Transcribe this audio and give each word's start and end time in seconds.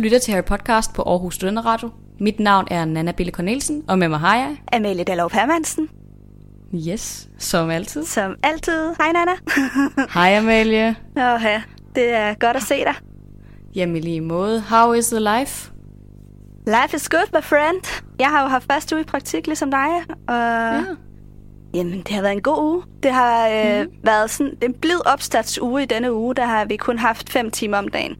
Lytter 0.00 0.18
til 0.18 0.34
Harry 0.34 0.44
Podcast 0.44 0.92
på 0.94 1.02
Aarhus 1.02 1.34
Studenteradio. 1.34 1.90
Mit 2.20 2.40
navn 2.40 2.66
er 2.70 2.84
Nana 2.84 3.12
Bille 3.12 3.32
Cornelsen, 3.32 3.84
og 3.88 3.98
med 3.98 4.08
mig 4.08 4.18
har 4.18 4.36
jeg... 4.36 4.56
Amalie 4.72 5.04
Dallov 5.04 5.30
Hermansen. 5.32 5.88
Yes, 6.88 7.28
som 7.38 7.70
altid. 7.70 8.04
Som 8.04 8.34
altid. 8.42 8.94
Hej, 8.98 9.12
Nana. 9.12 9.32
Hej 10.14 10.36
Amalie. 10.38 10.88
Åh, 11.16 11.40
ja. 11.44 11.62
Det 11.94 12.14
er 12.14 12.34
godt 12.34 12.56
at 12.56 12.62
se 12.62 12.74
dig. 12.74 12.94
Jamen 13.74 14.02
lige 14.02 14.20
måde. 14.20 14.60
How 14.60 14.92
is 14.92 15.06
the 15.06 15.20
life? 15.20 15.70
Life 16.66 16.96
is 16.96 17.08
good, 17.08 17.26
my 17.34 17.42
friend. 17.42 18.02
Jeg 18.20 18.28
har 18.28 18.42
jo 18.42 18.48
haft 18.48 18.66
første 18.72 18.94
uge 18.96 19.00
i 19.02 19.04
praktik, 19.04 19.46
ligesom 19.46 19.70
dig. 19.70 19.88
Og 20.28 20.34
Ja. 20.34 20.84
jamen, 21.74 21.98
det 21.98 22.08
har 22.08 22.22
været 22.22 22.32
en 22.32 22.42
god 22.42 22.62
uge. 22.62 22.82
Det 23.02 23.12
har 23.12 23.48
øh, 23.48 23.82
mm. 23.86 23.92
været 24.04 24.30
sådan 24.30 24.52
en 24.62 24.74
blid 24.74 25.06
opstartsuge 25.12 25.82
i 25.82 25.86
denne 25.86 26.12
uge. 26.12 26.34
Der 26.34 26.44
har 26.46 26.64
vi 26.64 26.76
kun 26.76 26.98
haft 26.98 27.30
fem 27.30 27.50
timer 27.50 27.78
om 27.78 27.88
dagen. 27.88 28.16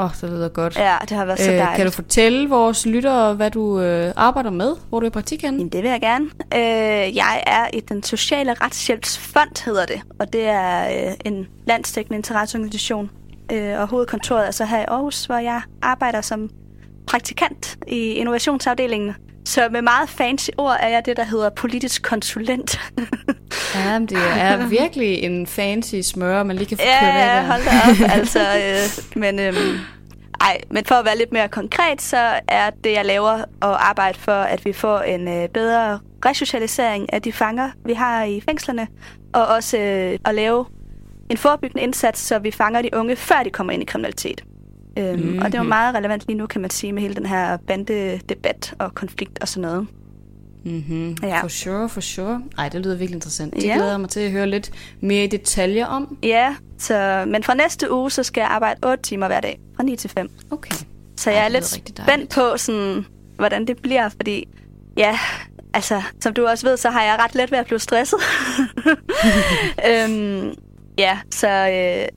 Åh, 0.00 0.04
oh, 0.06 0.10
det 0.20 0.30
lyder 0.30 0.48
godt. 0.48 0.76
Ja, 0.78 0.96
det 1.00 1.10
har 1.10 1.24
været 1.24 1.38
så 1.40 1.50
Øh, 1.50 1.56
dejligt. 1.56 1.76
kan 1.76 1.86
du 1.86 1.92
fortælle 1.92 2.48
vores 2.48 2.86
lyttere, 2.86 3.34
hvad 3.34 3.50
du 3.50 3.80
øh, 3.80 4.12
arbejder 4.16 4.50
med? 4.50 4.76
Hvor 4.88 5.00
du 5.00 5.06
er 5.06 5.10
i 5.10 5.12
praktik 5.12 5.42
henne? 5.42 5.56
Jamen, 5.58 5.72
det 5.72 5.82
vil 5.82 5.90
jeg 5.90 6.00
gerne. 6.00 6.24
Øh, 6.54 7.16
jeg 7.16 7.42
er 7.46 7.68
i 7.72 7.80
den 7.80 8.02
sociale 8.02 8.54
retshjælpsfond, 8.54 9.64
hedder 9.64 9.86
det. 9.86 10.00
Og 10.20 10.32
det 10.32 10.44
er 10.46 11.06
øh, 11.08 11.12
en 11.24 11.46
landstækkende 11.66 12.16
interesseorganisation. 12.16 13.10
Øh, 13.52 13.80
og 13.80 13.88
hovedkontoret 13.88 14.46
er 14.46 14.50
så 14.50 14.64
her 14.64 14.80
i 14.80 14.84
Aarhus, 14.88 15.24
hvor 15.24 15.36
jeg 15.38 15.62
arbejder 15.82 16.20
som 16.20 16.50
praktikant 17.06 17.78
i 17.88 17.96
innovationsafdelingen. 17.98 19.14
Så 19.44 19.68
med 19.70 19.82
meget 19.82 20.08
fancy 20.08 20.50
ord 20.58 20.76
er 20.80 20.88
jeg 20.88 21.06
det, 21.06 21.16
der 21.16 21.24
hedder 21.24 21.50
politisk 21.50 22.02
konsulent. 22.02 22.80
Ja, 23.74 23.98
men 23.98 24.08
det 24.08 24.18
er 24.36 24.66
virkelig 24.66 25.22
en 25.22 25.46
fancy 25.46 25.94
smør, 26.02 26.42
man 26.42 26.56
lige 26.56 26.68
kan 26.68 26.78
få 26.78 26.84
ja, 26.84 27.10
af 27.10 27.36
ja, 27.36 27.46
hold 27.46 27.62
da 27.64 28.04
op. 28.04 28.10
altså, 28.18 28.40
øh, 28.40 29.20
men, 29.20 29.38
øhm, 29.38 29.78
ej, 30.40 30.60
men 30.70 30.84
for 30.84 30.94
at 30.94 31.04
være 31.04 31.18
lidt 31.18 31.32
mere 31.32 31.48
konkret, 31.48 32.02
så 32.02 32.40
er 32.48 32.70
det, 32.84 32.92
jeg 32.92 33.04
laver 33.04 33.30
at 33.32 33.46
arbejde 33.62 34.18
for, 34.18 34.32
at 34.32 34.64
vi 34.64 34.72
får 34.72 35.00
en 35.00 35.28
øh, 35.28 35.48
bedre 35.48 36.00
resocialisering 36.26 37.12
af 37.12 37.22
de 37.22 37.32
fanger, 37.32 37.70
vi 37.84 37.92
har 37.92 38.24
i 38.24 38.40
fængslerne, 38.40 38.86
og 39.32 39.46
også 39.46 39.78
øh, 39.78 40.18
at 40.24 40.34
lave 40.34 40.66
en 41.30 41.36
forebyggende 41.36 41.82
indsats, 41.82 42.20
så 42.20 42.38
vi 42.38 42.50
fanger 42.50 42.82
de 42.82 42.90
unge, 42.92 43.16
før 43.16 43.42
de 43.44 43.50
kommer 43.50 43.72
ind 43.72 43.82
i 43.82 43.86
kriminalitet. 43.86 44.44
Øhm, 44.98 45.18
mm-hmm. 45.20 45.38
Og 45.38 45.44
det 45.44 45.54
er 45.54 45.58
jo 45.62 45.68
meget 45.68 45.94
relevant 45.94 46.24
lige 46.26 46.38
nu, 46.38 46.46
kan 46.46 46.60
man 46.60 46.70
sige, 46.70 46.92
med 46.92 47.02
hele 47.02 47.14
den 47.14 47.26
her 47.26 47.56
bandedebat 47.56 48.74
og 48.78 48.94
konflikt 48.94 49.38
og 49.40 49.48
sådan 49.48 49.62
noget. 49.62 49.86
Mm-hmm. 50.64 51.16
Ja. 51.22 51.40
For 51.42 51.48
sure, 51.48 51.88
for 51.88 52.00
sure. 52.00 52.42
Ej, 52.58 52.68
det 52.68 52.80
lyder 52.84 52.96
virkelig 52.96 53.16
interessant. 53.16 53.54
Det 53.54 53.64
Ja. 53.64 53.74
glæder 53.74 53.90
jeg 53.90 54.00
mig 54.00 54.08
til 54.08 54.20
at 54.20 54.30
høre 54.30 54.46
lidt 54.46 54.70
mere 55.00 55.24
i 55.24 55.26
detaljer 55.26 55.86
om. 55.86 56.18
Ja, 56.22 56.54
så, 56.78 57.24
men 57.28 57.42
fra 57.42 57.54
næste 57.54 57.92
uge, 57.92 58.10
så 58.10 58.22
skal 58.22 58.40
jeg 58.40 58.50
arbejde 58.50 58.86
8 58.86 59.02
timer 59.02 59.26
hver 59.26 59.40
dag, 59.40 59.60
fra 59.76 59.82
9 59.82 59.96
til 59.96 60.10
5. 60.10 60.30
Okay. 60.50 60.74
Så 61.16 61.30
Ej, 61.30 61.36
jeg 61.36 61.44
er 61.44 61.48
lidt 61.48 61.64
spændt 61.66 62.30
på, 62.34 62.56
sådan, 62.56 63.06
hvordan 63.36 63.66
det 63.66 63.76
bliver, 63.82 64.08
fordi 64.08 64.48
ja, 64.96 65.18
altså, 65.74 66.02
som 66.20 66.34
du 66.34 66.46
også 66.46 66.66
ved, 66.66 66.76
så 66.76 66.90
har 66.90 67.02
jeg 67.02 67.16
ret 67.24 67.34
let 67.34 67.50
ved 67.50 67.58
at 67.58 67.66
blive 67.66 67.78
stresset. 67.78 68.18
øhm, 69.90 70.54
ja, 70.98 71.18
så 71.30 71.48
øh, 71.48 72.08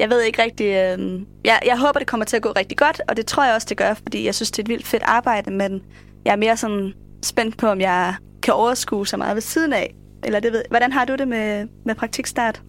jeg 0.00 0.10
ved 0.10 0.22
ikke 0.22 0.42
rigtig... 0.42 0.66
Øh, 0.66 1.20
jeg, 1.44 1.60
jeg 1.66 1.78
håber, 1.78 1.98
det 1.98 2.08
kommer 2.08 2.24
til 2.24 2.36
at 2.36 2.42
gå 2.42 2.52
rigtig 2.56 2.78
godt, 2.78 3.00
og 3.08 3.16
det 3.16 3.26
tror 3.26 3.44
jeg 3.44 3.54
også, 3.54 3.66
det 3.68 3.76
gør, 3.76 3.94
fordi 3.94 4.24
jeg 4.24 4.34
synes, 4.34 4.50
det 4.50 4.58
er 4.58 4.62
et 4.62 4.68
vildt 4.68 4.86
fedt 4.86 5.02
arbejde, 5.06 5.50
men 5.50 5.82
jeg 6.24 6.32
er 6.32 6.36
mere 6.36 6.56
sådan 6.56 6.92
spændt 7.22 7.56
på, 7.56 7.66
om 7.66 7.80
jeg 7.80 8.14
kan 8.42 8.54
overskue 8.54 9.06
så 9.06 9.16
meget 9.16 9.34
ved 9.34 9.42
siden 9.42 9.72
af. 9.72 9.94
Eller 10.24 10.40
det 10.40 10.52
ved, 10.52 10.62
hvordan 10.68 10.92
har 10.92 11.04
du 11.04 11.16
det 11.16 11.28
med, 11.28 11.66
med 11.84 11.94
praktikstart? 11.94 12.62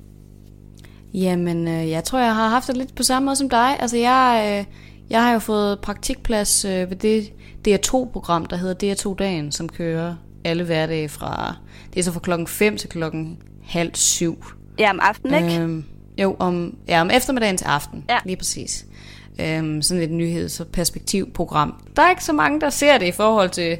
Jamen, 1.13 1.67
øh, 1.67 1.89
jeg 1.89 2.03
tror, 2.03 2.19
jeg 2.19 2.35
har 2.35 2.47
haft 2.47 2.67
det 2.67 2.77
lidt 2.77 2.95
på 2.95 3.03
samme 3.03 3.25
måde 3.25 3.35
som 3.35 3.49
dig. 3.49 3.79
Altså, 3.79 3.97
jeg, 3.97 4.57
øh, 4.59 4.73
jeg 5.09 5.23
har 5.23 5.33
jo 5.33 5.39
fået 5.39 5.79
praktikplads 5.79 6.65
øh, 6.65 6.89
ved 6.89 6.95
det 6.95 7.33
DR2-program, 7.67 8.45
der 8.45 8.55
hedder 8.55 8.93
DR2-dagen, 8.93 9.51
som 9.51 9.69
kører 9.69 10.15
alle 10.43 10.63
hverdage 10.63 11.09
fra... 11.09 11.55
Det 11.93 11.99
er 11.99 12.03
så 12.03 12.11
fra 12.11 12.19
klokken 12.19 12.47
5 12.47 12.77
til 12.77 12.89
klokken 12.89 13.37
halv 13.63 13.95
syv. 13.95 14.45
Ja, 14.79 14.89
om 14.89 14.99
aftenen, 15.01 15.43
ikke? 15.43 15.61
Øhm, 15.61 15.85
jo, 16.21 16.35
om, 16.39 16.75
ja, 16.87 17.01
om 17.01 17.11
eftermiddagen 17.13 17.57
til 17.57 17.65
aften. 17.65 18.05
Ja. 18.09 18.17
Lige 18.25 18.35
præcis. 18.35 18.85
Øhm, 19.39 19.81
sådan 19.81 20.03
et 20.03 20.11
nyheds- 20.11 20.59
og 20.59 20.67
perspektivprogram. 20.67 21.83
Der 21.95 22.01
er 22.01 22.09
ikke 22.09 22.23
så 22.23 22.33
mange, 22.33 22.61
der 22.61 22.69
ser 22.69 22.97
det 22.97 23.05
i 23.05 23.11
forhold 23.11 23.49
til 23.49 23.77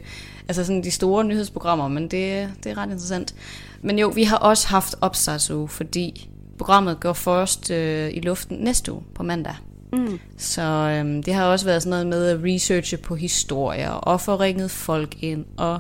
altså 0.48 0.64
sådan 0.64 0.84
de 0.84 0.92
store 0.92 1.24
nyhedsprogrammer, 1.24 1.88
men 1.88 2.04
det, 2.04 2.50
det 2.64 2.72
er 2.72 2.78
ret 2.78 2.86
interessant. 2.86 3.36
Men 3.82 4.00
jo, 4.00 4.08
vi 4.08 4.24
har 4.24 4.38
også 4.38 4.68
haft 4.68 4.96
opstartsuge, 5.02 5.68
fordi 5.68 6.30
programmet 6.58 7.00
går 7.00 7.14
først 7.14 7.72
øh, 7.72 8.12
i 8.14 8.20
luften 8.20 8.58
næste 8.58 8.94
uge 8.94 9.04
på 9.16 9.24
mandag. 9.24 9.56
Mm. 9.94 10.20
Så 10.38 10.62
øhm, 10.62 11.24
det 11.24 11.34
har 11.34 11.46
også 11.46 11.66
været 11.66 11.84
sådan 11.84 11.90
noget 11.90 12.08
med 12.08 12.28
at 12.28 12.40
researche 12.44 12.98
på 12.98 13.16
historier 13.16 13.90
og 13.90 14.22
få 14.22 14.36
ringet 14.36 14.72
folk 14.72 15.24
ind 15.24 15.46
og 15.58 15.80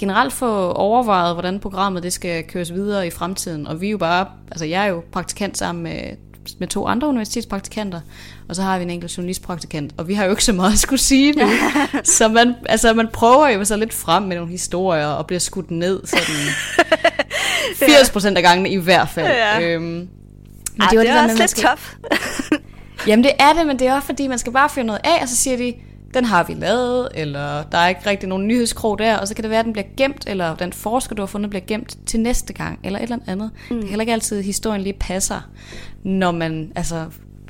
generelt 0.00 0.32
få 0.32 0.72
overvejet, 0.72 1.34
hvordan 1.34 1.60
programmet 1.60 2.02
det 2.02 2.12
skal 2.12 2.44
køres 2.44 2.72
videre 2.72 3.06
i 3.06 3.10
fremtiden. 3.10 3.66
Og 3.66 3.80
vi 3.80 3.86
er 3.86 3.90
jo 3.90 3.98
bare, 3.98 4.26
altså 4.50 4.64
jeg 4.64 4.82
er 4.84 4.88
jo 4.88 5.02
praktikant 5.12 5.58
sammen 5.58 5.82
med, 5.84 6.00
med 6.58 6.68
to 6.68 6.86
andre 6.86 7.08
universitetspraktikanter, 7.08 8.00
og 8.48 8.56
så 8.56 8.62
har 8.62 8.78
vi 8.78 8.82
en 8.84 8.90
enkelt 8.90 9.16
journalistpraktikant, 9.16 9.92
og 9.96 10.08
vi 10.08 10.14
har 10.14 10.24
jo 10.24 10.30
ikke 10.30 10.44
så 10.44 10.52
meget 10.52 10.72
at 10.72 10.78
skulle 10.78 11.00
sige 11.00 11.32
nu. 11.32 11.48
så 12.18 12.28
man, 12.28 12.54
altså 12.68 12.94
man 12.94 13.08
prøver 13.12 13.48
jo 13.48 13.64
så 13.64 13.76
lidt 13.76 13.94
frem 13.94 14.22
med 14.22 14.36
nogle 14.36 14.50
historier, 14.52 15.06
og 15.06 15.26
bliver 15.26 15.40
skudt 15.40 15.70
ned 15.70 16.00
sådan 16.06 16.24
80% 18.32 18.36
af 18.36 18.42
gangene 18.42 18.68
i 18.70 18.76
hvert 18.76 19.08
fald. 19.08 19.26
Ja. 19.26 19.60
Øhm, 19.60 19.82
men 19.82 20.08
Ej, 20.80 20.86
var 20.86 20.88
det, 20.90 21.00
det 21.00 21.08
er 21.10 21.22
også 21.24 21.36
lidt 21.36 21.50
skal- 21.50 21.68
tof. 21.68 21.94
Jamen 23.06 23.24
det 23.24 23.32
er 23.38 23.52
det, 23.52 23.66
men 23.66 23.78
det 23.78 23.86
er 23.88 23.94
også 23.94 24.06
fordi, 24.06 24.26
man 24.26 24.38
skal 24.38 24.52
bare 24.52 24.68
fyre 24.68 24.84
noget 24.84 25.00
af, 25.04 25.22
og 25.22 25.28
så 25.28 25.36
siger 25.36 25.56
de, 25.56 25.74
den 26.14 26.24
har 26.24 26.44
vi 26.44 26.54
lavet, 26.54 27.08
eller 27.14 27.62
der 27.62 27.78
er 27.78 27.88
ikke 27.88 28.00
rigtig 28.06 28.28
nogen 28.28 28.46
nyhedskrog 28.46 28.98
der, 28.98 29.16
og 29.16 29.28
så 29.28 29.34
kan 29.34 29.42
det 29.42 29.50
være, 29.50 29.58
at 29.58 29.64
den 29.64 29.72
bliver 29.72 29.86
gemt, 29.96 30.24
eller 30.26 30.56
den 30.56 30.72
forsker, 30.72 31.14
du 31.14 31.22
har 31.22 31.26
fundet, 31.26 31.50
bliver 31.50 31.64
gemt 31.66 31.96
til 32.06 32.20
næste 32.20 32.52
gang, 32.52 32.78
eller 32.84 32.98
et 32.98 33.02
eller 33.02 33.18
andet. 33.26 33.50
Mm. 33.70 33.76
Det 33.76 33.84
er 33.84 33.88
heller 33.88 34.02
ikke 34.02 34.12
altid, 34.12 34.38
at 34.38 34.44
historien 34.44 34.82
lige 34.82 34.96
passer, 35.00 35.50
når 36.04 36.30
man 36.30 36.72
altså, 36.76 37.04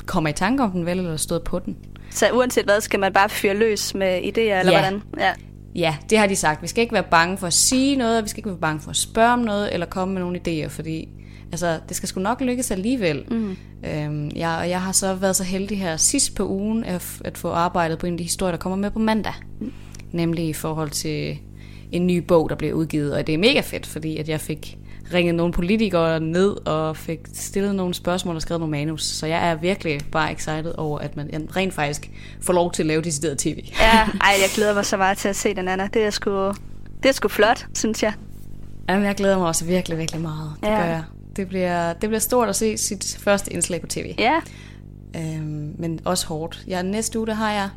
kommer 0.07 0.31
i 0.31 0.33
tanke 0.33 0.63
om 0.63 0.71
den 0.71 0.87
vel, 0.87 0.99
eller 0.99 1.17
stået 1.17 1.43
på 1.43 1.59
den. 1.59 1.77
Så 2.11 2.27
uanset 2.33 2.65
hvad, 2.65 2.81
skal 2.81 3.01
man 3.01 3.13
bare 3.13 3.29
fyre 3.29 3.55
løs 3.55 3.95
med 3.95 4.19
idéer, 4.21 4.41
eller 4.41 4.73
Ja. 4.73 4.81
hvordan? 4.81 5.03
Ja. 5.19 5.33
Ja, 5.75 5.97
det 6.11 6.19
har 6.19 6.27
de 6.27 6.37
sagt. 6.37 6.63
Vi 6.63 6.67
skal 6.67 6.83
ikke 6.83 6.95
være 6.95 7.05
bange 7.11 7.37
for 7.39 7.47
at 7.47 7.53
sige 7.53 7.97
noget, 7.97 8.25
vi 8.25 8.29
skal 8.29 8.39
ikke 8.39 8.51
være 8.51 8.59
bange 8.59 8.81
for 8.81 8.91
at 8.91 8.97
spørge 8.97 9.33
om 9.33 9.39
noget, 9.39 9.75
eller 9.75 9.87
komme 9.87 10.15
med 10.15 10.23
nogle 10.23 10.41
idéer, 10.49 10.69
fordi 10.69 11.09
altså, 11.53 11.79
det 11.89 11.97
skal 11.97 12.09
sgu 12.09 12.21
nok 12.21 12.41
lykkes 12.41 12.71
alligevel. 12.71 13.25
Mm. 13.31 13.57
Øhm, 13.85 14.31
jeg, 14.37 14.57
og 14.59 14.71
jeg 14.71 14.83
har 14.83 14.93
så 14.93 15.15
været 15.15 15.37
så 15.37 15.45
heldig 15.45 15.79
her 15.79 15.97
sidst 15.97 16.35
på 16.35 16.49
ugen 16.49 16.85
at, 16.85 17.21
at 17.25 17.39
få 17.39 17.51
arbejdet 17.51 17.99
på 17.99 18.07
en 18.07 18.13
af 18.15 18.19
de 18.19 18.25
historier, 18.25 18.51
der 18.53 18.59
kommer 18.59 18.77
med 18.77 18.91
på 18.91 18.99
mandag. 18.99 19.33
Mm. 19.61 19.73
Nemlig 20.13 20.49
i 20.49 20.53
forhold 20.53 20.91
til 20.91 21.39
en 21.93 22.07
ny 22.07 22.19
bog, 22.19 22.49
der 22.51 22.55
bliver 22.57 22.73
udgivet, 22.75 23.15
og 23.15 23.27
det 23.27 23.35
er 23.35 23.39
mega 23.39 23.61
fedt, 23.61 23.87
fordi 23.87 24.17
at 24.17 24.29
jeg 24.29 24.41
fik 24.41 24.77
ringet 25.15 25.35
nogle 25.35 25.53
politikere 25.53 26.21
ned 26.21 26.67
og 26.67 26.97
fik 26.97 27.19
stillet 27.35 27.75
nogle 27.75 27.95
spørgsmål 27.95 28.37
og 28.37 28.43
skrevet 28.43 28.61
nogle 28.61 28.71
manus. 28.71 29.03
Så 29.05 29.27
jeg 29.27 29.49
er 29.51 29.55
virkelig 29.55 30.01
bare 30.13 30.33
excited 30.33 30.73
over, 30.79 30.99
at 30.99 31.17
man 31.17 31.49
rent 31.57 31.75
faktisk 31.75 32.11
får 32.41 32.53
lov 32.53 32.73
til 32.73 32.83
at 32.83 32.87
lave 32.87 33.03
decideret 33.03 33.39
tv. 33.39 33.65
ja. 33.81 33.93
Ej, 33.95 34.09
jeg 34.41 34.49
glæder 34.55 34.75
mig 34.75 34.85
så 34.87 34.97
meget 34.97 35.19
til 35.19 35.29
at 35.29 35.37
se 35.37 35.55
den 35.55 35.69
anden. 35.69 35.89
Det 35.95 36.03
er 36.05 36.11
sgu, 36.11 36.31
det 37.03 37.09
er 37.09 37.13
sgu 37.13 37.29
flot, 37.29 37.67
synes 37.75 38.03
jeg. 38.03 38.13
Jamen, 38.89 39.05
jeg 39.05 39.15
glæder 39.15 39.39
mig 39.39 39.47
også 39.47 39.65
virkelig, 39.65 39.99
virkelig 39.99 40.21
meget. 40.21 40.53
Det 40.61 40.67
Ja. 40.69 40.77
gør 40.77 40.85
jeg. 40.85 41.03
Det 41.37 41.49
bliver, 41.49 41.93
det 41.93 42.09
bliver 42.09 42.21
stort 42.21 42.49
at 42.49 42.57
se 42.57 42.77
sit 42.77 43.19
første 43.21 43.53
indslag 43.53 43.81
på 43.81 43.87
tv. 43.87 44.15
Ja. 44.19 44.41
Øhm, 45.17 45.75
men 45.79 46.01
også 46.05 46.27
hårdt. 46.27 46.65
Jeg, 46.67 46.83
næste 46.83 47.19
uge, 47.19 47.27
der 47.27 47.35
har 47.35 47.53
jeg 47.53 47.69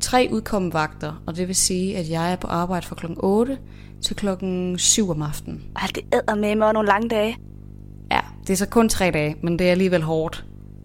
tre 0.00 0.28
udkommende 0.32 0.74
vagter, 0.74 1.22
og 1.26 1.36
det 1.36 1.48
vil 1.48 1.56
sige, 1.56 1.96
at 1.96 2.10
jeg 2.10 2.32
er 2.32 2.36
på 2.36 2.46
arbejde 2.46 2.86
fra 2.86 2.94
klokken 2.94 3.18
8 3.20 3.58
til 4.02 4.16
klokken 4.16 4.78
7 4.78 5.10
om 5.10 5.22
aftenen. 5.22 5.62
Ej, 5.76 5.88
det 5.94 6.02
æder 6.12 6.34
med 6.34 6.56
mig 6.56 6.72
nogle 6.72 6.88
lange 6.88 7.08
dage. 7.08 7.36
Ja, 8.10 8.20
det 8.46 8.52
er 8.52 8.56
så 8.56 8.68
kun 8.68 8.88
tre 8.88 9.10
dage, 9.10 9.36
men 9.42 9.58
det 9.58 9.66
er 9.66 9.70
alligevel 9.70 10.02
hårdt. 10.02 10.44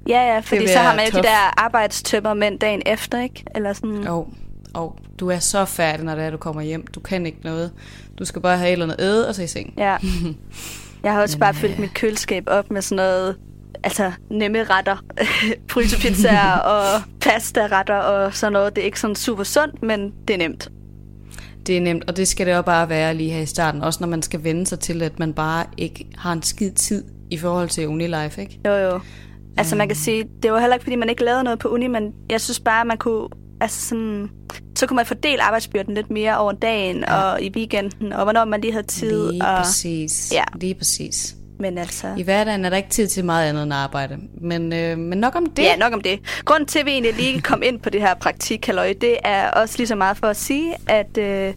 Ja, 0.09 0.33
ja, 0.33 0.39
fordi 0.39 0.67
så 0.67 0.79
har 0.79 0.95
man 0.95 1.05
jo 1.13 1.17
de 1.17 1.23
der 1.23 1.61
arbejdstømmer 1.61 2.33
mænd 2.33 2.59
dagen 2.59 2.81
efter, 2.85 3.21
ikke? 3.21 3.45
Eller 3.55 3.73
sådan. 3.73 4.07
Og, 4.07 4.33
og 4.73 4.97
du 5.19 5.29
er 5.29 5.39
så 5.39 5.65
færdig, 5.65 6.05
når 6.05 6.15
det 6.15 6.23
er, 6.23 6.29
du 6.29 6.37
kommer 6.37 6.61
hjem. 6.61 6.87
Du 6.87 6.99
kan 6.99 7.25
ikke 7.25 7.39
noget. 7.43 7.71
Du 8.19 8.25
skal 8.25 8.41
bare 8.41 8.57
have 8.57 8.67
et 8.67 8.71
eller 8.71 8.85
andet 8.85 9.01
æde 9.01 9.27
og 9.27 9.35
så 9.35 9.43
i 9.43 9.47
seng. 9.47 9.73
Ja. 9.77 9.97
Jeg 11.03 11.13
har 11.13 11.21
også 11.21 11.37
Men, 11.37 11.39
bare 11.39 11.53
fyldt 11.53 11.73
øh, 11.73 11.79
mit 11.79 11.93
køleskab 11.93 12.43
op 12.47 12.71
med 12.71 12.81
sådan 12.81 12.95
noget, 12.95 13.35
altså 13.83 14.11
nemme 14.29 14.63
retter, 14.63 14.97
frysepizzaer 15.71 16.57
og 16.57 17.01
pasta-retter 17.19 17.97
og 17.97 18.35
sådan 18.35 18.53
noget. 18.53 18.75
Det 18.75 18.81
er 18.81 18.85
ikke 18.85 18.99
sådan 18.99 19.15
super 19.15 19.43
sundt, 19.43 19.83
men 19.83 20.13
det 20.27 20.33
er 20.33 20.37
nemt. 20.37 20.71
Det 21.67 21.77
er 21.77 21.81
nemt, 21.81 22.03
og 22.07 22.17
det 22.17 22.27
skal 22.27 22.47
det 22.47 22.55
også 22.55 22.65
bare 22.65 22.89
være 22.89 23.13
lige 23.13 23.31
her 23.31 23.41
i 23.41 23.45
starten. 23.45 23.81
Også 23.81 23.97
når 24.01 24.07
man 24.07 24.21
skal 24.21 24.43
vende 24.43 24.65
sig 24.67 24.79
til, 24.79 25.01
at 25.01 25.19
man 25.19 25.33
bare 25.33 25.65
ikke 25.77 26.07
har 26.17 26.33
en 26.33 26.41
skid 26.41 26.71
tid 26.71 27.03
i 27.31 27.37
forhold 27.37 27.69
til 27.69 27.87
Unilife, 27.87 28.41
ikke? 28.41 28.59
Jo, 28.65 28.71
jo. 28.71 28.99
Altså 29.57 29.75
man 29.75 29.87
kan 29.87 29.95
sige, 29.95 30.25
det 30.43 30.51
var 30.51 30.59
heller 30.59 30.73
ikke, 30.73 30.83
fordi 30.83 30.95
man 30.95 31.09
ikke 31.09 31.23
lavede 31.23 31.43
noget 31.43 31.59
på 31.59 31.67
uni, 31.67 31.87
men 31.87 32.13
jeg 32.29 32.41
synes 32.41 32.59
bare, 32.59 32.85
man 32.85 32.97
kunne, 32.97 33.27
altså 33.61 33.87
sådan, 33.87 34.29
så 34.83 34.87
kunne 34.87 34.95
man 34.95 35.05
fordele 35.05 35.43
arbejdsbyrden 35.43 35.93
lidt 35.93 36.11
mere 36.11 36.37
over 36.37 36.51
dagen 36.51 36.97
ja. 37.07 37.15
og 37.15 37.41
i 37.41 37.51
weekenden, 37.55 38.13
og 38.13 38.23
hvornår 38.23 38.45
man 38.45 38.61
lige 38.61 38.71
havde 38.71 38.87
tid. 38.87 39.31
Lige 39.31 39.45
og, 39.45 39.57
præcis. 39.57 40.31
Ja. 40.33 40.43
Lige 40.55 40.75
præcis. 40.75 41.35
Men 41.59 41.77
altså... 41.77 42.07
I 42.17 42.23
hverdagen 42.23 42.65
er 42.65 42.69
der 42.69 42.77
ikke 42.77 42.89
tid 42.89 43.07
til 43.07 43.25
meget 43.25 43.49
andet 43.49 43.63
end 43.63 43.73
arbejde. 43.73 44.17
Men, 44.41 44.73
øh, 44.73 44.97
men 44.97 45.17
nok 45.17 45.35
om 45.35 45.45
det. 45.45 45.63
Ja, 45.63 45.75
nok 45.75 45.93
om 45.93 46.01
det. 46.01 46.19
Grunden 46.45 46.67
til, 46.67 46.79
at 46.79 46.85
vi 46.85 46.91
egentlig 46.91 47.13
lige 47.13 47.41
kom 47.41 47.61
ind 47.63 47.79
på 47.79 47.89
det 47.89 48.01
her 48.01 48.13
praktik, 48.13 48.67
det 49.01 49.17
er 49.23 49.51
også 49.51 49.77
lige 49.77 49.87
så 49.87 49.95
meget 49.95 50.17
for 50.17 50.27
at 50.27 50.37
sige, 50.37 50.75
at 50.87 51.17
øh, 51.17 51.53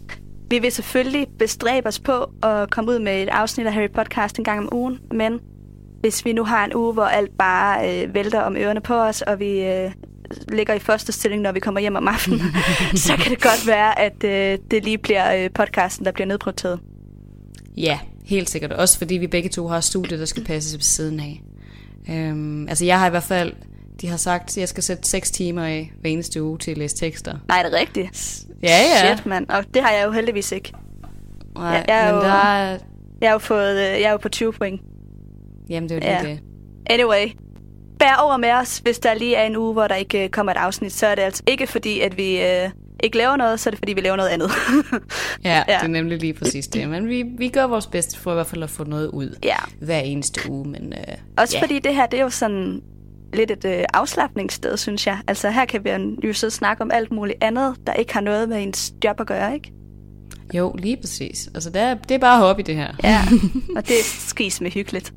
vi 0.49 0.59
vil 0.59 0.71
selvfølgelig 0.71 1.27
bestræbe 1.39 1.87
os 1.87 1.99
på 1.99 2.31
at 2.43 2.69
komme 2.71 2.91
ud 2.91 2.99
med 2.99 3.23
et 3.23 3.29
afsnit 3.29 3.67
af 3.67 3.73
Harry 3.73 3.91
Podcast 3.91 4.37
en 4.37 4.43
gang 4.43 4.59
om 4.59 4.69
ugen, 4.71 4.99
men 5.11 5.39
hvis 5.99 6.25
vi 6.25 6.33
nu 6.33 6.43
har 6.43 6.65
en 6.65 6.75
uge, 6.75 6.93
hvor 6.93 7.05
alt 7.05 7.37
bare 7.37 8.03
øh, 8.03 8.13
vælter 8.13 8.41
om 8.41 8.55
ørerne 8.57 8.81
på 8.81 8.95
os, 8.95 9.21
og 9.21 9.39
vi 9.39 9.63
øh, 9.63 9.91
ligger 10.51 10.73
i 10.73 10.79
første 10.79 11.11
stilling, 11.11 11.41
når 11.41 11.51
vi 11.51 11.59
kommer 11.59 11.81
hjem 11.81 11.95
om 11.95 12.07
aftenen, 12.07 12.41
så 12.95 13.17
kan 13.17 13.31
det 13.31 13.41
godt 13.41 13.67
være, 13.67 13.99
at 13.99 14.23
øh, 14.23 14.57
det 14.71 14.83
lige 14.83 14.97
bliver 14.97 15.43
øh, 15.43 15.49
podcasten, 15.53 16.05
der 16.05 16.11
bliver 16.11 16.27
nedprioriteret. 16.27 16.79
Ja, 17.77 17.99
helt 18.25 18.49
sikkert. 18.49 18.71
Også 18.71 18.97
fordi 18.97 19.15
vi 19.15 19.27
begge 19.27 19.49
to 19.49 19.67
har 19.67 19.79
studiet, 19.79 20.19
der 20.19 20.25
skal 20.25 20.43
passe 20.45 20.77
på 20.77 20.83
siden 20.83 21.19
af. 21.19 21.41
Øhm, 22.09 22.69
altså 22.69 22.85
jeg 22.85 22.99
har 22.99 23.07
i 23.07 23.09
hvert 23.09 23.23
fald, 23.23 23.53
de 24.01 24.07
har 24.07 24.17
sagt, 24.17 24.43
at 24.43 24.57
jeg 24.57 24.69
skal 24.69 24.83
sætte 24.83 25.09
6 25.09 25.31
timer 25.31 25.63
af 25.65 25.91
hver 26.01 26.09
eneste 26.09 26.43
uge 26.43 26.57
til 26.57 26.71
at 26.71 26.77
læse 26.77 26.95
tekster. 26.95 27.37
Nej, 27.47 27.63
det 27.63 27.73
er 27.73 27.79
rigtigt. 27.79 28.45
Ja, 28.63 28.81
ja. 28.81 29.15
Shit, 29.15 29.25
mand. 29.25 29.49
Og 29.49 29.63
det 29.73 29.81
har 29.81 29.91
jeg 29.91 30.05
jo 30.05 30.11
heldigvis 30.11 30.51
ikke. 30.51 30.73
Nej, 31.55 31.65
jeg, 31.65 31.85
jeg, 31.87 32.07
er 32.07 32.13
men 32.13 32.15
jo, 32.15 32.27
der 32.27 32.33
er... 32.33 32.77
jeg, 33.21 33.27
er 33.27 33.31
jo 33.31 33.37
fået, 33.37 33.71
øh, 33.71 34.01
jeg 34.01 34.01
er 34.01 34.11
jo 34.11 34.17
på 34.17 34.29
20 34.29 34.53
point. 34.53 34.81
Jamen, 35.69 35.89
det 35.89 36.03
er 36.03 36.09
jo 36.09 36.27
ja. 36.27 36.29
det. 36.29 36.39
Anyway, 36.89 37.27
bær 37.99 38.15
over 38.23 38.37
med 38.37 38.51
os, 38.51 38.77
hvis 38.77 38.99
der 38.99 39.13
lige 39.13 39.35
er 39.35 39.43
en 39.43 39.55
uge, 39.55 39.73
hvor 39.73 39.87
der 39.87 39.95
ikke 39.95 40.23
øh, 40.23 40.29
kommer 40.29 40.51
et 40.51 40.57
afsnit. 40.57 40.93
Så 40.93 41.07
er 41.07 41.15
det 41.15 41.21
altså 41.21 41.43
ikke 41.47 41.67
fordi, 41.67 41.99
at 41.99 42.17
vi 42.17 42.41
øh, 42.41 42.69
ikke 43.03 43.17
laver 43.17 43.35
noget, 43.35 43.59
så 43.59 43.69
er 43.69 43.71
det 43.71 43.77
fordi, 43.77 43.93
vi 43.93 44.01
laver 44.01 44.15
noget 44.15 44.29
andet. 44.29 44.51
ja, 45.43 45.63
ja, 45.67 45.77
det 45.77 45.83
er 45.83 45.87
nemlig 45.87 46.19
lige 46.19 46.33
præcis 46.33 46.67
det. 46.67 46.89
Men 46.89 47.07
vi, 47.07 47.23
vi 47.37 47.49
gør 47.49 47.67
vores 47.67 47.87
bedste 47.87 48.19
for 48.19 48.31
i 48.31 48.33
hvert 48.33 48.47
fald 48.47 48.63
at 48.63 48.69
få 48.69 48.83
noget 48.83 49.07
ud 49.07 49.35
ja. 49.43 49.57
hver 49.81 49.99
eneste 49.99 50.51
uge. 50.51 50.69
Men, 50.69 50.93
øh, 50.93 51.13
Også 51.37 51.57
ja. 51.57 51.63
fordi 51.63 51.79
det 51.79 51.95
her, 51.95 52.05
det 52.05 52.19
er 52.19 52.23
jo 52.23 52.29
sådan 52.29 52.81
lidt 53.33 53.51
et 53.51 53.65
øh, 53.65 53.83
afslappningssted, 53.93 54.77
synes 54.77 55.07
jeg. 55.07 55.17
Altså 55.27 55.49
her 55.49 55.65
kan 55.65 55.83
vi 55.83 56.27
jo 56.27 56.33
så 56.33 56.49
snakke 56.49 56.83
om 56.83 56.91
alt 56.91 57.11
muligt 57.11 57.37
andet, 57.43 57.75
der 57.87 57.93
ikke 57.93 58.13
har 58.13 58.21
noget 58.21 58.49
med 58.49 58.63
ens 58.63 58.93
job 59.03 59.19
at 59.19 59.27
gøre, 59.27 59.53
ikke? 59.53 59.71
Jo, 60.53 60.75
lige 60.79 60.97
præcis. 60.97 61.49
Altså 61.55 61.69
det 61.69 61.81
er, 61.81 61.93
det 61.93 62.15
er 62.15 62.19
bare 62.19 62.39
hobby, 62.39 62.61
det 62.65 62.75
her. 62.75 62.93
Ja, 63.03 63.21
og 63.77 63.87
det 63.87 63.99
er 63.99 64.03
skis 64.03 64.61
med 64.61 64.71
hyggeligt. 64.71 65.13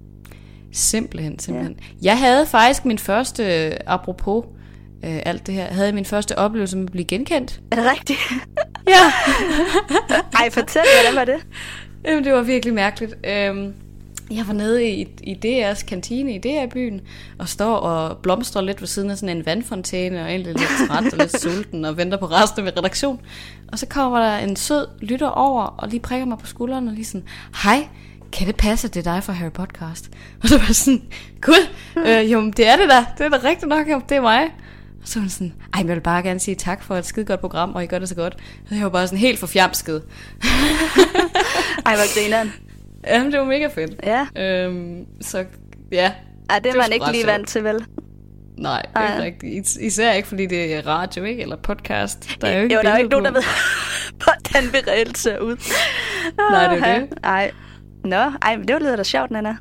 Simpelthen, 0.73 1.39
simpelthen. 1.39 1.77
Ja. 1.81 1.85
Jeg 2.03 2.19
havde 2.19 2.47
faktisk 2.47 2.85
min 2.85 2.99
første, 2.99 3.43
apropos 3.89 4.45
øh, 5.05 5.21
alt 5.27 5.47
det 5.47 5.55
her, 5.55 5.65
havde 5.65 5.93
min 5.93 6.05
første 6.05 6.39
oplevelse 6.39 6.77
med 6.77 6.85
at 6.85 6.93
blive 6.93 7.05
genkendt. 7.05 7.61
Er 7.71 7.77
det 7.77 7.85
rigtigt? 7.91 8.19
ja. 8.89 9.13
Ej, 10.41 10.51
fortæl, 10.51 10.83
hvordan 11.03 11.17
var 11.17 11.25
det? 11.25 11.47
Jamen, 12.05 12.25
det 12.25 12.33
var 12.33 12.43
virkelig 12.43 12.75
mærkeligt. 12.75 13.15
Øhm, 13.27 13.75
jeg 14.31 14.47
var 14.47 14.53
nede 14.53 14.89
i, 14.89 15.09
i 15.23 15.39
DR's 15.45 15.87
kantine 15.87 16.35
i 16.35 16.39
DR-byen, 16.39 17.01
og 17.39 17.49
står 17.49 17.77
og 17.77 18.19
blomstrer 18.19 18.63
lidt 18.63 18.81
ved 18.81 18.89
siden 18.89 19.11
af 19.11 19.19
sådan 19.19 19.37
en 19.37 19.47
vandfontæne, 19.47 20.23
og 20.23 20.29
egentlig 20.29 20.55
lidt 20.55 20.89
træt 20.89 21.13
og 21.13 21.19
lidt 21.19 21.41
sulten, 21.41 21.85
og 21.85 21.97
venter 21.97 22.19
på 22.19 22.27
resten 22.27 22.65
ved 22.65 22.79
redaktion. 22.79 23.21
Og 23.73 23.79
så 23.79 23.87
kommer 23.87 24.19
der 24.21 24.39
en 24.39 24.57
sød 24.57 24.87
lytter 25.01 25.29
over, 25.29 25.63
og 25.63 25.89
lige 25.89 26.01
prikker 26.01 26.27
mig 26.27 26.39
på 26.39 26.47
skulderen, 26.47 26.89
og 26.89 26.95
lige 26.95 27.05
sådan, 27.05 27.25
hej, 27.63 27.89
kan 28.33 28.47
det 28.47 28.57
passe, 28.57 28.89
at 28.89 28.95
det 28.95 29.07
er 29.07 29.13
dig 29.15 29.25
fra 29.25 29.33
Harry 29.33 29.53
Podcast? 29.53 30.11
Og 30.43 30.49
så 30.49 30.59
var 30.59 30.73
sådan, 30.73 31.03
gud, 31.41 31.69
øh, 31.97 32.33
jo, 32.33 32.51
det 32.57 32.69
er 32.69 32.77
det 32.77 32.89
da, 32.91 33.07
det 33.19 33.27
er 33.27 33.39
da 33.39 33.49
rigtigt 33.49 33.69
nok, 33.69 33.87
det 34.09 34.17
er 34.17 34.21
mig. 34.21 34.45
Og 35.03 35.09
så 35.09 35.19
var 35.19 35.21
hun 35.21 35.29
sådan, 35.29 35.53
ej, 35.75 35.81
jeg 35.81 35.95
vil 35.95 36.01
bare 36.01 36.23
gerne 36.23 36.41
sige 36.41 36.55
tak 36.55 36.83
for 36.83 36.97
et 36.97 37.07
skide 37.07 37.25
godt 37.25 37.41
program, 37.41 37.75
og 37.75 37.85
I 37.85 37.87
gør 37.87 37.99
det 37.99 38.09
så 38.09 38.15
godt. 38.15 38.37
Og 38.71 38.77
jeg 38.77 38.85
var 38.85 38.91
bare 38.91 39.07
sådan 39.07 39.19
helt 39.19 39.39
forfjamsket. 39.39 40.03
ej, 41.87 41.95
hvor 41.95 42.21
grineren. 42.21 42.53
Jamen, 43.07 43.33
det 43.33 43.41
var 43.41 43.47
mega 43.47 43.67
fedt. 43.67 44.01
Ja. 44.03 44.27
Øhm, 44.37 45.07
så 45.21 45.45
ja. 45.93 46.13
Ej, 46.51 46.59
det 46.59 46.73
er 46.73 46.77
man 46.77 46.93
ikke 46.93 47.13
lige 47.13 47.27
vant 47.27 47.49
til, 47.49 47.65
vel? 47.65 47.85
Nej, 48.59 48.83
Ej. 48.97 49.13
ikke 49.13 49.23
rigtigt. 49.23 49.77
Især 49.81 50.13
ikke, 50.13 50.29
fordi 50.29 50.47
det 50.47 50.75
er 50.75 50.87
radio, 50.87 51.25
ikke? 51.25 51.43
Eller 51.43 51.57
podcast. 51.57 52.37
Der 52.41 52.49
er 52.49 52.57
jo 52.57 52.63
ikke, 52.63 52.75
jo, 52.75 52.81
der 52.83 52.91
er 52.91 52.97
ikke 52.97 53.11
nogen, 53.11 53.25
der 53.25 53.33
ved, 53.33 53.43
hvordan 54.23 54.73
vi 54.73 54.91
reelt 54.91 55.19
ser 55.19 55.39
ud. 55.39 55.57
Nej, 56.51 56.75
det 56.75 56.89
er 56.89 56.99
det. 56.99 57.09
Ej. 57.25 57.51
Nå, 58.05 58.33
ej, 58.43 58.57
det 58.57 58.75
var 58.75 58.79
lidt 58.79 58.99
da 58.99 59.03
sjovt, 59.03 59.31
Nana. 59.31 59.57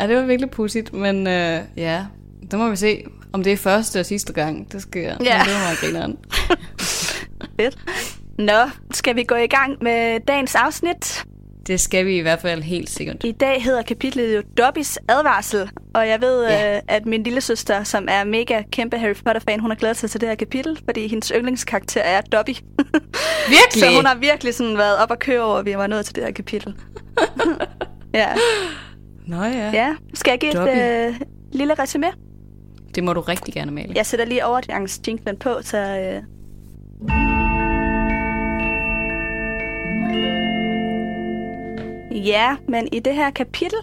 Ja, 0.00 0.06
det 0.06 0.16
var 0.16 0.22
virkelig 0.22 0.50
pudsigt, 0.50 0.92
men 0.92 1.26
øh, 1.26 1.60
ja, 1.76 2.04
der 2.50 2.56
må 2.56 2.70
vi 2.70 2.76
se, 2.76 3.04
om 3.32 3.42
det 3.42 3.52
er 3.52 3.56
første 3.56 4.00
og 4.00 4.06
sidste 4.06 4.32
gang, 4.32 4.72
det 4.72 4.82
sker. 4.82 5.00
Ja. 5.00 5.14
Men 5.14 5.46
det 5.46 5.54
var 5.54 5.60
meget 5.60 5.78
grineren. 5.80 6.18
Fedt. 7.60 7.78
Nå, 8.38 8.70
skal 8.92 9.16
vi 9.16 9.22
gå 9.22 9.34
i 9.34 9.46
gang 9.46 9.76
med 9.82 10.20
dagens 10.20 10.54
afsnit? 10.54 11.24
Det 11.66 11.80
skal 11.80 12.06
vi 12.06 12.16
i 12.16 12.20
hvert 12.20 12.40
fald 12.40 12.62
helt 12.62 12.90
sikkert. 12.90 13.16
I 13.24 13.32
dag 13.32 13.62
hedder 13.62 13.82
kapitlet 13.82 14.36
jo 14.36 14.42
Dobbys 14.58 14.98
advarsel, 15.08 15.70
og 15.94 16.08
jeg 16.08 16.20
ved, 16.20 16.48
ja. 16.48 16.76
øh, 16.76 16.82
at 16.88 17.06
min 17.06 17.22
lille 17.22 17.40
søster, 17.40 17.84
som 17.84 18.08
er 18.10 18.24
mega 18.24 18.62
kæmpe 18.72 18.98
Harry 18.98 19.14
Potter-fan, 19.14 19.60
hun 19.60 19.70
har 19.70 19.76
glædet 19.76 19.96
sig 19.96 20.10
til 20.10 20.20
det 20.20 20.28
her 20.28 20.36
kapitel, 20.36 20.80
fordi 20.84 21.08
hendes 21.08 21.32
yndlingskarakter 21.36 22.00
er 22.00 22.20
Dobby. 22.20 22.50
Virkelig? 23.48 23.80
Så 23.80 23.94
hun 23.96 24.06
har 24.06 24.14
virkelig 24.14 24.54
sådan 24.54 24.78
været 24.78 24.98
op 24.98 25.10
og 25.10 25.18
køre 25.18 25.40
over, 25.40 25.56
at 25.56 25.66
vi 25.66 25.76
var 25.76 25.86
nået 25.86 26.06
til 26.06 26.14
det 26.14 26.24
her 26.24 26.30
kapitel. 26.30 26.74
Ja. 28.14 28.28
Nå 29.26 29.42
ja. 29.42 29.70
Ja, 29.72 29.94
skal 30.14 30.30
jeg 30.30 30.40
give 30.40 30.52
Dobby. 30.52 30.70
et 30.70 31.08
øh, 31.08 31.20
lille 31.52 31.74
resume? 31.74 32.06
Det 32.94 33.04
må 33.04 33.12
du 33.12 33.20
rigtig 33.20 33.54
gerne, 33.54 33.70
male. 33.70 33.92
Jeg 33.94 34.06
sætter 34.06 34.26
lige 34.26 34.44
overgangsjinglen 34.46 35.36
på, 35.36 35.58
så... 35.62 35.78
Øh... 35.78 36.22
Ja, 42.26 42.56
men 42.68 42.88
i 42.92 42.98
det 42.98 43.14
her 43.14 43.30
kapitel, 43.30 43.78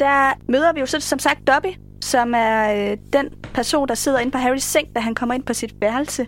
der 0.00 0.32
møder 0.48 0.72
vi 0.72 0.80
jo 0.80 0.86
så 0.86 1.00
som 1.00 1.18
sagt 1.18 1.46
Dobby, 1.46 1.68
som 2.02 2.34
er 2.36 2.90
øh, 2.90 2.96
den 3.12 3.28
person, 3.54 3.88
der 3.88 3.94
sidder 3.94 4.18
inde 4.18 4.32
på 4.32 4.38
Harrys 4.38 4.62
seng, 4.62 4.94
da 4.94 5.00
han 5.00 5.14
kommer 5.14 5.34
ind 5.34 5.42
på 5.42 5.54
sit 5.54 5.80
værelse. 5.80 6.26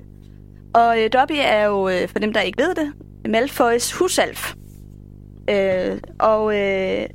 Og 0.75 1.02
øh, 1.02 1.11
Dobby 1.12 1.35
er 1.38 1.64
jo, 1.64 1.88
øh, 1.88 2.08
for 2.08 2.19
dem 2.19 2.32
der 2.32 2.40
ikke 2.40 2.62
ved 2.62 2.75
det, 2.75 2.93
Malfoys 3.29 3.93
husalf. 3.93 4.55
Øh, 5.48 5.98
og 6.18 6.54
øh, 6.54 7.06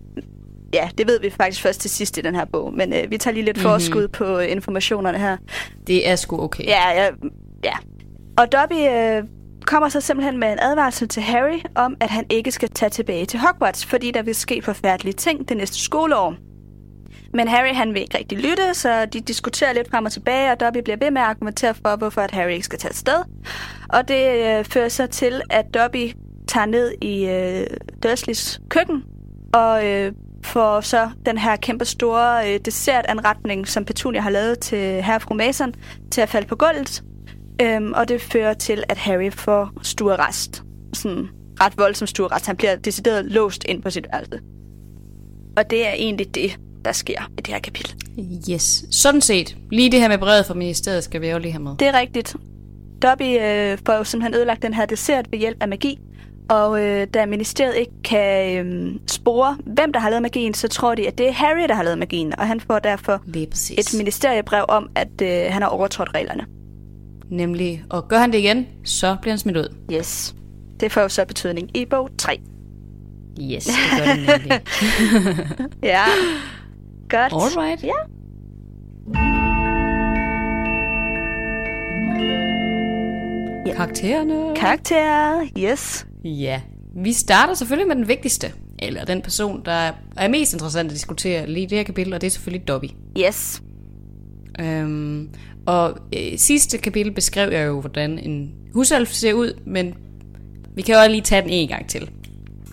ja, 0.74 0.90
det 0.98 1.08
ved 1.08 1.20
vi 1.20 1.30
faktisk 1.30 1.62
først 1.62 1.82
til 1.82 1.90
sidst 1.90 2.18
i 2.18 2.22
den 2.22 2.36
her 2.36 2.46
bog, 2.46 2.74
men 2.74 2.94
øh, 2.94 3.12
vi 3.12 3.18
tager 3.18 3.34
lige 3.34 3.46
lidt 3.46 3.58
mm-hmm. 3.58 3.70
forskud 3.70 4.08
på 4.08 4.40
øh, 4.40 4.52
informationerne 4.52 5.18
her. 5.18 5.38
Det 5.88 6.10
er 6.10 6.16
sgu 6.16 6.42
okay. 6.44 6.66
Ja, 6.66 7.04
ja. 7.04 7.10
ja. 7.64 7.74
Og 8.38 8.52
Dobby 8.52 8.74
øh, 8.74 9.24
kommer 9.66 9.90
så 9.90 10.02
simpelthen 10.02 10.40
med 10.40 10.52
en 10.52 10.60
advarsel 10.62 11.08
til 11.08 11.24
Harry 11.24 11.60
om, 11.76 11.96
at 12.00 12.10
han 12.10 12.26
ikke 12.30 12.52
skal 12.52 12.70
tage 12.70 12.90
tilbage 12.90 13.26
til 13.26 13.40
Hogwarts, 13.40 13.86
fordi 13.86 14.12
der 14.12 14.22
vil 14.22 14.36
ske 14.36 14.62
forfærdelige 14.62 15.14
ting 15.14 15.50
det 15.50 15.58
næste 15.58 15.80
skoleår. 15.80 16.36
Men 17.34 17.48
Harry 17.48 17.74
han 17.74 17.94
vil 17.94 18.02
ikke 18.02 18.18
rigtig 18.18 18.38
lytte, 18.38 18.74
så 18.74 19.06
de 19.06 19.22
diskuterer 19.22 19.74
lidt 19.74 19.90
frem 19.90 20.06
og 20.06 20.12
tilbage, 20.12 20.52
og 20.52 20.60
Dobby 20.60 20.78
bliver 20.84 20.98
ved 20.98 21.12
med 21.12 21.22
at 21.22 21.28
argumentere 21.28 21.74
for, 21.74 21.96
hvorfor 21.96 22.22
at 22.22 22.32
Harry 22.32 22.52
ikke 22.52 22.66
skal 22.66 22.80
tage 22.80 22.94
sted. 22.94 23.24
Og 23.90 24.08
det 24.08 24.26
øh, 24.26 24.66
fører 24.66 24.90
så 24.90 25.08
til, 25.08 25.42
at 25.50 25.66
Dobby 25.74 26.14
tager 26.54 26.66
ned 26.66 26.94
i 27.02 27.26
øh, 27.26 27.68
Dursleys 28.04 28.62
køkken 28.70 29.04
og 29.54 29.88
øh, 29.88 30.12
får 30.44 30.82
så 30.82 31.10
den 31.26 31.38
her 31.38 31.56
kæmpe 31.56 31.86
store 31.86 32.54
øh, 32.54 32.60
dessertanretning, 32.66 33.68
som 33.68 33.86
Petunia 33.86 34.22
har 34.22 34.30
lavet 34.30 34.60
til 34.60 35.04
herre 35.04 35.20
fru 35.20 35.34
Mason, 35.34 35.74
til 36.12 36.22
at 36.22 36.30
falde 36.30 36.48
på 36.48 36.56
gulvet. 36.56 37.04
Øhm, 37.62 37.94
og 37.94 38.10
det 38.10 38.22
fører 38.22 38.54
til, 38.54 38.84
at 38.90 38.98
Harry 38.98 39.32
får 39.32 39.72
stuerrest. 39.82 40.64
Sådan 40.94 41.28
ret 41.62 41.78
voldsom 41.78 42.08
stuerrest. 42.08 42.46
Han 42.48 42.56
bliver 42.56 42.76
decideret 42.76 43.26
låst 43.26 43.64
ind 43.68 43.82
på 43.82 43.90
sit 43.90 44.08
værelse. 44.14 44.40
Og 45.58 45.70
det 45.70 45.88
er 45.88 45.94
egentlig 45.94 46.36
det, 46.36 46.60
der 46.86 46.92
sker 46.92 47.32
i 47.38 47.42
det 47.42 47.48
her 47.48 47.60
kapitel. 47.60 47.96
Yes, 48.50 48.86
sådan 48.92 49.22
set. 49.22 49.58
Lige 49.72 49.92
det 49.92 50.00
her 50.00 50.08
med 50.08 50.18
brevet 50.18 50.46
fra 50.46 50.54
ministeriet 50.54 51.04
skal 51.04 51.22
vi 51.22 51.30
jo 51.30 51.38
lige 51.38 51.52
have 51.52 51.64
med. 51.64 51.76
Det 51.80 51.88
er 51.88 52.00
rigtigt. 52.00 52.36
Dobby 53.02 53.24
øh, 53.24 53.78
får 53.86 53.94
jo 53.94 54.04
simpelthen 54.04 54.36
ødelagt 54.36 54.62
den 54.62 54.74
her 54.74 54.86
dessert 54.86 55.32
ved 55.32 55.40
hjælp 55.40 55.58
af 55.62 55.68
magi. 55.68 56.00
Og 56.50 56.84
øh, 56.84 57.08
da 57.14 57.26
ministeriet 57.26 57.76
ikke 57.76 57.92
kan 58.04 58.66
øh, 58.66 58.96
spore, 59.08 59.58
hvem 59.66 59.94
der 59.94 60.00
har 60.00 60.10
lavet 60.10 60.22
magien, 60.22 60.54
så 60.54 60.68
tror 60.68 60.96
de, 60.96 61.08
at 61.08 61.18
det 61.18 61.28
er 61.28 61.32
Harry, 61.32 61.68
der 61.68 61.74
har 61.76 61.84
lavet 61.84 61.98
magien. 61.98 62.40
Og 62.40 62.48
han 62.48 62.60
får 62.60 62.80
derfor 62.80 63.22
et 63.78 63.94
ministeriebrev 63.98 64.66
om, 64.68 64.90
at 64.96 65.22
øh, 65.22 65.46
han 65.50 65.62
har 65.62 65.70
overtrådt 65.70 66.10
reglerne. 66.16 66.46
Nemlig, 67.30 67.84
og 67.90 68.08
gør 68.08 68.18
han 68.18 68.32
det 68.32 68.38
igen, 68.38 68.68
så 68.86 69.18
bliver 69.22 69.32
han 69.32 69.40
smidt 69.40 69.58
ud. 69.58 69.76
Yes. 69.94 70.36
Det 70.80 70.92
får 70.92 71.02
jo 71.02 71.10
så 71.10 71.26
betydning 71.26 71.78
i 71.78 71.86
bog 71.86 72.10
3. 72.18 72.40
Yes, 73.42 73.66
det 73.66 73.76
gør 73.98 74.14
det 74.14 74.28
nemlig. 74.28 74.62
ja, 75.94 76.04
godt. 77.10 77.34
Alright. 77.34 77.84
Ja. 77.84 77.90
Ja. 83.66 83.74
Karaktererne. 83.76 84.56
Karakterer, 84.56 85.48
yes. 85.58 86.06
Ja, 86.24 86.62
vi 86.96 87.14
starter 87.14 87.54
selvfølgelig 87.54 87.88
med 87.88 87.96
den 87.96 88.08
vigtigste, 88.08 88.52
eller 88.80 89.06
den 89.06 89.22
person, 89.22 89.62
der 89.66 89.92
er 90.18 90.28
mest 90.28 90.54
interessant 90.54 90.92
at 90.92 90.96
diskutere 90.96 91.48
lige 91.48 91.64
i 91.64 91.66
det 91.66 91.78
her 91.78 91.84
kapitel, 91.84 92.14
og 92.14 92.22
det 92.22 92.28
er 92.28 92.32
selvfølgelig 92.32 92.68
Dobby. 92.68 92.86
Yes. 93.20 93.62
Øhm, 94.60 95.30
og 95.66 95.98
øh, 96.16 96.38
sidste 96.38 96.78
kapitel 96.78 97.12
beskrev 97.12 97.52
jeg 97.52 97.68
jo, 97.68 97.80
hvordan 97.80 98.20
en 98.20 98.52
husalf 98.74 99.12
ser 99.12 99.34
ud, 99.34 99.60
men 99.66 99.94
vi 100.76 100.82
kan 100.82 100.96
jo 100.96 101.12
lige 101.12 101.22
tage 101.22 101.42
den 101.42 101.50
en 101.50 101.68
gang 101.68 101.90
til. 101.90 102.10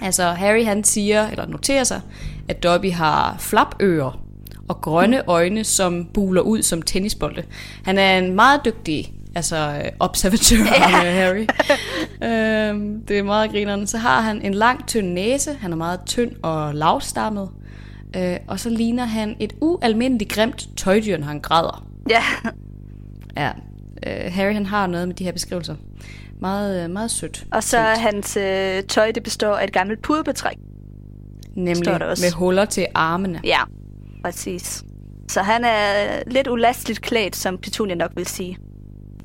Altså, 0.03 0.25
Harry 0.25 0.65
han 0.65 0.85
siger, 0.85 1.29
eller 1.29 1.47
noterer 1.47 1.85
sig, 1.85 2.01
at 2.49 2.63
Dobby 2.63 2.93
har 2.93 3.37
flapører 3.39 4.25
og 4.69 4.81
grønne 4.81 5.29
øjne, 5.29 5.65
som 5.65 6.05
buler 6.15 6.41
ud 6.41 6.63
som 6.63 6.83
tennisbolde. 6.83 7.45
Han 7.85 7.99
er 7.99 8.19
en 8.19 8.35
meget 8.35 8.61
dygtig 8.65 9.13
altså 9.35 9.57
øh, 9.85 9.91
observatør 10.01 10.57
ja. 10.65 11.11
Harry. 11.11 11.47
øhm, 12.23 13.03
det 13.07 13.19
er 13.19 13.23
meget 13.23 13.51
grineren. 13.51 13.87
Så 13.87 13.99
har 13.99 14.21
han 14.21 14.43
en 14.43 14.55
lang, 14.55 14.87
tynd 14.87 15.13
næse. 15.13 15.53
Han 15.61 15.73
er 15.73 15.77
meget 15.77 16.01
tynd 16.07 16.33
og 16.43 16.75
lavstammet. 16.75 17.49
Øh, 18.17 18.37
og 18.47 18.61
så 18.61 18.71
ligner 18.71 19.05
han 19.05 19.37
et 19.41 19.53
ualmindeligt 19.61 20.33
grimt 20.33 20.69
tøjdyr, 20.77 21.17
når 21.19 21.27
han 21.27 21.41
græder. 21.41 21.87
Ja. 22.11 22.23
Ja. 23.37 23.51
Øh, 24.07 24.33
Harry 24.33 24.53
han 24.53 24.67
har 24.67 24.87
noget 24.87 25.09
med 25.09 25.17
de 25.17 25.25
her 25.25 25.33
beskrivelser. 25.33 25.75
Meget, 26.41 26.85
øh, 26.85 26.91
meget 26.91 27.11
sødt. 27.11 27.45
Og 27.53 27.63
så 27.63 27.79
er 27.79 27.97
hans 27.97 28.37
øh, 28.37 28.83
tøj, 28.83 29.11
det 29.11 29.23
består 29.23 29.57
af 29.57 29.65
et 29.65 29.73
gammelt 29.73 30.03
pudebetræk. 30.03 30.57
Nemlig 31.55 31.93
med 32.01 32.33
huller 32.33 32.65
til 32.65 32.87
armene. 32.95 33.41
Ja, 33.45 33.61
præcis. 34.25 34.85
Så 35.29 35.43
han 35.43 35.65
er 35.65 36.23
lidt 36.27 36.49
ulasteligt 36.49 37.01
klædt, 37.01 37.37
som 37.37 37.59
Petunia 37.59 37.95
nok 37.95 38.11
vil 38.17 38.27
sige. 38.27 38.59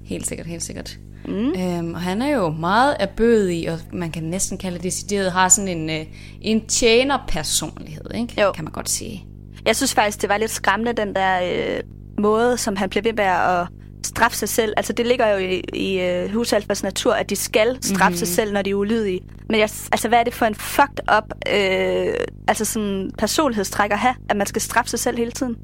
Helt 0.05 0.27
sikkert, 0.27 0.47
helt 0.47 0.63
sikkert. 0.63 0.97
Mm. 1.27 1.53
Øhm, 1.53 1.93
og 1.93 2.01
han 2.01 2.21
er 2.21 2.35
jo 2.35 2.49
meget 2.49 2.95
erbødig, 2.99 3.71
og 3.71 3.79
man 3.93 4.11
kan 4.11 4.23
næsten 4.23 4.57
kalde 4.57 4.75
det 4.75 4.83
decideret, 4.83 5.31
har 5.31 5.49
sådan 5.49 5.77
en, 5.77 5.89
øh, 5.89 6.05
en 6.41 6.67
tjenerpersonlighed, 6.67 8.13
ikke? 8.15 8.41
Jo. 8.41 8.51
kan 8.51 8.63
man 8.63 8.73
godt 8.73 8.89
sige. 8.89 9.25
Jeg 9.65 9.75
synes 9.75 9.93
faktisk, 9.93 10.21
det 10.21 10.29
var 10.29 10.37
lidt 10.37 10.51
skræmmende, 10.51 10.93
den 10.93 11.15
der 11.15 11.39
øh, 11.43 11.79
måde, 12.19 12.57
som 12.57 12.75
han 12.75 12.89
bliver 12.89 13.03
ved 13.03 13.13
med 13.13 13.23
at 13.23 13.67
straffe 14.05 14.37
sig 14.37 14.49
selv. 14.49 14.73
Altså, 14.77 14.93
det 14.93 15.07
ligger 15.07 15.27
jo 15.27 15.37
i, 15.37 15.61
i 15.73 16.23
uh, 16.25 16.33
husalfers 16.33 16.83
natur, 16.83 17.13
at 17.13 17.29
de 17.29 17.35
skal 17.35 17.77
straffe 17.81 18.09
mm-hmm. 18.09 18.17
sig 18.17 18.27
selv, 18.27 18.53
når 18.53 18.61
de 18.61 18.69
er 18.69 18.75
ulydige. 18.75 19.21
Men 19.49 19.59
jeg, 19.59 19.69
altså, 19.91 20.07
hvad 20.07 20.19
er 20.19 20.23
det 20.23 20.33
for 20.33 20.45
en 20.45 20.55
fucked 20.55 21.15
up 21.17 21.33
øh, 21.53 22.13
altså 22.47 22.65
sådan 22.65 23.11
personlighedstræk 23.17 23.91
at 23.91 23.99
have, 23.99 24.15
at 24.29 24.37
man 24.37 24.47
skal 24.47 24.61
straffe 24.61 24.89
sig 24.89 24.99
selv 24.99 25.17
hele 25.17 25.31
tiden? 25.31 25.55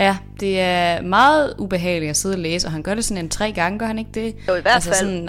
Ja, 0.00 0.16
det 0.40 0.60
er 0.60 1.02
meget 1.02 1.54
ubehageligt 1.58 2.10
at 2.10 2.16
sidde 2.16 2.34
og 2.34 2.38
læse, 2.38 2.66
og 2.66 2.72
han 2.72 2.82
gør 2.82 2.94
det 2.94 3.04
sådan 3.04 3.24
en 3.24 3.30
tre 3.30 3.52
gange, 3.52 3.78
gør 3.78 3.86
han 3.86 3.98
ikke 3.98 4.10
det? 4.14 4.34
Jo, 4.48 4.54
i 4.54 4.60
hvert 4.60 4.74
altså 4.74 4.90
fald. 4.90 4.98
sådan 4.98 5.28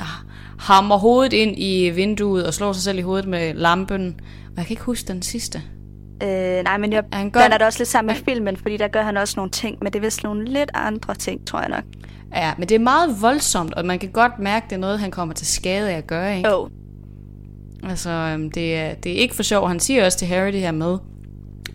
hammer 0.60 0.98
hovedet 0.98 1.34
ind 1.34 1.53
i 1.57 1.89
vinduet 1.89 2.48
og 2.48 2.53
slår 2.53 2.74
sig 2.74 2.84
selv 2.84 2.98
i 2.98 3.01
hovedet 3.01 3.27
med 3.27 3.53
lampen. 3.53 4.19
Og 4.48 4.57
jeg 4.57 4.65
kan 4.65 4.74
ikke 4.74 4.84
huske 4.84 5.07
den 5.07 5.22
sidste. 5.22 5.62
Øh, 6.24 6.63
nej, 6.63 6.77
men 6.77 6.93
jeg 6.93 7.03
han 7.13 7.29
gør... 7.31 7.39
blander 7.39 7.57
det 7.57 7.67
også 7.67 7.79
lidt 7.79 7.89
sammen 7.89 8.15
med 8.15 8.24
filmen, 8.34 8.57
fordi 8.57 8.77
der 8.77 8.88
gør 8.88 9.03
han 9.03 9.17
også 9.17 9.34
nogle 9.38 9.51
ting, 9.51 9.77
men 9.81 9.93
det 9.93 10.00
er 10.00 10.03
vist 10.03 10.24
nogle 10.24 10.45
lidt 10.45 10.72
andre 10.74 11.15
ting, 11.15 11.48
tror 11.48 11.60
jeg 11.60 11.69
nok. 11.69 11.84
Ja, 12.36 12.53
men 12.57 12.69
det 12.69 12.75
er 12.75 12.79
meget 12.79 13.22
voldsomt, 13.22 13.74
og 13.74 13.86
man 13.86 14.00
kan 14.00 14.10
godt 14.12 14.39
mærke, 14.39 14.65
det 14.69 14.75
er 14.75 14.79
noget, 14.79 15.00
han 15.00 15.12
kommer 15.12 15.34
til 15.34 15.48
skade 15.48 15.91
af 15.91 15.98
at 15.98 16.07
gøre, 16.07 16.38
ikke? 16.38 16.50
Jo. 16.50 16.69
Altså, 17.84 18.10
øhm, 18.10 18.51
det 18.51 18.75
er, 18.75 18.93
det 18.93 19.12
er 19.12 19.15
ikke 19.15 19.36
for 19.36 19.43
sjov. 19.43 19.67
Han 19.67 19.79
siger 19.79 20.05
også 20.05 20.17
til 20.17 20.27
Harry 20.27 20.53
det 20.53 20.60
her 20.60 20.72
med, 20.72 20.98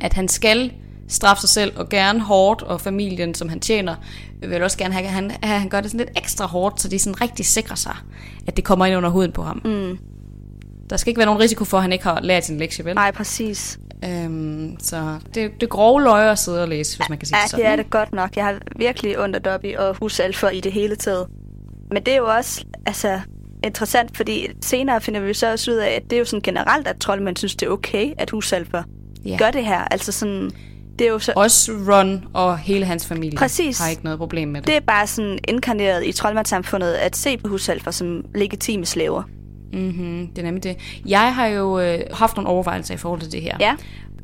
at 0.00 0.12
han 0.12 0.28
skal 0.28 0.73
straffe 1.10 1.40
sig 1.40 1.50
selv, 1.50 1.72
og 1.76 1.88
gerne 1.88 2.20
hårdt, 2.20 2.62
og 2.62 2.80
familien, 2.80 3.34
som 3.34 3.48
han 3.48 3.60
tjener, 3.60 3.96
vil 4.40 4.62
også 4.62 4.78
gerne 4.78 4.94
have, 4.94 5.06
at 5.06 5.12
han, 5.12 5.30
at 5.30 5.48
han 5.48 5.68
gør 5.68 5.80
det 5.80 5.90
sådan 5.90 6.06
lidt 6.06 6.18
ekstra 6.18 6.46
hårdt, 6.46 6.80
så 6.80 6.88
de 6.88 6.98
sådan 6.98 7.20
rigtig 7.20 7.46
sikrer 7.46 7.76
sig, 7.76 7.96
at 8.46 8.56
det 8.56 8.64
kommer 8.64 8.86
ind 8.86 8.96
under 8.96 9.10
huden 9.10 9.32
på 9.32 9.42
ham. 9.42 9.60
Mm. 9.64 9.98
Der 10.90 10.96
skal 10.96 11.10
ikke 11.10 11.18
være 11.18 11.26
nogen 11.26 11.40
risiko 11.40 11.64
for, 11.64 11.76
at 11.76 11.82
han 11.82 11.92
ikke 11.92 12.04
har 12.04 12.20
lært 12.20 12.44
sin 12.44 12.58
lektie, 12.58 12.84
vel? 12.84 12.94
Nej, 12.94 13.10
præcis. 13.10 13.78
Øhm, 14.04 14.76
så 14.80 15.18
det, 15.34 15.60
det 15.60 15.68
grove 15.68 16.02
løjer 16.02 16.32
at 16.32 16.38
sidde 16.38 16.62
og 16.62 16.68
læse, 16.68 16.98
hvis 16.98 17.08
man 17.08 17.18
kan 17.18 17.26
sige 17.26 17.38
ja, 17.38 17.42
det 17.42 17.50
sådan. 17.50 17.64
Ja, 17.64 17.70
det 17.70 17.78
er 17.78 17.82
det 17.82 17.90
godt 17.90 18.12
nok. 18.12 18.36
Jeg 18.36 18.44
har 18.44 18.58
virkelig 18.76 19.20
ondt 19.20 19.64
i 19.64 19.74
og 19.74 19.96
husalfer 19.96 20.48
i 20.48 20.60
det 20.60 20.72
hele 20.72 20.96
taget. 20.96 21.26
Men 21.90 22.02
det 22.02 22.12
er 22.12 22.18
jo 22.18 22.26
også 22.26 22.64
altså, 22.86 23.20
interessant, 23.64 24.16
fordi 24.16 24.46
senere 24.60 25.00
finder 25.00 25.20
vi 25.20 25.34
så 25.34 25.52
også 25.52 25.70
ud 25.70 25.76
af, 25.76 25.90
at 25.90 26.02
det 26.02 26.12
er 26.12 26.18
jo 26.18 26.24
sådan 26.24 26.42
generelt, 26.42 26.86
at 26.86 26.96
troldmænd 26.96 27.36
synes, 27.36 27.56
det 27.56 27.66
er 27.66 27.70
okay, 27.70 28.12
at 28.18 28.30
husalfer 28.30 28.82
ja. 29.24 29.36
gør 29.38 29.50
det 29.50 29.64
her. 29.64 29.78
Altså 29.78 30.12
sådan, 30.12 30.50
det 31.00 31.07
er 31.09 31.12
jo 31.12 31.19
så... 31.19 31.33
Også 31.37 31.73
Ron 31.73 32.25
og 32.33 32.59
hele 32.59 32.87
hans 32.87 33.07
familie 33.07 33.38
Præcis. 33.38 33.78
har 33.78 33.88
ikke 33.88 34.04
noget 34.04 34.19
problem 34.19 34.49
med 34.49 34.61
det. 34.61 34.66
Det 34.66 34.76
er 34.76 34.80
bare 34.80 35.07
sådan 35.07 35.38
inkarneret 35.49 36.07
i 36.07 36.12
troldmandssamfundet 36.12 36.92
at 36.92 37.16
se 37.16 37.37
på 37.37 37.49
husalfer 37.49 37.90
som 37.90 38.25
legitime 38.35 38.87
slaver. 38.87 39.23
Mm-hmm, 39.73 40.28
det 40.28 40.38
er 40.38 40.42
nemlig 40.42 40.64
det. 40.64 40.76
Jeg 41.07 41.35
har 41.35 41.47
jo 41.47 41.80
øh, 41.80 41.99
haft 42.12 42.37
nogle 42.37 42.49
overvejelser 42.49 42.95
i 42.95 42.97
forhold 42.97 43.21
til 43.21 43.33
det 43.33 43.42
her. 43.42 43.57
Ja. 43.61 43.76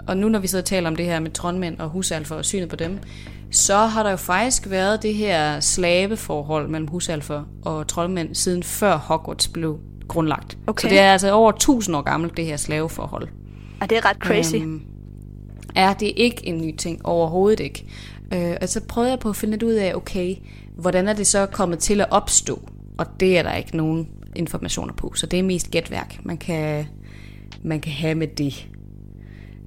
Og 0.09 0.16
nu 0.16 0.28
når 0.28 0.38
vi 0.38 0.47
sidder 0.47 0.62
og 0.62 0.66
taler 0.66 0.88
om 0.88 0.97
det 0.97 1.06
her 1.06 1.21
med 1.21 1.30
troldmænd 1.30 1.78
og 1.78 1.88
husalfer 1.88 2.37
og 2.37 2.45
synet 2.45 2.68
på 2.68 2.76
dem, 2.76 2.99
så 3.50 3.76
har 3.76 4.02
der 4.02 4.11
jo 4.11 4.16
faktisk 4.16 4.71
været 4.71 5.02
det 5.02 5.14
her 5.14 5.61
slaveforhold 5.61 6.68
mellem 6.68 6.88
husalfer 6.88 7.42
og 7.64 7.88
troldmænd 7.88 8.35
siden 8.35 8.62
før 8.62 8.97
Hogwarts 8.97 9.49
blev 9.49 9.78
grundlagt. 10.09 10.59
Okay. 10.66 10.83
Så 10.83 10.88
det 10.88 10.99
er 10.99 11.12
altså 11.12 11.33
over 11.33 11.52
1000 11.52 11.97
år 11.97 12.02
gammelt, 12.02 12.37
det 12.37 12.45
her 12.45 12.56
slaveforhold. 12.56 13.28
Og 13.80 13.90
det 13.90 13.99
er 13.99 14.04
ret 14.04 14.16
crazy. 14.16 14.54
Øhm, 14.54 14.83
ja, 15.76 15.95
det 16.00 16.09
er 16.09 16.12
ikke 16.16 16.47
en 16.47 16.59
ny 16.59 16.76
ting, 16.76 17.06
overhovedet 17.06 17.61
ikke. 17.61 17.87
Øh, 18.35 18.56
og 18.62 18.68
så 18.68 18.80
prøvede 18.88 19.11
jeg 19.11 19.18
på 19.18 19.28
at 19.28 19.37
finde 19.37 19.52
lidt 19.52 19.62
ud 19.62 19.73
af, 19.73 19.95
okay, 19.95 20.37
hvordan 20.76 21.09
er 21.09 21.12
det 21.12 21.26
så 21.26 21.47
kommet 21.47 21.78
til 21.78 22.00
at 22.00 22.06
opstå? 22.11 22.68
Og 22.99 23.06
det 23.21 23.38
er 23.38 23.42
der 23.42 23.54
ikke 23.54 23.76
nogen 23.76 24.09
informationer 24.37 24.95
på, 24.95 25.12
så 25.14 25.26
det 25.26 25.38
er 25.38 25.42
mest 25.42 25.71
gætværk, 25.71 26.21
man 26.25 26.37
kan, 26.37 26.87
man 27.62 27.80
kan 27.80 27.92
have 27.92 28.14
med 28.14 28.26
det. 28.26 28.68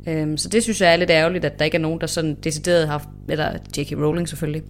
Øhm, 0.08 0.38
så 0.38 0.50
det 0.50 0.64
synes 0.64 0.82
jeg 0.82 0.94
er 0.94 0.98
lidt 0.98 1.10
ærgerligt, 1.10 1.46
at 1.46 1.60
der 1.60 1.66
ikke 1.66 1.78
er 1.78 1.82
nogen, 1.82 2.02
der 2.02 2.08
sådan 2.08 2.36
decideret 2.44 2.88
har, 2.88 3.08
eller 3.28 3.52
J.K. 3.78 3.92
Rowling 3.92 4.30
selvfølgelig, 4.30 4.64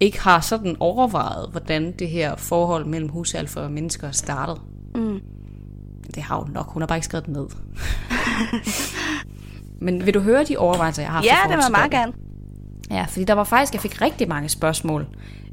ikke 0.00 0.20
har 0.20 0.40
sådan 0.40 0.76
overvejet, 0.80 1.50
hvordan 1.50 1.92
det 1.92 2.08
her 2.08 2.36
forhold 2.36 2.86
mellem 2.86 3.08
husalfer 3.08 3.60
og 3.60 3.72
mennesker 3.72 4.10
startede. 4.10 4.60
Mm. 4.94 5.20
Det 6.14 6.22
har 6.22 6.38
hun 6.38 6.50
nok, 6.52 6.66
hun 6.66 6.82
har 6.82 6.86
bare 6.86 6.98
ikke 6.98 7.04
skrevet 7.04 7.28
med. 7.28 7.46
Men 9.80 10.06
vil 10.06 10.14
du 10.14 10.20
høre 10.20 10.44
de 10.44 10.56
overvejelser, 10.56 11.02
jeg 11.02 11.10
har 11.10 11.16
haft 11.16 11.26
Ja, 11.26 11.56
det 11.56 11.64
var 11.64 11.70
meget 11.70 11.90
gerne. 11.90 12.12
Ja, 12.90 13.04
fordi 13.08 13.24
der 13.24 13.34
var 13.34 13.44
faktisk, 13.44 13.72
jeg 13.72 13.80
fik 13.80 14.02
rigtig 14.02 14.28
mange 14.28 14.48
spørgsmål, 14.48 15.06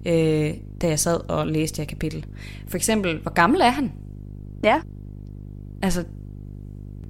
øh, 0.06 0.51
da 0.82 0.88
jeg 0.88 1.00
sad 1.00 1.30
og 1.30 1.48
læste 1.48 1.77
det 1.77 1.82
her 1.82 1.96
kapitel. 1.96 2.25
For 2.68 2.77
eksempel, 2.77 3.20
hvor 3.22 3.32
gammel 3.32 3.62
er 3.62 3.70
han? 3.70 3.92
Ja. 4.63 4.80
Altså, 5.84 6.03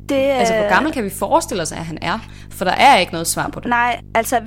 det, 0.09 0.15
altså 0.15 0.53
hvor 0.53 0.69
gammel 0.69 0.93
kan 0.93 1.03
vi 1.03 1.09
forestille 1.09 1.61
os, 1.61 1.71
at 1.71 1.77
han 1.77 1.97
er? 2.01 2.19
For 2.49 2.65
der 2.65 2.71
er 2.71 2.97
ikke 2.97 3.11
noget 3.11 3.27
svar 3.27 3.49
på 3.49 3.59
det. 3.59 3.69
Nej, 3.69 4.01
altså, 4.15 4.41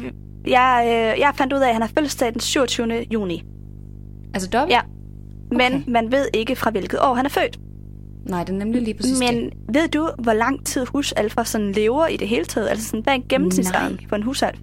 jeg, 0.47 0.83
øh, 0.85 1.21
jeg 1.21 1.33
fandt 1.35 1.53
ud 1.53 1.59
af, 1.59 1.67
at 1.69 1.73
han 1.73 1.83
har 1.83 1.91
fødselsdag 1.99 2.33
den 2.33 2.41
27. 2.41 3.07
juni. 3.13 3.45
Altså 4.35 4.49
Dobby? 4.49 4.71
Ja. 4.71 4.81
Men 5.51 5.75
okay. 5.75 5.83
man 5.87 6.13
ved 6.13 6.29
ikke, 6.35 6.57
fra 6.57 6.71
hvilket 6.71 7.01
år 7.01 7.15
han 7.15 7.25
er 7.25 7.31
født. 7.31 7.59
Nej, 8.29 8.45
det 8.45 8.53
er 8.53 8.57
nemlig 8.59 8.83
lige 8.83 8.95
præcis 8.95 9.19
Men 9.19 9.35
det. 9.45 9.53
ved 9.75 9.89
du, 9.89 10.11
hvor 10.19 10.33
lang 10.33 10.67
tid 10.67 10.87
husalfer 10.87 11.43
sådan 11.43 11.73
lever 11.73 12.07
i 12.07 12.17
det 12.17 12.29
hele 12.29 12.45
taget? 12.45 12.69
Altså 12.69 12.87
sådan, 12.87 13.01
hvad 13.01 13.15
er 13.15 13.19
gennemsnitsalderen 13.29 14.01
for 14.09 14.17
en 14.17 14.23
husalf? 14.23 14.59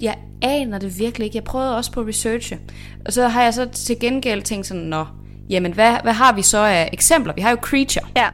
Jeg 0.00 0.14
aner 0.42 0.78
det 0.78 0.98
virkelig 0.98 1.24
ikke. 1.24 1.36
Jeg 1.36 1.44
prøvede 1.44 1.76
også 1.76 1.92
på 1.92 2.00
at 2.00 2.06
researche. 2.08 2.58
Og 3.06 3.12
så 3.12 3.28
har 3.28 3.42
jeg 3.42 3.54
så 3.54 3.66
til 3.72 3.98
gengæld 4.00 4.42
tænkt 4.42 4.66
sådan, 4.66 4.82
nå, 4.82 5.04
jamen 5.50 5.72
hvad, 5.72 5.96
hvad 6.02 6.12
har 6.12 6.32
vi 6.34 6.42
så 6.42 6.58
af 6.58 6.88
eksempler? 6.92 7.32
Vi 7.34 7.40
har 7.40 7.50
jo 7.50 7.56
Creature, 7.56 8.06
Ja. 8.16 8.28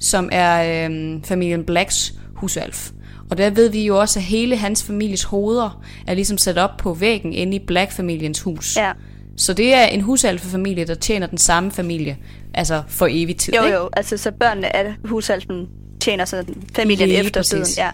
som 0.00 0.28
er 0.32 0.84
øhm, 0.86 1.22
familien 1.22 1.64
Blacks 1.64 2.14
husalf. 2.34 2.90
Og 3.30 3.38
der 3.38 3.50
ved 3.50 3.68
vi 3.70 3.86
jo 3.86 4.00
også, 4.00 4.18
at 4.18 4.22
hele 4.24 4.56
hans 4.56 4.84
families 4.84 5.22
hoveder 5.22 5.82
er 6.06 6.14
ligesom 6.14 6.38
sat 6.38 6.58
op 6.58 6.70
på 6.78 6.94
væggen 6.94 7.32
inde 7.32 7.56
i 7.56 7.58
Black-familiens 7.66 8.40
hus. 8.40 8.76
Ja. 8.76 8.92
Så 9.36 9.52
det 9.52 9.74
er 9.74 9.84
en 9.84 10.00
husalfefamilie, 10.00 10.84
der 10.84 10.94
tjener 10.94 11.26
den 11.26 11.38
samme 11.38 11.70
familie, 11.70 12.16
altså 12.56 12.82
for 12.88 13.06
evig 13.10 13.36
tid. 13.36 13.54
Jo, 13.54 13.62
ikke? 13.64 13.76
jo. 13.76 13.88
Altså, 13.92 14.16
så 14.16 14.30
børnene 14.30 14.76
af 14.76 14.94
husalfen 15.04 15.66
tjener 16.00 16.24
sådan 16.24 16.54
familien 16.76 17.08
Lige 17.08 17.20
efter 17.20 17.40
præcis. 17.40 17.50
tiden. 17.52 17.66
Ja. 17.76 17.90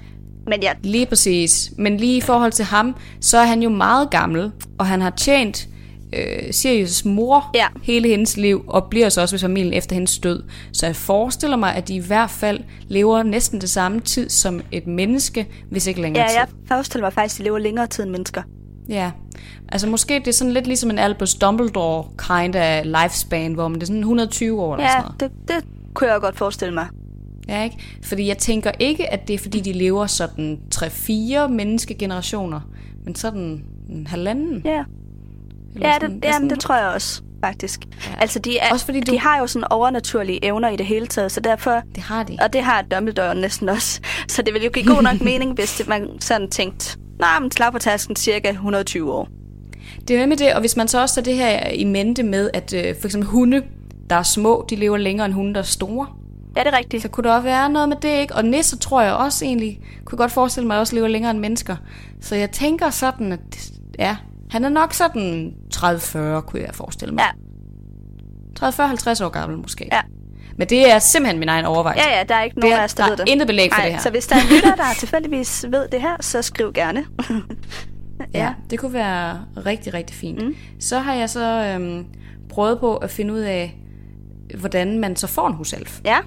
Men 0.46 0.62
ja, 0.62 0.72
Lige 0.82 1.06
præcis. 1.06 1.72
Men 1.78 1.96
lige 1.96 2.16
i 2.16 2.20
forhold 2.20 2.52
til 2.52 2.64
ham, 2.64 2.96
så 3.20 3.38
er 3.38 3.44
han 3.44 3.62
jo 3.62 3.68
meget 3.68 4.10
gammel, 4.10 4.50
og 4.78 4.86
han 4.86 5.00
har 5.00 5.10
tjent 5.10 5.68
øh, 6.12 6.48
Sirius' 6.48 7.08
mor 7.08 7.50
Ja. 7.54 7.66
hele 7.82 8.08
hendes 8.08 8.36
liv, 8.36 8.64
og 8.66 8.84
bliver 8.90 9.08
så 9.08 9.20
også 9.20 9.34
ved 9.34 9.40
familien 9.40 9.72
efter 9.74 9.94
hendes 9.96 10.18
død. 10.18 10.42
Så 10.72 10.86
jeg 10.86 10.96
forestiller 10.96 11.56
mig, 11.56 11.74
at 11.74 11.88
de 11.88 11.94
i 11.94 11.98
hvert 11.98 12.30
fald 12.30 12.60
lever 12.88 13.22
næsten 13.22 13.60
det 13.60 13.70
samme 13.70 14.00
tid 14.00 14.28
som 14.28 14.60
et 14.72 14.86
menneske, 14.86 15.46
hvis 15.70 15.86
ikke 15.86 16.00
længere 16.00 16.22
ja, 16.22 16.28
tid. 16.28 16.36
jeg 16.38 16.46
forestiller 16.68 17.06
mig 17.06 17.12
faktisk, 17.12 17.34
at 17.34 17.38
de 17.38 17.44
lever 17.44 17.58
længere 17.58 17.86
tid 17.86 18.02
end 18.04 18.10
mennesker. 18.12 18.42
Ja, 18.88 19.10
altså 19.68 19.86
måske 19.86 20.14
det 20.14 20.28
er 20.28 20.32
sådan 20.32 20.52
lidt 20.52 20.66
ligesom 20.66 20.90
en 20.90 20.98
Albus 20.98 21.34
Dumbledore 21.34 22.04
kind 22.18 22.54
af 22.54 22.82
lifespan, 23.02 23.52
hvor 23.54 23.68
man 23.68 23.74
det 23.74 23.82
er 23.82 23.86
sådan 23.86 24.00
120 24.00 24.62
år 24.62 24.74
eller 24.74 24.88
sådan 24.88 25.02
Ja, 25.02 25.02
noget. 25.02 25.20
det, 25.20 25.48
det 25.48 25.64
kunne 25.94 26.12
jeg 26.12 26.20
godt 26.20 26.38
forestille 26.38 26.74
mig. 26.74 26.86
Ja, 27.48 27.64
ikke? 27.64 27.76
Fordi 28.02 28.26
jeg 28.26 28.38
tænker 28.38 28.70
ikke, 28.78 29.12
at 29.12 29.28
det 29.28 29.34
er 29.34 29.38
fordi, 29.38 29.60
de 29.60 29.72
lever 29.72 30.06
sådan 30.06 30.58
3-4 30.74 31.46
menneskegenerationer, 31.46 32.60
men 33.04 33.14
sådan 33.14 33.64
en 33.88 34.06
halvanden. 34.06 34.62
Ja, 34.64 34.84
Eller 35.74 35.88
ja, 35.88 35.94
sådan, 36.00 36.16
det, 36.16 36.24
ja 36.24 36.48
det 36.50 36.60
tror 36.60 36.76
jeg 36.76 36.88
også, 36.88 37.22
faktisk. 37.44 37.80
Ja. 37.86 38.20
Altså, 38.20 38.38
de, 38.38 38.58
er, 38.58 38.72
Også 38.72 38.84
fordi 38.86 39.00
du- 39.00 39.12
de 39.12 39.18
har 39.18 39.38
jo 39.38 39.46
sådan 39.46 39.66
overnaturlige 39.70 40.44
evner 40.44 40.68
i 40.68 40.76
det 40.76 40.86
hele 40.86 41.06
taget, 41.06 41.32
så 41.32 41.40
derfor... 41.40 41.82
Det 41.94 42.02
har 42.02 42.22
de. 42.22 42.36
Og 42.42 42.52
det 42.52 42.62
har 42.62 42.82
Dumbledore 42.82 43.34
næsten 43.34 43.68
også. 43.68 44.00
Så 44.28 44.42
det 44.42 44.54
ville 44.54 44.64
jo 44.64 44.70
give 44.70 44.86
god 44.94 45.02
nok 45.02 45.20
mening, 45.20 45.52
hvis 45.54 45.76
det, 45.76 45.88
man 45.88 46.08
sådan 46.20 46.50
tænkte, 46.50 46.98
nej, 47.22 47.40
men 47.40 47.50
slag 47.50 47.72
på 47.72 47.78
tasken 47.78 48.16
cirka 48.16 48.50
120 48.50 49.12
år. 49.12 49.28
Det 50.08 50.16
er 50.16 50.20
nemlig 50.20 50.38
det, 50.38 50.54
og 50.54 50.60
hvis 50.60 50.76
man 50.76 50.88
så 50.88 51.00
også 51.00 51.14
tager 51.14 51.24
det 51.24 51.34
her 51.34 51.68
i 51.68 51.84
mente 51.84 52.22
med, 52.22 52.50
at 52.54 52.74
øh, 52.74 52.96
for 53.00 53.08
eksempel 53.08 53.30
hunde, 53.30 53.62
der 54.10 54.16
er 54.16 54.22
små, 54.22 54.66
de 54.70 54.76
lever 54.76 54.96
længere 54.96 55.26
end 55.26 55.34
hunde, 55.34 55.54
der 55.54 55.60
er 55.60 55.64
store. 55.64 56.06
Ja, 56.56 56.60
det 56.60 56.74
er 56.74 56.78
rigtigt. 56.78 57.02
Så 57.02 57.08
kunne 57.08 57.28
der 57.28 57.34
også 57.34 57.44
være 57.44 57.70
noget 57.70 57.88
med 57.88 57.96
det, 57.96 58.20
ikke? 58.20 58.34
Og 58.34 58.44
nisser 58.44 58.76
tror 58.76 59.02
jeg 59.02 59.14
også 59.14 59.44
egentlig, 59.44 59.80
kunne 60.04 60.18
godt 60.18 60.32
forestille 60.32 60.66
mig, 60.66 60.76
at 60.76 60.80
også 60.80 60.94
lever 60.94 61.08
længere 61.08 61.30
end 61.30 61.38
mennesker. 61.38 61.76
Så 62.20 62.36
jeg 62.36 62.50
tænker 62.50 62.90
sådan, 62.90 63.32
at 63.32 63.72
ja, 63.98 64.16
han 64.50 64.64
er 64.64 64.68
nok 64.68 64.92
sådan 64.92 65.54
30-40, 65.74 66.40
kunne 66.40 66.62
jeg 66.62 66.74
forestille 66.74 67.14
mig. 67.14 67.24
Ja. 68.60 68.68
30-40-50 68.68 69.24
år 69.24 69.28
gammel 69.28 69.58
måske. 69.58 69.88
Ja. 69.92 70.00
Men 70.62 70.68
det 70.68 70.90
er 70.90 70.98
simpelthen 70.98 71.38
min 71.38 71.48
egen 71.48 71.64
overvejelse. 71.64 72.08
Ja, 72.08 72.18
ja, 72.18 72.24
der 72.24 72.34
er 72.34 72.42
ikke 72.42 72.54
Det 72.54 72.62
nogen 72.62 72.76
er- 72.76 72.80
af 72.80 72.84
os, 72.84 72.94
der, 72.94 73.02
der 73.02 73.10
ved 73.10 73.20
er 73.20 73.24
det. 73.24 73.32
intet 73.32 73.46
belæg 73.46 73.70
for 73.72 73.78
Nej, 73.78 73.86
det 73.86 73.94
her. 73.94 74.02
Så 74.02 74.10
hvis 74.10 74.26
der 74.26 74.36
er 74.36 74.40
en 74.40 74.46
lytter, 74.56 74.74
der 74.76 74.84
tilfældigvis 74.98 75.64
ved 75.68 75.88
det 75.88 76.00
her, 76.00 76.16
så 76.20 76.42
skriv 76.42 76.72
gerne. 76.72 77.04
Ja, 78.34 78.54
det 78.70 78.78
kunne 78.78 78.92
være 78.92 79.40
rigtig, 79.66 79.94
rigtig 79.94 80.16
fint. 80.16 80.42
Mm. 80.44 80.54
Så 80.80 80.98
har 80.98 81.14
jeg 81.14 81.30
så 81.30 81.44
øhm, 81.80 82.06
prøvet 82.48 82.80
på 82.80 82.96
at 82.96 83.10
finde 83.10 83.34
ud 83.34 83.38
af, 83.40 83.76
hvordan 84.58 84.98
man 84.98 85.16
så 85.16 85.26
får 85.26 85.48
en 85.48 85.54
husalf. 85.54 86.00
ja, 86.04 86.18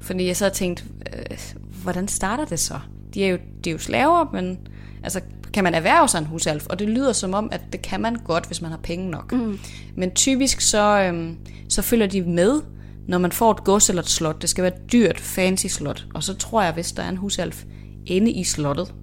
Fordi 0.00 0.26
jeg 0.26 0.36
så 0.36 0.44
har 0.44 0.50
tænkt, 0.50 0.84
øh, 1.16 1.36
hvordan 1.82 2.08
starter 2.08 2.44
det 2.44 2.60
så? 2.60 2.74
De 3.14 3.24
er 3.24 3.28
jo, 3.28 3.38
de 3.64 3.70
er 3.70 3.72
jo 3.72 3.78
slaver, 3.78 4.30
men 4.32 4.58
altså, 5.02 5.20
kan 5.54 5.64
man 5.64 5.74
erhverve 5.74 6.08
sig 6.08 6.18
en 6.18 6.24
husalf? 6.26 6.66
Og 6.66 6.78
det 6.78 6.88
lyder 6.88 7.12
som 7.12 7.34
om, 7.34 7.48
at 7.52 7.60
det 7.72 7.82
kan 7.82 8.00
man 8.00 8.14
godt, 8.24 8.46
hvis 8.46 8.62
man 8.62 8.70
har 8.70 8.78
penge 8.82 9.10
nok. 9.10 9.32
Mm. 9.32 9.58
Men 9.96 10.10
typisk 10.10 10.60
så, 10.60 11.00
øhm, 11.00 11.36
så 11.68 11.82
følger 11.82 12.06
de 12.06 12.22
med, 12.22 12.60
når 13.08 13.18
man 13.18 13.32
får 13.32 13.50
et 13.50 13.64
gods 13.64 13.88
eller 13.88 14.02
et 14.02 14.08
slot. 14.08 14.42
Det 14.42 14.50
skal 14.50 14.64
være 14.64 14.72
et 14.76 14.92
dyrt, 14.92 15.20
fancy 15.20 15.66
slot. 15.66 16.06
Og 16.14 16.22
så 16.22 16.34
tror 16.34 16.62
jeg, 16.62 16.72
hvis 16.72 16.92
der 16.92 17.02
er 17.02 17.08
en 17.08 17.16
husalf 17.16 17.64
inde 18.06 18.30
i 18.30 18.44
slottet, 18.44 18.94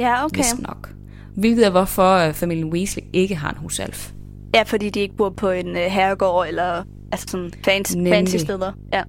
ja, 0.00 0.24
okay. 0.24 0.36
vist 0.36 0.62
nok. 0.62 0.94
Hvilket 1.36 1.66
er, 1.66 1.70
hvorfor 1.70 2.16
øh, 2.16 2.34
familien 2.34 2.72
Weasley 2.72 3.02
ikke 3.12 3.34
har 3.34 3.50
en 3.50 3.56
husalf. 3.56 4.12
Ja, 4.54 4.62
fordi 4.62 4.90
de 4.90 5.00
ikke 5.00 5.16
bor 5.16 5.30
på 5.30 5.50
en 5.50 5.68
uh, 5.68 5.76
herregård 5.76 6.48
eller 6.48 6.82
altså 7.12 7.26
sådan 7.30 7.50
fancy, 7.64 7.94
Nemlig. 7.94 8.12
fancy 8.12 8.36
steder. 8.36 8.72
Ja. 8.92 9.02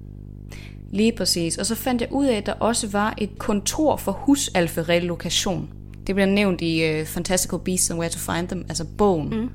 Lige 0.92 1.12
præcis. 1.12 1.58
Og 1.58 1.66
så 1.66 1.74
fandt 1.74 2.02
jeg 2.02 2.12
ud 2.12 2.26
af, 2.26 2.36
at 2.36 2.46
der 2.46 2.52
også 2.52 2.88
var 2.88 3.14
et 3.18 3.38
kontor 3.38 3.96
for 3.96 4.12
husalferelokation. 4.12 5.68
Det 6.06 6.14
bliver 6.14 6.26
nævnt 6.26 6.60
i 6.60 7.00
uh, 7.00 7.06
Fantastical 7.06 7.58
Beasts 7.64 7.90
and 7.90 7.98
Where 7.98 8.12
to 8.12 8.32
Find 8.32 8.48
Them, 8.48 8.64
altså 8.68 8.84
bogen, 8.98 9.28
mm. 9.30 9.50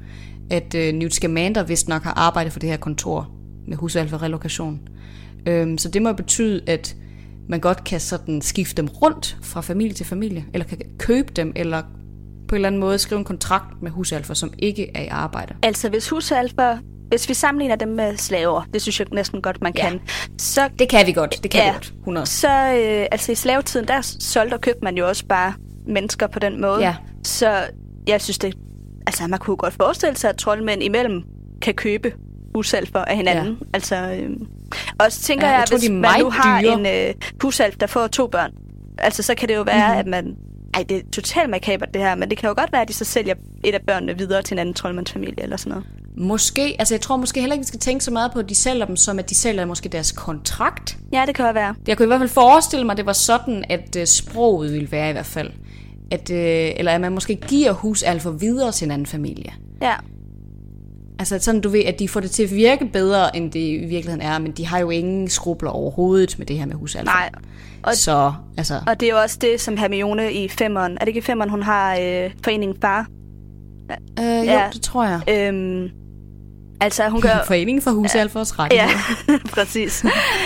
at 0.49 0.75
uh, 0.75 0.81
Newt 0.81 1.13
Scamander 1.13 1.63
vist 1.63 1.87
nok 1.87 2.03
har 2.03 2.13
arbejdet 2.13 2.53
for 2.53 2.59
det 2.59 2.69
her 2.69 2.77
kontor 2.77 3.34
med 3.67 3.77
husalferelokation. 3.77 4.79
Um, 5.49 5.77
så 5.77 5.89
det 5.89 6.01
må 6.01 6.13
betyde, 6.13 6.61
at 6.67 6.95
man 7.49 7.59
godt 7.59 7.83
kan 7.83 7.99
sådan 7.99 8.41
skifte 8.41 8.81
dem 8.81 8.87
rundt 8.87 9.37
fra 9.43 9.61
familie 9.61 9.93
til 9.93 10.05
familie, 10.05 10.45
eller 10.53 10.65
kan 10.67 10.77
købe 10.99 11.33
dem, 11.33 11.53
eller 11.55 11.81
på 12.47 12.55
en 12.55 12.57
eller 12.57 12.67
anden 12.67 12.79
måde 12.81 12.97
skrive 12.99 13.19
en 13.19 13.25
kontrakt 13.25 13.81
med 13.81 13.91
husalfer, 13.91 14.33
som 14.33 14.53
ikke 14.59 14.91
er 14.97 15.01
i 15.03 15.07
arbejde. 15.07 15.55
Altså, 15.63 15.89
hvis 15.89 16.09
husalfer, 16.09 16.77
hvis 17.09 17.29
vi 17.29 17.33
sammenligner 17.33 17.75
dem 17.75 17.87
med 17.89 18.17
slaver, 18.17 18.63
det 18.73 18.81
synes 18.81 18.99
jeg 18.99 19.07
næsten 19.11 19.41
godt, 19.41 19.61
man 19.61 19.73
Ja. 19.77 19.89
kan, 19.89 19.99
så 20.39 20.69
Det 20.79 20.89
kan 20.89 21.07
vi 21.07 21.11
godt, 21.11 21.43
det 21.43 21.51
kan 21.51 21.61
Ja. 21.61 21.67
vi 21.71 21.73
godt, 21.73 21.93
100. 21.99 22.25
Så 22.25 22.47
øh, 22.49 23.05
altså 23.11 23.31
i 23.31 23.35
slavetiden, 23.35 23.87
der 23.87 24.01
solgte 24.19 24.53
og 24.55 24.61
købte 24.61 24.79
man 24.83 24.97
jo 24.97 25.07
også 25.07 25.25
bare 25.25 25.53
mennesker 25.87 26.27
på 26.27 26.39
den 26.39 26.61
måde. 26.61 26.79
Ja. 26.79 26.95
Så 27.23 27.63
jeg 28.07 28.21
synes 28.21 28.37
det, 28.37 28.55
altså 29.07 29.27
man 29.27 29.39
kunne 29.39 29.57
godt 29.57 29.73
forestille 29.73 30.17
sig, 30.17 30.29
at 30.29 30.35
troldmænd 30.37 30.83
imellem 30.83 31.23
kan 31.61 31.73
købe 31.73 32.13
husalfer 32.55 32.99
af 32.99 33.15
hinanden. 33.15 33.53
Ja. 33.61 33.65
Altså, 33.73 33.95
øh, 33.95 34.29
og 34.99 35.11
så 35.11 35.21
tænker 35.21 35.47
Ja, 35.47 35.51
jeg, 35.53 35.59
jeg 35.59 35.67
tror, 35.67 35.77
hvis 35.77 35.89
man 35.89 36.19
nu 36.19 36.29
har 36.29 36.61
dyre. 36.61 36.73
en 36.73 36.85
øh, 37.09 37.13
husalf, 37.41 37.75
der 37.79 37.87
får 37.87 38.07
to 38.07 38.27
børn, 38.27 38.51
altså 38.97 39.23
så 39.23 39.35
kan 39.35 39.49
det 39.49 39.55
jo 39.55 39.61
være, 39.61 39.87
Mhm. 39.87 40.07
mm-hmm. 40.07 40.13
at 40.13 40.25
man... 40.25 40.35
Ej, 40.73 40.83
det 40.89 40.97
er 40.97 41.01
totalt 41.13 41.49
makabert 41.49 41.89
det 41.93 42.01
her, 42.01 42.15
men 42.15 42.29
det 42.29 42.37
kan 42.37 42.47
jo 42.49 42.55
godt 42.57 42.71
være, 42.71 42.81
at 42.81 42.87
de 42.87 42.93
så 42.93 43.05
sælger 43.05 43.33
et 43.63 43.73
af 43.75 43.81
børnene 43.87 44.17
videre 44.17 44.41
til 44.41 44.53
en 44.55 44.59
anden 44.59 44.73
troldmandsfamilie 44.75 45.43
eller 45.43 45.57
sådan 45.57 45.69
noget. 45.69 45.85
Måske, 46.17 46.75
altså 46.79 46.93
jeg 46.93 47.01
tror 47.01 47.17
måske 47.17 47.39
heller 47.39 47.53
ikke, 47.53 47.63
vi 47.63 47.67
skal 47.67 47.79
tænke 47.79 48.03
så 48.03 48.11
meget 48.11 48.31
på, 48.33 48.39
at 48.39 48.49
de 48.49 48.55
sælger 48.55 48.85
dem, 48.85 48.95
som 48.95 49.19
at 49.19 49.29
de 49.29 49.35
sælger 49.35 49.65
måske 49.65 49.89
deres 49.89 50.11
kontrakt. 50.11 50.97
Ja, 51.13 51.23
det 51.27 51.35
kan 51.35 51.45
jo 51.45 51.51
være. 51.51 51.75
Jeg 51.87 51.97
kunne 51.97 52.05
i 52.05 52.07
hvert 52.07 52.19
fald 52.19 52.29
forestille 52.29 52.85
mig, 52.85 52.93
at 52.93 52.97
det 52.97 53.05
var 53.05 53.13
sådan, 53.13 53.65
at 53.69 53.95
uh, 53.99 54.03
sproget 54.05 54.73
ville 54.73 54.91
være 54.91 55.09
i 55.09 55.13
hvert 55.13 55.25
fald. 55.25 55.51
At, 56.11 56.29
uh, 56.29 56.35
eller 56.79 56.91
at 56.91 57.01
man 57.01 57.11
måske 57.11 57.35
giver 57.35 57.71
husalfer 57.71 58.31
videre 58.31 58.71
til 58.71 58.85
en 58.85 58.91
anden 58.91 59.05
familie. 59.05 59.53
Ja. 59.81 59.93
Altså 61.31 61.39
sådan, 61.45 61.61
du 61.61 61.69
ved, 61.69 61.83
at 61.85 61.99
de 61.99 62.09
får 62.09 62.19
det 62.19 62.31
til 62.31 62.43
at 62.43 62.55
virke 62.55 62.85
bedre, 62.85 63.35
end 63.35 63.51
det 63.51 63.59
i 63.59 63.77
virkeligheden 63.77 64.21
er, 64.21 64.39
men 64.39 64.51
de 64.51 64.65
har 64.65 64.79
jo 64.79 64.89
ingen 64.89 65.29
skrubler 65.29 65.69
overhovedet 65.69 66.35
med 66.39 66.45
det 66.45 66.57
her 66.57 66.65
med 66.65 66.75
husalfer. 66.75 67.05
Nej. 67.13 67.29
Og- 67.83 67.95
Så, 67.95 68.33
altså, 68.57 68.81
Og 68.87 68.99
det 68.99 69.05
er 69.09 69.11
jo 69.13 69.19
også 69.21 69.37
det, 69.41 69.61
som 69.61 69.77
Hermione 69.77 70.33
i 70.33 70.47
femmeren, 70.49 70.91
er 70.93 70.99
det 70.99 71.07
ikke 71.07 71.17
i 71.17 71.21
femmeren, 71.21 71.49
hun 71.49 71.63
har 71.63 71.93
øh, 72.01 72.31
foreningen 72.43 72.77
Far? 72.81 73.07
øh, 74.19 74.25
jo, 74.25 74.31
ja. 74.43 74.69
det 74.73 74.81
tror 74.81 75.05
jeg. 75.05 75.21
Øhm, 75.29 75.89
altså, 76.81 77.09
hun 77.09 77.21
gør... 77.21 77.43
Foreningen 77.47 77.81
for 77.81 77.91
husalfers 77.91 78.53
Ja, 78.57 78.63
rettigheder. 78.63 79.39
præcis. 79.55 80.05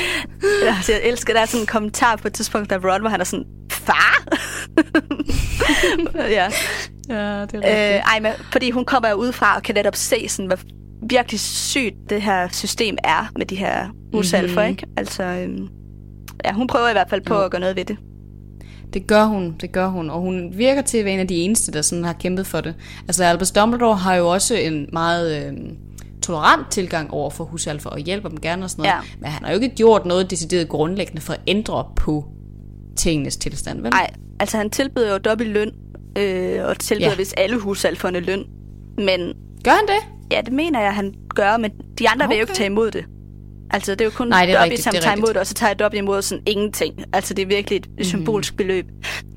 altså, 0.77 0.91
jeg 0.91 1.01
elsker, 1.03 1.33
der 1.33 1.41
er 1.41 1.45
sådan 1.45 1.59
en 1.61 1.67
kommentar 1.67 2.15
på 2.15 2.27
et 2.27 2.33
tidspunkt, 2.33 2.69
der 2.69 2.77
Ron, 2.93 3.01
hvor 3.01 3.09
han 3.09 3.19
er 3.19 3.25
sådan, 3.25 3.45
far? 3.71 4.23
ja. 6.37 6.47
ja, 7.09 7.45
det 7.45 7.59
er 7.63 7.95
Øh, 7.95 8.01
ej, 8.13 8.19
men, 8.21 8.31
fordi 8.51 8.71
hun 8.71 8.85
kommer 8.85 9.09
jo 9.09 9.15
udefra 9.15 9.55
og 9.55 9.63
kan 9.63 9.75
netop 9.75 9.95
se, 9.95 10.29
sådan, 10.29 10.45
hvor 10.47 10.57
virkelig 11.09 11.39
sygt 11.39 11.95
det 12.09 12.21
her 12.21 12.47
system 12.51 12.97
er 13.03 13.31
med 13.37 13.45
de 13.45 13.55
her 13.55 13.87
usalfer, 14.13 14.61
Mhm. 14.61 14.69
ikke? 14.69 14.85
Altså, 14.97 15.23
øhm, 15.23 15.67
ja, 16.45 16.53
hun 16.53 16.67
prøver 16.67 16.89
i 16.89 16.91
hvert 16.91 17.09
fald 17.09 17.21
på 17.21 17.33
Jo. 17.33 17.41
at 17.41 17.51
gøre 17.51 17.61
noget 17.61 17.75
ved 17.75 17.85
det. 17.85 17.97
Det 18.93 19.07
gør 19.07 19.25
hun, 19.25 19.55
det 19.61 19.71
gør 19.71 19.87
hun, 19.87 20.09
og 20.09 20.21
hun 20.21 20.49
virker 20.57 20.81
til 20.81 20.97
at 20.97 21.05
være 21.05 21.13
en 21.13 21.19
af 21.19 21.27
de 21.27 21.35
eneste, 21.35 21.71
der 21.71 21.81
sådan 21.81 22.03
har 22.03 22.13
kæmpet 22.13 22.47
for 22.47 22.61
det. 22.61 22.75
Altså 23.07 23.23
Albus 23.23 23.51
Dumbledore 23.51 23.95
har 23.95 24.15
jo 24.15 24.27
også 24.27 24.55
en 24.55 24.89
meget 24.93 25.45
øh, 25.47 25.53
tolerant 26.23 26.71
tilgang 26.71 27.11
over 27.13 27.29
for 27.29 27.43
husalfer, 27.43 27.89
og 27.89 27.99
hjælper 27.99 28.29
dem 28.29 28.39
gerne 28.39 28.63
og 28.63 28.69
sådan 28.69 28.81
noget. 28.83 28.93
Ja. 28.93 28.99
Men 29.19 29.29
han 29.29 29.43
har 29.45 29.51
jo 29.53 29.59
ikke 29.59 29.75
gjort 29.75 30.05
noget 30.05 30.31
decideret 30.31 30.69
grundlæggende 30.69 31.21
for 31.21 31.33
at 31.33 31.39
ændre 31.47 31.85
på 31.95 32.25
tingenes 32.97 33.37
tilstand, 33.37 33.81
vel? 33.81 33.89
Nej, 33.91 34.09
altså 34.39 34.57
han 34.57 34.69
tilbyder 34.69 35.11
jo 35.11 35.17
dobbelt 35.17 35.49
løn, 35.49 35.71
øh, 36.17 36.65
og 36.65 36.79
tilbyder 36.79 37.09
Ja. 37.09 37.15
vist 37.15 37.33
alle 37.37 37.57
husalferne 37.59 38.19
løn. 38.19 38.43
Men 38.97 39.33
Gør 39.63 39.71
han 39.71 39.87
det? 39.87 40.31
ja, 40.31 40.41
det 40.41 40.53
mener 40.53 40.81
jeg, 40.81 40.93
han 40.95 41.13
gør, 41.35 41.57
men 41.57 41.71
de 41.99 42.09
andre 42.09 42.25
okay. 42.25 42.33
vil 42.33 42.39
jo 42.39 42.43
ikke 42.43 42.53
tage 42.53 42.67
imod 42.67 42.91
det. 42.91 43.05
Altså, 43.71 43.91
det 43.91 44.01
er 44.01 44.05
jo 44.05 44.11
kun 44.11 44.27
Nej, 44.27 44.45
det 44.45 44.53
er 44.53 44.57
Dobby, 44.57 44.63
rigtigt, 44.63 44.83
som 44.83 44.91
det 44.91 44.97
er 44.97 45.01
tager 45.01 45.11
rigtigt. 45.11 45.25
imod 45.27 45.33
det, 45.33 45.39
og 45.39 45.47
så 45.47 45.53
tager 45.53 45.73
Dobby 45.73 45.95
imod 45.95 46.21
sådan 46.21 46.43
ingenting. 46.47 47.03
Altså, 47.13 47.33
det 47.33 47.41
er 47.43 47.47
virkelig 47.47 47.77
et 47.77 47.87
mm. 47.97 48.03
symbolsk 48.03 48.57
beløb. 48.57 48.85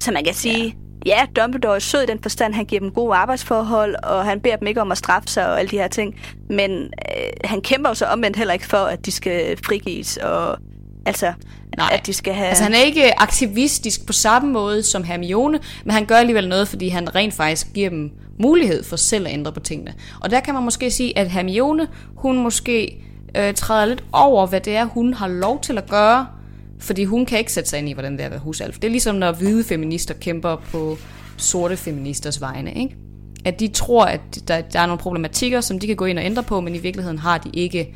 Så 0.00 0.12
man 0.12 0.24
kan 0.24 0.34
sige, 0.34 0.76
ja. 1.06 1.26
ja, 1.36 1.42
Dumbledore 1.42 1.74
er 1.74 1.78
sød 1.78 2.02
i 2.02 2.06
den 2.06 2.18
forstand, 2.22 2.54
han 2.54 2.64
giver 2.64 2.80
dem 2.80 2.90
gode 2.90 3.14
arbejdsforhold, 3.14 3.94
og 4.02 4.24
han 4.24 4.40
beder 4.40 4.56
dem 4.56 4.68
ikke 4.68 4.80
om 4.80 4.92
at 4.92 4.98
straffe 4.98 5.28
sig 5.28 5.46
og 5.46 5.58
alle 5.58 5.70
de 5.70 5.76
her 5.78 5.88
ting. 5.88 6.20
Men 6.50 6.70
øh, 6.72 7.30
han 7.44 7.60
kæmper 7.60 7.90
jo 7.90 7.94
så 7.94 8.06
omvendt 8.06 8.36
heller 8.36 8.54
ikke 8.54 8.66
for, 8.66 8.76
at 8.76 9.06
de 9.06 9.10
skal 9.12 9.56
frigives, 9.64 10.16
og 10.16 10.58
altså, 11.06 11.32
Nej. 11.76 11.88
at 11.92 12.06
de 12.06 12.12
skal 12.12 12.34
have... 12.34 12.48
Altså 12.48 12.64
han 12.64 12.74
er 12.74 12.78
ikke 12.78 13.20
aktivistisk 13.20 14.06
på 14.06 14.12
samme 14.12 14.52
måde 14.52 14.82
som 14.82 15.04
Hermione, 15.04 15.58
men 15.84 15.92
han 15.92 16.04
gør 16.04 16.16
alligevel 16.16 16.48
noget, 16.48 16.68
fordi 16.68 16.88
han 16.88 17.14
rent 17.14 17.34
faktisk 17.34 17.66
giver 17.74 17.90
dem 17.90 18.10
mulighed 18.38 18.84
for 18.84 18.96
selv 18.96 19.26
at 19.26 19.32
ændre 19.32 19.52
på 19.52 19.60
tingene. 19.60 19.94
Og 20.20 20.30
der 20.30 20.40
kan 20.40 20.54
man 20.54 20.62
måske 20.62 20.90
sige, 20.90 21.18
at 21.18 21.30
Hermione, 21.30 21.88
hun 22.16 22.42
måske 22.42 23.04
øh, 23.36 23.54
træder 23.54 23.86
lidt 23.86 24.04
over, 24.12 24.46
hvad 24.46 24.60
det 24.60 24.76
er, 24.76 24.84
hun 24.84 25.14
har 25.14 25.28
lov 25.28 25.60
til 25.60 25.78
at 25.78 25.90
gøre, 25.90 26.26
fordi 26.80 27.04
hun 27.04 27.26
kan 27.26 27.38
ikke 27.38 27.52
sætte 27.52 27.70
sig 27.70 27.78
ind 27.78 27.88
i, 27.88 27.92
hvordan 27.92 28.12
det 28.12 28.20
er 28.20 28.24
at 28.24 28.30
være 28.30 28.40
husalf. 28.40 28.74
Det 28.74 28.84
er 28.84 28.90
ligesom, 28.90 29.16
når 29.16 29.32
hvide 29.32 29.64
feminister 29.64 30.14
kæmper 30.14 30.56
på 30.56 30.98
sorte 31.36 31.76
feministers 31.76 32.40
vegne, 32.40 32.72
ikke? 32.74 32.96
At 33.44 33.60
de 33.60 33.68
tror, 33.68 34.04
at 34.04 34.20
der, 34.48 34.60
der 34.60 34.80
er 34.80 34.86
nogle 34.86 34.98
problematikker, 34.98 35.60
som 35.60 35.78
de 35.78 35.86
kan 35.86 35.96
gå 35.96 36.04
ind 36.04 36.18
og 36.18 36.24
ændre 36.24 36.42
på, 36.42 36.60
men 36.60 36.74
i 36.74 36.78
virkeligheden 36.78 37.18
har 37.18 37.38
de 37.38 37.50
ikke 37.52 37.94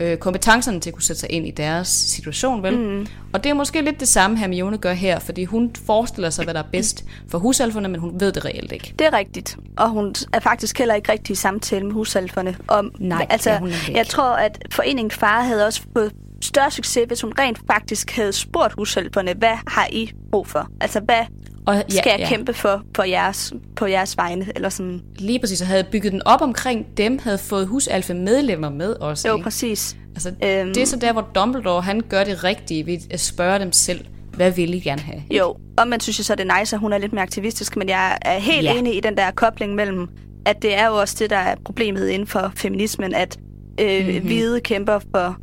øh, 0.00 0.16
kompetencerne 0.16 0.80
til 0.80 0.90
at 0.90 0.94
kunne 0.94 1.02
sætte 1.02 1.20
sig 1.20 1.32
ind 1.32 1.46
i 1.46 1.50
deres 1.50 1.88
situation, 1.88 2.62
vel? 2.62 2.78
Mm. 2.78 3.06
Og 3.32 3.44
det 3.44 3.50
er 3.50 3.54
måske 3.54 3.82
lidt 3.82 4.00
det 4.00 4.08
samme, 4.08 4.38
Hermione 4.38 4.78
gør 4.78 4.92
her, 4.92 5.18
fordi 5.18 5.44
hun 5.44 5.70
forestiller 5.86 6.30
sig, 6.30 6.44
hvad 6.44 6.54
der 6.54 6.62
er 6.62 6.68
bedst 6.72 7.04
for 7.28 7.38
husalferne, 7.38 7.88
men 7.88 8.00
hun 8.00 8.20
ved 8.20 8.32
det 8.32 8.44
reelt 8.44 8.72
ikke. 8.72 8.94
Det 8.98 9.06
er 9.06 9.12
rigtigt. 9.12 9.56
Og 9.76 9.90
hun 9.90 10.14
er 10.32 10.40
faktisk 10.40 10.78
heller 10.78 10.94
ikke 10.94 11.12
rigtig 11.12 11.32
i 11.32 11.36
samtale 11.36 11.84
med 11.84 11.92
husalferne. 11.92 12.56
Om, 12.68 12.92
Nej, 12.98 13.26
altså, 13.30 13.50
det 13.50 13.56
er 13.56 13.60
hun 13.60 13.68
nemlig 13.68 13.88
ikke. 13.88 13.98
Jeg 13.98 14.06
tror, 14.06 14.34
at 14.34 14.58
foreningen 14.70 15.10
Far 15.10 15.42
havde 15.42 15.66
også 15.66 15.82
fået 15.96 16.12
større 16.40 16.70
succes, 16.70 17.04
hvis 17.06 17.20
hun 17.20 17.32
rent 17.38 17.58
faktisk 17.66 18.10
havde 18.10 18.32
spurgt 18.32 18.72
husalferne, 18.72 19.34
hvad 19.38 19.56
har 19.66 19.88
I 19.92 20.10
brug 20.30 20.46
for? 20.46 20.68
Altså, 20.80 21.00
hvad 21.00 21.20
Og, 21.66 21.74
ja, 21.74 21.82
skal 21.88 22.14
jeg 22.18 22.28
kæmpe 22.28 22.52
for 22.54 22.82
på 22.94 23.02
jeres, 23.02 23.52
på 23.76 23.86
jeres 23.86 24.16
vegne? 24.16 24.46
Eller 24.56 24.68
sådan. 24.68 25.00
Lige 25.18 25.38
præcis, 25.40 25.60
og 25.60 25.66
havde 25.66 25.84
bygget 25.84 26.12
den 26.12 26.22
op 26.26 26.40
omkring 26.42 26.86
dem, 26.96 27.18
havde 27.22 27.38
fået 27.38 27.66
husalfe 27.66 28.14
medlemmer 28.14 28.70
med 28.70 28.94
også. 28.94 29.28
Jo, 29.28 29.34
ikke? 29.34 29.44
præcis. 29.44 29.96
Altså, 30.14 30.28
Øhm. 30.28 30.74
Det 30.74 30.76
er 30.82 30.86
så 30.86 30.96
der, 30.96 31.12
hvor 31.12 31.28
Dumbledore 31.34 31.82
han 31.82 32.00
gør 32.00 32.24
det 32.24 32.44
rigtige 32.44 32.86
ved 32.86 32.98
at 33.10 33.20
spørge 33.20 33.58
dem 33.58 33.72
selv, 33.72 34.04
hvad 34.32 34.50
vil 34.50 34.74
I 34.74 34.80
gerne 34.80 35.00
have? 35.02 35.22
Jo, 35.30 35.56
og 35.78 35.88
man 35.88 36.00
synes 36.00 36.18
jo 36.18 36.24
så, 36.24 36.34
det 36.34 36.50
er 36.50 36.58
nice, 36.60 36.76
at 36.76 36.80
hun 36.80 36.92
er 36.92 36.98
lidt 36.98 37.12
mere 37.12 37.22
aktivistisk, 37.22 37.76
men 37.76 37.88
jeg 37.88 38.18
er 38.22 38.38
helt 38.38 38.64
Ja. 38.64 38.72
ja. 38.72 38.78
enig 38.78 38.96
i 38.96 39.00
den 39.00 39.16
der 39.16 39.30
kobling 39.30 39.74
mellem, 39.74 40.08
at 40.46 40.62
det 40.62 40.74
er 40.78 40.86
jo 40.86 40.94
også 41.00 41.16
det, 41.18 41.30
der 41.30 41.36
er 41.36 41.54
problemet 41.64 42.08
inden 42.08 42.28
for 42.28 42.52
feminismen, 42.56 43.14
at 43.14 43.38
øh, 43.80 44.00
Mhm. 44.00 44.12
mm-hmm. 44.14 44.26
hvide 44.26 44.60
kæmper 44.60 44.98
for... 45.14 45.36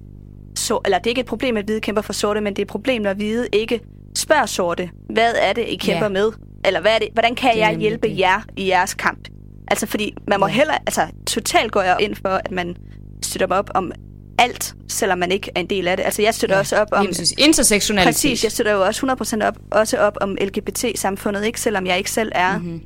Så, 0.55 0.79
eller 0.85 0.97
det 0.97 1.05
er 1.07 1.09
ikke 1.11 1.21
et 1.21 1.25
problem, 1.27 1.57
at 1.57 1.65
hvide 1.65 1.81
kæmper 1.81 2.01
for 2.01 2.13
sorte, 2.13 2.41
men 2.41 2.53
det 2.53 2.59
er 2.59 2.65
et 2.65 2.67
problem, 2.69 3.01
når 3.01 3.13
hvide 3.13 3.47
ikke 3.53 3.79
spørger 4.15 4.45
sorte, 4.45 4.89
hvad 5.09 5.33
er 5.37 5.53
det, 5.53 5.65
I 5.67 5.75
kæmper 5.75 6.05
Ja. 6.05 6.09
med? 6.09 6.31
Eller 6.65 6.81
hvad 6.81 6.91
er 6.95 6.99
det, 6.99 7.07
hvordan 7.13 7.35
kan 7.35 7.53
Det 7.53 7.59
jeg 7.59 7.75
hjælpe 7.77 8.07
det. 8.07 8.19
jer 8.19 8.41
i 8.57 8.67
jeres 8.67 8.93
kamp? 8.93 9.27
Altså, 9.67 9.85
fordi 9.85 10.13
man 10.27 10.39
må 10.39 10.47
Ja. 10.47 10.53
heller... 10.53 10.73
Altså, 10.73 11.07
totalt 11.27 11.71
går 11.71 11.81
jeg 11.81 11.97
ind 11.99 12.15
for, 12.15 12.29
at 12.29 12.51
man 12.51 12.75
støtter 13.23 13.47
op 13.55 13.69
om 13.75 13.91
alt, 14.37 14.75
selvom 14.87 15.19
man 15.19 15.31
ikke 15.31 15.51
er 15.55 15.59
en 15.59 15.67
del 15.67 15.87
af 15.87 15.97
det. 15.97 16.03
Altså, 16.03 16.21
jeg 16.21 16.33
støtter 16.33 16.55
ja, 16.55 16.59
også 16.59 16.75
op 16.77 16.87
om... 16.91 17.07
Intersektionalitet. 17.37 18.13
Præcis, 18.13 18.43
jeg 18.43 18.51
støtter 18.51 18.71
jo 18.73 18.81
også 18.85 19.05
100% 19.41 19.47
op, 19.47 19.57
også 19.71 19.97
op 19.97 20.17
om 20.21 20.37
LGBT-samfundet, 20.41 21.45
ikke? 21.45 21.61
Selvom 21.61 21.85
jeg 21.87 21.97
ikke 21.97 22.11
selv 22.11 22.31
er... 22.35 22.57
Mm-hmm. 22.57 22.81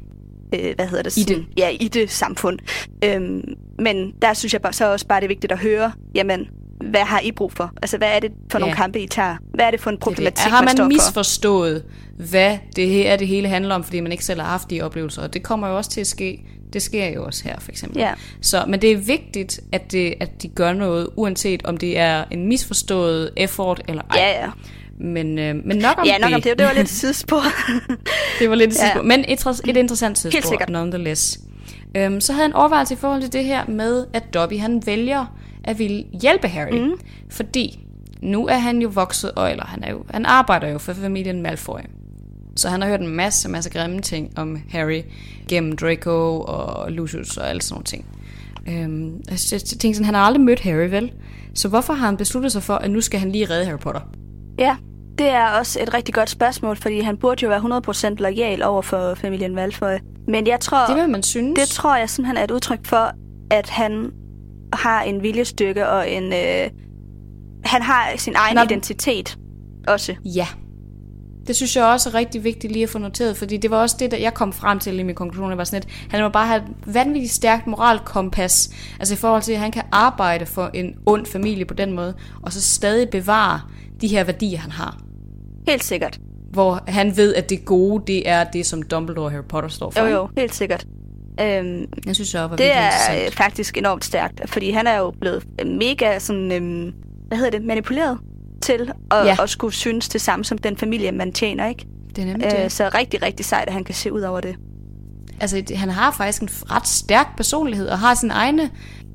Øh, 0.55 0.75
hvad 0.75 0.87
hedder 0.87 1.03
det? 1.03 1.17
I 1.17 1.23
det. 1.23 1.45
Ja, 1.57 1.69
i 1.69 1.87
det 1.87 2.11
samfund. 2.11 2.59
Øhm, 3.03 3.43
men 3.79 4.13
der 4.21 4.33
synes 4.33 4.53
jeg 4.53 4.61
bare, 4.61 4.73
så 4.73 4.91
også 4.91 5.07
bare, 5.07 5.19
det 5.19 5.25
er 5.25 5.27
vigtigt 5.27 5.51
at 5.51 5.59
høre, 5.59 5.91
jamen, 6.15 6.47
hvad 6.83 7.01
har 7.01 7.19
I 7.19 7.31
brug 7.31 7.53
for? 7.53 7.73
Altså, 7.81 7.97
hvad 7.97 8.07
er 8.07 8.19
det 8.19 8.31
for 8.51 8.59
nogle 8.59 8.75
ja. 8.75 8.81
kampe, 8.81 8.99
I 8.99 9.07
tager? 9.07 9.35
Hvad 9.53 9.65
er 9.65 9.71
det 9.71 9.81
for 9.81 9.89
en 9.89 9.97
problematik, 9.97 10.37
det 10.37 10.43
det. 10.43 10.51
Har 10.51 10.63
man, 10.63 10.75
man 10.77 10.87
misforstået, 10.87 11.83
for? 11.85 12.23
hvad 12.29 12.57
det 12.75 12.89
her 12.89 13.11
er, 13.11 13.17
det 13.17 13.27
hele 13.27 13.47
handler 13.47 13.75
om, 13.75 13.83
fordi 13.83 13.99
man 13.99 14.11
ikke 14.11 14.25
selv 14.25 14.41
har 14.41 14.47
haft 14.47 14.69
de 14.69 14.81
oplevelser? 14.81 15.21
Og 15.21 15.33
det 15.33 15.43
kommer 15.43 15.67
jo 15.67 15.77
også 15.77 15.89
til 15.89 16.01
at 16.01 16.07
ske. 16.07 16.45
Det 16.73 16.81
sker 16.81 17.05
jo 17.05 17.25
også 17.25 17.43
her, 17.43 17.59
for 17.59 17.71
eksempel. 17.71 17.99
Ja. 17.99 18.13
Så, 18.41 18.65
men 18.67 18.81
det 18.81 18.91
er 18.91 18.97
vigtigt, 18.97 19.59
at, 19.71 19.91
det, 19.91 20.13
at 20.19 20.41
de 20.41 20.47
gør 20.47 20.73
noget, 20.73 21.09
uanset 21.15 21.65
om 21.65 21.77
det 21.77 21.97
er 21.97 22.23
en 22.31 22.47
misforstået 22.47 23.31
effort 23.37 23.81
eller 23.87 24.01
ej. 24.01 24.19
Ja, 24.19 24.43
ja. 24.45 24.49
Men, 24.99 25.39
øh, 25.39 25.55
men 25.65 25.77
nok 25.77 25.97
om 25.97 26.05
ja, 26.05 26.17
nok 26.17 26.27
det. 26.27 26.35
om 26.35 26.41
det. 26.41 26.57
Det 26.57 26.67
var 26.67 26.73
lidt 26.73 26.87
et 26.87 26.93
sidespor. 27.01 27.41
det 28.39 28.49
var 28.49 28.55
lidt 28.55 28.71
et 28.71 28.77
sidespor. 28.77 28.99
Ja. 28.99 29.03
Men 29.03 29.25
et, 29.27 29.45
et 29.67 29.77
interessant 29.77 30.17
sidespor, 30.17 30.37
Helt 30.37 30.47
sikkert. 30.47 30.69
nonetheless. 30.69 31.39
Øhm, 31.97 32.21
så 32.21 32.33
havde 32.33 32.43
han 32.43 32.53
overvejelse 32.53 32.93
i 32.93 32.97
forhold 32.97 33.21
til 33.21 33.33
det 33.33 33.43
her 33.43 33.65
med, 33.67 34.05
at 34.13 34.33
Dobby 34.33 34.59
han 34.59 34.81
vælger 34.85 35.25
at 35.65 35.79
ville 35.79 36.03
hjælpe 36.21 36.47
Harry. 36.47 36.79
Mm. 36.79 36.93
Fordi 37.29 37.79
nu 38.21 38.47
er 38.47 38.57
han 38.57 38.81
jo 38.81 38.89
vokset, 38.93 39.31
og, 39.31 39.51
eller 39.51 39.65
han, 39.65 39.83
er 39.83 39.91
jo, 39.91 40.03
han 40.09 40.25
arbejder 40.25 40.67
jo 40.67 40.77
for 40.77 40.93
familien 40.93 41.41
Malfoy. 41.41 41.79
Så 42.55 42.69
han 42.69 42.81
har 42.81 42.89
hørt 42.89 43.01
en 43.01 43.07
masse, 43.07 43.49
masse 43.49 43.69
grimme 43.69 44.01
ting 44.01 44.39
om 44.39 44.61
Harry 44.69 45.01
gennem 45.49 45.77
Draco 45.77 46.41
og 46.41 46.91
Lucius 46.91 47.37
og 47.37 47.49
alle 47.49 47.61
sådan 47.61 47.73
nogle 47.73 47.83
ting. 47.83 48.05
Øhm, 48.67 49.21
jeg 49.31 49.37
tænkte 49.61 49.93
sådan, 49.93 50.05
han 50.05 50.13
har 50.13 50.21
aldrig 50.21 50.43
mødt 50.43 50.59
Harry, 50.59 50.89
vel? 50.89 51.11
Så 51.53 51.67
hvorfor 51.67 51.93
har 51.93 52.05
han 52.05 52.17
besluttet 52.17 52.51
sig 52.51 52.63
for, 52.63 52.73
at 52.73 52.91
nu 52.91 53.01
skal 53.01 53.19
han 53.19 53.31
lige 53.31 53.45
redde 53.49 53.65
Harry 53.65 53.79
Potter? 53.79 54.01
Ja, 54.59 54.75
det 55.17 55.27
er 55.27 55.47
også 55.47 55.79
et 55.81 55.93
rigtig 55.93 56.13
godt 56.13 56.29
spørgsmål, 56.29 56.75
fordi 56.75 56.99
han 56.99 57.17
burde 57.17 57.43
jo 57.43 57.49
være 57.49 57.81
100% 58.09 58.15
lojal 58.15 58.63
over 58.63 58.81
for 58.81 59.15
familien 59.15 59.55
Malfoy. 59.55 59.97
Men 60.27 60.47
jeg 60.47 60.59
tror... 60.59 60.85
Det 60.85 60.95
vil 60.95 61.09
man 61.09 61.23
synes. 61.23 61.59
Det 61.59 61.67
tror 61.67 61.95
jeg 61.95 62.09
simpelthen 62.09 62.37
er 62.37 62.43
et 62.43 62.51
udtryk 62.51 62.85
for, 62.85 63.11
at 63.51 63.69
han 63.69 64.11
har 64.75 65.01
en 65.01 65.23
viljestyrke 65.23 65.87
og 65.87 66.11
en... 66.11 66.33
Øh, 66.33 66.69
han 67.65 67.81
har 67.81 68.13
sin 68.17 68.33
egen 68.35 68.55
Nå. 68.55 68.61
identitet 68.61 69.37
også. 69.87 70.15
Ja. 70.25 70.47
Det 71.47 71.55
synes 71.55 71.75
jeg 71.75 71.85
også 71.85 72.09
er 72.09 72.13
rigtig 72.13 72.43
vigtigt 72.43 72.73
lige 72.73 72.83
at 72.83 72.89
få 72.89 72.97
noteret, 72.97 73.37
fordi 73.37 73.57
det 73.57 73.71
var 73.71 73.81
også 73.81 73.95
det, 73.99 74.11
der 74.11 74.17
jeg 74.17 74.33
kom 74.33 74.53
frem 74.53 74.79
til 74.79 74.99
i 74.99 75.03
min 75.03 75.15
konklusion. 75.15 75.49
Det 75.49 75.57
var 75.57 75.63
sådan, 75.63 75.83
at 75.83 76.11
han 76.11 76.21
må 76.21 76.29
bare 76.29 76.47
have 76.47 76.61
et 76.61 76.93
vanvittigt 76.93 77.33
stærkt 77.33 77.67
moralkompas, 77.67 78.69
altså 78.99 79.13
i 79.13 79.17
forhold 79.17 79.41
til, 79.41 79.53
at 79.53 79.59
han 79.59 79.71
kan 79.71 79.83
arbejde 79.91 80.45
for 80.45 80.69
en 80.73 80.95
ond 81.05 81.25
familie 81.25 81.65
på 81.65 81.73
den 81.73 81.91
måde, 81.91 82.13
og 82.41 82.53
så 82.53 82.61
stadig 82.61 83.09
bevare 83.09 83.61
de 84.01 84.07
her 84.07 84.23
værdier, 84.23 84.59
han 84.59 84.71
har. 84.71 85.01
Helt 85.67 85.83
sikkert. 85.83 86.19
Hvor 86.51 86.83
han 86.87 87.17
ved, 87.17 87.35
at 87.35 87.49
det 87.49 87.65
gode, 87.65 88.03
det 88.07 88.29
er 88.29 88.43
det, 88.43 88.65
som 88.65 88.81
Dumbledore 88.81 89.25
og 89.25 89.31
Harry 89.31 89.43
Potter 89.49 89.69
står 89.69 89.91
for. 89.91 90.01
Jo, 90.01 90.07
jo, 90.07 90.29
helt 90.37 90.55
sikkert. 90.55 90.87
Øhm, 91.41 91.85
jeg 92.05 92.15
synes 92.15 92.35
også, 92.35 92.55
det 92.55 92.71
er 92.71 93.31
faktisk 93.31 93.77
enormt 93.77 94.05
stærkt, 94.05 94.49
fordi 94.49 94.71
han 94.71 94.87
er 94.87 94.97
jo 94.97 95.11
blevet 95.21 95.43
mega 95.65 96.19
sådan, 96.19 96.51
øhm, 96.51 96.93
hvad 97.27 97.37
hedder 97.37 97.51
det, 97.51 97.63
manipuleret 97.63 98.17
til 98.61 98.91
at, 99.11 99.25
ja. 99.25 99.35
at 99.43 99.49
skulle 99.49 99.73
synes 99.73 100.09
det 100.09 100.21
samme 100.21 100.45
som 100.45 100.57
den 100.57 100.77
familie, 100.77 101.11
man 101.11 101.33
tjener, 101.33 101.67
ikke? 101.67 101.87
Det 102.15 102.21
er 102.21 102.25
nemlig 102.25 102.45
øh, 102.45 102.51
det. 102.51 102.71
Så 102.71 102.89
rigtig, 102.93 103.21
rigtig 103.21 103.45
sejt, 103.45 103.67
at 103.67 103.73
han 103.73 103.83
kan 103.83 103.95
se 103.95 104.13
ud 104.13 104.21
over 104.21 104.41
det. 104.41 104.55
Altså, 105.39 105.63
han 105.75 105.89
har 105.89 106.11
faktisk 106.11 106.41
en 106.41 106.49
ret 106.71 106.87
stærk 106.87 107.37
personlighed, 107.37 107.87
og 107.87 107.99
har 107.99 108.15
sin 108.15 108.31
egne... 108.31 108.69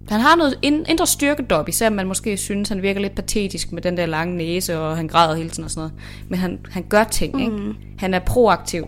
Han 0.08 0.20
har 0.20 0.36
noget 0.36 0.58
indre 0.62 1.06
styrke, 1.06 1.42
Dobby, 1.42 1.70
selvom 1.70 1.92
man 1.92 2.06
måske 2.06 2.36
synes, 2.36 2.68
han 2.68 2.82
virker 2.82 3.00
lidt 3.00 3.14
patetisk 3.14 3.72
med 3.72 3.82
den 3.82 3.96
der 3.96 4.06
lange 4.06 4.36
næse, 4.36 4.78
og 4.78 4.96
han 4.96 5.08
græder 5.08 5.34
hele 5.34 5.50
tiden 5.50 5.64
og 5.64 5.70
sådan 5.70 5.80
noget. 5.80 5.92
Men 6.28 6.38
han, 6.38 6.58
han 6.70 6.82
gør 6.88 7.04
ting, 7.04 7.34
mm. 7.36 7.40
ikke? 7.40 7.80
Han 7.98 8.14
er 8.14 8.18
proaktiv. 8.18 8.86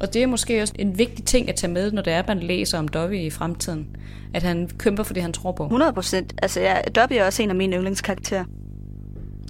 Og 0.00 0.14
det 0.14 0.22
er 0.22 0.26
måske 0.26 0.62
også 0.62 0.74
en 0.78 0.98
vigtig 0.98 1.24
ting 1.24 1.48
at 1.48 1.54
tage 1.54 1.72
med, 1.72 1.92
når 1.92 2.02
det 2.02 2.12
er, 2.12 2.18
at 2.18 2.28
man 2.28 2.40
læser 2.40 2.78
om 2.78 2.88
Dobby 2.88 3.14
i 3.14 3.30
fremtiden. 3.30 3.96
At 4.34 4.42
han 4.42 4.70
kæmper 4.78 5.02
for 5.02 5.14
det, 5.14 5.22
han 5.22 5.32
tror 5.32 5.52
på. 5.52 5.64
100 5.64 5.92
procent. 5.92 6.34
Altså, 6.42 6.60
ja, 6.60 6.76
Dobby 6.94 7.12
er 7.12 7.24
også 7.24 7.42
en 7.42 7.50
af 7.50 7.56
mine 7.56 7.76
yndlingskarakterer. 7.76 8.44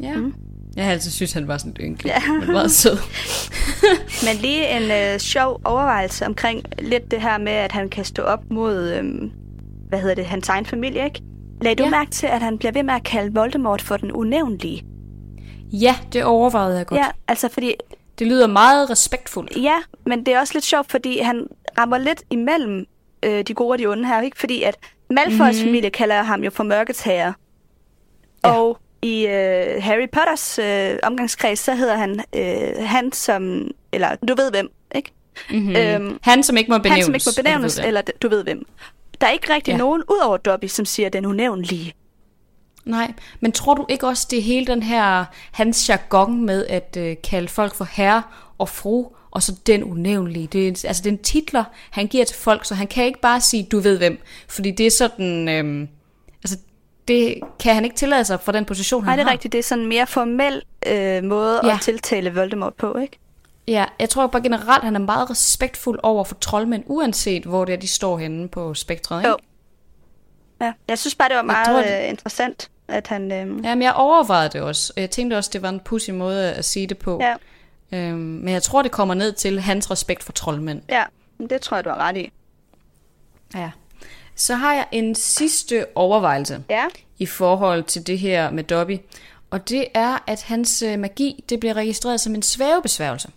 Ja. 0.03 0.17
Mm. 0.17 0.35
Jeg 0.77 0.85
har 0.85 0.93
altid 0.93 1.11
synes, 1.11 1.33
han 1.33 1.49
var 1.49 1.59
sådan 1.59 1.77
ynkelig, 1.81 2.13
ja. 2.27 2.33
men 2.33 2.53
meget 2.53 2.71
sød. 2.71 2.99
men 4.27 4.37
lige 4.43 4.77
en 4.77 5.15
øh, 5.15 5.21
sjov 5.21 5.61
overvejelse 5.65 6.27
omkring 6.27 6.63
lidt 6.79 7.11
det 7.11 7.21
her 7.21 7.39
med, 7.39 7.53
at 7.53 7.73
han 7.73 7.89
kan 7.89 8.05
stå 8.05 8.23
op 8.23 8.51
mod, 8.51 8.91
øh, 8.91 9.31
hvad 9.89 10.01
hedder 10.01 10.15
det, 10.15 10.27
hans 10.27 10.49
egen 10.49 10.67
familie, 10.67 11.05
ikke? 11.05 11.23
Lad 11.63 11.77
du 11.77 11.85
ja. 11.85 11.91
mærke 11.91 12.11
til, 12.11 12.27
at 12.27 12.43
han 12.43 12.59
bliver 12.59 12.73
ved 12.73 12.83
med 12.83 12.95
at 12.95 13.05
kalde 13.05 13.35
Voldemort 13.35 13.83
for 13.83 13.97
den 13.97 14.13
unævnlige? 14.13 14.85
Ja, 15.73 15.97
det 16.13 16.25
overvejede 16.25 16.77
jeg 16.77 16.87
godt. 16.87 17.01
Ja, 17.01 17.07
altså 17.29 17.49
fordi 17.49 17.75
det 18.21 18.29
lyder 18.29 18.47
meget 18.47 18.91
respektfuldt. 18.91 19.57
Ja, 19.57 19.77
men 20.07 20.27
det 20.27 20.35
er 20.35 20.41
også 20.41 20.55
lidt 20.55 20.65
sjovt, 20.65 20.91
fordi 20.91 21.19
han 21.19 21.47
rammer 21.79 21.99
lidt 21.99 22.23
imellem 22.31 22.87
øh, 23.23 23.43
de 23.43 23.55
gode 23.55 23.75
og 23.75 23.79
de 23.79 23.87
onde 23.87 24.07
her, 24.07 24.23
ikke? 24.23 24.39
Fordi 24.39 24.63
at 24.63 24.77
Malfoys 25.11 25.61
mm. 25.61 25.65
familie 25.67 25.91
kalder 25.91 26.23
ham 26.23 26.45
jo 26.45 26.51
for 26.51 26.65
mørkets 26.65 27.01
herre. 27.01 27.35
Ja. 28.45 28.53
Og 28.53 28.79
i 29.03 29.27
øh, 29.27 29.83
Harry 29.83 30.09
Potters 30.13 30.59
øh, 30.59 30.99
omgangskreds, 31.03 31.59
så 31.59 31.75
hedder 31.75 31.97
han 31.97 32.25
øh, 32.37 32.87
han 32.87 33.13
som, 33.13 33.71
eller 33.93 34.17
du 34.29 34.35
ved 34.35 34.51
hvem, 34.51 34.71
ikke? 34.95 35.13
Mm-hmm. 35.51 35.77
Øhm, 35.77 36.19
han 36.23 36.43
som 36.43 36.57
ikke 36.57 36.71
må 36.71 36.79
benævnes. 36.79 36.97
Han 36.97 37.05
som 37.05 37.15
ikke 37.15 37.25
må 37.27 37.43
benævnes, 37.43 37.79
eller 37.79 38.03
du 38.23 38.29
ved 38.29 38.45
hvem. 38.45 38.67
Der 39.21 39.27
er 39.27 39.31
ikke 39.31 39.55
rigtig 39.55 39.73
ja. 39.73 39.79
nogen, 39.79 40.03
ud 40.03 40.21
over 40.27 40.37
Dobby, 40.37 40.67
som 40.67 40.85
siger 40.85 41.09
den 41.09 41.27
unævnlige. 41.27 41.93
Nej, 42.85 43.13
men 43.41 43.53
tror 43.53 43.75
du 43.75 43.87
ikke 43.89 44.07
også, 44.07 44.27
det 44.31 44.39
er 44.39 44.43
hele 44.43 44.67
den 44.67 44.83
her, 44.83 45.25
hans 45.53 45.89
jargon 45.89 46.47
med 46.47 46.67
at 46.67 46.97
øh, 46.99 47.17
kalde 47.25 47.49
folk 47.49 47.75
for 47.75 47.89
herre 47.93 48.23
og 48.59 48.69
fru, 48.69 49.07
og 49.31 49.43
så 49.43 49.57
den 49.67 49.85
unævnlige. 49.85 50.47
Det 50.47 50.69
er, 50.69 50.89
altså, 50.89 51.03
den 51.05 51.19
titler, 51.19 51.65
han 51.91 52.07
giver 52.07 52.25
til 52.25 52.37
folk, 52.37 52.65
så 52.65 52.75
han 52.75 52.87
kan 52.87 53.05
ikke 53.05 53.21
bare 53.21 53.41
sige, 53.41 53.63
du 53.63 53.81
ved 53.81 53.99
hvem. 53.99 54.23
Fordi 54.49 54.71
det 54.71 54.87
er 54.87 54.91
sådan, 54.91 55.49
øh, 55.49 55.89
altså, 56.45 56.59
det 57.09 57.41
kan 57.61 57.75
han 57.75 57.85
ikke 57.85 57.97
tillade 57.97 58.25
sig 58.25 58.41
fra 58.41 58.53
den 58.53 58.65
position, 58.65 59.05
han 59.05 59.09
har. 59.09 59.17
Nej, 59.17 59.23
det 59.25 59.29
er 59.29 59.33
rigtigt. 59.33 59.53
Det 59.53 59.59
er 59.59 59.63
sådan 59.63 59.83
en 59.83 59.89
mere 59.89 60.07
formel 60.07 60.63
øh, 60.87 61.25
måde 61.25 61.61
ja. 61.65 61.75
at 61.75 61.81
tiltale 61.81 62.35
Voldemort 62.35 62.75
på, 62.75 62.99
ikke? 62.99 63.19
Ja, 63.69 63.85
jeg 64.01 64.09
tror 64.09 64.27
bare 64.27 64.43
generelt, 64.43 64.85
han 64.85 64.95
er 64.95 65.01
meget 65.01 65.31
respektfuld 65.31 65.99
over 66.03 66.25
for 66.25 66.35
troldmænd, 66.35 66.83
uanset 66.87 67.45
hvor 67.45 67.65
det 67.65 67.73
er, 67.73 67.77
de 67.77 67.89
står 67.89 68.19
henne 68.19 68.49
på 68.49 68.75
spektret, 68.75 69.21
ikke? 69.21 69.29
Jo. 69.29 69.37
Ja, 70.61 70.73
jeg 70.89 70.99
synes 70.99 71.15
bare, 71.15 71.29
det 71.29 71.37
var 71.37 71.43
meget 71.43 71.67
tror, 71.67 71.77
det... 71.77 72.03
Øh, 72.03 72.09
interessant, 72.09 72.71
at 72.89 73.07
han... 73.07 73.33
Øhm... 73.33 73.51
men 73.51 73.83
jeg 73.83 73.93
overvejede 73.93 74.49
det 74.49 74.61
også, 74.61 74.93
og 74.97 75.01
jeg 75.01 75.11
tænkte 75.11 75.35
også, 75.35 75.51
det 75.53 75.63
var 75.63 75.69
en 75.69 75.81
pussy 75.81 76.11
måde 76.11 76.53
at 76.53 76.65
sige 76.65 76.87
det 76.87 76.99
på. 76.99 77.21
Ja. 77.21 77.35
Øhm, 77.93 78.19
men 78.19 78.49
jeg 78.49 78.63
tror, 78.63 78.83
det 78.83 78.91
kommer 78.91 79.15
ned 79.15 79.33
til 79.33 79.61
hans 79.61 79.91
respekt 79.91 80.23
for 80.23 80.33
troldmænd. 80.33 80.83
Ja, 80.89 81.05
det 81.51 81.61
tror 81.61 81.77
jeg, 81.77 81.85
du 81.85 81.91
har 81.91 81.97
ret 81.97 82.17
i. 82.17 82.33
Ja. 83.55 83.71
Så 84.35 84.55
har 84.55 84.75
jeg 84.75 84.87
en 84.93 85.15
sidste 85.15 85.87
overvejelse 85.95 86.65
ja. 86.71 86.85
i 87.19 87.27
forhold 87.27 87.83
til 87.83 88.07
det 88.07 88.19
her 88.19 88.51
med 88.51 88.65
Dobby. 88.65 88.99
Og 89.51 89.69
det 89.69 89.87
er, 89.95 90.25
at 90.27 90.43
hans 90.43 90.83
øh, 90.83 90.99
magi 90.99 91.45
det 91.49 91.61
bliver 91.61 91.75
registreret 91.75 92.21
som 92.21 92.35
en 92.35 92.43
svævebesværgelse. 92.43 93.31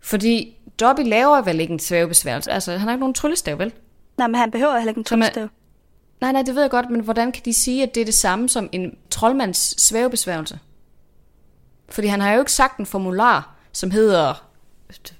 Fordi 0.00 0.56
Dobby 0.80 1.00
laver 1.00 1.40
vel 1.40 1.60
ikke 1.60 1.72
en 1.72 1.78
svævebesværgelse. 1.78 2.50
Altså, 2.50 2.72
han 2.72 2.80
har 2.80 2.90
ikke 2.90 3.00
nogen 3.00 3.14
tryllestav, 3.14 3.58
vel? 3.58 3.72
Nej, 4.16 4.26
men 4.26 4.34
han 4.34 4.50
behøver 4.50 4.76
heller 4.78 4.90
ikke 4.90 4.98
en 4.98 5.04
tryllestav. 5.04 5.48
Nej, 6.20 6.32
nej, 6.32 6.42
det 6.42 6.54
ved 6.54 6.62
jeg 6.62 6.70
godt, 6.70 6.90
men 6.90 7.00
hvordan 7.00 7.32
kan 7.32 7.42
de 7.44 7.54
sige, 7.54 7.82
at 7.82 7.94
det 7.94 8.00
er 8.00 8.04
det 8.04 8.14
samme 8.14 8.48
som 8.48 8.68
en 8.72 8.98
troldmands 9.10 9.82
svævebesværgelse? 9.82 10.58
Fordi 11.88 12.06
han 12.06 12.20
har 12.20 12.32
jo 12.32 12.38
ikke 12.38 12.52
sagt 12.52 12.78
en 12.78 12.86
formular, 12.86 13.54
som 13.72 13.90
hedder 13.90 14.48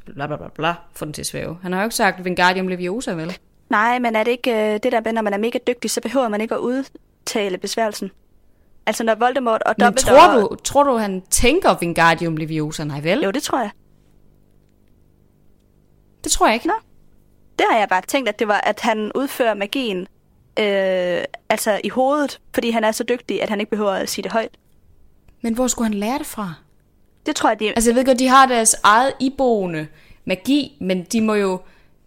bla 0.04 0.26
bla 0.26 0.36
bla 0.36 0.48
bla, 0.54 0.74
for 0.94 1.04
den 1.04 1.14
til 1.14 1.22
at 1.22 1.26
svæve. 1.26 1.58
Han 1.62 1.72
har 1.72 1.80
jo 1.80 1.86
ikke 1.86 1.96
sagt 1.96 2.20
Wingardium 2.20 2.68
Leviosa, 2.68 3.12
vel? 3.12 3.38
Nej, 3.70 3.98
men 3.98 4.16
er 4.16 4.24
det 4.24 4.30
ikke 4.30 4.50
uh, 4.50 4.56
det 4.56 4.92
der 4.92 5.00
med, 5.04 5.12
når 5.12 5.22
man 5.22 5.32
er 5.32 5.38
mega 5.38 5.58
dygtig, 5.66 5.90
så 5.90 6.00
behøver 6.00 6.28
man 6.28 6.40
ikke 6.40 6.54
at 6.54 6.58
udtale 6.58 7.58
besværgelsen? 7.58 8.10
Altså 8.86 9.04
når 9.04 9.14
Voldemort 9.14 9.62
og 9.62 9.80
Dumbledore... 9.80 10.14
Men 10.14 10.42
tror 10.42 10.48
du, 10.48 10.56
tror 10.64 10.82
du, 10.82 10.96
han 10.96 11.22
tænker 11.30 11.76
Wingardium 11.80 12.36
Leviosa? 12.36 12.84
Nej, 12.84 13.00
vel? 13.00 13.20
Jo, 13.20 13.30
det 13.30 13.42
tror 13.42 13.58
jeg. 13.58 13.70
Det 16.24 16.32
tror 16.32 16.46
jeg 16.46 16.54
ikke. 16.54 16.66
Nå. 16.66 16.74
Det 17.58 17.66
har 17.70 17.78
jeg 17.78 17.88
bare 17.88 18.02
tænkt, 18.08 18.28
at 18.28 18.38
det 18.38 18.48
var, 18.48 18.60
at 18.60 18.80
han 18.80 19.12
udfører 19.14 19.54
magien 19.54 20.06
øh, 20.58 21.24
altså 21.48 21.80
i 21.84 21.88
hovedet, 21.88 22.40
fordi 22.54 22.70
han 22.70 22.84
er 22.84 22.92
så 22.92 23.04
dygtig, 23.04 23.42
at 23.42 23.48
han 23.48 23.60
ikke 23.60 23.70
behøver 23.70 23.92
at 23.92 24.08
sige 24.08 24.22
det 24.22 24.32
højt. 24.32 24.50
Men 25.42 25.54
hvor 25.54 25.66
skulle 25.66 25.88
han 25.88 25.94
lære 25.94 26.18
det 26.18 26.26
fra? 26.26 26.54
Det 27.26 27.36
tror 27.36 27.50
jeg, 27.50 27.60
de... 27.60 27.68
Altså 27.68 27.90
jeg 27.90 27.96
ved 27.96 28.04
godt, 28.04 28.18
de 28.18 28.28
har 28.28 28.46
deres 28.46 28.76
eget 28.82 29.12
iboende 29.20 29.86
magi, 30.24 30.76
men 30.80 31.04
de 31.04 31.20
må 31.20 31.34
jo... 31.34 31.60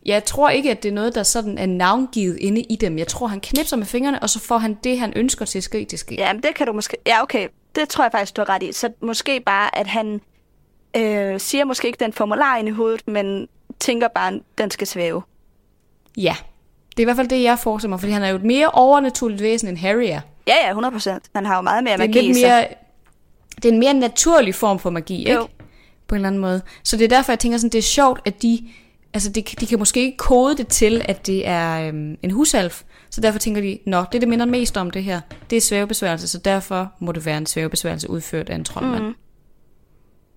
Jeg 0.05 0.23
tror 0.25 0.49
ikke, 0.49 0.71
at 0.71 0.83
det 0.83 0.89
er 0.89 0.93
noget, 0.93 1.15
der 1.15 1.23
sådan 1.23 1.57
er 1.57 1.65
navngivet 1.65 2.37
inde 2.37 2.61
i 2.61 2.75
dem. 2.75 2.97
Jeg 2.97 3.07
tror, 3.07 3.27
han 3.27 3.39
knipser 3.39 3.77
med 3.77 3.85
fingrene, 3.85 4.19
og 4.19 4.29
så 4.29 4.39
får 4.39 4.57
han 4.57 4.73
det, 4.83 4.99
han 4.99 5.13
ønsker 5.15 5.45
til 5.45 5.59
at 5.59 5.63
ske, 5.63 5.85
til 5.85 5.99
ske. 5.99 6.15
Ja, 6.15 6.33
men 6.33 6.43
det 6.43 6.55
kan 6.55 6.67
du 6.67 6.73
måske... 6.73 6.97
Ja, 7.05 7.23
okay. 7.23 7.47
Det 7.75 7.89
tror 7.89 8.03
jeg 8.03 8.11
faktisk, 8.11 8.35
du 8.35 8.41
har 8.41 8.49
ret 8.49 8.63
i. 8.63 8.71
Så 8.71 8.89
måske 9.01 9.39
bare, 9.39 9.77
at 9.77 9.87
han 9.87 10.21
øh, 10.97 11.39
siger 11.39 11.65
måske 11.65 11.87
ikke 11.87 11.99
den 11.99 12.13
formular 12.13 12.57
ind 12.57 12.67
i 12.67 12.71
hovedet, 12.71 13.07
men 13.07 13.47
tænker 13.79 14.07
bare, 14.07 14.33
at 14.33 14.41
den 14.57 14.71
skal 14.71 14.87
svæve. 14.87 15.21
Ja, 16.17 16.35
det 16.91 16.99
er 16.99 17.01
i 17.01 17.03
hvert 17.03 17.15
fald 17.15 17.27
det, 17.27 17.43
jeg 17.43 17.59
forestiller 17.59 17.89
mig, 17.89 17.99
fordi 17.99 18.11
han 18.11 18.23
er 18.23 18.29
jo 18.29 18.35
et 18.35 18.43
mere 18.43 18.69
overnaturligt 18.69 19.41
væsen, 19.41 19.67
end 19.67 19.77
Harry 19.77 20.03
er. 20.03 20.21
Ja, 20.47 20.53
ja, 20.63 20.67
100 20.67 20.91
procent. 20.91 21.23
Han 21.35 21.45
har 21.45 21.55
jo 21.55 21.61
meget 21.61 21.83
mere 21.83 21.97
Det 21.97 22.03
er, 22.03 22.07
magi 22.07 22.21
lidt 22.21 22.37
mere, 22.41 22.67
det 23.55 23.65
er 23.65 23.73
en 23.73 23.79
mere 23.79 23.93
naturlig 23.93 24.55
form 24.55 24.79
for 24.79 24.89
magi, 24.89 25.19
ikke? 25.19 25.33
Jo. 25.33 25.47
På 26.07 26.15
en 26.15 26.19
eller 26.19 26.27
anden 26.27 26.41
måde. 26.41 26.61
Så 26.83 26.97
det 26.97 27.03
er 27.03 27.07
derfor, 27.09 27.31
jeg 27.31 27.39
tænker 27.39 27.57
sådan, 27.57 27.71
det 27.71 27.77
er 27.77 27.81
sjovt, 27.81 28.21
at 28.25 28.41
de, 28.41 28.69
altså 29.13 29.29
de, 29.29 29.41
de 29.41 29.67
kan 29.67 29.79
måske 29.79 29.99
ikke 29.99 30.17
kode 30.17 30.57
det 30.57 30.67
til, 30.67 31.01
at 31.05 31.27
det 31.27 31.47
er 31.47 31.87
øhm, 31.87 32.17
en 32.23 32.31
husalf. 32.31 32.83
Så 33.09 33.21
derfor 33.21 33.39
tænker 33.39 33.61
de, 33.61 33.79
nå, 33.85 34.03
det, 34.11 34.21
det 34.21 34.29
minder 34.29 34.45
mest 34.45 34.77
om 34.77 34.91
det 34.91 35.03
her, 35.03 35.21
det 35.49 35.55
er 35.55 35.61
svævebesværgelse, 35.61 36.27
så 36.27 36.37
derfor 36.37 36.93
må 36.99 37.11
det 37.11 37.25
være 37.25 37.37
en 37.37 37.45
svævebesværgelse 37.45 38.09
udført 38.09 38.49
af 38.49 38.55
en 38.55 38.63
troldmand. 38.63 39.03
Mm. 39.03 39.15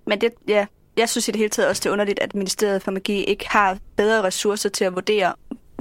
Men 0.06 0.20
det, 0.20 0.30
ja, 0.48 0.66
jeg 0.96 1.08
synes 1.08 1.28
i 1.28 1.30
det 1.30 1.38
hele 1.38 1.50
taget 1.50 1.68
også, 1.68 1.80
det 1.80 1.86
er 1.86 1.92
underligt, 1.92 2.18
at 2.18 2.34
Ministeriet 2.34 2.82
for 2.82 2.90
Magi 2.90 3.24
ikke 3.24 3.48
har 3.48 3.78
bedre 3.96 4.22
ressourcer 4.22 4.68
til 4.68 4.84
at 4.84 4.94
vurdere, 4.94 5.32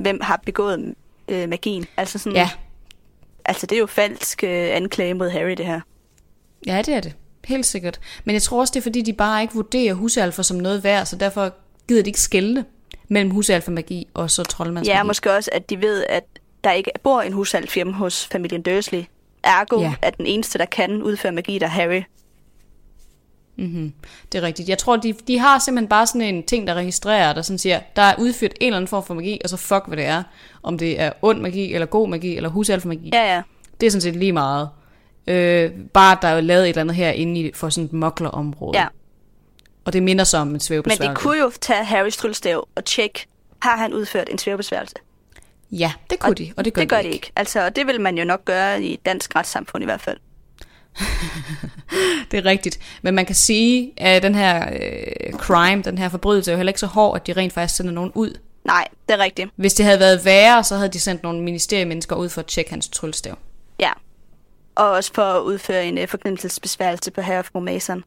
hvem 0.04 0.20
har 0.22 0.42
begået 0.46 0.96
øh, 1.28 1.50
magien. 1.50 1.86
Altså, 1.98 2.20
sådan, 2.20 2.36
Ja, 2.36 2.50
altså, 3.46 3.66
det 3.66 3.76
er 3.76 3.80
jo 3.80 3.86
falsk 3.86 4.44
øh, 4.44 4.76
anklage 4.76 5.14
mod 5.14 5.30
Harry, 5.30 5.52
det 5.58 5.66
her. 5.66 5.82
ja, 6.68 6.78
det 6.82 6.94
er 6.94 7.00
det. 7.02 7.14
Helt 7.46 7.66
sikkert. 7.66 8.00
Men 8.26 8.34
jeg 8.34 8.42
tror 8.42 8.60
også, 8.60 8.72
det 8.72 8.80
er 8.80 8.84
fordi, 8.84 9.02
de 9.02 9.14
bare 9.14 9.42
ikke 9.42 9.54
vurderer 9.54 9.94
husalfer 9.94 10.44
som 10.44 10.58
noget 10.58 10.84
værd, 10.84 11.06
så 11.06 11.16
derfor 11.16 11.54
gider 11.88 12.04
de 12.04 12.10
ikke 12.10 12.20
skælde 12.22 12.66
mellem 13.08 13.32
husalfermagi 13.32 14.08
og 14.14 14.32
så 14.32 14.44
troldmandsmagi. 14.44 14.98
Ja, 14.98 15.04
måske 15.04 15.32
også, 15.34 15.50
at 15.54 15.70
de 15.70 15.82
ved, 15.82 16.04
at 16.10 16.24
der 16.64 16.72
ikke 16.72 16.92
bor 17.04 17.22
en 17.22 17.34
husalf 17.34 17.76
hjemme 17.76 17.94
hos 17.94 18.26
familien 18.32 18.62
Dursley. 18.62 19.04
Ergo 19.44 19.80
Ja. 19.82 19.94
at 20.02 20.18
den 20.18 20.26
eneste, 20.26 20.60
der 20.60 20.66
kan 20.66 21.02
udføre 21.04 21.32
magi, 21.32 21.60
der 21.60 21.66
er 21.66 21.70
Harry. 21.70 22.02
Mm-hmm. 23.56 23.94
Det 24.32 24.38
er 24.38 24.42
rigtigt. 24.42 24.70
Jeg 24.70 24.78
tror, 24.78 24.96
de, 24.98 25.14
de 25.28 25.40
har 25.40 25.60
simpelthen 25.60 25.88
bare 25.90 26.08
sådan 26.08 26.22
en 26.22 26.44
ting, 26.44 26.68
der 26.68 26.74
registrerer, 26.74 27.34
der 27.34 27.42
sådan 27.42 27.58
siger, 27.58 27.80
der 27.96 28.02
er 28.02 28.16
udført 28.20 28.54
en 28.62 28.68
eller 28.68 28.78
anden 28.78 28.88
form 28.88 29.04
for 29.06 29.14
magi, 29.14 29.40
og 29.44 29.50
så 29.50 29.58
fuck, 29.58 29.84
hvad 29.88 29.98
det 29.98 30.06
er. 30.06 30.24
Om 30.64 30.78
det 30.78 31.00
er 31.00 31.12
ond 31.22 31.42
magi, 31.42 31.74
eller 31.74 31.86
god 31.86 32.10
magi, 32.10 32.36
eller 32.36 32.50
husalfermagi. 32.50 33.10
Ja, 33.14 33.34
ja. 33.36 33.42
Det 33.80 33.88
er 33.88 33.92
sådan 33.92 34.02
set 34.02 34.16
lige 34.16 34.32
meget. 34.32 34.70
Øh, 35.28 35.72
bare 35.94 36.18
der 36.22 36.28
er 36.28 36.36
jo 36.36 36.42
lavet 36.42 36.64
et 36.64 36.70
eller 36.70 36.82
andet 36.82 36.96
her 36.96 37.10
inde 37.12 37.40
i, 37.40 37.52
for 37.54 37.70
sådan 37.70 37.86
et 37.86 37.94
moklerområde. 37.94 38.80
ja. 38.80 38.88
Og 39.86 39.94
det 39.94 40.04
minder 40.04 40.24
så 40.24 40.38
om 40.38 40.48
en 40.48 40.52
Men 40.52 40.60
svævebesværgelse. 40.60 41.10
de 41.10 41.16
kunne 41.16 41.38
jo 41.40 41.52
tage 41.62 41.84
Harrys 41.84 42.18
tryllestav 42.18 42.68
og 42.76 42.86
tjekke, 42.86 43.26
har 43.62 43.78
han 43.78 43.94
udført 43.94 44.30
en 44.32 44.38
svævebesværgelse? 44.38 44.96
Ja, 45.72 45.94
det 46.10 46.20
kunne 46.20 46.36
de, 46.36 46.54
og 46.58 46.66
det 46.66 46.74
gør, 46.74 46.82
det 46.82 46.90
gør 46.90 46.98
de 46.98 47.04
de 47.04 47.10
ikke. 47.10 47.32
Altså, 47.36 47.66
og 47.66 47.76
det 47.76 47.88
vil 47.88 48.02
man 48.02 48.18
jo 48.18 48.26
nok 48.26 48.46
gøre 48.46 48.84
i 48.84 48.96
dansk 49.06 49.36
retssamfund 49.36 49.84
i 49.84 49.86
hvert 49.86 50.02
fald. 50.02 50.18
Det 52.32 52.40
er 52.40 52.46
rigtigt. 52.46 52.80
Men 53.02 53.16
man 53.16 53.26
kan 53.26 53.36
sige, 53.36 53.94
at 53.98 54.24
den 54.24 54.36
her 54.36 54.70
øh, 54.74 55.34
crime, 55.34 55.82
den 55.82 55.98
her 55.98 56.10
forbrydelse, 56.10 56.52
er 56.52 56.54
jo 56.54 56.58
heller 56.58 56.70
ikke 56.70 56.80
så 56.80 56.88
hård, 56.88 57.16
at 57.16 57.28
de 57.28 57.34
rent 57.34 57.54
faktisk 57.54 57.76
sender 57.76 57.92
nogen 57.92 58.12
ud. 58.16 58.38
Nej, 58.66 58.88
det 59.08 59.14
er 59.14 59.20
rigtigt. 59.20 59.50
Hvis 59.56 59.74
det 59.74 59.86
havde 59.86 60.00
været 60.00 60.26
værre, 60.26 60.64
så 60.64 60.76
havde 60.76 60.90
de 60.90 61.00
sendt 61.00 61.24
nogle 61.24 61.42
ministeriemennesker 61.42 62.16
ud 62.16 62.30
for 62.30 62.42
at 62.42 62.48
tjekke 62.48 62.72
hans 62.72 62.90
tryllestav. 62.90 63.38
Ja. 63.80 63.92
Og 64.76 64.90
også 64.90 65.12
for 65.14 65.22
at 65.22 65.42
udføre 65.42 65.86
en 65.86 65.98
uh, 65.98 66.08
forglemmelsesbesværgelse 66.08 67.12
på 67.12 67.22
herre 67.22 67.44
fru 67.44 67.60
Mason. 67.60 68.04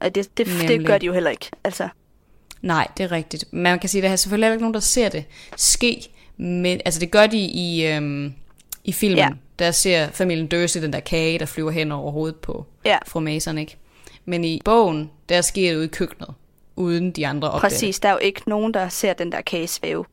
Og 0.00 0.14
det, 0.14 0.38
det, 0.38 0.46
det 0.68 0.86
gør 0.86 0.98
de 0.98 1.06
jo 1.06 1.12
heller 1.12 1.30
ikke. 1.30 1.50
Altså, 1.64 1.88
Nej, 2.62 2.88
det 2.96 3.04
er 3.04 3.12
rigtigt. 3.12 3.44
Man 3.52 3.78
kan 3.78 3.88
sige, 3.88 4.00
at 4.00 4.06
der 4.06 4.12
er 4.12 4.16
selvfølgelig 4.16 4.46
heller 4.46 4.54
ikke 4.54 4.62
nogen, 4.62 4.74
der 4.74 4.80
ser 4.80 5.08
det 5.08 5.24
ske. 5.56 6.08
Men, 6.36 6.80
altså 6.84 7.00
det 7.00 7.10
gør 7.10 7.26
de 7.26 7.38
i, 7.38 7.86
øhm, 7.86 8.34
i 8.86 8.92
filmen. 8.92 9.18
Ja. 9.18 9.28
Der 9.58 9.70
ser 9.70 10.10
familien 10.10 10.46
Dursley 10.46 10.82
den 10.82 10.92
der 10.92 11.00
kage, 11.00 11.38
der 11.38 11.46
flyver 11.46 11.70
hen 11.70 11.92
over 11.92 12.12
hovedet 12.12 12.36
på 12.36 12.66
Ja. 12.84 12.98
fru 13.06 13.20
Mason, 13.20 13.58
ikke? 13.58 13.76
Men 14.24 14.44
i 14.44 14.60
bogen, 14.64 15.10
der 15.28 15.40
sker 15.40 15.70
det 15.70 15.76
ude 15.76 15.84
i 15.84 15.88
køkkenet, 15.88 16.28
uden 16.76 17.10
de 17.10 17.26
andre 17.26 17.50
opdager 17.50 17.60
præcis. 17.70 18.00
Der 18.00 18.08
er 18.08 18.12
jo 18.12 18.18
ikke 18.18 18.42
nogen, 18.46 18.74
der 18.74 18.88
ser 18.88 19.12
den 19.12 19.32
der 19.32 19.40
kage 19.40 19.66
svæve. 19.66 20.04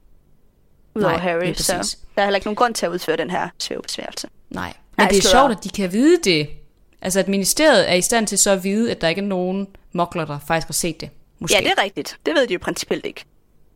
Udover 0.95 1.11
Nej, 1.11 1.21
Harry, 1.21 1.53
så 1.53 1.97
der 2.15 2.21
er 2.21 2.25
heller 2.25 2.37
ikke 2.37 2.47
nogen 2.47 2.55
grund 2.55 2.73
til 2.73 2.85
at 2.85 2.91
udføre 2.91 3.17
den 3.17 3.29
her 3.29 3.49
svævebesværgelse. 3.59 4.27
Nej, 4.49 4.65
men 4.67 4.73
Nej, 4.97 5.07
det 5.09 5.17
er 5.17 5.29
sjovt, 5.29 5.51
at 5.51 5.63
de 5.63 5.69
kan 5.69 5.91
vide 5.91 6.17
det. 6.23 6.49
Altså, 7.01 7.19
at 7.19 7.27
ministeriet 7.27 7.89
er 7.89 7.93
i 7.93 8.01
stand 8.01 8.27
til 8.27 8.37
så 8.37 8.51
at 8.51 8.63
vide, 8.63 8.91
at 8.91 9.01
der 9.01 9.07
ikke 9.07 9.21
er 9.21 9.25
nogen 9.25 9.67
mokler, 9.91 10.25
der 10.25 10.39
faktisk 10.47 10.67
har 10.67 10.73
set 10.73 11.01
det. 11.01 11.09
Måske. 11.39 11.55
Ja, 11.55 11.61
det 11.63 11.73
er 11.77 11.83
rigtigt. 11.83 12.17
Det 12.25 12.35
ved 12.35 12.47
de 12.47 12.53
jo 12.53 12.59
principielt 12.61 13.05
ikke. 13.05 13.25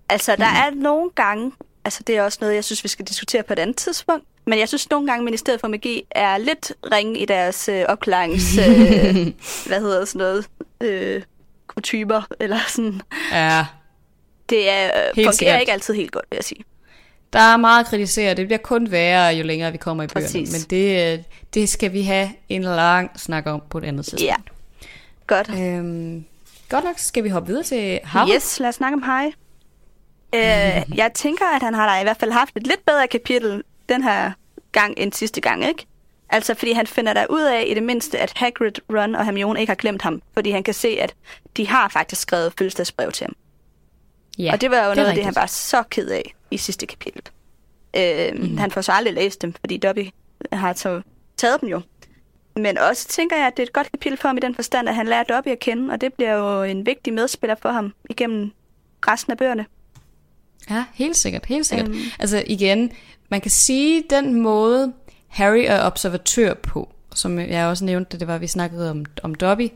Altså, 0.09 0.35
der 0.35 0.45
er 0.45 0.69
nogle 0.75 1.09
gange, 1.15 1.51
altså 1.85 2.03
det 2.07 2.17
er 2.17 2.23
også 2.23 2.37
noget, 2.41 2.55
jeg 2.55 2.63
synes, 2.63 2.83
vi 2.83 2.89
skal 2.89 3.05
diskutere 3.05 3.43
på 3.43 3.53
et 3.53 3.59
andet 3.59 3.75
tidspunkt, 3.77 4.25
men 4.47 4.59
jeg 4.59 4.67
synes 4.67 4.89
nogle 4.89 5.07
gange, 5.07 5.25
Ministeriet 5.25 5.61
for 5.61 5.67
Magi 5.67 6.03
er 6.11 6.37
lidt 6.37 6.73
ringe 6.91 7.19
i 7.19 7.25
deres 7.25 7.69
øh, 7.69 7.85
opklarings... 7.87 8.57
Øh, 8.67 9.15
hvad 9.67 9.81
hedder 9.81 10.05
sådan 10.05 10.19
noget? 10.19 10.45
Øh, 10.81 11.21
kutymer, 11.67 12.21
eller 12.39 12.59
sådan. 12.67 13.01
Ja, 13.31 13.65
Det 14.49 14.69
er, 14.69 14.85
øh, 14.85 15.15
fungerer 15.15 15.31
sikkert. 15.31 15.59
ikke 15.59 15.71
altid 15.71 15.93
helt 15.93 16.11
godt, 16.11 16.25
vil 16.29 16.35
jeg 16.37 16.43
sige. 16.43 16.63
der 17.33 17.39
er 17.39 17.57
meget 17.57 17.79
at 17.83 17.89
kritisere. 17.89 18.33
Det 18.33 18.47
bliver 18.47 18.57
kun 18.57 18.91
værre, 18.91 19.35
jo 19.35 19.43
længere 19.43 19.71
vi 19.71 19.77
kommer 19.77 20.03
i 20.03 20.07
bøgerne. 20.07 20.25
Præcis. 20.27 20.51
Men 20.51 20.61
det, 20.69 21.13
øh, 21.13 21.23
det 21.53 21.69
skal 21.69 21.93
vi 21.93 22.01
have 22.01 22.29
en 22.49 22.61
lang 22.61 23.19
snak 23.19 23.45
om 23.47 23.61
på 23.69 23.77
et 23.77 23.83
andet 23.83 24.05
tidspunkt. 24.05 24.23
Ja. 24.23 24.35
Godt. 25.27 25.49
Øhm, 25.59 26.25
godt 26.69 26.83
nok 26.83 26.97
skal 26.99 27.23
vi 27.23 27.29
hoppe 27.29 27.47
videre 27.47 27.63
til 27.63 27.99
Harvard. 28.03 28.35
Yes, 28.35 28.59
lad 28.59 28.69
os 28.69 28.75
snakke 28.75 28.95
om 28.95 29.01
Harry. 29.01 29.31
Øh, 30.35 30.97
jeg 30.97 31.11
tænker, 31.13 31.45
at 31.55 31.61
han 31.63 31.73
har 31.73 31.93
da 31.95 31.99
i 31.99 32.03
hvert 32.03 32.17
fald 32.19 32.31
haft 32.31 32.51
et 32.55 32.67
lidt 32.67 32.85
bedre 32.85 33.07
kapitel 33.07 33.63
den 33.89 34.03
her 34.03 34.31
gang 34.71 34.93
end 34.97 35.13
sidste 35.13 35.41
gang, 35.41 35.65
ikke? 35.65 35.85
Altså, 36.29 36.53
fordi 36.53 36.71
han 36.71 36.87
finder 36.87 37.13
der 37.13 37.25
ud 37.29 37.41
af 37.41 37.63
i 37.67 37.73
det 37.73 37.83
mindste, 37.83 38.19
at 38.19 38.33
Hagrid, 38.35 38.71
Ron 38.89 39.15
og 39.15 39.25
Hermione 39.25 39.59
ikke 39.59 39.69
har 39.69 39.75
glemt 39.75 40.01
ham, 40.01 40.21
fordi 40.33 40.51
han 40.51 40.63
kan 40.63 40.73
se, 40.73 40.87
at 40.87 41.15
de 41.57 41.67
har 41.67 41.89
faktisk 41.89 42.21
skrevet 42.21 42.53
fødselsdagsbrev 42.57 43.11
til 43.11 43.25
ham. 43.25 43.35
Ja, 44.37 44.53
og 44.53 44.61
det 44.61 44.71
var 44.71 44.87
jo 44.87 44.95
noget 44.95 45.09
af 45.09 45.15
det, 45.15 45.25
han 45.25 45.35
var 45.35 45.45
så 45.45 45.83
ked 45.89 46.09
af 46.09 46.33
i 46.51 46.57
sidste 46.57 46.85
kapitel. 46.85 47.21
Øh, 47.95 48.33
mm-hmm. 48.33 48.57
Han 48.57 48.71
får 48.71 48.81
så 48.81 48.91
aldrig 48.91 49.13
læst 49.13 49.41
dem, 49.41 49.53
fordi 49.59 49.77
Dobby 49.77 50.09
har 50.53 50.73
så 50.73 51.01
taget 51.37 51.61
dem 51.61 51.69
jo. 51.69 51.81
Men 52.55 52.77
også 52.77 53.07
tænker 53.07 53.37
jeg, 53.37 53.47
at 53.47 53.57
det 53.57 53.63
er 53.63 53.67
et 53.67 53.73
godt 53.73 53.91
kapitel 53.91 54.17
for 54.17 54.27
ham 54.27 54.37
i 54.37 54.39
den 54.39 54.55
forstand, 54.55 54.89
at 54.89 54.95
han 54.95 55.07
lærer 55.07 55.23
Dobby 55.23 55.47
at 55.47 55.59
kende, 55.59 55.93
og 55.93 56.01
det 56.01 56.13
bliver 56.13 56.33
jo 56.33 56.63
en 56.63 56.85
vigtig 56.85 57.13
medspiller 57.13 57.55
for 57.61 57.69
ham 57.69 57.93
igennem 58.09 58.51
resten 59.07 59.31
af 59.31 59.37
bøgerne. 59.37 59.65
Ja, 60.69 60.85
helt 60.93 61.17
sikkert, 61.17 61.45
helt 61.45 61.65
sikkert. 61.65 61.87
Øhm. 61.89 61.97
Altså 62.19 62.43
igen, 62.47 62.91
man 63.29 63.41
kan 63.41 63.51
sige, 63.51 64.03
den 64.09 64.41
måde 64.41 64.93
Harry 65.27 65.63
er 65.67 65.81
observatør 65.83 66.53
på, 66.53 66.89
som 67.15 67.39
jeg 67.39 67.65
også 67.65 67.85
nævnte, 67.85 68.09
da 68.11 68.19
det 68.19 68.27
var, 68.27 68.37
vi 68.37 68.47
snakkede 68.47 68.91
om, 68.91 69.05
om 69.23 69.35
Dobby, 69.35 69.69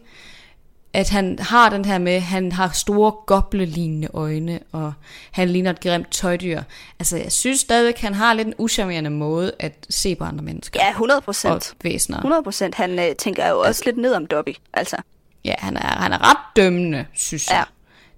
at 0.94 1.10
han 1.10 1.40
har 1.40 1.70
den 1.70 1.86
her 1.86 1.98
med, 1.98 2.20
han 2.20 2.52
har 2.52 2.70
store 2.70 3.12
goblelignende 3.12 4.08
øjne, 4.14 4.60
og 4.72 4.94
han 5.32 5.50
ligner 5.50 5.72
et 5.72 5.80
grimt 5.80 6.12
tøjdyr. 6.12 6.62
Altså, 7.00 7.18
jeg 7.18 7.32
synes 7.32 7.60
stadigvæk, 7.60 7.98
han 7.98 8.14
har 8.14 8.34
lidt 8.34 8.48
en 8.48 8.54
uschammerende 8.58 9.10
måde 9.10 9.52
at 9.60 9.86
se 9.90 10.16
på 10.16 10.24
andre 10.24 10.44
mennesker 10.44 10.80
Ja, 10.84 10.90
100 10.90 11.18
og 11.18 11.24
procent. 11.24 11.74
væsener. 11.84 12.18
100 12.18 12.44
procent. 12.44 12.76
Han 12.76 13.00
øh, 13.00 13.16
tænker 13.16 13.50
jo 13.50 13.60
også 13.60 13.82
lidt 13.86 13.98
ned 13.98 14.14
om 14.14 14.26
Dobby. 14.26 14.56
Altså, 14.74 14.98
Ja, 15.46 15.54
han 15.58 15.78
er, 15.78 15.82
han 16.02 16.14
er 16.14 16.30
ret 16.30 16.38
dømmende, 16.56 17.06
synes 17.14 17.48
jeg. 17.48 17.56
Ja. 17.58 17.64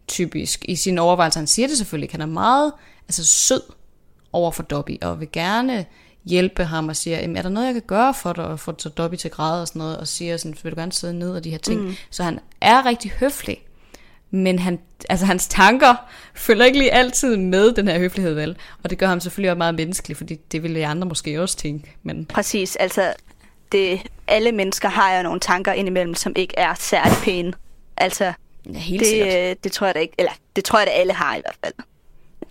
Typisk. 0.07 0.65
I 0.67 0.75
sine 0.75 1.01
overvejelser, 1.01 1.39
han 1.39 1.47
siger 1.47 1.67
det 1.67 1.77
selvfølgelig, 1.77 2.09
han 2.11 2.21
er 2.21 2.25
meget 2.25 2.71
altså, 3.07 3.25
sød 3.25 3.61
over 4.33 4.51
for 4.51 4.63
Dobby, 4.63 5.01
og 5.01 5.19
vil 5.19 5.31
gerne 5.31 5.85
hjælpe 6.25 6.65
ham 6.65 6.89
og 6.89 6.95
siger, 6.95 7.19
"Jamen, 7.19 7.37
er 7.37 7.41
der 7.41 7.49
noget, 7.49 7.65
jeg 7.65 7.73
kan 7.73 7.83
gøre 7.87 8.13
for 8.13 8.33
dig, 8.33 8.45
og 8.45 8.59
få 8.59 8.73
så 8.77 8.89
Dobby 8.89 9.15
til 9.15 9.31
græde 9.31 9.61
og 9.61 9.67
sådan 9.67 9.79
noget, 9.79 9.97
og 9.97 10.07
siger 10.07 10.37
sådan, 10.37 10.57
vil 10.63 10.71
du 10.71 10.79
gerne 10.79 10.91
sidde 10.91 11.13
ned 11.19 11.31
og 11.35 11.43
de 11.43 11.49
her 11.49 11.57
ting. 11.57 11.81
Mm. 11.81 11.95
Så 12.09 12.23
han 12.23 12.39
er 12.61 12.85
rigtig 12.85 13.11
høflig, 13.11 13.57
men 14.31 14.59
han, 14.59 14.79
altså, 15.09 15.25
hans 15.25 15.47
tanker 15.47 15.95
følger 16.35 16.65
ikke 16.65 16.77
lige 16.77 16.91
altid 16.91 17.37
med 17.37 17.71
den 17.71 17.87
her 17.87 17.99
høflighed, 17.99 18.33
vel? 18.33 18.57
Og 18.83 18.89
det 18.89 18.97
gør 18.97 19.07
ham 19.07 19.19
selvfølgelig 19.19 19.51
også 19.51 19.57
meget 19.57 19.75
menneskelig, 19.75 20.17
fordi 20.17 20.35
det 20.35 20.63
ville 20.63 20.79
jeg 20.79 20.89
andre 20.89 21.07
måske 21.07 21.41
også 21.41 21.57
tænke. 21.57 21.95
Men 22.03 22.25
præcis. 22.25 22.75
Altså, 22.75 23.13
det, 23.71 24.01
alle 24.27 24.51
mennesker 24.51 24.89
har 24.89 25.17
jo 25.17 25.23
nogle 25.23 25.39
tanker 25.39 25.73
indimellem, 25.73 26.15
som 26.15 26.33
ikke 26.35 26.53
er 26.57 26.73
særlig 26.73 27.17
pæne. 27.23 27.53
Altså, 27.97 28.33
ja, 28.65 28.77
helt 28.79 29.03
det, 29.03 29.49
øh, 29.49 29.55
det 29.63 29.71
tror 29.71 29.87
jeg 29.87 29.95
da 29.95 29.99
ikke, 29.99 30.13
eller 30.17 30.31
det 30.55 30.63
tror 30.63 30.79
jeg 30.79 30.87
da 30.87 30.91
alle 30.91 31.13
har 31.13 31.35
i 31.35 31.41
hvert 31.41 31.55
fald. 31.63 31.73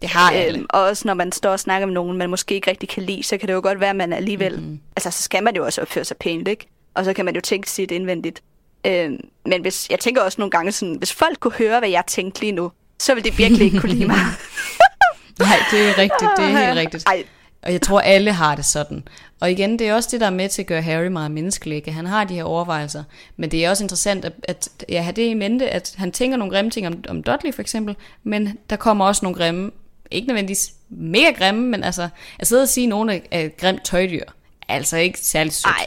Det 0.03 0.11
har 0.11 0.31
alle. 0.31 0.59
Øhm, 0.59 0.67
og 0.71 0.83
også 0.83 1.09
når 1.09 1.15
man 1.15 1.33
står 1.33 1.51
og 1.51 1.61
snakker 1.61 1.87
med 1.87 1.95
nogen, 1.95 2.17
man 2.19 2.31
måske 2.31 2.55
ikke 2.55 2.71
rigtig 2.71 2.89
kan 2.89 3.03
lide, 3.03 3.23
så 3.23 3.39
kan 3.39 3.49
det 3.49 3.55
jo 3.55 3.61
godt 3.63 3.81
være, 3.81 3.91
at 3.91 3.97
man 3.97 4.13
alligevel... 4.13 4.53
Mhm. 4.53 4.63
Mm-hmm. 4.63 4.81
Altså, 4.97 5.11
så 5.11 5.23
skal 5.23 5.43
man 5.43 5.57
jo 5.57 5.65
også 5.65 5.81
opføre 5.81 6.05
sig 6.05 6.17
pænt, 6.17 6.49
ikke? 6.49 6.67
Og 6.95 7.05
så 7.05 7.13
kan 7.13 7.25
man 7.25 7.35
jo 7.35 7.41
tænke 7.41 7.71
sit 7.71 7.91
indvendigt. 7.91 8.43
Øhm, 8.87 9.21
men 9.47 9.61
hvis, 9.63 9.91
jeg 9.91 9.99
tænker 9.99 10.23
også 10.23 10.41
nogle 10.41 10.51
gange 10.51 10.73
sådan, 10.73 10.95
hvis 10.95 11.13
folk 11.13 11.41
kunne 11.41 11.53
høre, 11.53 11.79
hvad 11.79 11.89
jeg 11.89 12.05
tænkte 12.07 12.41
lige 12.41 12.53
nu, 12.53 12.73
så 12.99 13.15
ville 13.15 13.31
de 13.31 13.37
virkelig 13.37 13.65
ikke 13.65 13.81
kunne 13.81 13.93
lide 13.93 14.07
mig. 14.07 14.17
Nej, 15.39 15.59
det 15.71 15.89
er 15.89 15.99
rigtigt, 15.99 16.31
det 16.37 16.45
er 16.45 16.59
helt 16.67 16.79
rigtigt. 16.79 17.05
Ej, 17.07 17.25
Og 17.63 17.73
jeg 17.73 17.83
tror, 17.83 18.01
alle 18.01 18.33
har 18.33 18.55
det 18.55 18.65
sådan. 18.65 19.09
Og 19.41 19.51
igen, 19.51 19.79
det 19.79 19.89
er 19.89 19.95
også 19.95 20.09
det, 20.13 20.21
der 20.21 20.27
er 20.27 20.31
med 20.31 20.49
til 20.49 20.63
at 20.63 20.67
gøre 20.67 20.83
Harry 20.83 21.07
meget 21.07 21.31
menneskelig. 21.31 21.77
Ikke? 21.77 21.93
Han 21.93 22.07
har 22.07 22.25
de 22.25 22.35
her 22.35 22.45
overvejelser. 22.45 23.05
Men 23.37 23.51
det 23.51 23.65
er 23.65 23.71
også 23.71 23.85
interessant 23.85 24.25
at, 24.25 24.33
at 24.43 24.69
jeg 24.89 25.05
har 25.05 25.13
det 25.13 25.23
i 25.23 25.35
mente, 25.35 25.71
at 25.71 25.95
han 25.99 26.13
tænker 26.13 26.37
nogle 26.37 26.53
grimme 26.55 26.71
ting 26.71 26.87
om, 26.87 27.05
om 27.09 27.23
Dudley 27.23 27.55
for 27.55 27.63
eksempel, 27.63 27.97
men 28.23 28.59
der 28.71 28.77
kommer 28.77 29.05
også 29.05 29.25
nogle 29.25 29.39
grimme, 29.39 29.71
ikke 30.11 30.29
nødvendigvis 30.29 30.73
mega 30.91 31.31
grimme, 31.31 31.67
men 31.69 31.85
altså, 31.85 32.09
at 32.39 32.47
sidde 32.47 32.63
og 32.63 32.69
sige, 32.69 32.85
at 32.85 32.89
nogen 32.89 33.11
er 33.31 33.49
grimt 33.49 33.85
tøjdyr, 33.85 34.25
er 34.69 34.75
altså 34.75 34.97
ikke 34.97 35.19
særlig 35.19 35.53
sødt. 35.53 35.75
nej, 35.75 35.87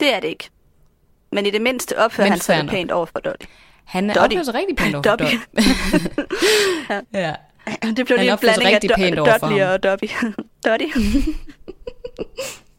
det 0.00 0.14
er 0.14 0.20
det 0.20 0.28
ikke. 0.28 0.48
Men 1.32 1.46
i 1.46 1.50
det 1.50 1.62
mindste 1.62 1.98
opfører 1.98 2.26
Men 2.26 2.32
han 2.32 2.40
sig 2.40 2.66
pænt 2.68 2.90
over 2.90 3.06
for 3.06 3.18
Dottie. 3.18 3.48
Han 3.84 4.10
er 4.10 4.20
opfører 4.20 4.42
sig 4.42 4.54
rigtig 4.54 4.76
pænt 4.76 4.94
over 4.94 5.02
for. 5.02 5.16
Dudley. 5.16 5.38
ja. 7.20 7.34
Det 7.96 8.06
blev 8.06 8.18
lige 8.18 8.32
en 8.32 8.38
blanding 8.38 8.70
af 8.70 8.80
Do- 8.84 9.46
Dudley 9.46 9.64
og 9.64 9.82
Dobby. 9.82 10.04
Dottie. 10.66 10.92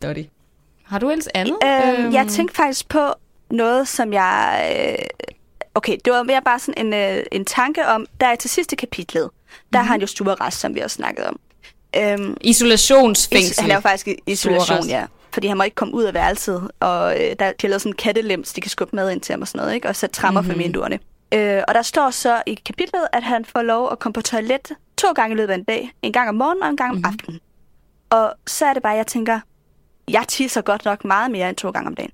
Dottie. 0.01 0.29
Har 0.85 0.99
du 0.99 1.09
ellers 1.09 1.27
andet? 1.33 1.57
Øhm, 1.63 2.13
jeg 2.13 2.27
tænkte 2.27 2.55
faktisk 2.55 2.89
på 2.89 2.99
noget, 3.51 3.87
som 3.87 4.13
jeg... 4.13 4.71
Øh, 4.89 5.05
okay, 5.75 5.97
det 6.05 6.13
var 6.13 6.23
mere 6.23 6.41
bare 6.45 6.59
sådan 6.59 6.85
en, 6.85 6.93
øh, 6.93 7.23
en 7.31 7.45
tanke 7.45 7.87
om, 7.87 8.05
der 8.21 8.27
er 8.27 8.35
til 8.35 8.49
sidste 8.49 8.75
kapitlet, 8.75 9.21
der 9.21 9.29
mm-hmm. 9.29 9.77
har 9.77 9.93
han 9.93 10.01
jo 10.01 10.07
stuerrest, 10.07 10.59
som 10.59 10.75
vi 10.75 10.79
også 10.79 10.95
snakket 10.95 11.25
om. 11.25 11.39
Øhm, 11.97 12.37
Isolationsfængsel. 12.41 13.51
Is- 13.51 13.59
han 13.59 13.71
er 13.71 13.75
jo 13.75 13.81
faktisk 13.81 14.07
i 14.07 14.15
isolation, 14.27 14.87
ja. 14.87 15.05
Fordi 15.33 15.47
han 15.47 15.57
må 15.57 15.63
ikke 15.63 15.75
komme 15.75 15.93
ud 15.93 16.03
af 16.03 16.13
værelset, 16.13 16.69
og 16.79 17.13
øh, 17.23 17.35
der, 17.39 17.51
de 17.51 17.55
har 17.61 17.67
lavet 17.67 17.81
sådan 17.81 17.91
en 17.91 17.95
kattelems, 17.95 18.53
de 18.53 18.61
kan 18.61 18.71
skubbe 18.71 18.95
mad 18.95 19.11
ind 19.11 19.21
til 19.21 19.33
ham 19.33 19.41
og 19.41 19.47
sådan 19.47 19.59
noget, 19.59 19.73
ikke? 19.75 19.87
og 19.87 19.95
sætte 19.95 20.15
trammer 20.15 20.41
mm-hmm. 20.41 20.53
for 20.53 20.63
vinduerne. 20.63 20.99
Øh, 21.33 21.63
og 21.67 21.73
der 21.73 21.81
står 21.81 22.09
så 22.09 22.43
i 22.45 22.53
kapitlet, 22.53 23.07
at 23.13 23.23
han 23.23 23.45
får 23.45 23.61
lov 23.61 23.91
at 23.91 23.99
komme 23.99 24.13
på 24.13 24.21
toilet 24.21 24.71
to 24.97 25.11
gange 25.11 25.33
i 25.33 25.37
løbet 25.37 25.53
af 25.53 25.57
en 25.57 25.63
dag. 25.63 25.91
En 26.01 26.13
gang 26.13 26.29
om 26.29 26.35
morgenen 26.35 26.63
og 26.63 26.69
en 26.69 26.77
gang 26.77 26.89
om 26.91 26.95
mm-hmm. 26.95 27.13
aftenen. 27.13 27.39
Og 28.09 28.33
så 28.47 28.65
er 28.65 28.73
det 28.73 28.83
bare, 28.83 28.93
jeg 28.93 29.07
tænker, 29.07 29.39
jeg 30.07 30.25
tisser 30.27 30.61
godt 30.61 30.85
nok 30.85 31.05
meget 31.05 31.31
mere 31.31 31.49
end 31.49 31.57
to 31.57 31.69
gange 31.69 31.87
om 31.87 31.95
dagen. 31.95 32.11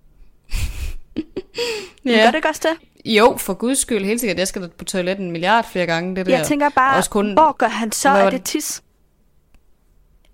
ja. 2.06 2.24
Gør 2.24 2.32
det 2.32 2.45
også 2.45 2.62
det? 2.63 2.88
Jo, 3.06 3.38
for 3.38 3.54
guds 3.54 3.80
skyld, 3.80 4.06
helt 4.06 4.19
sikkert. 4.19 4.38
Jeg 4.38 4.47
skal 4.47 4.69
på 4.69 4.84
toilettet 4.84 5.26
en 5.26 5.32
milliard 5.32 5.65
flere 5.65 5.86
gange. 5.86 6.15
Det 6.15 6.26
der. 6.26 6.38
Jeg 6.38 6.45
tænker 6.45 6.69
bare, 6.69 6.97
Også 6.97 7.10
kun, 7.10 7.34
hvor 7.34 7.52
gør 7.58 7.67
han 7.67 7.91
så? 7.91 8.10
Er 8.10 8.30
det 8.30 8.43
tis? 8.43 8.84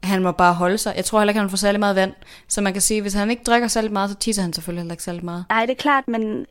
Han 0.03 0.23
må 0.23 0.31
bare 0.31 0.53
holde 0.53 0.77
sig. 0.77 0.93
Jeg 0.95 1.05
tror 1.05 1.19
heller 1.19 1.29
ikke, 1.29 1.39
han 1.39 1.49
får 1.49 1.57
særlig 1.57 1.79
meget 1.79 1.95
vand. 1.95 2.13
Så 2.47 2.61
man 2.61 2.73
kan 2.73 2.81
sige, 2.81 3.01
hvis 3.01 3.13
han 3.13 3.29
ikke 3.29 3.43
drikker 3.43 3.67
særlig 3.67 3.91
meget, 3.91 4.09
så 4.09 4.15
tisser 4.15 4.41
han 4.41 4.53
selvfølgelig 4.53 4.81
heller 4.81 4.93
ikke 4.93 5.03
særlig 5.03 5.25
meget. 5.25 5.45
Nej, 5.49 5.65
det 5.65 5.71
er 5.71 5.81
klart, 5.81 6.07
men 6.07 6.45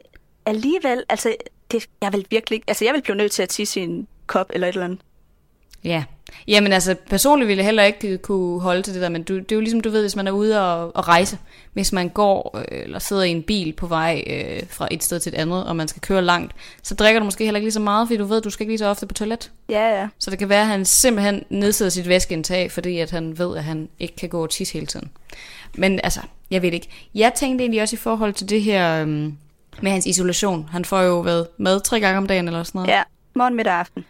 alligevel, 0.46 1.04
altså, 1.08 1.34
det, 1.70 1.88
jeg 2.02 2.12
vil 2.12 2.26
virkelig 2.30 2.62
altså, 2.66 2.84
jeg 2.84 2.94
vil 2.94 3.02
blive 3.02 3.16
nødt 3.16 3.32
til 3.32 3.42
at 3.42 3.48
tisse 3.48 3.80
i 3.80 3.82
en 3.82 4.06
kop 4.26 4.50
eller 4.54 4.68
et 4.68 4.72
eller 4.72 4.84
andet. 4.84 5.00
Ja, 5.84 6.04
Jamen 6.48 6.72
altså, 6.72 6.96
personligt 7.10 7.48
ville 7.48 7.58
jeg 7.58 7.64
heller 7.64 7.82
ikke 7.82 8.18
kunne 8.18 8.60
holde 8.60 8.82
til 8.82 8.94
det 8.94 9.02
der, 9.02 9.08
men 9.08 9.22
du, 9.22 9.34
det 9.38 9.52
er 9.52 9.56
jo 9.56 9.60
ligesom, 9.60 9.80
du 9.80 9.90
ved, 9.90 10.00
hvis 10.00 10.16
man 10.16 10.26
er 10.26 10.30
ude 10.30 10.60
og, 10.60 10.96
og 10.96 11.08
rejse, 11.08 11.38
hvis 11.72 11.92
man 11.92 12.08
går 12.08 12.58
øh, 12.58 12.82
eller 12.82 12.98
sidder 12.98 13.22
i 13.22 13.30
en 13.30 13.42
bil 13.42 13.72
på 13.72 13.86
vej 13.86 14.24
øh, 14.26 14.62
fra 14.68 14.88
et 14.90 15.02
sted 15.02 15.20
til 15.20 15.34
et 15.34 15.38
andet, 15.38 15.66
og 15.66 15.76
man 15.76 15.88
skal 15.88 16.02
køre 16.02 16.22
langt, 16.22 16.52
så 16.82 16.94
drikker 16.94 17.20
du 17.20 17.24
måske 17.24 17.44
heller 17.44 17.58
ikke 17.58 17.64
lige 17.64 17.72
så 17.72 17.80
meget, 17.80 18.08
fordi 18.08 18.18
du 18.18 18.24
ved, 18.24 18.42
du 18.42 18.50
skal 18.50 18.64
ikke 18.64 18.70
lige 18.70 18.78
så 18.78 18.86
ofte 18.86 19.06
på 19.06 19.14
toilet. 19.14 19.50
Ja, 19.68 20.00
ja. 20.00 20.08
Så 20.18 20.30
det 20.30 20.38
kan 20.38 20.48
være, 20.48 20.60
at 20.60 20.66
han 20.66 20.84
simpelthen 20.84 21.44
nedsætter 21.50 21.90
sit 21.90 22.08
væskeindtag, 22.08 22.72
fordi 22.72 22.98
at 22.98 23.10
han 23.10 23.38
ved, 23.38 23.56
at 23.56 23.64
han 23.64 23.88
ikke 23.98 24.16
kan 24.16 24.28
gå 24.28 24.42
og 24.42 24.50
tisse 24.50 24.72
hele 24.72 24.86
tiden. 24.86 25.10
Men 25.74 26.00
altså, 26.04 26.20
jeg 26.50 26.62
ved 26.62 26.72
ikke. 26.72 26.88
Jeg 27.14 27.32
tænkte 27.34 27.62
egentlig 27.62 27.82
også 27.82 27.96
i 27.96 27.98
forhold 27.98 28.32
til 28.32 28.48
det 28.48 28.62
her 28.62 29.04
øh, 29.06 29.32
med 29.82 29.90
hans 29.90 30.06
isolation. 30.06 30.68
Han 30.72 30.84
får 30.84 31.00
jo 31.00 31.20
været 31.20 31.46
mad 31.58 31.80
tre 31.80 32.00
gange 32.00 32.18
om 32.18 32.26
dagen 32.26 32.48
eller 32.48 32.62
sådan 32.62 32.78
noget. 32.78 32.88
Ja, 32.88 33.02
morgen, 33.34 33.54
middag 33.54 33.72
aften 33.72 34.04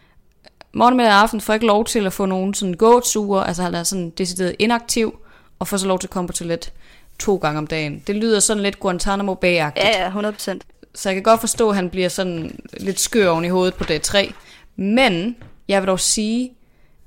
morgen, 0.76 0.96
middag 0.96 1.12
og 1.12 1.20
aften 1.20 1.40
får 1.40 1.54
ikke 1.54 1.66
lov 1.66 1.84
til 1.84 2.06
at 2.06 2.12
få 2.12 2.26
nogen 2.26 2.54
sådan 2.54 2.74
gåture, 2.74 3.46
altså 3.46 3.62
han 3.62 3.74
er 3.74 3.82
sådan 3.82 4.10
decideret 4.10 4.56
inaktiv, 4.58 5.18
og 5.58 5.68
får 5.68 5.76
så 5.76 5.86
lov 5.86 5.98
til 5.98 6.06
at 6.06 6.10
komme 6.10 6.28
på 6.28 6.32
toilet 6.32 6.72
to 7.18 7.36
gange 7.36 7.58
om 7.58 7.66
dagen. 7.66 8.02
Det 8.06 8.16
lyder 8.16 8.40
sådan 8.40 8.62
lidt 8.62 8.80
Guantanamo 8.80 9.34
bay 9.34 9.54
Ja, 9.54 9.70
ja, 9.76 10.10
100%. 10.10 10.58
Så 10.94 11.08
jeg 11.08 11.16
kan 11.16 11.22
godt 11.22 11.40
forstå, 11.40 11.68
at 11.70 11.76
han 11.76 11.90
bliver 11.90 12.08
sådan 12.08 12.60
lidt 12.72 13.00
skør 13.00 13.28
oven 13.28 13.44
i 13.44 13.48
hovedet 13.48 13.74
på 13.74 13.84
dag 13.84 14.02
3. 14.02 14.32
Men 14.76 15.36
jeg 15.68 15.82
vil 15.82 15.88
dog 15.88 16.00
sige, 16.00 16.52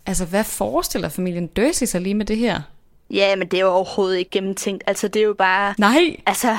altså 0.06 0.26
hvad 0.26 0.44
forestiller 0.44 1.10
familien 1.10 1.48
Dursley 1.48 1.86
sig 1.86 2.02
lige 2.02 2.16
med 2.16 2.26
det 2.26 2.38
her? 2.38 2.62
Ja, 3.10 3.36
men 3.36 3.48
det 3.48 3.58
er 3.58 3.62
jo 3.62 3.70
overhovedet 3.70 4.18
ikke 4.18 4.32
gennemtænkt. 4.32 4.84
Altså 4.88 5.08
det 5.08 5.20
er 5.20 5.26
jo 5.26 5.34
bare... 5.34 5.76
Nej! 5.78 6.16
Altså, 6.26 6.58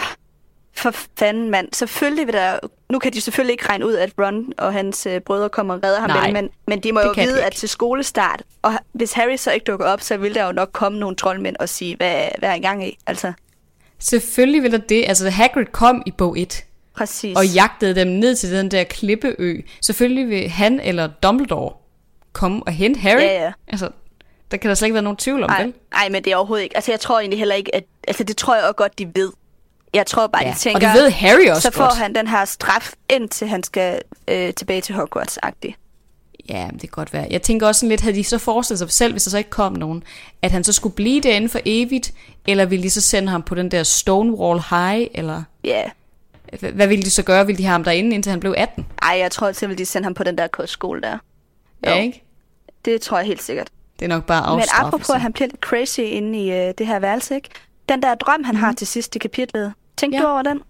for 0.73 0.95
fanden, 1.19 1.51
mand. 1.51 1.69
Selvfølgelig 1.73 2.27
vil 2.27 2.35
der... 2.35 2.59
Nu 2.91 2.99
kan 2.99 3.13
de 3.13 3.21
selvfølgelig 3.21 3.53
ikke 3.53 3.69
regne 3.69 3.87
ud, 3.87 3.95
at 3.95 4.13
Ron 4.19 4.53
og 4.59 4.73
hans 4.73 5.07
øh, 5.07 5.21
brødre 5.21 5.49
kommer 5.49 5.75
og 5.75 5.81
redder 5.85 6.01
ham, 6.01 6.11
Nej, 6.11 6.33
men, 6.33 6.49
men 6.67 6.81
de 6.81 6.93
må 6.93 7.01
jo 7.01 7.13
vide, 7.17 7.45
at 7.45 7.53
til 7.53 7.69
skolestart, 7.69 8.43
og 8.63 8.73
hvis 8.93 9.13
Harry 9.13 9.37
så 9.37 9.51
ikke 9.51 9.65
dukker 9.65 9.87
op, 9.87 10.01
så 10.01 10.17
vil 10.17 10.35
der 10.35 10.47
jo 10.47 10.53
nok 10.53 10.71
komme 10.73 10.99
nogle 10.99 11.17
troldmænd 11.17 11.57
og 11.57 11.69
sige, 11.69 11.97
hvad, 11.97 12.29
hvad 12.39 12.49
er 12.49 12.55
i 12.55 12.61
gang 12.61 12.89
i? 12.89 12.99
Altså. 13.07 13.33
Selvfølgelig 13.99 14.63
vil 14.63 14.73
der 14.73 14.79
det. 14.79 15.05
Altså, 15.09 15.31
Hagrid 15.31 15.67
kom 15.67 16.03
i 16.07 16.11
bog 16.11 16.39
1. 16.39 16.65
Præcis. 16.95 17.37
Og 17.37 17.47
jagtede 17.47 17.95
dem 17.95 18.07
ned 18.07 18.35
til 18.35 18.53
den 18.53 18.71
der 18.71 18.85
klippeø. 18.85 19.61
Selvfølgelig 19.83 20.29
vil 20.29 20.49
han 20.49 20.81
eller 20.81 21.07
Dumbledore 21.07 21.73
komme 22.33 22.63
og 22.67 22.73
hente 22.73 23.01
Harry. 23.01 23.21
Ja, 23.21 23.43
ja. 23.45 23.53
Altså, 23.69 23.91
der 24.51 24.57
kan 24.57 24.69
der 24.69 24.75
slet 24.75 24.87
ikke 24.87 24.95
være 24.95 25.03
nogen 25.03 25.17
tvivl 25.17 25.43
om, 25.43 25.51
det. 25.59 25.75
Nej, 25.93 26.09
men 26.09 26.25
det 26.25 26.33
er 26.33 26.37
overhovedet 26.37 26.65
ikke. 26.65 26.77
Altså, 26.77 26.93
jeg 26.93 27.01
tror 27.01 27.21
egentlig 27.21 27.39
heller 27.39 27.55
ikke, 27.55 27.75
at... 27.75 27.85
Altså, 28.09 28.25
det 28.25 28.37
tror 28.37 28.55
jeg 28.55 28.65
også 28.65 28.73
godt, 28.73 28.99
de 28.99 29.07
ved. 29.15 29.33
Jeg 29.95 30.07
tror 30.07 30.27
bare, 30.27 30.45
ja. 30.45 30.51
de 30.51 30.59
tænker... 30.59 30.89
Og 30.89 30.95
det 30.95 31.03
ved 31.03 31.11
Harry 31.11 31.49
også 31.51 31.63
Så 31.63 31.71
får 31.71 31.85
godt. 31.85 31.99
han 31.99 32.15
den 32.15 32.27
her 32.27 32.45
straf, 32.45 32.93
indtil 33.09 33.49
han 33.49 33.63
skal 33.63 34.03
øh, 34.29 34.55
tilbage 34.55 34.81
til 34.81 34.93
Hogwarts-agtigt. 34.93 35.73
Ja, 36.49 36.69
det 36.73 36.81
kan 36.81 36.89
godt 36.91 37.13
være. 37.13 37.27
Jeg 37.31 37.43
tænker 37.43 37.67
også 37.67 37.79
sådan 37.79 37.89
lidt, 37.89 38.01
havde 38.01 38.17
de 38.17 38.25
så 38.25 38.39
forestillet 38.39 38.79
sig 38.79 38.91
selv, 38.91 39.13
hvis 39.13 39.23
der 39.23 39.31
så 39.31 39.39
ikke 39.39 39.51
kom 39.51 39.73
nogen, 39.73 40.03
at 40.43 40.51
han 40.51 40.65
så 40.65 40.73
skulle 40.73 40.95
blive 40.95 41.21
derinde 41.21 41.49
for 41.49 41.61
evigt, 41.65 42.13
eller 42.47 42.65
ville 42.65 42.83
de 42.83 42.91
så 42.91 43.01
sende 43.01 43.29
ham 43.29 43.43
på 43.43 43.55
den 43.55 43.71
der 43.71 43.83
Stonewall 43.83 44.61
High, 44.71 45.07
eller... 45.15 45.43
Ja. 45.65 45.83
Yeah. 46.63 46.75
Hvad 46.75 46.87
ville 46.87 47.03
de 47.03 47.11
så 47.11 47.23
gøre? 47.23 47.47
Ville 47.47 47.59
de 47.59 47.63
have 47.63 47.73
ham 47.73 47.85
derinde, 47.85 48.15
indtil 48.15 48.31
han 48.31 48.41
blev 48.41 48.55
18? 48.57 48.87
Ej, 49.03 49.19
jeg 49.19 49.31
tror 49.31 49.47
at 49.47 49.79
de 49.79 49.87
sende 49.87 50.07
ham 50.07 50.15
på 50.15 50.25
den 50.25 50.39
der 50.39 50.47
kostskole 50.47 51.01
der. 51.01 51.19
Jo. 51.87 51.91
Ja, 51.91 52.01
ikke? 52.01 52.25
Det 52.85 53.01
tror 53.01 53.19
jeg 53.19 53.27
helt 53.27 53.43
sikkert. 53.43 53.69
Det 53.99 54.05
er 54.05 54.09
nok 54.09 54.25
bare 54.27 54.39
afstraffelse. 54.39 54.75
Men 54.79 54.87
apropos, 54.87 55.11
at 55.11 55.21
han 55.21 55.33
bliver 55.33 55.49
lidt 55.49 55.61
crazy 55.61 56.01
inde 56.01 56.39
i 56.39 56.51
uh, 56.51 56.75
det 56.79 56.87
her 56.87 56.99
værelse, 56.99 57.35
ikke? 57.35 57.49
Den 57.89 58.03
der 58.03 58.15
drøm, 58.15 58.45
han 58.45 58.55
mm. 58.55 58.61
har 58.61 58.73
til 58.73 58.87
sidst 58.87 59.17
i 59.17 59.19
kapitlet, 59.19 59.73
Tænkte 60.01 60.19
ja. 60.19 60.25
du 60.25 60.29
over 60.29 60.43
den? 60.43 60.63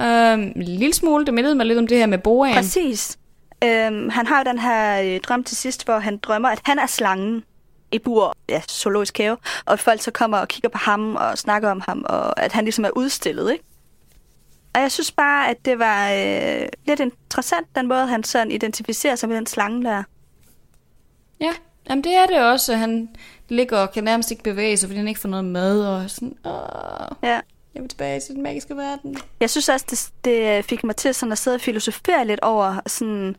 Øhm, 0.00 0.52
en 0.56 0.62
lille 0.62 0.94
smule. 0.94 1.26
Det 1.26 1.34
mindede 1.34 1.54
mig 1.54 1.66
lidt 1.66 1.78
om 1.78 1.86
det 1.86 1.98
her 1.98 2.06
med 2.06 2.18
boaen. 2.18 2.54
Præcis. 2.54 3.18
Øhm, 3.64 4.08
han 4.08 4.26
har 4.26 4.42
den 4.42 4.58
her 4.58 5.02
øh, 5.02 5.20
drøm 5.20 5.44
til 5.44 5.56
sidst, 5.56 5.84
hvor 5.84 5.98
han 5.98 6.18
drømmer, 6.18 6.48
at 6.48 6.60
han 6.64 6.78
er 6.78 6.86
slangen 6.86 7.44
i 7.92 7.98
bur, 7.98 8.36
ja, 8.48 8.60
zoologisk 8.70 9.18
have, 9.18 9.36
og 9.64 9.78
folk 9.78 10.02
så 10.02 10.10
kommer 10.10 10.38
og 10.38 10.48
kigger 10.48 10.68
på 10.68 10.78
ham 10.78 11.16
og 11.16 11.38
snakker 11.38 11.70
om 11.70 11.80
ham, 11.80 12.04
og 12.08 12.42
at 12.42 12.52
han 12.52 12.64
ligesom 12.64 12.84
er 12.84 12.90
udstillet, 12.96 13.52
ikke? 13.52 13.64
Og 14.74 14.80
jeg 14.80 14.92
synes 14.92 15.12
bare, 15.12 15.48
at 15.48 15.64
det 15.64 15.78
var 15.78 16.10
øh, 16.10 16.68
lidt 16.86 17.00
interessant, 17.00 17.66
den 17.76 17.88
måde, 17.88 18.06
han 18.06 18.24
sådan 18.24 18.50
identificerer 18.50 19.16
sig 19.16 19.28
med 19.28 19.36
den 19.36 19.46
slange 19.46 19.84
der. 19.84 20.02
Ja, 21.40 21.52
jamen 21.88 22.04
det 22.04 22.14
er 22.14 22.26
det 22.26 22.40
også. 22.40 22.74
Han 22.76 23.08
ligger 23.48 23.78
og 23.78 23.92
kan 23.92 24.04
nærmest 24.04 24.30
ikke 24.30 24.42
bevæge 24.42 24.76
sig, 24.76 24.88
fordi 24.88 24.98
han 24.98 25.08
ikke 25.08 25.20
får 25.20 25.28
noget 25.28 25.44
mad, 25.44 25.86
og 25.86 26.10
sådan, 26.10 26.36
åh. 26.44 27.16
Ja. 27.22 27.40
Jeg 27.74 27.82
vil 27.82 27.88
tilbage 27.88 28.20
til 28.20 28.34
den 28.34 28.42
magiske 28.42 28.76
verden. 28.76 29.16
Jeg 29.40 29.50
synes 29.50 29.68
også, 29.68 29.86
det, 29.90 30.24
det 30.24 30.64
fik 30.64 30.84
mig 30.84 30.96
til 30.96 31.14
sådan 31.14 31.32
at 31.32 31.38
sidde 31.38 31.54
og 31.54 31.60
filosofere 31.60 32.26
lidt 32.26 32.40
over 32.40 32.80
sådan 32.86 33.36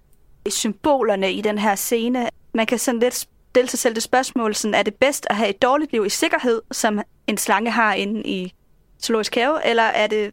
symbolerne 0.50 1.34
i 1.34 1.42
den 1.42 1.58
her 1.58 1.76
scene. 1.76 2.30
Man 2.54 2.66
kan 2.66 2.80
sådan 2.80 3.00
lidt 3.00 3.16
stille 3.16 3.70
sig 3.70 3.80
selv 3.80 3.96
det 3.96 4.04
spørgsmål, 4.04 4.56
sådan, 4.56 4.76
er 4.76 4.84
det 4.84 4.96
bedst 4.96 5.28
at 5.30 5.36
have 5.36 5.50
et 5.50 5.62
dårligt 5.62 5.92
liv 5.92 6.06
i 6.06 6.10
sikkerhed, 6.10 6.62
som 6.72 7.02
en 7.28 7.38
slange 7.38 7.72
har 7.72 7.94
inde 7.94 8.22
i 8.22 8.54
zoologisk 9.04 9.36
have, 9.36 9.68
eller 9.68 9.84
er 9.84 10.08
det 10.08 10.32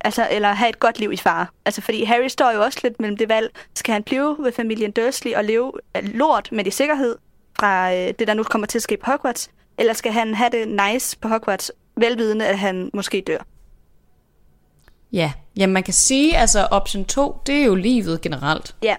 altså, 0.00 0.28
eller 0.30 0.52
have 0.52 0.68
et 0.68 0.80
godt 0.80 0.98
liv 0.98 1.12
i 1.12 1.16
fare. 1.16 1.46
Altså, 1.64 1.80
fordi 1.80 2.04
Harry 2.04 2.28
står 2.28 2.50
jo 2.50 2.62
også 2.62 2.80
lidt 2.82 3.00
mellem 3.00 3.16
det 3.16 3.28
valg. 3.28 3.50
Skal 3.74 3.92
han 3.92 4.02
blive 4.02 4.36
ved 4.38 4.52
familien 4.52 4.90
Dursley 4.90 5.34
og 5.34 5.44
leve 5.44 5.72
lort 6.02 6.48
med 6.52 6.66
i 6.66 6.70
sikkerhed 6.70 7.16
fra 7.58 7.94
øh, 7.94 8.14
det, 8.18 8.28
der 8.28 8.34
nu 8.34 8.42
kommer 8.42 8.66
til 8.66 8.78
at 8.78 8.82
ske 8.82 8.96
på 8.96 9.10
Hogwarts? 9.10 9.50
Eller 9.78 9.92
skal 9.92 10.12
han 10.12 10.34
have 10.34 10.50
det 10.50 10.68
nice 10.68 11.18
på 11.18 11.28
Hogwarts 11.28 11.72
velvidende, 12.00 12.46
at 12.46 12.58
han 12.58 12.90
måske 12.94 13.22
dør. 13.26 13.38
Ja, 15.12 15.32
jamen 15.56 15.74
man 15.74 15.82
kan 15.82 15.94
sige, 15.94 16.36
altså 16.36 16.68
option 16.70 17.04
2, 17.04 17.40
det 17.46 17.54
er 17.54 17.64
jo 17.64 17.74
livet 17.74 18.20
generelt. 18.20 18.74
Ja, 18.82 18.96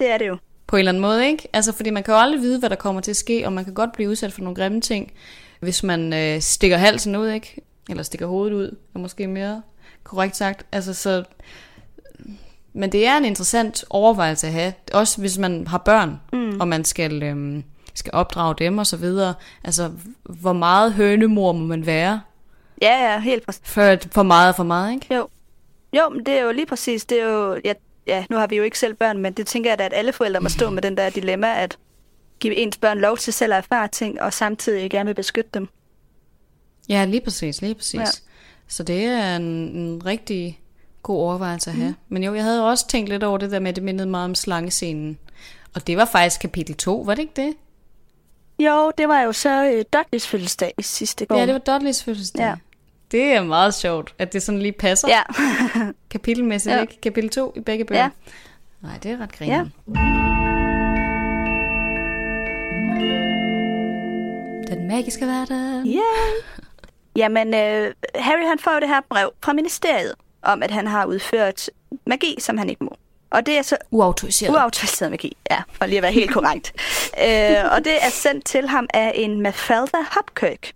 det 0.00 0.10
er 0.10 0.18
det 0.18 0.28
jo. 0.28 0.36
På 0.66 0.76
en 0.76 0.78
eller 0.78 0.90
anden 0.90 1.00
måde, 1.00 1.26
ikke? 1.26 1.48
Altså, 1.52 1.72
fordi 1.72 1.90
man 1.90 2.02
kan 2.02 2.14
jo 2.14 2.20
aldrig 2.20 2.40
vide, 2.40 2.58
hvad 2.58 2.70
der 2.70 2.76
kommer 2.76 3.00
til 3.00 3.10
at 3.10 3.16
ske, 3.16 3.46
og 3.46 3.52
man 3.52 3.64
kan 3.64 3.74
godt 3.74 3.92
blive 3.92 4.10
udsat 4.10 4.32
for 4.32 4.40
nogle 4.40 4.56
grimme 4.56 4.80
ting, 4.80 5.12
hvis 5.60 5.82
man 5.82 6.12
øh, 6.12 6.40
stikker 6.40 6.76
halsen 6.76 7.16
ud, 7.16 7.28
ikke? 7.28 7.60
Eller 7.90 8.02
stikker 8.02 8.26
hovedet 8.26 8.54
ud, 8.54 8.76
er 8.94 8.98
måske 8.98 9.26
mere 9.26 9.62
korrekt 10.04 10.36
sagt. 10.36 10.66
Altså, 10.72 10.94
så... 10.94 11.24
Men 12.72 12.92
det 12.92 13.06
er 13.06 13.16
en 13.16 13.24
interessant 13.24 13.84
overvejelse 13.90 14.46
at 14.46 14.52
have, 14.52 14.72
også 14.92 15.20
hvis 15.20 15.38
man 15.38 15.66
har 15.66 15.78
børn, 15.78 16.20
mm. 16.32 16.60
og 16.60 16.68
man 16.68 16.84
skal... 16.84 17.22
Øh, 17.22 17.62
skal 17.94 18.10
opdrage 18.14 18.54
dem 18.58 18.78
og 18.78 18.86
så 18.86 18.96
videre. 18.96 19.34
Altså, 19.64 19.90
hvor 20.22 20.52
meget 20.52 20.92
hønemor 20.92 21.52
må 21.52 21.64
man 21.64 21.86
være? 21.86 22.20
Ja, 22.82 23.12
ja, 23.12 23.20
helt 23.20 23.46
præcis. 23.46 23.62
For, 23.64 23.96
for 24.12 24.22
meget 24.22 24.56
for 24.56 24.62
meget, 24.62 24.94
ikke? 24.94 25.14
Jo. 25.14 25.28
Jo, 25.96 26.08
men 26.08 26.26
det 26.26 26.38
er 26.38 26.42
jo 26.42 26.52
lige 26.52 26.66
præcis, 26.66 27.04
det 27.04 27.20
er 27.20 27.28
jo, 27.28 27.60
ja, 27.64 27.72
ja, 28.06 28.24
nu 28.30 28.36
har 28.36 28.46
vi 28.46 28.56
jo 28.56 28.62
ikke 28.62 28.78
selv 28.78 28.94
børn, 28.94 29.18
men 29.18 29.32
det 29.32 29.46
tænker 29.46 29.70
jeg 29.70 29.78
da, 29.78 29.84
at 29.84 29.92
alle 29.94 30.12
forældre 30.12 30.40
må 30.40 30.48
stå 30.48 30.70
med 30.70 30.82
den 30.82 30.96
der 30.96 31.10
dilemma, 31.10 31.54
at 31.62 31.78
give 32.40 32.56
ens 32.56 32.76
børn 32.76 32.98
lov 32.98 33.18
til 33.18 33.32
selv 33.32 33.52
at 33.52 33.58
erfare 33.58 33.88
ting, 33.88 34.22
og 34.22 34.32
samtidig 34.32 34.90
gerne 34.90 35.06
vil 35.06 35.14
beskytte 35.14 35.50
dem. 35.54 35.68
Ja, 36.88 37.04
lige 37.04 37.20
præcis, 37.20 37.62
lige 37.62 37.74
præcis. 37.74 38.00
Ja. 38.00 38.06
Så 38.68 38.82
det 38.82 39.04
er 39.04 39.36
en, 39.36 39.42
en 39.42 40.06
rigtig 40.06 40.60
god 41.02 41.18
overvejelse 41.18 41.70
at 41.70 41.76
have. 41.76 41.90
Mm. 41.90 41.96
Men 42.08 42.24
jo, 42.24 42.34
jeg 42.34 42.44
havde 42.44 42.70
også 42.70 42.88
tænkt 42.88 43.08
lidt 43.08 43.22
over 43.22 43.38
det 43.38 43.50
der 43.50 43.58
med, 43.58 43.68
at 43.68 43.76
det 43.76 43.84
mindede 43.84 44.08
meget 44.08 44.24
om 44.24 44.34
slangescenen. 44.34 45.18
Og 45.74 45.86
det 45.86 45.96
var 45.96 46.04
faktisk 46.04 46.40
kapitel 46.40 46.74
2, 46.74 47.02
var 47.06 47.14
det 47.14 47.22
ikke 47.22 47.32
det? 47.36 47.54
Jo, 48.58 48.92
det 48.98 49.08
var 49.08 49.20
jo 49.20 49.32
så 49.32 49.64
uh, 49.64 49.82
Dudleys 49.92 50.26
fødselsdag 50.26 50.74
sidste 50.80 51.26
gang. 51.26 51.40
Ja, 51.40 51.46
det 51.46 51.54
var 51.54 51.58
Dudleys 51.72 52.04
fødselsdag. 52.04 52.42
Ja. 52.44 52.54
Det 53.10 53.22
er 53.24 53.42
meget 53.42 53.74
sjovt, 53.74 54.14
at 54.18 54.32
det 54.32 54.42
sådan 54.42 54.58
lige 54.58 54.72
passer. 54.72 55.08
Ja. 55.08 55.22
Kapitelmæssigt, 56.10 56.74
ja. 56.74 56.80
ikke? 56.80 57.00
Kapitel 57.00 57.30
2 57.30 57.52
i 57.56 57.60
begge 57.60 57.84
bøger. 57.84 58.02
Ja. 58.02 58.10
Nej, 58.80 58.98
det 59.02 59.10
er 59.10 59.20
ret 59.20 59.32
griner. 59.32 59.56
Ja. 59.56 59.64
Den 64.74 64.88
magiske 64.88 65.26
verden. 65.26 65.86
Yeah. 65.86 66.44
Jamen, 67.16 67.54
øh, 67.54 67.92
Harry 68.14 68.46
han 68.48 68.58
får 68.58 68.74
jo 68.74 68.80
det 68.80 68.88
her 68.88 69.00
brev 69.10 69.32
fra 69.44 69.52
ministeriet 69.52 70.14
om, 70.42 70.62
at 70.62 70.70
han 70.70 70.86
har 70.86 71.06
udført 71.06 71.70
magi, 72.06 72.36
som 72.38 72.58
han 72.58 72.70
ikke 72.70 72.84
må. 72.84 72.96
Og 73.34 73.46
det 73.46 73.58
er 73.58 73.62
så 73.62 73.76
Uautoriseret. 73.90 74.50
uautoriseret 74.50 75.10
magi, 75.10 75.36
ja, 75.50 75.62
for 75.72 75.86
lige 75.86 75.96
at 75.96 76.02
være 76.02 76.12
helt 76.12 76.32
korrekt. 76.32 76.72
øh, 77.26 77.72
og 77.72 77.84
det 77.84 78.04
er 78.04 78.10
sendt 78.10 78.44
til 78.44 78.68
ham 78.68 78.86
af 78.94 79.12
en 79.14 79.40
Mafalda 79.40 79.98
Hopkirk. 80.10 80.72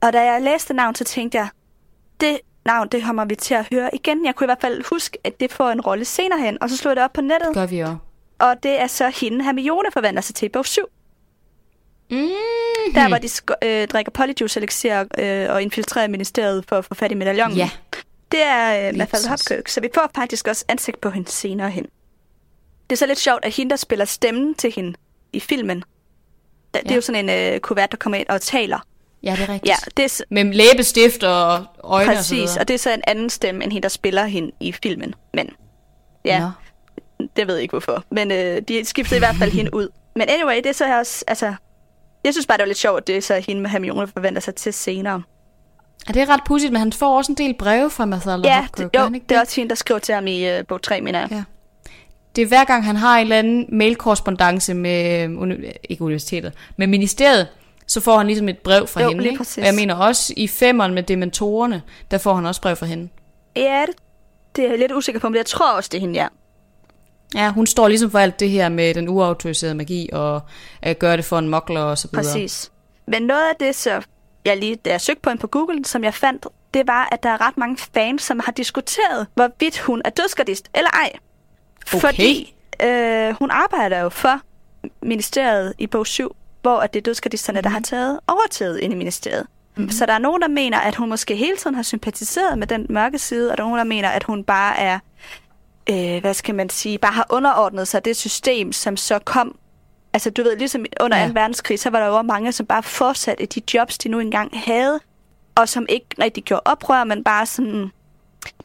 Og 0.00 0.12
da 0.12 0.24
jeg 0.32 0.42
læste 0.42 0.74
navn, 0.74 0.94
så 0.94 1.04
tænkte 1.04 1.38
jeg, 1.38 1.48
det 2.20 2.38
navn, 2.64 2.88
det 2.88 3.02
kommer 3.02 3.24
vi 3.24 3.34
til 3.34 3.54
at 3.54 3.66
høre 3.72 3.90
igen. 3.94 4.24
Jeg 4.24 4.34
kunne 4.34 4.44
i 4.44 4.48
hvert 4.48 4.60
fald 4.60 4.84
huske, 4.90 5.18
at 5.24 5.40
det 5.40 5.52
får 5.52 5.70
en 5.70 5.80
rolle 5.80 6.04
senere 6.04 6.40
hen, 6.40 6.62
og 6.62 6.70
så 6.70 6.76
slog 6.76 6.90
jeg 6.90 6.96
det 6.96 7.04
op 7.04 7.12
på 7.12 7.20
nettet. 7.20 7.54
Gør 7.54 7.66
vi 7.66 7.80
også. 7.80 7.96
Og 8.38 8.62
det 8.62 8.80
er 8.80 8.86
så 8.86 9.08
hende, 9.08 9.44
Hermione 9.44 9.88
forvandler 9.92 10.20
sig 10.20 10.34
til 10.34 10.46
i 10.46 10.48
bog 10.48 10.66
7. 10.66 10.82
Mm. 12.10 12.18
Der, 12.94 13.08
hvor 13.08 13.18
de 13.18 13.28
øh, 13.68 13.88
drikker 13.88 14.12
polyjuice 14.12 14.60
elixir 14.60 15.04
øh, 15.18 15.54
og 15.54 15.62
infiltrerer 15.62 16.08
ministeriet 16.08 16.64
for 16.68 16.76
at 16.76 16.84
få 16.84 16.94
fat 16.94 17.12
i 17.12 17.14
medaljongen. 17.14 17.58
Ja. 17.58 17.70
Det 18.32 18.42
er 18.42 18.88
øh, 18.88 18.96
Mafalda 18.96 19.04
præcis. 19.10 19.26
Hopkirk, 19.26 19.68
så 19.68 19.80
vi 19.80 19.88
får 19.94 20.10
faktisk 20.14 20.48
også 20.48 20.64
ansigt 20.68 21.00
på 21.00 21.10
hende 21.10 21.28
senere 21.30 21.70
hen. 21.70 21.84
Det 22.90 22.96
er 22.96 22.98
så 22.98 23.06
lidt 23.06 23.18
sjovt, 23.18 23.44
at 23.44 23.54
hende, 23.54 23.70
der 23.70 23.76
spiller 23.76 24.04
stemmen 24.04 24.54
til 24.54 24.72
hende 24.72 24.94
i 25.32 25.40
filmen, 25.40 25.78
det, 25.78 25.86
det 26.74 26.80
er 26.80 26.90
Ja. 26.90 26.94
jo 26.94 27.00
sådan 27.00 27.28
en 27.30 27.54
øh, 27.54 27.60
kuvert, 27.60 27.90
der 27.92 27.96
kommer 27.98 28.18
ind 28.18 28.28
og 28.28 28.40
taler. 28.40 28.78
Ja, 29.22 29.30
det 29.32 29.40
er 29.40 29.48
rigtigt. 29.48 29.66
Ja, 29.70 29.76
det 29.96 30.04
er 30.04 30.24
Med 30.30 30.44
læbestift 30.44 31.22
og 31.22 31.66
øjne 31.84 32.10
og 32.10 32.16
så 32.16 32.18
præcis, 32.18 32.32
videre. 32.32 32.60
og 32.60 32.68
det 32.68 32.74
er 32.74 32.78
så 32.78 32.90
en 32.90 33.02
anden 33.06 33.30
stemme, 33.30 33.64
end 33.64 33.72
hende, 33.72 33.82
der 33.82 33.88
spiller 33.88 34.24
hende 34.24 34.50
i 34.60 34.72
filmen. 34.72 35.14
Men 35.34 35.50
ja, 36.24 36.40
Nå. 36.40 37.26
det 37.36 37.46
ved 37.46 37.54
jeg 37.54 37.62
ikke 37.62 37.72
hvorfor. 37.72 38.04
Men 38.10 38.32
øh, 38.32 38.62
de 38.68 38.84
skiftede 38.84 39.16
i 39.16 39.18
hvert 39.18 39.36
fald 39.36 39.50
hende 39.52 39.74
ud. 39.74 39.88
Men 40.16 40.28
anyway, 40.28 40.56
det 40.56 40.66
er 40.66 40.72
så 40.72 40.98
også, 40.98 41.24
altså... 41.28 41.54
Jeg 42.24 42.34
synes 42.34 42.46
bare, 42.46 42.58
det 42.58 42.62
var 42.62 42.66
lidt 42.66 42.78
sjovt, 42.78 42.98
at 43.00 43.06
det 43.06 43.16
er 43.16 43.20
så 43.20 43.34
hende 43.38 43.62
med 43.62 43.70
Hermione 43.70 44.06
forventer 44.06 44.40
sig 44.40 44.54
til 44.54 44.72
senere. 44.72 45.22
Er 46.08 46.12
det 46.12 46.22
er 46.22 46.28
ret 46.28 46.40
pudsigt, 46.46 46.72
men 46.72 46.78
han 46.80 46.92
får 46.92 47.16
også 47.16 47.32
en 47.32 47.36
del 47.38 47.54
breve 47.54 47.90
fra 47.90 48.04
Mathalda 48.04 48.48
Ja, 48.48 48.66
det, 48.76 48.82
jo, 48.82 49.08
det 49.28 49.36
er 49.36 49.40
også 49.40 49.56
hende, 49.56 49.68
der 49.68 49.74
skriver 49.74 49.98
til 49.98 50.14
ham 50.14 50.26
i 50.26 50.48
øh, 50.50 50.66
bog 50.66 50.82
3, 50.82 51.00
mener 51.00 51.20
jeg. 51.20 51.28
Ja. 51.30 51.44
Det 52.36 52.42
er 52.42 52.46
hver 52.48 52.64
gang, 52.64 52.84
han 52.84 52.96
har 52.96 53.16
en 53.18 53.22
eller 53.22 53.38
anden 53.38 53.66
mailkorrespondence 53.68 54.74
med, 54.74 55.22
øh, 55.24 55.30
uni- 55.40 55.72
ikke 55.88 56.02
universitetet, 56.04 56.52
med 56.76 56.86
ministeriet, 56.86 57.48
så 57.86 58.00
får 58.00 58.18
han 58.18 58.26
ligesom 58.26 58.48
et 58.48 58.58
brev 58.58 58.86
fra 58.86 59.02
Jo, 59.02 59.08
hende. 59.08 59.22
lige. 59.22 59.40
Og 59.40 59.46
jeg 59.64 59.74
mener 59.74 59.94
også 59.94 60.34
i 60.36 60.48
femmeren 60.48 60.94
med 60.94 61.02
dementorerne, 61.02 61.82
der 62.10 62.18
får 62.18 62.34
han 62.34 62.46
også 62.46 62.60
brev 62.60 62.76
fra 62.76 62.86
hende. 62.86 63.08
Ja, 63.56 63.84
det, 63.86 63.94
det 64.56 64.64
er 64.64 64.68
jeg 64.68 64.78
lidt 64.78 64.92
usikker 64.92 65.20
på, 65.20 65.28
men 65.28 65.36
jeg 65.36 65.46
tror 65.46 65.72
også, 65.72 65.88
det 65.92 65.96
er 65.98 66.00
hende, 66.00 66.14
ja. 66.14 66.26
Ja, 67.34 67.50
hun 67.52 67.66
står 67.66 67.88
ligesom 67.88 68.10
for 68.10 68.18
alt 68.18 68.40
det 68.40 68.50
her 68.50 68.68
med 68.68 68.94
den 68.94 69.08
uautoriserede 69.08 69.74
magi, 69.74 70.08
og 70.12 70.40
at 70.82 70.98
gøre 70.98 71.16
det 71.16 71.24
for 71.24 71.38
en 71.38 71.48
mokler 71.48 71.80
og 71.80 71.98
så 71.98 72.08
videre. 72.12 72.24
Præcis. 72.24 72.70
Men 73.06 73.22
noget 73.22 73.40
af 73.50 73.54
det, 73.60 73.74
så 73.74 74.02
jeg 74.44 74.56
lige, 74.56 74.76
da 74.76 74.90
jeg 74.90 75.00
søgte 75.00 75.20
på 75.22 75.30
hende 75.30 75.40
på 75.40 75.46
Google, 75.46 75.84
som 75.84 76.04
jeg 76.04 76.14
fandt, 76.14 76.46
det 76.74 76.86
var, 76.86 77.08
at 77.12 77.22
der 77.22 77.28
er 77.28 77.46
ret 77.46 77.58
mange 77.58 77.76
fans, 77.94 78.22
som 78.22 78.40
har 78.44 78.52
diskuteret, 78.52 79.26
hvorvidt 79.34 79.78
hun 79.78 80.02
er 80.04 80.10
dødsgardist 80.10 80.68
eller 80.74 80.90
ej. 80.90 81.12
Okay. 81.94 82.00
Fordi 82.00 82.54
øh, 82.82 83.34
hun 83.38 83.50
arbejder 83.50 83.98
jo 83.98 84.08
for 84.08 84.40
ministeriet 85.02 85.74
i 85.78 85.86
bog 85.86 86.06
7, 86.06 86.36
hvor 86.62 86.76
at 86.76 86.94
det 86.94 87.00
er 87.00 87.02
dødsgardisterne, 87.02 87.58
mm. 87.58 87.62
der 87.62 87.70
har 87.70 87.80
taget 87.80 88.20
overtaget 88.26 88.80
ind 88.80 88.92
i 88.92 88.96
ministeriet. 88.96 89.46
Mm. 89.76 89.90
Så 89.90 90.06
der 90.06 90.12
er 90.12 90.18
nogen, 90.18 90.42
der 90.42 90.48
mener, 90.48 90.78
at 90.78 90.94
hun 90.94 91.08
måske 91.08 91.36
hele 91.36 91.56
tiden 91.56 91.74
har 91.74 91.82
sympatiseret 91.82 92.58
med 92.58 92.66
den 92.66 92.86
mørke 92.88 93.18
side, 93.18 93.50
og 93.50 93.56
der 93.58 93.62
er 93.62 93.66
nogen, 93.66 93.78
der 93.78 93.84
mener, 93.84 94.08
at 94.08 94.24
hun 94.24 94.44
bare 94.44 94.78
er, 94.78 94.98
øh, 95.90 96.20
hvad 96.20 96.34
skal 96.34 96.54
man 96.54 96.70
sige, 96.70 96.98
bare 96.98 97.12
har 97.12 97.26
underordnet 97.30 97.88
sig 97.88 98.04
det 98.04 98.16
system, 98.16 98.72
som 98.72 98.96
så 98.96 99.18
kom 99.18 99.58
Altså, 100.12 100.30
du 100.30 100.42
ved, 100.42 100.56
ligesom 100.56 100.84
under 101.00 101.16
Ja. 101.16 101.22
ja. 101.22 101.28
2. 101.28 101.32
verdenskrig, 101.34 101.78
så 101.80 101.90
var 101.90 101.98
der 102.00 102.06
jo 102.06 102.22
mange, 102.22 102.52
som 102.52 102.66
bare 102.66 102.82
fortsatte 102.82 103.46
de 103.46 103.60
jobs, 103.74 103.98
de 103.98 104.08
nu 104.08 104.18
engang 104.20 104.50
havde, 104.54 105.00
og 105.54 105.68
som 105.68 105.86
ikke 105.88 106.06
rigtig 106.20 106.44
gjorde 106.44 106.62
oprør, 106.64 107.04
men 107.04 107.24
bare 107.24 107.46
sådan... 107.46 107.90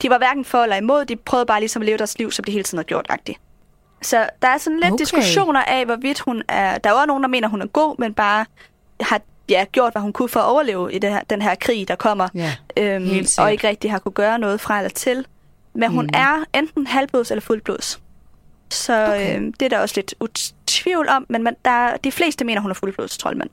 De 0.02 0.10
var 0.10 0.18
hverken 0.18 0.46
for 0.46 0.58
eller 0.64 0.76
imod, 0.76 1.06
de 1.06 1.16
prøvede 1.16 1.46
bare 1.46 1.60
ligesom 1.60 1.82
at 1.82 1.86
leve 1.86 1.98
deres 1.98 2.18
liv, 2.18 2.32
som 2.32 2.44
de 2.46 2.52
hele 2.52 2.64
tiden 2.64 2.78
har 2.78 2.84
gjort, 2.84 3.06
rigtigt. 3.12 3.40
Så 4.02 4.30
der 4.42 4.48
er 4.48 4.58
sådan 4.58 4.80
lidt 4.80 4.92
Okay. 4.94 5.02
diskussioner 5.02 5.62
af, 5.64 5.86
hvorvidt 5.86 6.20
hun 6.20 6.44
er... 6.48 6.78
Der 6.78 6.90
er 6.90 6.94
også 6.94 7.06
nogen, 7.06 7.24
der 7.24 7.30
mener, 7.30 7.48
hun 7.48 7.62
er 7.62 7.66
god, 7.66 7.96
men 8.00 8.14
bare 8.14 8.46
har 9.02 9.22
ja, 9.50 9.66
gjort, 9.72 9.94
hvad 9.94 10.02
hun 10.02 10.14
kunne 10.14 10.30
for 10.30 10.40
at 10.40 10.46
overleve 10.46 10.94
i 10.94 11.00
det 11.00 11.10
her, 11.10 11.22
den 11.30 11.42
her 11.42 11.56
krig, 11.56 11.88
der 11.88 11.96
kommer. 11.96 12.28
Ja, 12.36 12.56
øhm, 12.78 13.26
og 13.40 13.52
ikke 13.52 13.68
rigtig 13.68 13.92
har 13.92 14.00
kunne 14.00 14.12
gøre 14.12 14.40
noget 14.40 14.62
fra 14.62 14.78
eller 14.78 14.90
til. 14.90 15.26
Men 15.74 15.92
hun 15.92 16.06
Mm. 16.06 16.10
er 16.14 16.44
enten 16.60 16.88
halvblods 16.88 17.32
eller 17.32 17.42
fuldblods. 17.42 18.02
Så 18.72 19.06
Okay. 19.08 19.36
øhm, 19.38 19.54
det 19.54 19.66
er 19.66 19.70
der 19.70 19.80
også 19.80 19.96
lidt 19.98 20.16
tvivl 20.68 21.10
om, 21.10 21.26
men 21.30 21.44
man, 21.44 21.56
der, 21.66 21.98
de 22.04 22.12
fleste 22.12 22.46
mener, 22.46 22.62
hun 22.62 22.72
er 22.72 22.76
fuldblods 22.76 23.18
troldmand. 23.18 23.50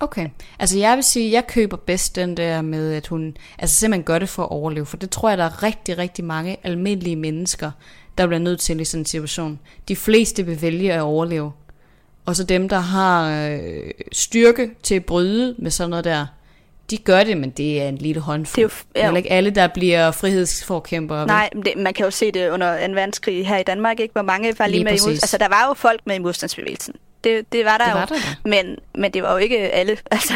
Okay. 0.00 0.28
Altså 0.58 0.78
jeg 0.78 0.96
vil 0.96 1.04
sige, 1.04 1.32
jeg 1.32 1.46
køber 1.46 1.76
bedst 1.76 2.16
den 2.16 2.36
der 2.36 2.62
med, 2.62 2.92
at 2.92 3.06
hun 3.06 3.36
altså 3.58 3.76
simpelthen 3.76 4.04
gør 4.04 4.18
det 4.18 4.28
for 4.28 4.42
at 4.42 4.50
overleve. 4.50 4.86
For 4.86 4.96
det 4.96 5.10
tror 5.10 5.28
jeg, 5.28 5.38
der 5.38 5.44
er 5.44 5.62
rigtig, 5.62 5.98
rigtig 5.98 6.24
mange 6.24 6.56
almindelige 6.62 7.16
mennesker, 7.16 7.70
der 8.18 8.26
bliver 8.26 8.40
nødt 8.40 8.60
til 8.60 8.80
i 8.80 8.84
sådan 8.84 9.00
en 9.00 9.06
situation. 9.06 9.58
De 9.88 9.96
fleste 9.96 10.46
vil 10.46 10.62
vælge 10.62 10.92
at 10.92 11.00
overleve. 11.00 11.52
Og 12.26 12.36
så 12.36 12.44
dem, 12.44 12.68
der 12.68 12.78
har 12.78 13.46
øh, 13.50 13.90
styrke 14.12 14.70
til 14.82 14.94
at 14.94 15.04
bryde 15.04 15.54
med 15.58 15.70
sådan 15.70 15.90
noget 15.90 16.04
der, 16.04 16.26
de 16.90 16.96
gør 16.98 17.24
det, 17.24 17.36
men 17.36 17.50
det 17.50 17.82
er 17.82 17.88
en 17.88 17.98
lille 17.98 18.20
håndfuld. 18.20 18.70
Det 18.70 18.74
er 18.94 19.00
jo- 19.00 19.04
heller 19.04 19.16
ikke 19.18 19.32
alle, 19.32 19.50
der 19.50 19.66
bliver 19.66 20.10
frihedsforkæmpere. 20.10 21.26
Nej, 21.26 21.50
men 21.54 21.64
det, 21.64 21.72
man 21.76 21.94
kan 21.94 22.04
jo 22.04 22.10
se 22.10 22.30
det 22.32 22.50
under 22.50 22.86
2. 22.86 22.92
verdenskrig 22.92 23.48
her 23.48 23.56
i 23.58 23.62
Danmark, 23.62 24.00
ikke? 24.00 24.12
hvor 24.12 24.22
mange 24.22 24.54
var 24.58 24.66
lige, 24.66 24.72
Lige 24.76 24.84
med 24.84 24.92
i 24.92 24.94
præcis. 24.94 25.06
mod, 25.06 25.12
Altså, 25.12 25.38
der 25.38 25.48
var 25.48 25.64
jo 25.68 25.74
folk 25.74 26.00
med 26.06 26.16
i 26.16 26.18
modstandsbevægelsen. 26.18 26.94
Det, 27.24 27.52
det 27.52 27.64
var 27.64 27.78
der 27.78 27.84
Det 27.84 27.92
jo. 27.92 27.98
var 27.98 28.04
der 28.06 28.14
da. 28.14 28.48
men, 28.48 28.76
men 28.94 29.12
det 29.12 29.22
var 29.22 29.32
jo 29.32 29.36
ikke 29.38 29.58
alle. 29.58 29.96
Altså, 30.10 30.34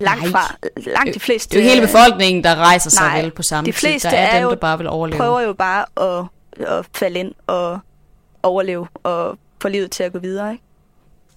langt 0.00 0.22
Nej. 0.22 0.30
fra. 0.30 0.56
Langt 0.76 1.14
de 1.14 1.20
fleste. 1.20 1.56
Det 1.56 1.60
er 1.60 1.64
jo 1.64 1.70
hele 1.70 1.86
befolkningen, 1.86 2.44
der 2.44 2.54
rejser 2.54 2.90
sig 2.90 3.02
nej, 3.08 3.22
vel 3.22 3.30
på 3.30 3.42
samme 3.42 3.66
de 3.66 3.72
tid. 3.72 3.80
fleste 3.88 4.08
Der 4.10 4.16
er, 4.16 4.26
er 4.26 4.34
dem, 4.34 4.42
jo- 4.42 4.50
der 4.50 4.56
bare 4.56 4.78
vil 4.78 4.86
overleve. 4.88 5.16
prøver 5.18 5.40
jo 5.40 5.52
bare 5.52 5.84
at, 5.96 6.24
at 6.68 6.86
falde 6.94 7.18
ind 7.20 7.32
og 7.46 7.78
overleve 8.42 8.86
og 9.02 9.38
få 9.62 9.68
livet 9.68 9.90
til 9.90 10.02
at 10.02 10.12
gå 10.12 10.18
videre. 10.18 10.52
Ikke? 10.52 10.64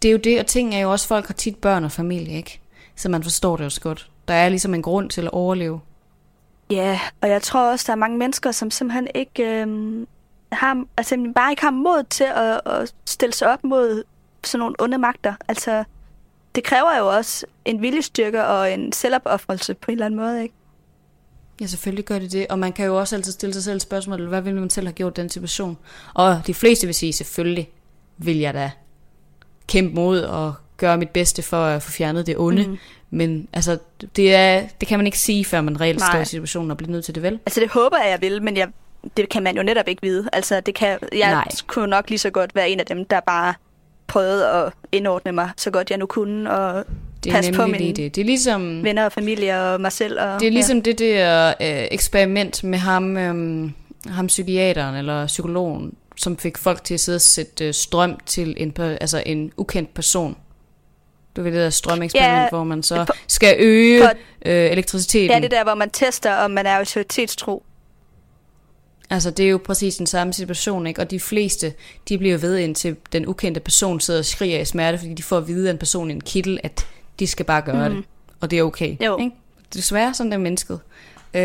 Det 0.01 0.07
er 0.07 0.11
jo 0.11 0.17
det, 0.17 0.39
og 0.39 0.45
ting 0.45 0.75
er 0.75 0.79
jo 0.79 0.91
også, 0.91 1.07
folk 1.07 1.27
har 1.27 1.33
tit 1.33 1.55
børn 1.55 1.83
og 1.83 1.91
familie, 1.91 2.37
ikke? 2.37 2.59
Så 2.95 3.09
man 3.09 3.23
forstår 3.23 3.55
det 3.57 3.65
også 3.65 3.81
godt. 3.81 4.07
Der 4.29 4.35
er 4.35 4.49
ligesom 4.49 4.73
en 4.73 4.81
grund 4.81 5.09
til 5.09 5.21
at 5.21 5.31
overleve. 5.31 5.79
Ja, 6.69 6.99
og 7.21 7.29
jeg 7.29 7.41
tror 7.41 7.71
også, 7.71 7.83
der 7.87 7.93
er 7.93 7.97
mange 7.97 8.17
mennesker, 8.17 8.51
som 8.51 8.71
simpelthen 8.71 9.07
ikke 9.15 9.61
øhm, 9.61 10.07
har, 10.51 10.85
altså 10.97 11.31
bare 11.35 11.51
ikke 11.51 11.61
har 11.61 11.71
mod 11.71 12.03
til 12.09 12.27
at, 12.35 12.61
at 12.65 12.93
stille 13.05 13.33
sig 13.33 13.51
op 13.51 13.63
mod 13.63 14.03
sådan 14.43 14.59
nogle 14.59 14.75
onde 14.79 14.97
magter. 14.97 15.33
Altså, 15.47 15.83
det 16.55 16.63
kræver 16.63 16.97
jo 16.97 17.07
også 17.07 17.45
en 17.65 17.81
viljestyrke 17.81 18.45
og 18.45 18.73
en 18.73 18.91
selvopoffrelse 18.91 19.73
på 19.73 19.91
en 19.91 19.93
eller 19.93 20.05
anden 20.05 20.19
måde, 20.19 20.43
ikke? 20.43 20.55
Ja, 21.61 21.65
selvfølgelig 21.65 22.05
gør 22.05 22.19
det 22.19 22.31
det. 22.31 22.47
Og 22.49 22.59
man 22.59 22.73
kan 22.73 22.85
jo 22.85 22.99
også 22.99 23.15
altid 23.15 23.31
stille 23.31 23.53
sig 23.53 23.63
selv 23.63 23.79
spørgsmålet, 23.79 24.27
hvad 24.27 24.41
ville 24.41 24.59
man 24.59 24.69
selv 24.69 24.87
have 24.87 24.93
gjort 24.93 25.17
i 25.17 25.21
den 25.21 25.29
situation? 25.29 25.77
Og 26.13 26.41
de 26.47 26.53
fleste 26.53 26.87
vil 26.87 26.95
sige, 26.95 27.13
selvfølgelig 27.13 27.69
vil 28.17 28.37
jeg 28.37 28.53
da 28.53 28.71
kæmpe 29.67 29.95
mod 29.95 30.21
og 30.21 30.53
gøre 30.77 30.97
mit 30.97 31.09
bedste 31.09 31.41
for 31.41 31.65
at 31.65 31.83
få 31.83 31.91
fjernet 31.91 32.27
det 32.27 32.37
onde. 32.37 32.67
Mm. 32.67 32.77
Men 33.11 33.47
altså, 33.53 33.77
det, 34.15 34.35
er, 34.35 34.63
det 34.79 34.87
kan 34.87 34.99
man 34.99 35.05
ikke 35.05 35.19
sige, 35.19 35.45
før 35.45 35.61
man 35.61 35.81
reelt 35.81 36.01
står 36.01 36.19
i 36.19 36.25
situationen 36.25 36.71
og 36.71 36.77
bliver 36.77 36.91
nødt 36.91 37.05
til 37.05 37.15
det 37.15 37.23
vel. 37.23 37.39
Altså, 37.45 37.59
det 37.59 37.69
håber 37.69 37.97
jeg, 37.97 38.09
jeg 38.09 38.21
vil, 38.21 38.43
men 38.43 38.57
jeg, 38.57 38.67
det 39.17 39.29
kan 39.29 39.43
man 39.43 39.57
jo 39.57 39.63
netop 39.63 39.87
ikke 39.87 40.01
vide. 40.01 40.29
Altså, 40.33 40.59
det 40.59 40.75
kan, 40.75 40.97
jeg 41.13 41.31
Nej. 41.31 41.47
kunne 41.67 41.87
nok 41.87 42.09
lige 42.09 42.19
så 42.19 42.29
godt 42.29 42.55
være 42.55 42.69
en 42.69 42.79
af 42.79 42.85
dem, 42.85 43.05
der 43.05 43.19
bare 43.19 43.53
prøvede 44.07 44.47
at 44.49 44.73
indordne 44.91 45.31
mig 45.31 45.49
så 45.57 45.71
godt 45.71 45.89
jeg 45.89 45.97
nu 45.97 46.05
kunne, 46.05 46.51
og 46.51 46.85
Det 47.23 47.29
er 47.29 47.33
passe 47.33 47.53
på 47.53 47.65
mine 47.65 47.93
det. 47.93 48.15
Det 48.15 48.21
er 48.21 48.25
ligesom... 48.25 48.83
venner 48.83 49.05
og 49.05 49.11
familie 49.11 49.61
og 49.61 49.81
mig 49.81 49.91
selv. 49.91 50.19
Og, 50.19 50.39
Det 50.39 50.47
er 50.47 50.51
ligesom 50.51 50.77
ja. 50.77 50.83
det 50.83 50.99
der 50.99 51.47
øh, 51.49 51.87
eksperiment 51.91 52.63
med 52.63 52.79
ham, 52.79 53.17
øh, 53.17 53.69
ham 54.07 54.27
psykiateren 54.27 54.95
eller 54.95 55.27
psykologen, 55.27 55.93
som 56.17 56.37
fik 56.37 56.57
folk 56.57 56.83
til 56.83 56.93
at 56.93 56.99
sidde 56.99 57.15
og 57.15 57.21
sætte 57.21 57.67
øh, 57.67 57.73
strøm 57.73 58.17
til 58.25 58.53
en, 58.57 58.73
altså 58.79 59.23
en 59.25 59.51
ukendt 59.57 59.93
person. 59.93 60.37
Du 61.35 61.41
ved 61.41 61.51
det 61.51 61.59
der 61.59 61.69
strømeksperiment, 61.69 62.41
Ja, 62.43 62.49
hvor 62.49 62.63
man 62.63 62.83
så 62.83 63.05
for- 63.05 63.15
skal 63.27 63.55
øge 63.59 64.01
for- 64.01 64.11
øh, 64.45 64.71
elektriciteten. 64.71 65.31
Ja, 65.31 65.39
det 65.39 65.51
der, 65.51 65.63
hvor 65.63 65.75
man 65.75 65.89
tester, 65.89 66.33
om 66.35 66.51
man 66.51 66.65
er 66.65 66.77
autoritetstro. 66.77 67.63
Altså 69.09 69.31
det 69.31 69.45
er 69.45 69.49
jo 69.49 69.57
præcis 69.65 69.95
den 69.95 70.07
samme 70.07 70.33
situation, 70.33 70.87
ikke? 70.87 71.01
Og 71.01 71.11
de 71.11 71.19
fleste, 71.19 71.73
de 72.09 72.17
bliver 72.17 72.37
ved 72.37 72.57
indtil 72.57 72.95
den 73.11 73.27
ukendte 73.27 73.59
person 73.61 73.99
sidder 73.99 74.19
og 74.19 74.25
skriger 74.25 74.59
i 74.59 74.65
smerte, 74.65 74.97
fordi 74.97 75.13
de 75.13 75.23
får 75.23 75.37
at 75.37 75.47
vide 75.47 75.67
af 75.69 75.71
en 75.73 75.77
person 75.77 76.09
i 76.09 76.13
en 76.13 76.21
kittel, 76.21 76.59
at 76.63 76.87
de 77.19 77.27
skal 77.27 77.45
bare 77.45 77.61
gøre 77.61 77.89
mm. 77.89 77.95
det. 77.95 78.05
Og 78.41 78.51
det 78.51 78.59
er 78.59 78.63
okay. 78.63 79.05
Jo. 79.05 79.17
Ikke? 79.17 79.31
Desværre 79.73 80.13
sådan 80.13 80.33
er 80.33 80.37
mennesket. 80.37 80.79
Øh, 81.33 81.41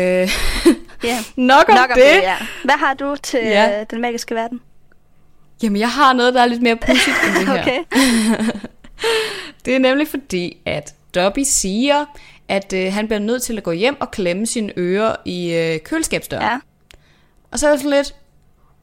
Ja. 1.03 1.17
nok 1.35 1.69
om 1.69 1.75
Nok 1.75 1.89
om 1.89 1.95
det. 1.95 2.03
det, 2.15 2.21
ja. 2.21 2.35
Hvad 2.63 2.75
har 2.77 2.93
du 2.93 3.15
til 3.23 3.39
Ja. 3.43 3.63
ja. 3.77 3.83
den 3.83 4.01
magiske 4.01 4.35
verden? 4.35 4.61
Jamen, 5.63 5.79
jeg 5.79 5.89
har 5.91 6.13
noget, 6.13 6.33
der 6.33 6.41
er 6.41 6.45
lidt 6.45 6.61
mere 6.61 6.75
pudsigt 6.75 7.15
end 7.27 7.35
det 7.35 7.47
her. 7.47 7.61
Okay. 7.61 7.79
Det 9.65 9.75
er 9.75 9.79
nemlig 9.79 10.07
fordi, 10.07 10.57
at 10.65 10.95
Dobby 11.15 11.43
siger, 11.45 12.05
at 12.47 12.73
øh, 12.73 12.93
han 12.93 13.07
bliver 13.07 13.19
nødt 13.19 13.43
til 13.43 13.57
at 13.57 13.63
gå 13.63 13.71
hjem 13.71 14.01
og 14.01 14.11
klemme 14.11 14.45
sine 14.45 14.73
ører 14.77 15.15
i 15.25 15.53
øh, 15.53 15.79
køleskabsdøren. 15.79 16.43
Ja. 16.43 16.59
Og 17.51 17.59
så 17.59 17.67
er 17.67 17.71
jeg 17.71 17.79
sådan 17.79 17.91
lidt, 17.91 18.15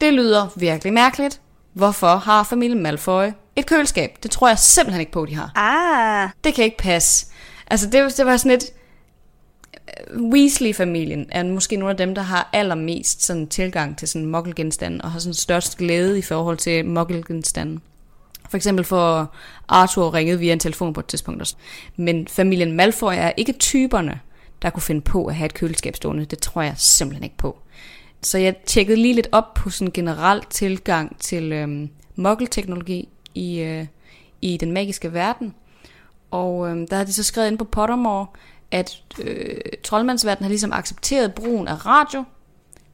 det 0.01 0.13
lyder 0.13 0.47
virkelig 0.55 0.93
mærkeligt. 0.93 1.41
Hvorfor 1.73 2.15
har 2.15 2.43
familien 2.43 2.83
Malfoy 2.83 3.25
et 3.55 3.65
køleskab? 3.65 4.17
Det 4.23 4.31
tror 4.31 4.47
jeg 4.47 4.59
simpelthen 4.59 4.99
ikke 4.99 5.11
på, 5.11 5.25
de 5.25 5.35
har. 5.35 5.51
Ah, 5.55 6.29
Det 6.43 6.53
kan 6.53 6.63
ikke 6.63 6.77
passe. 6.77 7.27
Altså, 7.67 7.89
det, 7.89 8.17
det 8.17 8.25
var 8.25 8.37
sådan 8.37 8.51
lidt... 8.51 8.65
Weasley-familien 10.33 11.25
er 11.31 11.43
måske 11.43 11.75
nogle 11.75 11.91
af 11.91 11.97
dem, 11.97 12.15
der 12.15 12.21
har 12.21 12.49
allermest 12.53 13.25
sådan 13.25 13.47
tilgang 13.47 13.97
til 13.97 14.07
sådan 14.07 14.25
muggelgenstande, 14.25 15.01
og 15.03 15.11
har 15.11 15.19
sådan 15.19 15.33
størst 15.33 15.77
glæde 15.77 16.19
i 16.19 16.21
forhold 16.21 16.57
til 16.57 16.85
muggelgenstande. 16.85 17.79
For 18.53 18.57
eksempel 18.57 18.85
for 18.85 19.33
Arthur 19.67 20.13
ringet 20.13 20.39
via 20.39 20.53
en 20.53 20.59
telefon 20.59 20.93
på 20.93 20.99
et 20.99 21.05
tidspunkt. 21.05 21.41
Også. 21.41 21.55
Men 21.95 22.27
familien 22.27 22.71
Malfoy 22.71 23.13
er 23.15 23.31
ikke 23.37 23.53
typerne, 23.53 24.19
der 24.61 24.69
kunne 24.69 24.81
finde 24.81 25.01
på 25.01 25.25
at 25.25 25.35
have 25.35 25.45
et 25.45 25.53
køleskab 25.53 25.95
stående. 25.95 26.25
Det 26.25 26.39
tror 26.39 26.61
jeg 26.61 26.73
simpelthen 26.77 27.23
ikke 27.23 27.37
på. 27.37 27.57
Så 28.21 28.37
jeg 28.37 28.57
tjekkede 28.65 29.01
lige 29.01 29.13
lidt 29.13 29.27
op 29.31 29.53
på 29.53 29.69
sådan 29.69 29.91
generel 29.93 30.41
tilgang 30.49 31.19
til 31.19 31.51
øhm, 31.51 31.89
muggle-teknologi 32.15 33.09
i, 33.35 33.59
øh, 33.59 33.85
i 34.41 34.57
den 34.57 34.71
magiske 34.71 35.13
verden. 35.13 35.55
Og 36.31 36.69
øhm, 36.69 36.87
der 36.87 36.95
har 36.95 37.03
de 37.03 37.13
så 37.13 37.23
skrevet 37.23 37.47
ind 37.47 37.57
på 37.57 37.65
Pottermore, 37.65 38.27
at 38.71 39.03
øh, 39.21 39.55
troldmandsverdenen 39.83 40.43
har 40.43 40.49
ligesom 40.49 40.73
accepteret 40.73 41.33
brugen 41.33 41.67
af 41.67 41.85
radio. 41.85 42.23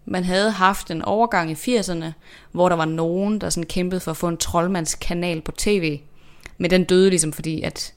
Man 0.09 0.23
havde 0.23 0.51
haft 0.51 0.91
en 0.91 1.01
overgang 1.01 1.51
i 1.51 1.53
80'erne, 1.53 2.05
hvor 2.51 2.69
der 2.69 2.75
var 2.75 2.85
nogen, 2.85 3.41
der 3.41 3.49
sådan 3.49 3.67
kæmpede 3.67 4.01
for 4.01 4.11
at 4.11 4.17
få 4.17 4.27
en 4.27 4.37
troldmandskanal 4.37 5.41
på 5.41 5.51
tv. 5.51 5.99
Men 6.57 6.71
den 6.71 6.83
døde 6.83 7.09
ligesom, 7.09 7.33
fordi 7.33 7.61
at 7.61 7.93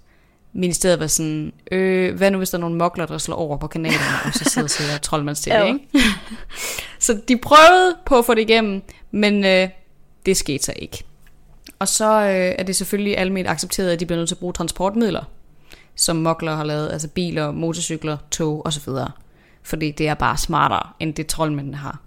ministeriet 0.52 1.00
var 1.00 1.06
sådan, 1.06 1.52
øh, 1.72 2.16
hvad 2.16 2.30
nu 2.30 2.38
hvis 2.38 2.50
der 2.50 2.58
er 2.58 2.60
nogle 2.60 2.76
mokler, 2.76 3.06
der 3.06 3.18
slår 3.18 3.36
over 3.36 3.56
på 3.56 3.66
kanalerne, 3.66 4.18
og 4.24 4.34
så 4.34 4.44
sidder 4.44 4.66
og 4.66 4.70
ser 4.70 4.98
troldmands 4.98 5.40
tv, 5.40 5.66
ikke? 5.66 5.88
så 6.98 7.20
de 7.28 7.36
prøvede 7.36 7.96
på 8.06 8.18
at 8.18 8.24
få 8.24 8.34
det 8.34 8.40
igennem, 8.40 8.82
men 9.10 9.44
øh, 9.44 9.68
det 10.26 10.36
skete 10.36 10.64
så 10.64 10.72
ikke. 10.76 11.04
Og 11.78 11.88
så 11.88 12.20
øh, 12.20 12.54
er 12.58 12.62
det 12.62 12.76
selvfølgelig 12.76 13.18
almindeligt 13.18 13.52
accepteret, 13.52 13.90
at 13.90 14.00
de 14.00 14.06
bliver 14.06 14.18
nødt 14.18 14.28
til 14.28 14.34
at 14.34 14.38
bruge 14.38 14.52
transportmidler 14.52 15.24
som 15.94 16.16
mokler 16.16 16.54
har 16.54 16.64
lavet, 16.64 16.92
altså 16.92 17.08
biler, 17.08 17.50
motorcykler, 17.50 18.16
tog 18.30 18.66
osv. 18.66 18.88
Fordi 19.62 19.90
det 19.90 20.08
er 20.08 20.14
bare 20.14 20.36
smartere, 20.36 20.88
end 21.00 21.14
det 21.14 21.26
troldmændene 21.26 21.76
har. 21.76 22.00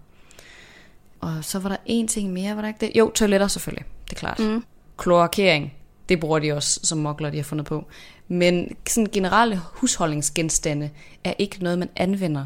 Og 1.20 1.44
så 1.44 1.60
var 1.60 1.70
der 1.70 1.78
en 1.86 2.08
ting 2.08 2.34
mere, 2.34 2.56
var 2.56 2.62
der 2.62 2.68
ikke 2.68 2.86
det? 2.86 2.92
Jo, 2.96 3.12
toiletter 3.12 3.48
selvfølgelig, 3.48 3.86
det 4.10 4.16
er 4.16 4.20
klart. 4.20 4.40
Mm. 4.40 4.64
Kloakering, 4.98 5.74
det 6.10 6.20
bruger 6.20 6.40
de 6.40 6.52
også 6.52 6.80
som 6.84 6.98
mokler, 6.98 7.30
de 7.30 7.38
har 7.38 7.44
fundet 7.44 7.66
på. 7.66 7.86
Men 8.28 8.76
sådan 8.88 9.12
generelle 9.12 9.62
husholdningsgenstande 9.64 10.90
er 11.24 11.34
ikke 11.38 11.64
noget, 11.64 11.80
man 11.80 11.90
anvender 11.96 12.46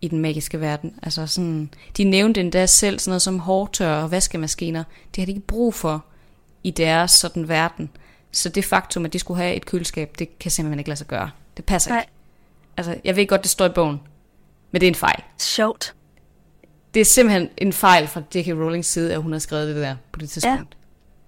i 0.00 0.08
den 0.08 0.18
magiske 0.18 0.60
verden. 0.60 0.94
Altså 1.02 1.26
sådan, 1.26 1.70
de 1.96 2.04
nævnte 2.04 2.40
endda 2.40 2.66
selv 2.66 2.98
sådan 2.98 3.10
noget 3.10 3.22
som 3.22 3.38
hårtør 3.38 3.94
og 3.94 4.10
vaskemaskiner. 4.10 4.84
Det 5.14 5.20
har 5.20 5.26
de 5.26 5.32
ikke 5.32 5.46
brug 5.46 5.74
for 5.74 6.04
i 6.64 6.70
deres 6.70 7.10
sådan 7.10 7.48
verden. 7.48 7.90
Så 8.32 8.48
det 8.48 8.64
faktum, 8.64 9.04
at 9.04 9.12
de 9.12 9.18
skulle 9.18 9.42
have 9.42 9.54
et 9.54 9.66
køleskab, 9.66 10.14
det 10.18 10.38
kan 10.38 10.50
simpelthen 10.50 10.78
ikke 10.78 10.88
lade 10.88 10.98
sig 10.98 11.06
gøre. 11.06 11.30
Det 11.56 11.64
passer 11.64 11.90
Nej. 11.90 12.00
ikke. 12.00 12.12
Altså, 12.76 12.96
jeg 13.04 13.16
ved 13.16 13.26
godt, 13.26 13.42
det 13.42 13.50
står 13.50 13.66
i 13.66 13.68
bogen, 13.68 14.00
men 14.70 14.80
det 14.80 14.86
er 14.86 14.90
en 14.90 14.94
fejl. 14.94 15.22
Sjovt. 15.38 15.94
Det 16.94 17.00
er 17.00 17.04
simpelthen 17.04 17.50
en 17.56 17.72
fejl 17.72 18.08
fra 18.08 18.20
J.K. 18.34 18.48
Rowlings 18.48 18.88
side, 18.88 19.14
at 19.14 19.22
hun 19.22 19.32
har 19.32 19.38
skrevet 19.38 19.74
det 19.74 19.76
der 19.76 19.96
på 20.12 20.20
det 20.20 20.30
tidspunkt. 20.30 20.58
Ja. 20.58 20.78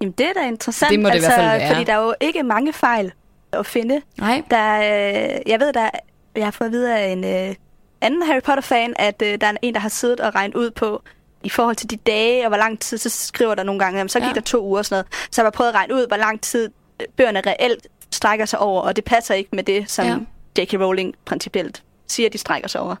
Jamen, 0.01 0.11
det 0.11 0.25
er 0.25 0.33
da 0.33 0.47
interessant. 0.47 0.91
Det 0.91 0.99
må 0.99 1.09
det 1.09 1.13
altså, 1.13 1.29
i 1.29 1.33
hvert 1.33 1.39
fald 1.39 1.59
være. 1.59 1.69
Fordi 1.69 1.83
der 1.83 1.93
er 1.93 2.03
jo 2.03 2.13
ikke 2.21 2.43
mange 2.43 2.73
fejl 2.73 3.11
at 3.53 3.65
finde. 3.65 4.01
Nej. 4.17 4.43
Der, 4.51 4.77
øh, 4.77 5.39
jeg 5.47 5.59
ved, 5.59 5.73
der, 5.73 5.89
jeg 6.35 6.45
har 6.45 6.51
fået 6.51 6.67
at 6.67 6.71
vide 6.71 6.97
af 6.97 7.11
en 7.11 7.23
øh, 7.23 7.55
anden 8.01 8.23
Harry 8.23 8.41
Potter-fan, 8.41 8.93
at 8.95 9.21
øh, 9.21 9.41
der 9.41 9.47
er 9.47 9.53
en, 9.61 9.73
der 9.73 9.79
har 9.79 9.89
siddet 9.89 10.19
og 10.19 10.35
regnet 10.35 10.55
ud 10.55 10.71
på, 10.71 11.01
i 11.43 11.49
forhold 11.49 11.75
til 11.75 11.89
de 11.89 11.95
dage, 11.95 12.43
og 12.43 12.47
hvor 12.47 12.57
lang 12.57 12.79
tid, 12.79 12.97
så 12.97 13.09
skriver 13.09 13.55
der 13.55 13.63
nogle 13.63 13.79
gange, 13.79 13.97
jamen, 13.97 14.09
så 14.09 14.19
gik 14.19 14.27
ja. 14.27 14.33
der 14.33 14.41
to 14.41 14.65
uger 14.65 14.77
og 14.77 14.85
sådan 14.85 14.95
noget. 14.95 15.27
Så 15.31 15.41
jeg 15.41 15.45
har 15.45 15.51
prøvet 15.51 15.69
at 15.69 15.75
regne 15.75 15.95
ud, 15.95 16.07
hvor 16.07 16.17
lang 16.17 16.41
tid 16.41 16.69
bøgerne 17.17 17.41
reelt 17.41 17.87
strækker 18.11 18.45
sig 18.45 18.59
over, 18.59 18.81
og 18.81 18.95
det 18.95 19.03
passer 19.03 19.33
ikke 19.33 19.49
med 19.53 19.63
det, 19.63 19.91
som 19.91 20.05
ja. 20.05 20.17
J.K. 20.61 20.73
Rowling 20.73 21.15
principielt 21.25 21.83
siger, 22.07 22.29
de 22.29 22.37
strækker 22.37 22.67
sig 22.67 22.81
over. 22.81 22.95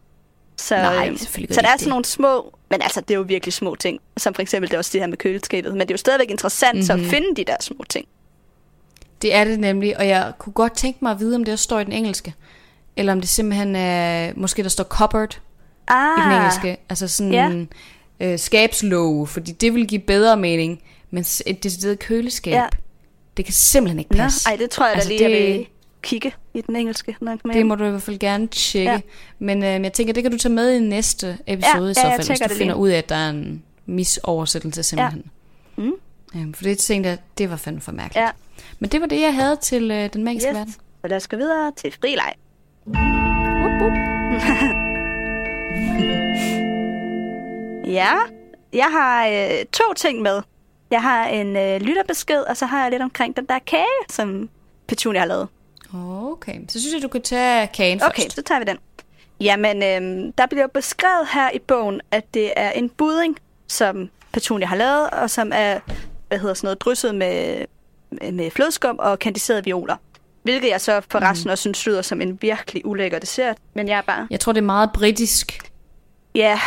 Så, 0.61 0.75
Nej, 0.75 1.07
øhm, 1.07 1.17
så 1.17 1.61
der 1.61 1.67
er 1.67 1.77
sådan 1.77 1.89
nogle 1.89 2.05
små, 2.05 2.53
men 2.69 2.81
altså 2.81 3.01
det 3.01 3.11
er 3.11 3.15
jo 3.15 3.25
virkelig 3.27 3.53
små 3.53 3.75
ting, 3.75 3.99
som 4.17 4.33
for 4.33 4.41
eksempel 4.41 4.69
det 4.69 4.73
er 4.73 4.77
også 4.77 4.89
det 4.93 5.01
her 5.01 5.07
med 5.07 5.17
køleskabet, 5.17 5.71
men 5.71 5.79
det 5.81 5.91
er 5.91 5.93
jo 5.93 5.97
stadigvæk 5.97 6.29
interessant 6.29 6.77
mm-hmm. 6.77 6.91
at 6.91 6.99
mhm. 6.99 7.09
finde 7.09 7.35
de 7.35 7.43
der 7.43 7.55
små 7.59 7.83
ting. 7.89 8.07
Det 9.21 9.35
er 9.35 9.43
det 9.43 9.59
nemlig, 9.59 9.97
og 9.97 10.07
jeg 10.07 10.31
kunne 10.39 10.53
godt 10.53 10.73
tænke 10.73 10.99
mig 11.01 11.11
at 11.11 11.19
vide, 11.19 11.35
om 11.35 11.43
det 11.43 11.51
også 11.51 11.63
står 11.63 11.79
i 11.79 11.83
den 11.83 11.93
engelske, 11.93 12.33
eller 12.97 13.13
om 13.13 13.21
det 13.21 13.29
simpelthen 13.29 13.75
er, 13.75 14.31
måske 14.35 14.63
der 14.63 14.69
står 14.69 14.83
cupboard 14.83 15.39
ah, 15.87 16.17
i 16.17 16.21
den 16.21 16.31
ah. 16.31 16.37
engelske, 16.37 16.77
altså 16.89 17.07
sådan 17.07 17.33
ja. 18.19 18.27
øh, 18.27 18.39
skabslåge, 18.39 19.27
fordi 19.27 19.51
det 19.51 19.73
vil 19.73 19.87
give 19.87 20.01
bedre 20.01 20.37
mening, 20.37 20.81
men 21.11 21.25
et 21.45 21.63
decideret 21.63 21.99
køleskab, 21.99 22.53
ja. 22.53 22.67
Det 23.37 23.45
kan 23.45 23.53
simpelthen 23.53 23.99
ikke 23.99 24.09
passe. 24.09 24.49
Nej, 24.49 24.55
det 24.55 24.69
tror 24.69 24.85
jeg 24.85 24.95
altså, 24.95 25.09
da 25.09 25.15
lige, 25.15 25.29
det, 25.29 25.39
jeg 25.39 25.57
vil 25.57 25.67
kigge 26.01 26.33
i 26.53 26.61
den 26.61 26.75
engelske. 26.75 27.15
Når 27.21 27.31
jeg 27.31 27.39
det 27.53 27.65
må 27.65 27.75
du 27.75 27.83
i 27.83 27.89
hvert 27.89 28.01
fald 28.01 28.19
gerne 28.19 28.47
tjekke. 28.47 28.91
Ja. 28.91 29.01
Men 29.39 29.63
øh, 29.63 29.83
jeg 29.83 29.93
tænker, 29.93 30.13
det 30.13 30.23
kan 30.23 30.31
du 30.31 30.37
tage 30.37 30.53
med 30.53 30.71
i 30.71 30.79
næste 30.79 31.37
episode 31.47 31.85
ja, 31.85 31.91
i 31.91 31.93
så 31.93 32.01
fald, 32.01 32.27
hvis 32.27 32.39
du 32.39 32.47
finder 32.47 32.65
lige. 32.65 32.75
ud 32.75 32.89
af, 32.89 32.97
at 32.97 33.09
der 33.09 33.15
er 33.15 33.29
en 33.29 33.63
misoversættelse 33.85 34.83
simpelthen. 34.83 35.23
Ja. 35.77 35.83
Mm. 35.83 35.93
Øhm, 36.35 36.53
for 36.53 36.63
det 36.63 36.77
tænkte 36.77 37.09
jeg, 37.09 37.17
det 37.37 37.49
var 37.49 37.55
fandme 37.55 37.81
for 37.81 37.91
mærkeligt. 37.91 38.23
Ja. 38.23 38.29
Men 38.79 38.89
det 38.89 39.01
var 39.01 39.07
det, 39.07 39.21
jeg 39.21 39.35
havde 39.35 39.55
til 39.55 39.91
øh, 39.91 40.09
den 40.13 40.23
magiske 40.23 40.49
yes. 40.49 40.55
verden. 40.55 40.73
Så 40.73 41.07
lad 41.07 41.17
os 41.17 41.27
gå 41.27 41.37
videre 41.37 41.71
til 41.77 41.95
frileg. 42.01 42.33
ja, 47.99 48.13
jeg 48.73 48.87
har 48.91 49.27
øh, 49.27 49.65
to 49.73 49.83
ting 49.95 50.21
med. 50.21 50.41
Jeg 50.91 51.01
har 51.01 51.27
en 51.27 51.57
øh, 51.57 51.81
lytterbesked, 51.81 52.41
og 52.41 52.57
så 52.57 52.65
har 52.65 52.81
jeg 52.81 52.91
lidt 52.91 53.01
omkring 53.01 53.35
den 53.35 53.45
der 53.45 53.59
kage, 53.59 53.85
som 54.09 54.49
Petunia 54.87 55.19
har 55.19 55.27
lavet. 55.27 55.47
Okay, 55.93 56.59
så 56.69 56.79
synes 56.79 56.93
jeg, 56.93 57.03
du 57.03 57.07
kan 57.07 57.21
tage 57.21 57.67
kagen 57.67 58.03
okay, 58.03 58.23
først. 58.23 58.35
så 58.35 58.41
tager 58.41 58.59
vi 58.59 58.65
den. 58.65 58.77
Jamen, 59.39 59.77
øh, 59.83 60.33
der 60.37 60.45
bliver 60.45 60.67
beskrevet 60.67 61.27
her 61.33 61.51
i 61.51 61.59
bogen, 61.59 62.01
at 62.11 62.33
det 62.33 62.53
er 62.55 62.71
en 62.71 62.89
budding, 62.89 63.37
som 63.67 64.09
Petunia 64.33 64.67
har 64.67 64.75
lavet, 64.75 65.09
og 65.09 65.29
som 65.29 65.51
er 65.55 65.79
hvad 66.27 66.39
hedder 66.39 66.53
sådan 66.53 66.65
noget, 66.65 66.81
drysset 66.81 67.15
med, 67.15 67.65
med 68.31 68.51
flødeskum 68.51 68.95
og 68.99 69.19
kandiserede 69.19 69.63
violer. 69.63 69.95
Hvilket 70.43 70.69
jeg 70.69 70.81
så 70.81 71.01
for 71.09 71.19
resten 71.19 71.47
mm. 71.47 71.51
også 71.51 71.61
synes 71.61 71.87
lyder 71.87 72.01
som 72.01 72.21
en 72.21 72.37
virkelig 72.41 72.85
ulækker 72.85 73.19
dessert. 73.19 73.57
Men 73.73 73.87
jeg 73.87 73.97
er 73.97 74.01
bare... 74.01 74.27
Jeg 74.29 74.39
tror, 74.39 74.51
det 74.51 74.61
er 74.61 74.65
meget 74.65 74.89
britisk. 74.93 75.71
Ja, 76.35 76.59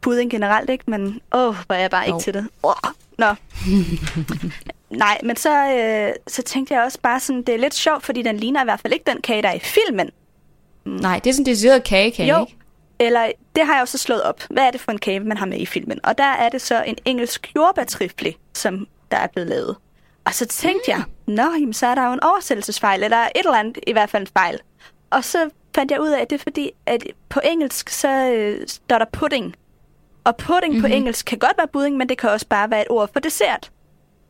pudding 0.00 0.30
generelt, 0.30 0.70
ikke? 0.70 0.84
Men 0.86 1.20
åh, 1.32 1.54
hvor 1.66 1.74
er 1.74 1.80
jeg 1.80 1.90
bare 1.90 2.02
oh. 2.02 2.06
ikke 2.08 2.24
til 2.24 2.34
det. 2.34 2.48
Oh. 2.62 2.74
Nå. 3.18 3.26
Nej, 4.90 5.20
men 5.22 5.36
så, 5.36 5.72
øh, 5.72 6.14
så 6.26 6.42
tænkte 6.42 6.74
jeg 6.74 6.82
også 6.82 6.98
bare 7.02 7.20
sådan, 7.20 7.42
det 7.42 7.54
er 7.54 7.58
lidt 7.58 7.74
sjovt, 7.74 8.04
fordi 8.04 8.22
den 8.22 8.36
ligner 8.36 8.60
i 8.60 8.64
hvert 8.64 8.80
fald 8.80 8.92
ikke 8.92 9.10
den 9.10 9.22
kage, 9.22 9.42
der 9.42 9.48
er 9.48 9.54
i 9.54 9.58
filmen. 9.58 10.10
Nej, 10.84 11.18
det 11.18 11.30
er 11.30 11.34
sådan 11.34 11.42
en 11.42 11.46
decideret 11.46 11.84
kage, 11.84 12.24
jo. 12.24 12.40
ikke? 12.40 12.56
Eller, 12.98 13.32
det 13.56 13.66
har 13.66 13.72
jeg 13.74 13.82
også 13.82 13.98
slået 13.98 14.22
op. 14.22 14.42
Hvad 14.50 14.62
er 14.62 14.70
det 14.70 14.80
for 14.80 14.92
en 14.92 14.98
kage, 14.98 15.20
man 15.20 15.36
har 15.36 15.46
med 15.46 15.58
i 15.58 15.66
filmen? 15.66 16.00
Og 16.02 16.18
der 16.18 16.24
er 16.24 16.48
det 16.48 16.62
så 16.62 16.82
en 16.82 16.96
engelsk 17.04 17.52
jordbærtrifle, 17.56 18.34
som 18.54 18.88
der 19.10 19.16
er 19.16 19.26
blevet 19.26 19.48
lavet. 19.48 19.76
Og 20.24 20.34
så 20.34 20.46
tænkte 20.46 20.92
mm. 20.92 20.98
jeg, 20.98 21.04
nå, 21.26 21.42
jamen, 21.42 21.72
så 21.72 21.86
er 21.86 21.94
der 21.94 22.06
jo 22.06 22.12
en 22.12 22.22
oversættelsesfejl, 22.22 23.02
eller 23.02 23.16
et 23.16 23.30
eller 23.34 23.54
andet, 23.54 23.78
i 23.86 23.92
hvert 23.92 24.10
fald 24.10 24.22
en 24.22 24.28
fejl. 24.36 24.60
Og 25.10 25.24
så 25.24 25.50
fandt 25.74 25.92
jeg 25.92 26.00
ud 26.00 26.08
af, 26.08 26.20
at 26.20 26.30
det 26.30 26.36
er 26.38 26.42
fordi, 26.42 26.70
at 26.86 27.04
på 27.28 27.40
engelsk, 27.44 27.88
så 27.88 28.08
øh, 28.08 28.68
står 28.68 28.98
der 28.98 29.06
pudding. 29.12 29.54
Og 30.24 30.36
pudding 30.36 30.72
mm-hmm. 30.72 30.82
på 30.82 30.86
mhm. 30.86 30.96
engelsk 30.96 31.26
kan 31.26 31.38
godt 31.38 31.58
være 31.58 31.68
budding, 31.72 31.96
men 31.96 32.08
det 32.08 32.18
kan 32.18 32.30
også 32.30 32.46
bare 32.46 32.70
være 32.70 32.82
et 32.82 32.90
ord 32.90 33.12
for 33.12 33.20
dessert. 33.20 33.70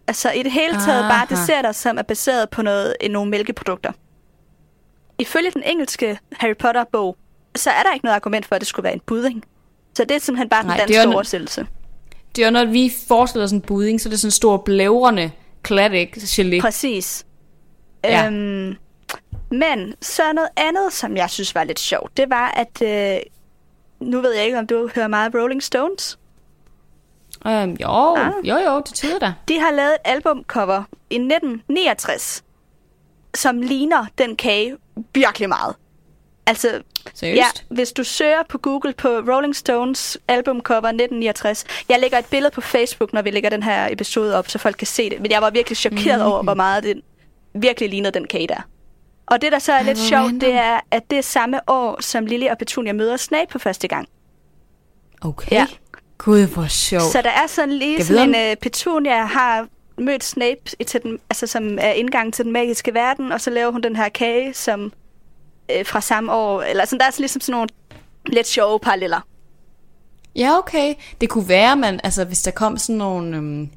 Altså 0.08 0.30
i 0.30 0.42
det 0.42 0.52
hele 0.52 0.72
taget 0.72 1.00
Aha. 1.00 1.08
bare 1.08 1.26
desserter, 1.30 1.72
som 1.72 1.98
er 1.98 2.02
baseret 2.02 2.50
på 2.50 2.62
noget, 2.62 2.94
nogle 3.10 3.30
mælkeprodukter. 3.30 3.92
Ifølge 5.18 5.50
den 5.50 5.62
engelske 5.62 6.18
Harry 6.32 6.56
Potter-bog, 6.58 7.16
så 7.56 7.70
er 7.70 7.82
der 7.82 7.94
ikke 7.94 8.04
noget 8.04 8.16
argument 8.16 8.46
for, 8.46 8.54
at 8.54 8.60
det 8.60 8.68
skulle 8.68 8.84
være 8.84 8.94
en 8.94 9.00
budding. 9.06 9.44
Så 9.94 10.04
det 10.04 10.14
er 10.14 10.18
simpelthen 10.18 10.48
bare 10.48 10.64
Nej, 10.64 10.76
den 10.76 10.88
danske 10.88 11.14
oversættelse. 11.14 11.66
Det 12.36 12.42
er 12.42 12.46
jo, 12.46 12.52
når 12.52 12.64
vi 12.64 12.92
forestiller 13.08 13.46
sådan 13.46 13.58
en 13.58 13.62
budding, 13.62 14.00
så 14.00 14.08
er 14.08 14.10
det 14.10 14.20
sådan 14.20 14.28
en 14.28 14.32
stor 14.32 14.56
blævrende 14.56 15.30
klat, 15.62 15.92
gelé. 16.16 16.60
Præcis. 16.60 17.26
Ja. 18.04 18.26
Øhm, 18.26 18.76
men 19.50 19.94
så 20.02 20.22
noget 20.32 20.50
andet, 20.56 20.92
som 20.92 21.16
jeg 21.16 21.30
synes 21.30 21.54
var 21.54 21.64
lidt 21.64 21.80
sjovt, 21.80 22.16
det 22.16 22.30
var, 22.30 22.50
at 22.50 22.82
øh, 22.82 23.20
nu 24.00 24.20
ved 24.20 24.34
jeg 24.34 24.44
ikke, 24.44 24.58
om 24.58 24.66
du 24.66 24.90
hører 24.94 25.08
meget 25.08 25.34
Rolling 25.34 25.62
Stones? 25.62 26.18
Um, 27.46 27.76
jo, 27.80 28.14
ah. 28.16 28.32
jo, 28.44 28.56
jo, 28.56 28.82
det 28.86 28.94
tyder 28.94 29.18
da. 29.18 29.32
De 29.48 29.58
har 29.60 29.70
lavet 29.70 29.92
et 29.92 29.98
albumcover 30.04 30.82
i 31.10 31.14
1969, 31.14 32.44
som 33.34 33.60
ligner 33.62 34.06
den 34.18 34.36
kage 34.36 34.76
virkelig 35.14 35.48
meget. 35.48 35.74
Altså, 36.46 36.82
Seriøst? 37.14 37.36
ja, 37.36 37.74
hvis 37.74 37.92
du 37.92 38.04
søger 38.04 38.42
på 38.48 38.58
Google 38.58 38.92
på 38.92 39.08
Rolling 39.08 39.56
Stones 39.56 40.18
albumcover 40.28 40.88
1969. 40.88 41.64
Jeg 41.88 42.00
lægger 42.00 42.18
et 42.18 42.26
billede 42.26 42.50
på 42.50 42.60
Facebook, 42.60 43.12
når 43.12 43.22
vi 43.22 43.30
lægger 43.30 43.50
den 43.50 43.62
her 43.62 43.88
episode 43.90 44.36
op, 44.38 44.48
så 44.48 44.58
folk 44.58 44.76
kan 44.76 44.86
se 44.86 45.10
det. 45.10 45.20
Men 45.20 45.30
jeg 45.30 45.42
var 45.42 45.50
virkelig 45.50 45.76
chokeret 45.76 46.20
mm. 46.20 46.26
over, 46.26 46.42
hvor 46.42 46.54
meget 46.54 46.84
det 46.84 47.00
virkelig 47.54 47.90
lignede 47.90 48.12
den 48.12 48.26
kage 48.26 48.48
der. 48.48 48.68
Og 49.26 49.42
det, 49.42 49.52
der 49.52 49.58
så 49.58 49.72
er 49.72 49.82
lidt 49.82 49.98
sjovt, 49.98 50.32
det 50.32 50.52
er, 50.52 50.80
at 50.90 51.10
det 51.10 51.18
er 51.18 51.22
samme 51.22 51.60
år, 51.66 52.02
som 52.02 52.26
Lily 52.26 52.46
og 52.46 52.58
Petunia 52.58 52.92
møder 52.92 53.16
Snape 53.16 53.52
på 53.52 53.58
første 53.58 53.88
gang. 53.88 54.08
Okay. 55.22 55.52
Ja. 55.52 55.66
Gud, 56.18 56.46
hvor 56.46 56.66
sjovt. 56.66 57.12
Så 57.12 57.22
der 57.22 57.30
er 57.30 57.46
sådan 57.46 57.72
lige 57.72 58.04
sådan 58.04 58.34
en, 58.34 58.52
uh, 58.52 58.56
Petunia 58.62 59.24
har 59.24 59.68
mødt 59.98 60.24
Snape, 60.24 60.60
til 60.86 61.02
den, 61.02 61.18
altså, 61.30 61.46
som 61.46 61.78
er 61.80 61.90
indgang 61.90 62.34
til 62.34 62.44
den 62.44 62.52
magiske 62.52 62.94
verden, 62.94 63.32
og 63.32 63.40
så 63.40 63.50
laver 63.50 63.72
hun 63.72 63.82
den 63.82 63.96
her 63.96 64.08
kage, 64.08 64.54
som 64.54 64.92
uh, 65.72 65.86
fra 65.86 66.00
samme 66.00 66.32
år, 66.32 66.62
eller 66.62 66.84
sådan, 66.84 66.98
der 66.98 67.06
er 67.06 67.10
ligesom 67.18 67.40
sådan 67.40 67.52
nogle 67.52 67.68
lidt 68.26 68.46
sjove 68.46 68.80
paralleller. 68.80 69.20
Ja, 70.36 70.58
okay. 70.58 70.94
Det 71.20 71.28
kunne 71.28 71.48
være, 71.48 71.76
man, 71.76 72.00
altså 72.04 72.24
hvis 72.24 72.42
der 72.42 72.50
kom 72.50 72.78
sådan 72.78 72.96
nogle, 72.96 73.36
øhm, 73.36 73.70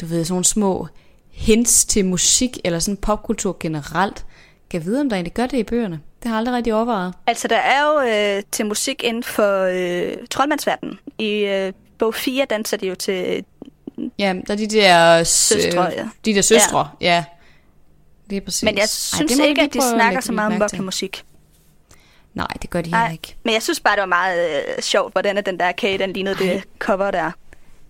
du 0.00 0.06
ved, 0.06 0.24
sådan 0.24 0.32
nogle 0.32 0.44
små 0.44 0.88
hints 1.30 1.84
til 1.84 2.04
musik, 2.04 2.58
eller 2.64 2.78
sådan 2.78 2.96
popkultur 2.96 3.56
generelt. 3.60 4.26
Kan 4.70 4.80
jeg 4.80 4.86
vide, 4.86 5.00
om 5.00 5.08
der 5.08 5.16
egentlig 5.16 5.34
gør 5.34 5.46
det 5.46 5.58
i 5.58 5.62
bøgerne? 5.62 6.00
Det 6.22 6.28
har 6.28 6.30
jeg 6.30 6.38
aldrig 6.38 6.54
rigtig 6.54 6.74
overvejet. 6.74 7.14
Altså, 7.26 7.48
der 7.48 7.56
er 7.56 7.82
jo 7.82 8.00
øh, 8.00 8.42
til 8.52 8.66
musik 8.66 9.04
inden 9.04 9.22
for 9.22 9.64
øh, 9.64 10.16
troldmandsverdenen. 10.30 10.98
I 11.18 11.30
øh, 11.30 11.72
bog 11.98 12.14
4 12.14 12.44
danser 12.44 12.76
de 12.76 12.86
jo 12.86 12.94
til 12.94 13.44
Ja, 14.18 14.34
der 14.46 14.54
er 14.54 14.58
de 14.58 14.66
der, 14.66 15.24
Søstre, 15.24 15.82
ja. 15.82 16.08
de 16.24 16.34
der 16.34 16.42
søstre, 16.42 16.88
ja. 17.00 17.14
ja. 17.14 17.24
Det 18.30 18.36
er 18.36 18.40
præcis. 18.40 18.62
Men 18.62 18.78
jeg 18.78 18.88
synes 18.88 19.38
Ej, 19.38 19.46
ikke, 19.46 19.62
at 19.62 19.74
de 19.74 19.80
snakker 19.90 20.20
så 20.20 20.32
meget 20.32 20.72
om 20.78 20.84
musik. 20.84 21.24
Nej, 22.34 22.46
det 22.62 22.70
gør 22.70 22.80
de 22.80 22.90
heller 22.90 23.10
ikke. 23.10 23.36
Men 23.44 23.54
jeg 23.54 23.62
synes 23.62 23.80
bare, 23.80 23.96
det 23.96 24.00
var 24.00 24.06
meget 24.06 24.48
øh, 24.48 24.82
sjovt, 24.82 25.12
hvordan 25.12 25.42
den 25.46 25.58
der 25.58 25.72
kage, 25.72 25.98
den 25.98 26.12
lignede 26.12 26.46
Ej. 26.46 26.52
det 26.52 26.64
cover 26.78 27.10
der. 27.10 27.30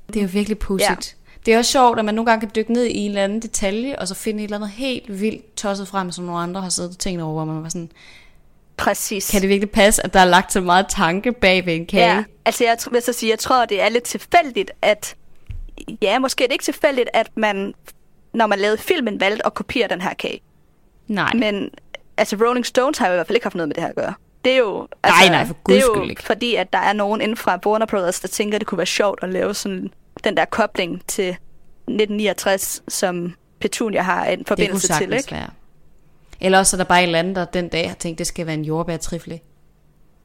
Det 0.07 0.17
er 0.17 0.23
jo 0.23 0.29
virkelig 0.33 0.59
pudsigt. 0.59 0.91
Ja. 0.91 1.33
Det 1.47 1.55
er 1.55 1.59
også 1.59 1.71
sjovt, 1.71 1.99
at 1.99 2.05
man 2.05 2.15
nogle 2.15 2.31
gange 2.31 2.41
kan 2.41 2.51
dykke 2.57 2.73
ned 2.73 2.85
i 2.85 2.97
en 2.99 3.11
eller 3.11 3.25
anden 3.25 3.43
detalje, 3.43 3.99
og 3.99 4.09
så 4.09 4.15
finde 4.15 4.41
et 4.41 4.45
eller 4.45 4.57
andet 4.57 4.71
helt 4.71 5.21
vildt 5.21 5.55
tosset 5.55 5.89
frem, 5.89 6.13
som 6.13 6.25
nogle 6.25 6.41
andre 6.41 6.61
har 6.61 6.69
siddet 6.69 6.91
og 6.91 6.99
tænkt 6.99 7.23
over, 7.23 7.33
hvor 7.33 7.45
man 7.45 7.63
var 7.63 7.69
sådan... 7.69 7.91
Præcis. 8.81 9.31
Kan 9.31 9.41
det 9.41 9.49
virkelig 9.49 9.71
passe, 9.71 10.05
at 10.05 10.15
der 10.15 10.21
er 10.21 10.25
lagt 10.25 10.53
så 10.53 10.61
meget 10.61 10.87
tanke 10.89 11.33
bag 11.33 11.67
ved 11.67 11.75
en 11.75 11.87
kage? 11.87 12.15
Ja, 12.15 12.25
altså 12.45 12.65
jeg 12.65 12.77
vil 12.91 13.03
så 13.03 13.13
sige, 13.13 13.31
jeg 13.31 13.39
tror, 13.39 13.65
det 13.65 13.81
er 13.83 13.89
lidt 13.89 14.05
tilfældigt, 14.05 14.71
at... 14.83 15.15
Ja, 16.03 16.19
måske 16.19 16.45
er 16.45 16.49
det 16.49 16.53
ikke 16.53 16.65
tilfældigt, 16.65 17.09
at 17.15 17.31
man, 17.37 17.75
når 18.35 18.47
man 18.47 18.59
lavede 18.59 18.79
filmen, 18.79 19.21
valgte 19.21 19.47
at 19.47 19.55
kopiere 19.55 19.89
den 19.89 20.01
her 20.01 20.15
kage. 20.15 20.41
Nej. 21.07 21.33
Men 21.35 21.71
altså 22.17 22.37
Rolling 22.37 22.67
Stones 22.67 22.99
har 22.99 23.07
jo 23.07 23.13
i 23.13 23.17
hvert 23.17 23.27
fald 23.27 23.37
ikke 23.37 23.45
haft 23.45 23.55
noget 23.55 23.69
med 23.69 23.75
det 23.75 23.83
her 23.83 23.89
at 23.89 23.97
gøre. 23.97 24.15
Det 24.45 24.53
er 24.53 24.57
jo, 24.57 24.89
altså, 25.03 25.21
nej, 25.21 25.29
nej, 25.29 25.47
for 25.47 25.57
det 25.67 25.77
er 25.77 25.81
jo 25.81 26.03
ikke. 26.03 26.23
fordi, 26.23 26.55
at 26.55 26.73
der 26.73 26.79
er 26.79 26.93
nogen 26.93 27.21
inden 27.21 27.37
fra 27.37 27.59
Warner 27.67 27.87
Brothers, 27.87 28.21
der 28.21 28.29
tænker, 28.29 28.57
at 28.57 28.61
det 28.61 28.69
kunne 28.69 28.79
være 28.79 28.87
sjovt 28.87 29.19
at 29.23 29.29
lave 29.29 29.55
sådan 29.55 29.91
den 30.25 30.37
der 30.37 30.45
kobling 30.45 31.03
til 31.07 31.29
1969, 31.29 32.83
som 32.89 33.35
Petunia 33.61 34.03
har 34.03 34.25
en 34.25 34.45
forbindelse 34.45 34.89
det 34.89 34.97
til. 34.97 35.13
Ikke? 35.13 35.33
Være. 35.33 35.51
Eller 36.41 36.59
også 36.59 36.77
er 36.77 36.79
der 36.79 36.85
bare 36.85 37.03
en 37.03 37.07
eller 37.07 37.19
anden, 37.19 37.35
der 37.35 37.45
den 37.45 37.69
dag 37.69 37.89
har 37.89 37.95
tænkt, 37.95 38.19
det 38.19 38.27
skal 38.27 38.47
være 38.47 38.55
en 38.55 38.65
jordbærtrifle. 38.65 39.41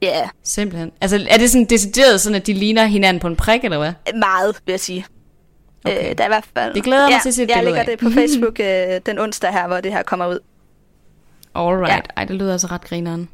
Ja. 0.02 0.18
Yeah. 0.18 0.28
Simpelthen. 0.42 0.92
Altså, 1.00 1.26
er 1.30 1.38
det 1.38 1.50
sådan 1.50 1.64
decideret 1.64 2.20
sådan, 2.20 2.36
at 2.36 2.46
de 2.46 2.52
ligner 2.52 2.84
hinanden 2.84 3.20
på 3.20 3.26
en 3.26 3.36
prik, 3.36 3.64
eller 3.64 3.78
hvad? 3.78 3.92
Meget, 4.14 4.56
vil 4.66 4.72
jeg 4.72 4.80
sige. 4.80 5.06
Okay. 5.84 6.10
Øh, 6.10 6.18
der 6.18 6.24
er 6.24 6.28
i 6.28 6.30
hvert 6.30 6.48
fald... 6.56 6.74
Det 6.74 6.84
glæder 6.84 7.06
mig 7.06 7.12
ja, 7.12 7.18
til 7.22 7.28
at 7.28 7.34
se 7.34 7.46
Jeg 7.48 7.64
lægger 7.64 7.82
det 7.82 7.98
på 7.98 8.10
Facebook 8.18 8.60
øh, 8.60 9.00
den 9.06 9.18
onsdag 9.18 9.52
her, 9.52 9.66
hvor 9.66 9.80
det 9.80 9.92
her 9.92 10.02
kommer 10.02 10.26
ud. 10.26 10.38
Alright. 11.54 11.92
Ja. 11.92 12.00
Ej, 12.16 12.24
det 12.24 12.36
lyder 12.36 12.52
altså 12.52 12.66
ret 12.66 12.80
grineren. 12.80 13.28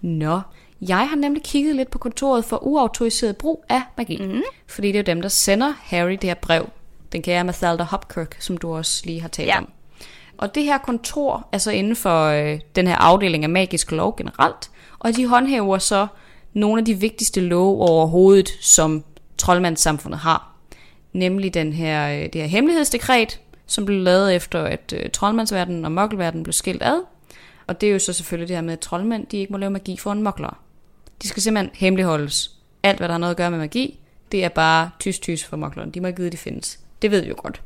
Nå, 0.00 0.40
jeg 0.80 1.08
har 1.08 1.16
nemlig 1.16 1.42
kigget 1.42 1.76
lidt 1.76 1.90
på 1.90 1.98
kontoret 1.98 2.44
for 2.44 2.66
uautoriseret 2.66 3.36
brug 3.36 3.64
af 3.68 3.82
magi. 3.96 4.18
Mm-hmm. 4.22 4.42
Fordi 4.66 4.88
det 4.88 4.94
er 4.94 4.98
jo 4.98 5.14
dem, 5.14 5.22
der 5.22 5.28
sender 5.28 5.72
Harry 5.80 6.12
det 6.12 6.24
her 6.24 6.34
brev. 6.34 6.68
Den 7.12 7.22
kære 7.22 7.44
Mathalda 7.44 7.82
Hopkirk, 7.82 8.36
som 8.38 8.56
du 8.56 8.74
også 8.74 9.02
lige 9.06 9.20
har 9.20 9.28
talt 9.28 9.48
ja. 9.48 9.58
om. 9.58 9.68
Og 10.38 10.54
det 10.54 10.64
her 10.64 10.78
kontor 10.78 11.48
er 11.52 11.58
så 11.58 11.70
inden 11.70 11.96
for 11.96 12.24
øh, 12.24 12.60
den 12.76 12.86
her 12.86 12.96
afdeling 12.96 13.44
af 13.44 13.50
magisk 13.50 13.92
lov 13.92 14.16
generelt. 14.16 14.70
Og 14.98 15.16
de 15.16 15.26
håndhæver 15.26 15.78
så 15.78 16.06
nogle 16.52 16.78
af 16.78 16.84
de 16.84 16.94
vigtigste 16.94 17.40
love 17.40 17.82
overhovedet, 17.82 18.48
som 18.60 19.04
troldmandssamfundet 19.38 20.20
har. 20.20 20.54
Nemlig 21.12 21.54
den 21.54 21.72
her, 21.72 22.08
øh, 22.08 22.22
det 22.22 22.34
her 22.34 22.46
hemmelighedsdekret, 22.46 23.40
som 23.66 23.84
blev 23.84 24.00
lavet 24.00 24.34
efter, 24.34 24.62
at 24.64 24.94
øh, 24.96 25.10
troldmandsverdenen 25.10 25.84
og 25.84 25.92
mokkelverdenen 25.92 26.42
blev 26.42 26.52
skilt 26.52 26.82
ad. 26.82 27.02
Og 27.66 27.80
det 27.80 27.88
er 27.88 27.92
jo 27.92 27.98
så 27.98 28.12
selvfølgelig 28.12 28.48
det 28.48 28.56
her 28.56 28.62
med, 28.62 28.72
at 28.72 28.80
troldmænd 28.80 29.26
de 29.26 29.36
ikke 29.36 29.52
må 29.52 29.58
lave 29.58 29.70
magi 29.70 29.96
for 29.96 30.12
en 30.12 30.22
mokler. 30.22 30.58
De 31.22 31.28
skal 31.28 31.42
simpelthen 31.42 31.70
hemmeligholdes. 31.74 32.50
Alt, 32.82 32.98
hvad 32.98 33.08
der 33.08 33.12
har 33.14 33.18
noget 33.18 33.30
at 33.30 33.36
gøre 33.36 33.50
med 33.50 33.58
magi, 33.58 34.00
det 34.32 34.44
er 34.44 34.48
bare 34.48 34.90
tys-tys 35.00 35.44
for 35.44 35.56
moklerne. 35.56 35.92
De 35.92 36.00
må 36.00 36.06
ikke 36.06 36.18
vide, 36.18 36.30
de 36.30 36.36
findes. 36.36 36.80
Det 37.02 37.10
ved 37.10 37.22
vi 37.22 37.28
jo 37.28 37.34
godt. 37.38 37.62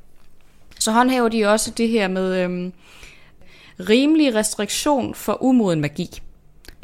Så 0.79 0.93
håndhæver 0.93 1.29
de 1.29 1.47
også 1.47 1.71
det 1.71 1.89
her 1.89 2.09
med 2.09 2.37
øhm, 2.37 2.73
rimelig 3.89 4.35
restriktion 4.35 5.15
for 5.15 5.43
umoden 5.43 5.81
magi. 5.81 6.21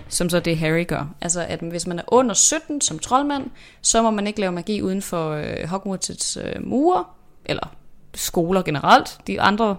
Som 0.09 0.29
så 0.29 0.41
det 0.41 0.59
Harry 0.59 0.87
gør. 0.87 1.15
Altså, 1.21 1.47
at 1.49 1.61
hvis 1.61 1.87
man 1.87 1.99
er 1.99 2.03
under 2.07 2.35
17 2.35 2.81
som 2.81 2.99
troldmand, 2.99 3.51
så 3.81 4.03
må 4.03 4.11
man 4.11 4.27
ikke 4.27 4.41
lave 4.41 4.53
magi 4.53 4.83
uden 4.83 5.03
for 5.03 5.31
øh, 5.31 5.73
Hogwarts' 5.73 6.41
øh, 6.41 6.67
mure, 6.67 7.05
eller 7.45 7.75
skoler 8.15 8.63
generelt. 8.63 9.19
De 9.27 9.41
andre, 9.41 9.77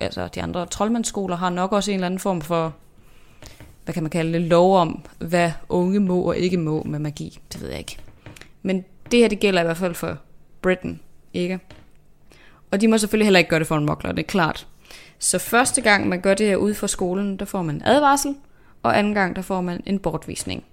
altså 0.00 0.28
de 0.34 0.42
andre 0.42 0.66
troldmandsskoler 0.66 1.36
har 1.36 1.50
nok 1.50 1.72
også 1.72 1.90
en 1.90 1.94
eller 1.94 2.06
anden 2.06 2.20
form 2.20 2.40
for 2.40 2.74
hvad 3.84 3.94
kan 3.94 4.02
man 4.02 4.10
kalde 4.10 4.32
det, 4.32 4.40
lov 4.40 4.76
om, 4.76 5.04
hvad 5.18 5.52
unge 5.68 6.00
må 6.00 6.22
og 6.22 6.36
ikke 6.36 6.56
må 6.56 6.82
med 6.82 6.98
magi. 6.98 7.38
Det 7.52 7.60
ved 7.60 7.68
jeg 7.68 7.78
ikke. 7.78 7.98
Men 8.62 8.84
det 9.10 9.18
her, 9.18 9.28
det 9.28 9.40
gælder 9.40 9.60
i 9.60 9.64
hvert 9.64 9.76
fald 9.76 9.94
for 9.94 10.18
Britain, 10.62 11.00
ikke? 11.34 11.60
Og 12.70 12.80
de 12.80 12.88
må 12.88 12.98
selvfølgelig 12.98 13.26
heller 13.26 13.38
ikke 13.38 13.50
gøre 13.50 13.60
det 13.60 13.66
for 13.66 13.76
en 13.76 13.86
mokler, 13.86 14.12
det 14.12 14.22
er 14.22 14.26
klart. 14.26 14.66
Så 15.18 15.38
første 15.38 15.80
gang 15.80 16.08
man 16.08 16.20
gør 16.20 16.34
det 16.34 16.46
her 16.46 16.56
ude 16.56 16.74
for 16.74 16.86
skolen, 16.86 17.36
der 17.36 17.44
får 17.44 17.62
man 17.62 17.74
en 17.74 17.82
advarsel, 17.84 18.36
og 18.82 18.98
anden 18.98 19.14
gang, 19.14 19.36
der 19.36 19.42
får 19.42 19.60
man 19.60 19.82
en 19.86 19.98
bortvisning. 19.98 20.64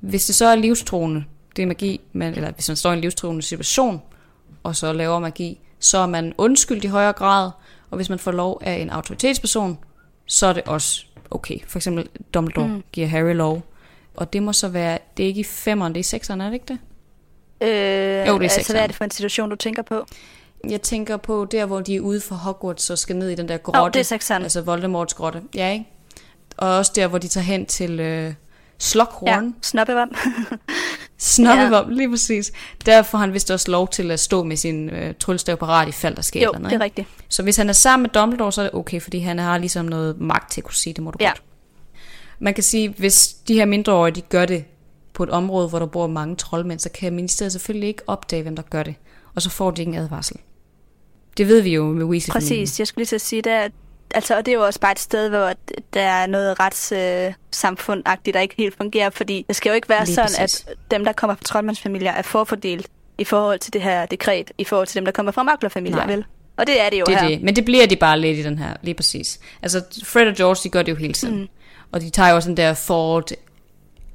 Hvis 0.00 0.26
det 0.26 0.34
så 0.34 0.46
er 0.46 0.54
livstruende, 0.54 1.24
det 1.56 1.62
er 1.62 1.66
magi, 1.66 2.00
man, 2.12 2.34
eller 2.34 2.50
hvis 2.50 2.68
man 2.68 2.76
står 2.76 2.90
i 2.90 2.94
en 2.94 3.00
livstruende 3.00 3.42
situation, 3.42 4.02
og 4.62 4.76
så 4.76 4.92
laver 4.92 5.18
magi, 5.18 5.60
så 5.78 5.98
er 5.98 6.06
man 6.06 6.34
undskyldt 6.38 6.84
i 6.84 6.86
højere 6.86 7.12
grad, 7.12 7.50
og 7.90 7.96
hvis 7.96 8.08
man 8.08 8.18
får 8.18 8.32
lov 8.32 8.60
af 8.64 8.72
en 8.72 8.90
autoritetsperson, 8.90 9.78
så 10.26 10.46
er 10.46 10.52
det 10.52 10.62
også 10.62 11.04
okay. 11.30 11.58
For 11.66 11.78
eksempel 11.78 12.08
Dumbledore 12.34 12.68
mm. 12.68 12.82
giver 12.92 13.06
Harry 13.06 13.34
lov. 13.34 13.62
Og 14.16 14.32
det 14.32 14.42
må 14.42 14.52
så 14.52 14.68
være, 14.68 14.98
det 15.16 15.22
er 15.22 15.26
ikke 15.26 15.40
i 15.40 15.44
femeren, 15.44 15.92
det 15.92 15.98
er 15.98 16.00
i 16.00 16.02
sekseren, 16.02 16.40
er 16.40 16.46
det 16.46 16.54
ikke 16.54 16.66
det? 16.68 16.78
Øh, 17.60 18.28
jo, 18.28 18.38
det 18.38 18.46
er 18.46 18.54
altså, 18.56 18.72
hvad 18.72 18.82
er 18.82 18.86
det 18.86 18.96
for 18.96 19.04
en 19.04 19.10
situation, 19.10 19.50
du 19.50 19.56
tænker 19.56 19.82
på? 19.82 20.06
Jeg 20.68 20.82
tænker 20.82 21.16
på 21.16 21.44
der, 21.44 21.66
hvor 21.66 21.80
de 21.80 21.96
er 21.96 22.00
ude 22.00 22.20
for 22.20 22.34
Hogwarts 22.34 22.90
og 22.90 22.98
skal 22.98 23.16
ned 23.16 23.28
i 23.28 23.34
den 23.34 23.48
der 23.48 23.56
grotte. 23.56 23.78
Oh, 23.78 23.90
det 23.94 24.00
er 24.00 24.04
sekseren. 24.04 24.42
Altså 24.42 24.60
Voldemorts 24.60 25.14
grotte. 25.14 25.42
Ja, 25.54 25.72
ikke? 25.72 25.88
Og 26.56 26.76
også 26.76 26.92
der, 26.94 27.06
hvor 27.06 27.18
de 27.18 27.28
tager 27.28 27.44
hen 27.44 27.66
til 27.66 28.00
øh, 28.00 28.34
Slughorn. 28.78 29.44
Ja, 29.44 29.50
snobbevam. 29.62 30.14
snobbevam, 31.18 31.88
ja. 31.88 31.94
lige 31.94 32.10
præcis. 32.10 32.52
Der 32.86 33.02
får 33.02 33.18
han 33.18 33.32
vist 33.32 33.50
også 33.50 33.70
lov 33.70 33.88
til 33.88 34.10
at 34.10 34.20
stå 34.20 34.42
med 34.42 34.56
sin 34.56 34.90
øh, 34.90 35.14
tryllestav 35.14 35.56
parat 35.56 35.88
i 35.88 35.92
fald, 35.92 36.16
der 36.16 36.22
sker 36.22 36.40
jo, 36.40 36.52
noget. 36.52 36.70
det 36.70 36.76
er 36.76 36.84
rigtigt. 36.84 37.08
Så 37.28 37.42
hvis 37.42 37.56
han 37.56 37.68
er 37.68 37.72
sammen 37.72 38.02
med 38.02 38.10
Dumbledore, 38.10 38.52
så 38.52 38.60
er 38.60 38.64
det 38.64 38.74
okay, 38.74 39.00
fordi 39.00 39.18
han 39.18 39.38
har 39.38 39.58
ligesom 39.58 39.86
noget 39.86 40.20
magt 40.20 40.52
til 40.52 40.60
at 40.60 40.64
kunne 40.64 40.74
sige, 40.74 40.94
det 40.94 41.02
må 41.02 41.10
du 41.10 41.16
ja. 41.20 41.28
godt. 41.28 41.42
Man 42.38 42.54
kan 42.54 42.64
sige, 42.64 42.94
hvis 42.98 43.28
de 43.48 43.54
her 43.54 43.64
mindreårige, 43.64 44.14
de 44.14 44.20
gør 44.20 44.46
det 44.46 44.64
på 45.12 45.22
et 45.22 45.30
område, 45.30 45.68
hvor 45.68 45.78
der 45.78 45.86
bor 45.86 46.06
mange 46.06 46.36
troldmænd, 46.36 46.78
så 46.78 46.88
kan 46.88 47.12
ministeriet 47.12 47.52
selvfølgelig 47.52 47.88
ikke 47.88 48.02
opdage, 48.06 48.42
hvem 48.42 48.56
der 48.56 48.62
gør 48.62 48.82
det. 48.82 48.94
Og 49.34 49.42
så 49.42 49.50
får 49.50 49.70
de 49.70 49.82
ingen 49.82 50.02
advarsel. 50.02 50.36
Det 51.38 51.48
ved 51.48 51.60
vi 51.60 51.74
jo 51.74 51.84
med 51.84 52.04
Weasley. 52.04 52.32
Præcis, 52.32 52.78
jeg 52.78 52.86
skulle 52.86 53.00
lige 53.00 53.06
til 53.06 53.14
at 53.14 53.20
sige, 53.20 53.42
det 53.42 53.72
altså, 54.14 54.36
og 54.36 54.46
det 54.46 54.52
er 54.52 54.56
jo 54.56 54.64
også 54.64 54.80
bare 54.80 54.92
et 54.92 54.98
sted, 54.98 55.28
hvor 55.28 55.52
der 55.94 56.00
er 56.00 56.26
noget 56.26 56.56
retssamfundagtigt, 56.60 58.28
øh, 58.28 58.34
der 58.34 58.40
ikke 58.40 58.54
helt 58.58 58.76
fungerer, 58.76 59.10
fordi 59.10 59.44
det 59.48 59.56
skal 59.56 59.70
jo 59.70 59.74
ikke 59.74 59.88
være 59.88 60.04
lige 60.04 60.14
sådan, 60.14 60.30
præcis. 60.38 60.66
at 60.68 60.76
dem, 60.90 61.04
der 61.04 61.12
kommer 61.12 61.34
fra 61.34 61.44
troldmandsfamilier, 61.44 62.12
er 62.12 62.22
forfordelt 62.22 62.88
i 63.18 63.24
forhold 63.24 63.58
til 63.58 63.72
det 63.72 63.82
her 63.82 64.06
dekret, 64.06 64.50
i 64.58 64.64
forhold 64.64 64.86
til 64.86 64.94
dem, 64.94 65.04
der 65.04 65.12
kommer 65.12 65.32
fra 65.32 65.42
maklerfamilier, 65.42 66.06
vel? 66.06 66.24
Og 66.56 66.66
det 66.66 66.80
er 66.80 66.90
det 66.90 67.00
jo 67.00 67.04
det 67.04 67.14
er 67.14 67.18
her. 67.18 67.28
Det. 67.28 67.42
Men 67.42 67.56
det 67.56 67.64
bliver 67.64 67.86
de 67.86 67.96
bare 67.96 68.20
lidt 68.20 68.38
i 68.38 68.42
den 68.42 68.58
her, 68.58 68.74
lige 68.82 68.94
præcis. 68.94 69.40
Altså, 69.62 69.82
Fred 70.04 70.26
og 70.26 70.34
George, 70.34 70.60
de 70.64 70.68
gør 70.68 70.82
det 70.82 70.92
jo 70.92 70.96
hele 70.96 71.12
tiden. 71.12 71.40
Mm. 71.40 71.48
Og 71.92 72.00
de 72.00 72.10
tager 72.10 72.28
jo 72.28 72.36
også 72.36 72.48
den 72.48 72.56
der 72.56 72.74
Ford 72.74 73.30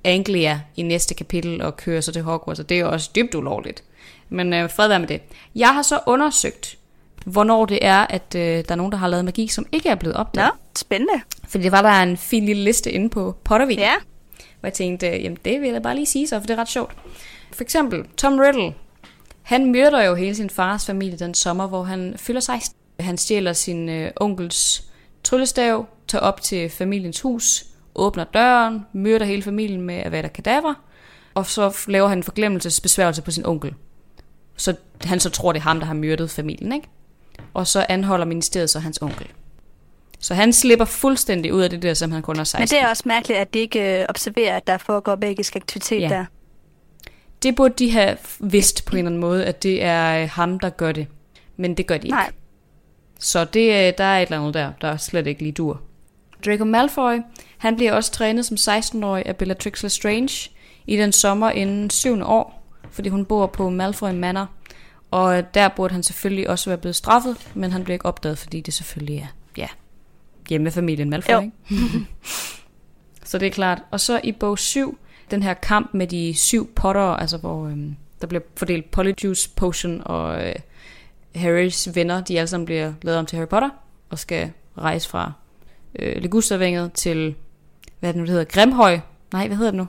Anglia 0.04 0.62
i 0.76 0.82
næste 0.82 1.14
kapitel 1.14 1.62
og 1.62 1.78
kører 1.78 2.02
så 2.02 2.12
til 2.12 2.22
Hogwarts, 2.22 2.60
og 2.60 2.70
det 2.70 2.76
er 2.76 2.80
jo 2.80 2.92
også 2.92 3.10
dybt 3.16 3.36
ulovligt. 3.36 3.84
Men 4.30 4.54
øh, 4.54 4.70
fred 4.70 4.88
være 4.88 5.00
med 5.00 5.08
det. 5.08 5.22
Jeg 5.56 5.74
har 5.74 5.82
så 5.82 6.00
undersøgt, 6.08 6.78
hvornår 7.26 7.66
det 7.66 7.80
er, 7.82 8.08
at 8.10 8.36
øh, 8.36 8.42
der 8.42 8.72
er 8.72 8.76
nogen, 8.76 8.92
der 8.92 8.98
har 8.98 9.08
lavet 9.08 9.26
magi, 9.26 9.48
som 9.48 9.66
ikke 9.72 9.90
er 9.90 9.96
blevet 9.96 10.16
opdaget. 10.16 10.52
Nå, 10.54 10.58
spændende. 10.78 11.22
Fordi 11.48 11.64
det 11.64 11.72
var 11.72 11.82
der 11.82 11.90
en 11.90 12.18
fin 12.18 12.46
lille 12.46 12.64
liste 12.64 12.92
inde 12.92 13.10
på 13.10 13.36
Pottervik. 13.44 13.78
Ja. 13.80 13.94
Hvor 14.60 14.68
jeg 14.68 14.74
tænkte, 14.74 15.08
jamen 15.08 15.38
det 15.46 15.62
vil 15.62 15.70
jeg 15.70 15.82
bare 15.82 15.96
lige 15.96 16.06
sige 16.06 16.28
så, 16.28 16.40
for 16.40 16.48
det 16.48 16.54
er 16.54 16.62
ret 16.62 16.70
sjovt. 16.70 16.96
For 17.52 17.64
eksempel 17.64 18.04
Tom 18.18 18.40
Riddle. 18.40 18.74
Han 19.42 19.72
myrder 19.72 20.04
jo 20.04 20.16
hele 20.16 20.36
sin 20.36 20.50
fars 20.50 20.86
familie 20.86 21.18
den 21.18 21.34
sommer, 21.34 21.68
hvor 21.68 21.84
han 21.84 22.14
fylder 22.18 22.40
16. 22.40 22.78
Han 23.00 23.18
stjæler 23.18 23.54
sin 23.54 23.90
øh, 23.90 24.12
onkels 24.16 24.84
tryllestav, 25.24 25.86
tager 26.08 26.22
op 26.22 26.42
til 26.42 26.70
familiens 26.70 27.22
hus, 27.22 27.66
åbner 27.96 28.24
døren, 28.24 28.86
myrder 28.94 29.26
hele 29.26 29.42
familien 29.42 29.82
med 29.82 30.06
Avada 30.06 30.28
Kedavra, 30.28 30.76
og 31.34 31.46
så 31.46 31.78
laver 31.88 32.08
han 32.08 32.18
en 32.18 32.24
forglemmelsesbesværgelse 32.24 33.22
på 33.22 33.32
sin 33.32 33.46
onkel. 33.46 33.74
Så 34.58 34.76
han 35.02 35.20
så 35.20 35.30
tror, 35.30 35.52
det 35.52 35.60
er 35.60 35.64
ham, 35.64 35.80
der 35.80 35.86
har 35.86 35.94
myrdet 35.94 36.30
familien, 36.30 36.72
ikke? 36.72 36.88
Og 37.54 37.68
så 37.68 37.86
anholder 37.90 38.26
ministeriet 38.26 38.70
så 38.70 38.80
hans 38.80 39.02
onkel. 39.02 39.28
Så 40.20 40.34
han 40.34 40.54
slipper 40.54 40.86
fuldstændig 40.86 41.54
ud 41.54 41.62
af 41.62 41.70
det 41.70 41.82
der, 41.82 41.94
som 41.94 42.12
han 42.12 42.22
kun 42.22 42.36
har 42.36 42.44
16. 42.44 42.62
Men 42.62 42.68
det 42.68 42.86
er 42.86 42.90
også 42.90 43.04
mærkeligt, 43.06 43.40
at 43.40 43.54
de 43.54 43.60
ikke 43.60 44.00
øh, 44.00 44.06
observerer, 44.10 44.58
at 44.58 44.68
der 44.68 44.78
foregår 44.78 45.16
magisk 45.16 45.56
aktivitet 45.56 46.02
ja. 46.02 46.10
der. 46.10 46.26
Det 47.44 47.56
burde 47.56 47.74
de 47.80 47.92
have 47.92 48.18
vidst 48.40 48.86
på 48.86 48.96
en 48.96 48.98
eller 48.98 49.10
anden 49.10 49.22
måde, 49.22 49.46
at 49.46 49.64
det 49.64 49.84
er 49.84 50.22
øh, 50.22 50.30
ham, 50.30 50.60
der 50.60 50.70
gør 50.70 50.92
det. 50.92 51.08
Men 51.58 51.78
det 51.78 51.88
gør 51.88 51.98
de 51.98 52.08
ikke. 52.08 52.16
Nej. 52.16 52.32
Så 53.20 53.46
det, 53.46 53.68
øh, 53.70 53.94
der 53.98 54.04
er 54.04 54.20
et 54.20 54.26
eller 54.26 54.40
andet 54.40 54.54
der, 54.54 54.72
der 54.82 54.98
slet 54.98 55.28
ikke 55.28 55.42
lige 55.42 55.52
dur. 55.52 55.82
Draco 56.46 56.66
Malfoy, 56.66 57.20
han 57.58 57.76
bliver 57.76 57.94
også 57.94 58.12
trænet 58.12 58.46
som 58.46 58.58
16-årig 58.60 59.26
af 59.26 59.36
Bellatrix 59.36 59.84
Lestrange 59.84 60.50
i 60.88 60.98
den 60.98 61.12
sommer 61.12 61.50
inden 61.50 61.90
syvende 61.90 62.26
år, 62.26 62.70
fordi 62.92 63.10
hun 63.10 63.26
bor 63.26 63.46
på 63.46 63.70
Malfoy 63.70 64.12
Manor. 64.12 64.50
Og 65.14 65.54
der 65.54 65.70
burde 65.70 65.94
han 65.94 66.04
selvfølgelig 66.04 66.50
også 66.50 66.70
være 66.70 66.78
blevet 66.78 66.96
straffet, 66.96 67.38
men 67.54 67.72
han 67.72 67.84
bliver 67.84 67.96
ikke 67.96 68.06
opdaget, 68.06 68.38
fordi 68.38 68.62
det 68.62 68.74
selvfølgelig 68.74 69.18
er 69.18 69.28
ja, 69.58 69.68
hjemmefamilien 70.50 71.10
Malfoy. 71.10 71.34
Jo. 71.34 71.42
Ikke? 71.42 72.08
så 73.30 73.38
det 73.38 73.48
er 73.48 73.52
klart. 73.52 73.82
Og 73.92 74.00
så 74.00 74.22
i 74.24 74.32
bog 74.32 74.60
7, 74.60 74.98
den 75.32 75.44
her 75.44 75.54
kamp 75.54 75.94
med 75.94 76.08
de 76.08 76.34
syv 76.34 76.74
potter, 76.74 77.02
altså 77.02 77.38
hvor 77.38 77.68
øhm, 77.68 77.96
der 78.22 78.28
bliver 78.28 78.42
fordelt 78.58 78.92
Polyjuice 78.92 79.50
Potion, 79.56 80.02
og 80.06 80.48
øh, 80.48 80.56
Harrys 81.36 81.96
venner, 81.96 82.22
de 82.22 82.38
alle 82.40 82.48
sammen 82.48 82.66
bliver 82.66 82.94
lavet 83.02 83.20
om 83.20 83.26
til 83.26 83.38
Harry 83.38 83.48
Potter, 83.48 83.70
og 84.10 84.20
skal 84.20 84.52
rejse 84.78 85.10
fra 85.10 85.32
øh, 86.00 86.22
Ligustervænget 86.22 86.94
til, 86.94 87.36
hvad 88.00 88.10
er 88.10 88.12
det 88.12 88.20
nu, 88.20 88.26
det 88.26 88.32
hedder, 88.32 88.46
Grimhøj. 88.46 89.00
Nej, 89.34 89.48
hvad 89.48 89.58
hedder 89.58 89.72
det 89.72 89.78
nu? 89.78 89.88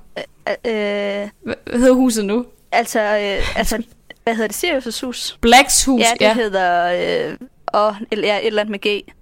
Øh, 0.49 1.29
Hvad, 1.43 1.55
hvad 1.67 1.79
hedder 1.79 1.95
huset 1.95 2.25
nu? 2.25 2.47
altså, 2.73 3.01
øh, 3.01 3.59
altså, 3.59 3.83
hvad 4.25 4.35
hedder 4.35 4.49
det? 4.49 4.65
Sirius' 4.87 5.07
hus? 5.07 5.39
Blacks 5.41 5.85
hus, 5.85 6.01
Ja, 6.01 6.07
det 6.13 6.21
ja. 6.21 6.35
hedder... 6.35 7.29
Øh, 7.31 7.37
og, 7.67 7.97
eller, 8.11 8.29
ja, 8.29 8.39
et 8.39 8.47
eller 8.47 8.63
andet 8.63 8.71
med 8.71 8.79
G. 9.03 9.13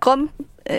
Grum. 0.00 0.30
Øh, 0.70 0.76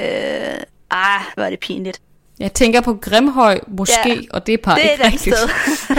ah, 0.91 1.21
hvor 1.35 1.43
er 1.43 1.49
det 1.49 1.59
pinligt. 1.59 2.01
Jeg 2.39 2.53
tænker 2.53 2.81
på 2.81 2.93
Grimhøj, 2.93 3.59
måske, 3.67 4.09
Ja, 4.09 4.21
og 4.31 4.47
det 4.47 4.53
er 4.53 4.57
bare 4.57 4.75
det 4.75 4.85
er 4.85 4.91
ikke 4.91 5.03
et 5.03 5.13
rigtigt. 5.13 5.35
sted. 5.37 5.47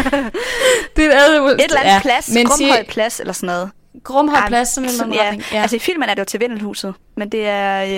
det 0.96 1.04
er 1.04 1.08
et, 1.08 1.12
andet, 1.12 1.52
Et 1.52 1.64
eller 1.64 1.80
andet 1.80 1.92
ja, 1.94 2.00
plads. 2.02 2.28
Men 2.34 2.46
Grumhøj 2.46 2.76
sig, 2.76 2.86
plads 2.86 3.20
eller 3.20 3.32
sådan 3.32 3.46
noget. 3.46 3.70
Grumhøj 4.04 4.38
Ah, 4.38 4.48
plads, 4.48 4.68
sådan 4.68 4.88
en 4.90 4.94
sådan, 4.96 5.12
ja. 5.14 5.38
Ja. 5.52 5.62
Altså 5.62 5.76
i 5.76 5.78
filmen 5.78 6.08
er 6.08 6.14
det 6.14 6.20
jo 6.20 6.24
til 6.24 6.40
Vindelhuset. 6.40 6.94
Men 7.16 7.28
det 7.28 7.46
er... 7.46 7.82
Øh, 7.84 7.90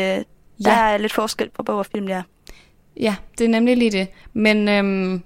der 0.64 0.72
Ja. 0.72 0.92
er 0.92 0.96
lidt 0.96 1.12
forskel 1.12 1.48
på 1.50 1.62
bog 1.62 1.78
og 1.78 1.86
film, 1.94 2.09
ja. 2.09 2.22
Ja, 3.00 3.14
det 3.38 3.44
er 3.44 3.48
nemlig 3.48 3.76
lige 3.76 3.90
det. 3.90 4.09
Men 4.32 4.68
øhm, 4.68 5.22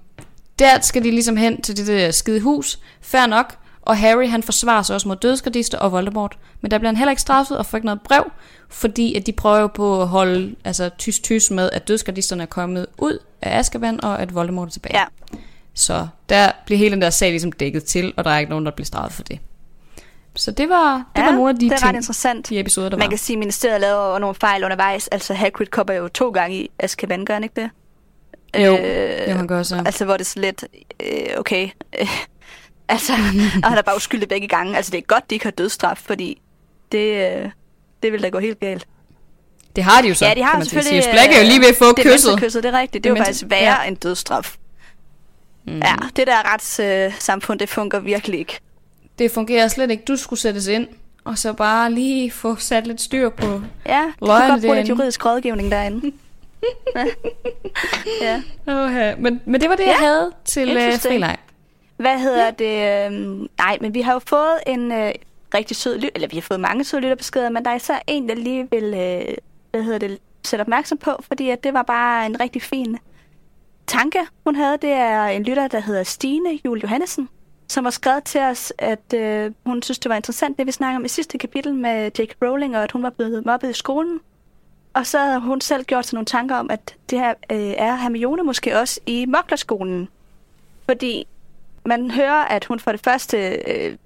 der 0.59 0.81
skal 0.81 1.03
de 1.03 1.11
ligesom 1.11 1.37
hen 1.37 1.61
til 1.61 1.77
det 1.77 1.87
der 1.87 2.11
skide 2.11 2.41
hus. 2.41 2.79
Fair 3.01 3.25
nok. 3.25 3.55
Og 3.81 3.97
Harry, 3.97 4.27
han 4.27 4.43
forsvarer 4.43 4.81
sig 4.81 4.93
også 4.93 5.07
mod 5.07 5.15
dødsgardister 5.15 5.77
og 5.77 5.91
Voldemort. 5.91 6.37
Men 6.61 6.71
der 6.71 6.77
bliver 6.77 6.89
han 6.89 6.97
heller 6.97 7.11
ikke 7.11 7.21
straffet 7.21 7.57
og 7.57 7.65
får 7.65 7.77
ikke 7.77 7.85
noget 7.85 8.01
brev, 8.01 8.31
fordi 8.69 9.15
at 9.15 9.25
de 9.25 9.31
prøver 9.31 9.67
på 9.67 10.01
at 10.01 10.07
holde 10.07 10.55
altså, 10.65 10.89
tys-tys 10.97 11.51
med, 11.51 11.69
at 11.73 11.87
dødsgardisterne 11.87 12.43
er 12.43 12.47
kommet 12.47 12.85
ud 12.97 13.19
af 13.41 13.59
Azkaban, 13.59 14.03
og 14.03 14.21
at 14.21 14.35
Voldemort 14.35 14.67
er 14.67 14.71
tilbage. 14.71 14.97
Ja. 14.99 15.05
Så 15.73 16.07
der 16.29 16.51
bliver 16.65 16.79
hele 16.79 16.91
den 16.91 17.01
der 17.01 17.09
sag 17.09 17.29
ligesom 17.29 17.51
dækket 17.51 17.83
til, 17.83 18.13
og 18.17 18.23
der 18.23 18.31
er 18.31 18.39
ikke 18.39 18.49
nogen, 18.49 18.65
der 18.65 18.71
bliver 18.71 18.85
straffet 18.85 19.13
for 19.13 19.23
det. 19.23 19.39
Så 20.35 20.51
det 20.51 20.69
var, 20.69 20.95
det 21.15 21.21
ja, 21.21 21.25
var 21.25 21.31
nogle 21.31 21.49
af 21.49 21.55
de 21.55 21.65
det 21.65 21.71
er 21.71 21.75
ret 21.75 21.81
ting, 21.81 21.95
interessant. 21.95 22.49
de 22.49 22.59
episoder, 22.59 22.89
der 22.89 22.97
Man 22.97 23.03
var. 23.05 23.09
kan 23.09 23.17
sige, 23.17 23.35
at 23.35 23.39
ministeriet 23.39 23.81
laver 23.81 24.19
nogle 24.19 24.35
fejl 24.35 24.63
undervejs. 24.63 25.07
Altså 25.07 25.33
Hagrid 25.33 25.65
kommer 25.65 25.93
jo 25.93 26.07
to 26.07 26.29
gange 26.29 26.55
i 26.55 26.71
Azkaban, 26.79 27.25
gør 27.25 27.33
han 27.33 27.43
ikke 27.43 27.61
det? 27.61 27.69
Jo, 28.65 28.77
Øh, 28.77 29.29
jo, 29.29 29.33
han 29.35 29.47
gør 29.47 29.63
så. 29.63 29.75
Altså, 29.85 30.05
hvor 30.05 30.13
det 30.13 30.21
er 30.21 30.25
så 30.25 30.39
lidt, 30.39 30.63
øh, 30.99 31.27
okay. 31.37 31.69
Øh, 31.99 32.07
altså, 32.91 33.13
og 33.63 33.69
han 33.69 33.77
er 33.77 33.81
bare 33.81 33.95
uskyldig 33.95 34.29
begge 34.29 34.47
gange. 34.47 34.77
Altså, 34.77 34.91
det 34.91 34.97
er 34.97 35.01
godt, 35.01 35.29
de 35.29 35.35
ikke 35.35 35.45
har 35.45 35.51
dødsstraf, 35.51 35.97
fordi 35.97 36.41
det, 36.91 37.31
øh, 37.43 37.49
det 38.03 38.11
vil 38.11 38.23
da 38.23 38.29
gå 38.29 38.39
helt 38.39 38.59
galt. 38.59 38.87
Det 39.75 39.83
har 39.83 40.01
de 40.01 40.07
jo 40.07 40.13
så, 40.15 40.25
ja, 40.25 40.33
de 40.33 40.43
har 40.43 40.61
sige. 40.61 40.69
selvfølgelig... 40.69 41.03
Sirius 41.03 41.15
Black 41.15 41.31
er 41.33 41.41
jo 41.41 41.47
lige 41.47 41.59
ved 41.59 41.67
at 41.67 41.75
få 41.75 41.91
det 41.95 42.05
er 42.05 42.13
kysset. 42.13 42.39
kysset, 42.39 42.63
det 42.63 42.73
er 42.73 42.79
rigtigt. 42.79 43.03
Det, 43.03 43.03
Det 43.03 43.09
er 43.09 43.21
jo 43.21 43.25
faktisk 43.25 43.43
værre 43.49 43.81
ja. 43.81 43.87
end 43.87 43.97
dødsstraf. 43.97 44.55
Mm. 45.67 45.77
Ja, 45.77 45.95
det 46.15 46.27
der 46.27 46.53
retssamfund, 46.53 47.57
øh, 47.57 47.59
det 47.59 47.69
fungerer 47.69 48.01
virkelig 48.01 48.39
ikke. 48.39 48.59
Det 49.19 49.31
fungerer 49.31 49.67
slet 49.67 49.91
ikke. 49.91 50.03
Du 50.07 50.15
skulle 50.15 50.39
sættes 50.39 50.67
ind, 50.67 50.87
og 51.23 51.37
så 51.37 51.53
bare 51.53 51.91
lige 51.91 52.31
få 52.31 52.55
sat 52.55 52.87
lidt 52.87 53.01
styr 53.01 53.29
på. 53.29 53.61
Ja, 53.85 54.01
du 54.19 54.25
kan 54.25 54.49
godt 54.49 54.61
bruge 54.61 54.75
lidt 54.75 54.89
juridisk 54.89 55.25
rådgivning 55.25 55.71
derinde. 55.71 56.11
ja. 58.21 58.41
Okay. 58.67 59.15
Men, 59.19 59.41
men 59.45 59.61
det 59.61 59.69
var 59.69 59.75
det, 59.75 59.83
jeg 59.85 59.95
Ja, 59.99 60.05
havde 60.05 60.31
til 60.45 60.69
interesting. 60.69 61.11
frileg. 61.11 61.37
Hvad 62.01 62.19
hedder 62.19 62.45
ja. 62.45 62.51
det? 62.51 63.05
øhm, 63.05 63.47
nej, 63.57 63.77
men 63.81 63.93
vi 63.93 64.01
har 64.01 64.13
jo 64.13 64.19
fået 64.19 64.59
en 64.67 64.91
øh, 64.91 65.11
rigtig 65.53 65.77
sød 65.77 65.99
lyt, 65.99 66.11
eller 66.15 66.27
vi 66.27 66.35
har 66.35 66.41
fået 66.41 66.59
mange 66.59 66.83
søde 66.83 67.01
lytterbeskeder, 67.01 67.49
men 67.49 67.65
der 67.65 67.71
er 67.71 67.75
især 67.75 67.99
en, 68.07 68.29
der 68.29 68.35
lige 68.35 68.67
vil, 68.71 68.83
øh, 68.83 69.35
hvad 69.71 69.83
hedder 69.83 69.99
det, 69.99 70.17
sætte 70.43 70.61
opmærksom 70.61 70.97
på, 70.97 71.11
fordi 71.27 71.49
at 71.49 71.63
det 71.63 71.73
var 71.73 71.83
bare 71.83 72.25
en 72.25 72.39
rigtig 72.39 72.61
fin 72.61 72.97
tanke, 73.87 74.19
hun 74.43 74.55
havde. 74.55 74.77
Det 74.81 74.89
er 74.89 75.25
en 75.25 75.43
lytter, 75.43 75.67
der 75.67 75.79
hedder 75.79 76.03
Stine 76.03 76.59
Jul 76.65 76.79
Johannesen, 76.79 77.29
som 77.67 77.83
har 77.83 77.91
skrevet 77.91 78.23
til 78.23 78.41
os, 78.41 78.73
at 78.77 79.13
øh, 79.15 79.51
hun 79.65 79.81
synes, 79.81 79.99
det 79.99 80.09
var 80.09 80.15
interessant, 80.15 80.57
det 80.57 80.67
vi 80.67 80.71
snakkede 80.71 80.97
om 80.97 81.05
i 81.05 81.07
sidste 81.07 81.37
kapitel 81.37 81.75
med 81.75 82.11
J.K. 82.19 82.35
Rowling, 82.41 82.77
og 82.77 82.83
at 82.83 82.91
hun 82.91 83.03
var 83.03 83.09
blevet 83.09 83.45
mobbet 83.45 83.69
i 83.69 83.73
skolen. 83.73 84.19
Og 84.93 85.07
så 85.07 85.19
har 85.19 85.39
hun 85.39 85.61
selv 85.61 85.83
gjort 85.83 86.05
sig 86.05 86.15
nogle 86.15 86.25
tanker 86.25 86.55
om, 86.55 86.71
at 86.71 86.95
det 87.09 87.19
her 87.19 87.33
øh, 87.51 87.73
er 87.77 87.95
Hermione 87.95 88.43
måske 88.43 88.79
også 88.79 88.99
i 89.05 89.25
Moklerskolen. 89.25 90.07
Fordi 90.85 91.27
man 91.85 92.11
hører, 92.11 92.45
at 92.45 92.65
hun 92.65 92.79
for 92.79 92.91
det 92.91 93.01
første 93.03 93.37
øh, 93.67 93.97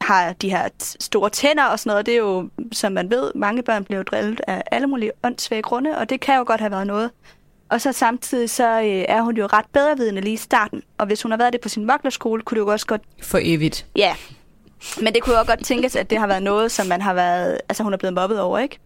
har 0.00 0.32
de 0.32 0.50
her 0.50 0.68
store 1.00 1.30
tænder 1.30 1.64
og 1.64 1.78
sådan 1.78 1.90
noget. 1.90 2.06
Det 2.06 2.14
er 2.14 2.18
jo, 2.18 2.48
som 2.72 2.92
man 2.92 3.10
ved, 3.10 3.30
mange 3.34 3.62
børn 3.62 3.84
bliver 3.84 4.02
drillet 4.02 4.40
af 4.46 4.62
alle 4.70 4.86
mulige 4.86 5.12
åndssvage 5.24 5.62
grunde, 5.62 5.98
og 5.98 6.10
det 6.10 6.20
kan 6.20 6.36
jo 6.36 6.44
godt 6.46 6.60
have 6.60 6.70
været 6.70 6.86
noget. 6.86 7.10
Og 7.68 7.80
så 7.80 7.92
samtidig 7.92 8.50
så 8.50 8.80
øh, 8.80 9.04
er 9.08 9.22
hun 9.22 9.36
jo 9.36 9.46
ret 9.46 9.64
bedrevidende 9.72 10.20
lige 10.20 10.34
i 10.34 10.36
starten. 10.36 10.82
Og 10.98 11.06
hvis 11.06 11.22
hun 11.22 11.30
har 11.32 11.38
været 11.38 11.52
det 11.52 11.60
på 11.60 11.68
sin 11.68 11.84
moklerskole, 11.86 12.42
kunne 12.42 12.56
det 12.60 12.66
jo 12.66 12.70
også 12.72 12.86
godt... 12.86 13.02
For 13.22 13.38
evigt. 13.42 13.86
Ja, 13.96 14.14
men 15.00 15.14
det 15.14 15.22
kunne 15.22 15.34
jo 15.34 15.38
også 15.40 15.52
godt 15.52 15.64
tænkes, 15.64 15.96
at 15.96 16.10
det 16.10 16.18
har 16.18 16.26
været 16.26 16.42
noget, 16.42 16.72
som 16.72 16.86
man 16.86 17.02
har 17.02 17.14
været... 17.14 17.58
Altså 17.68 17.82
hun 17.82 17.92
er 17.92 17.96
blevet 17.96 18.14
mobbet 18.14 18.40
over, 18.40 18.58
ikke? 18.58 18.78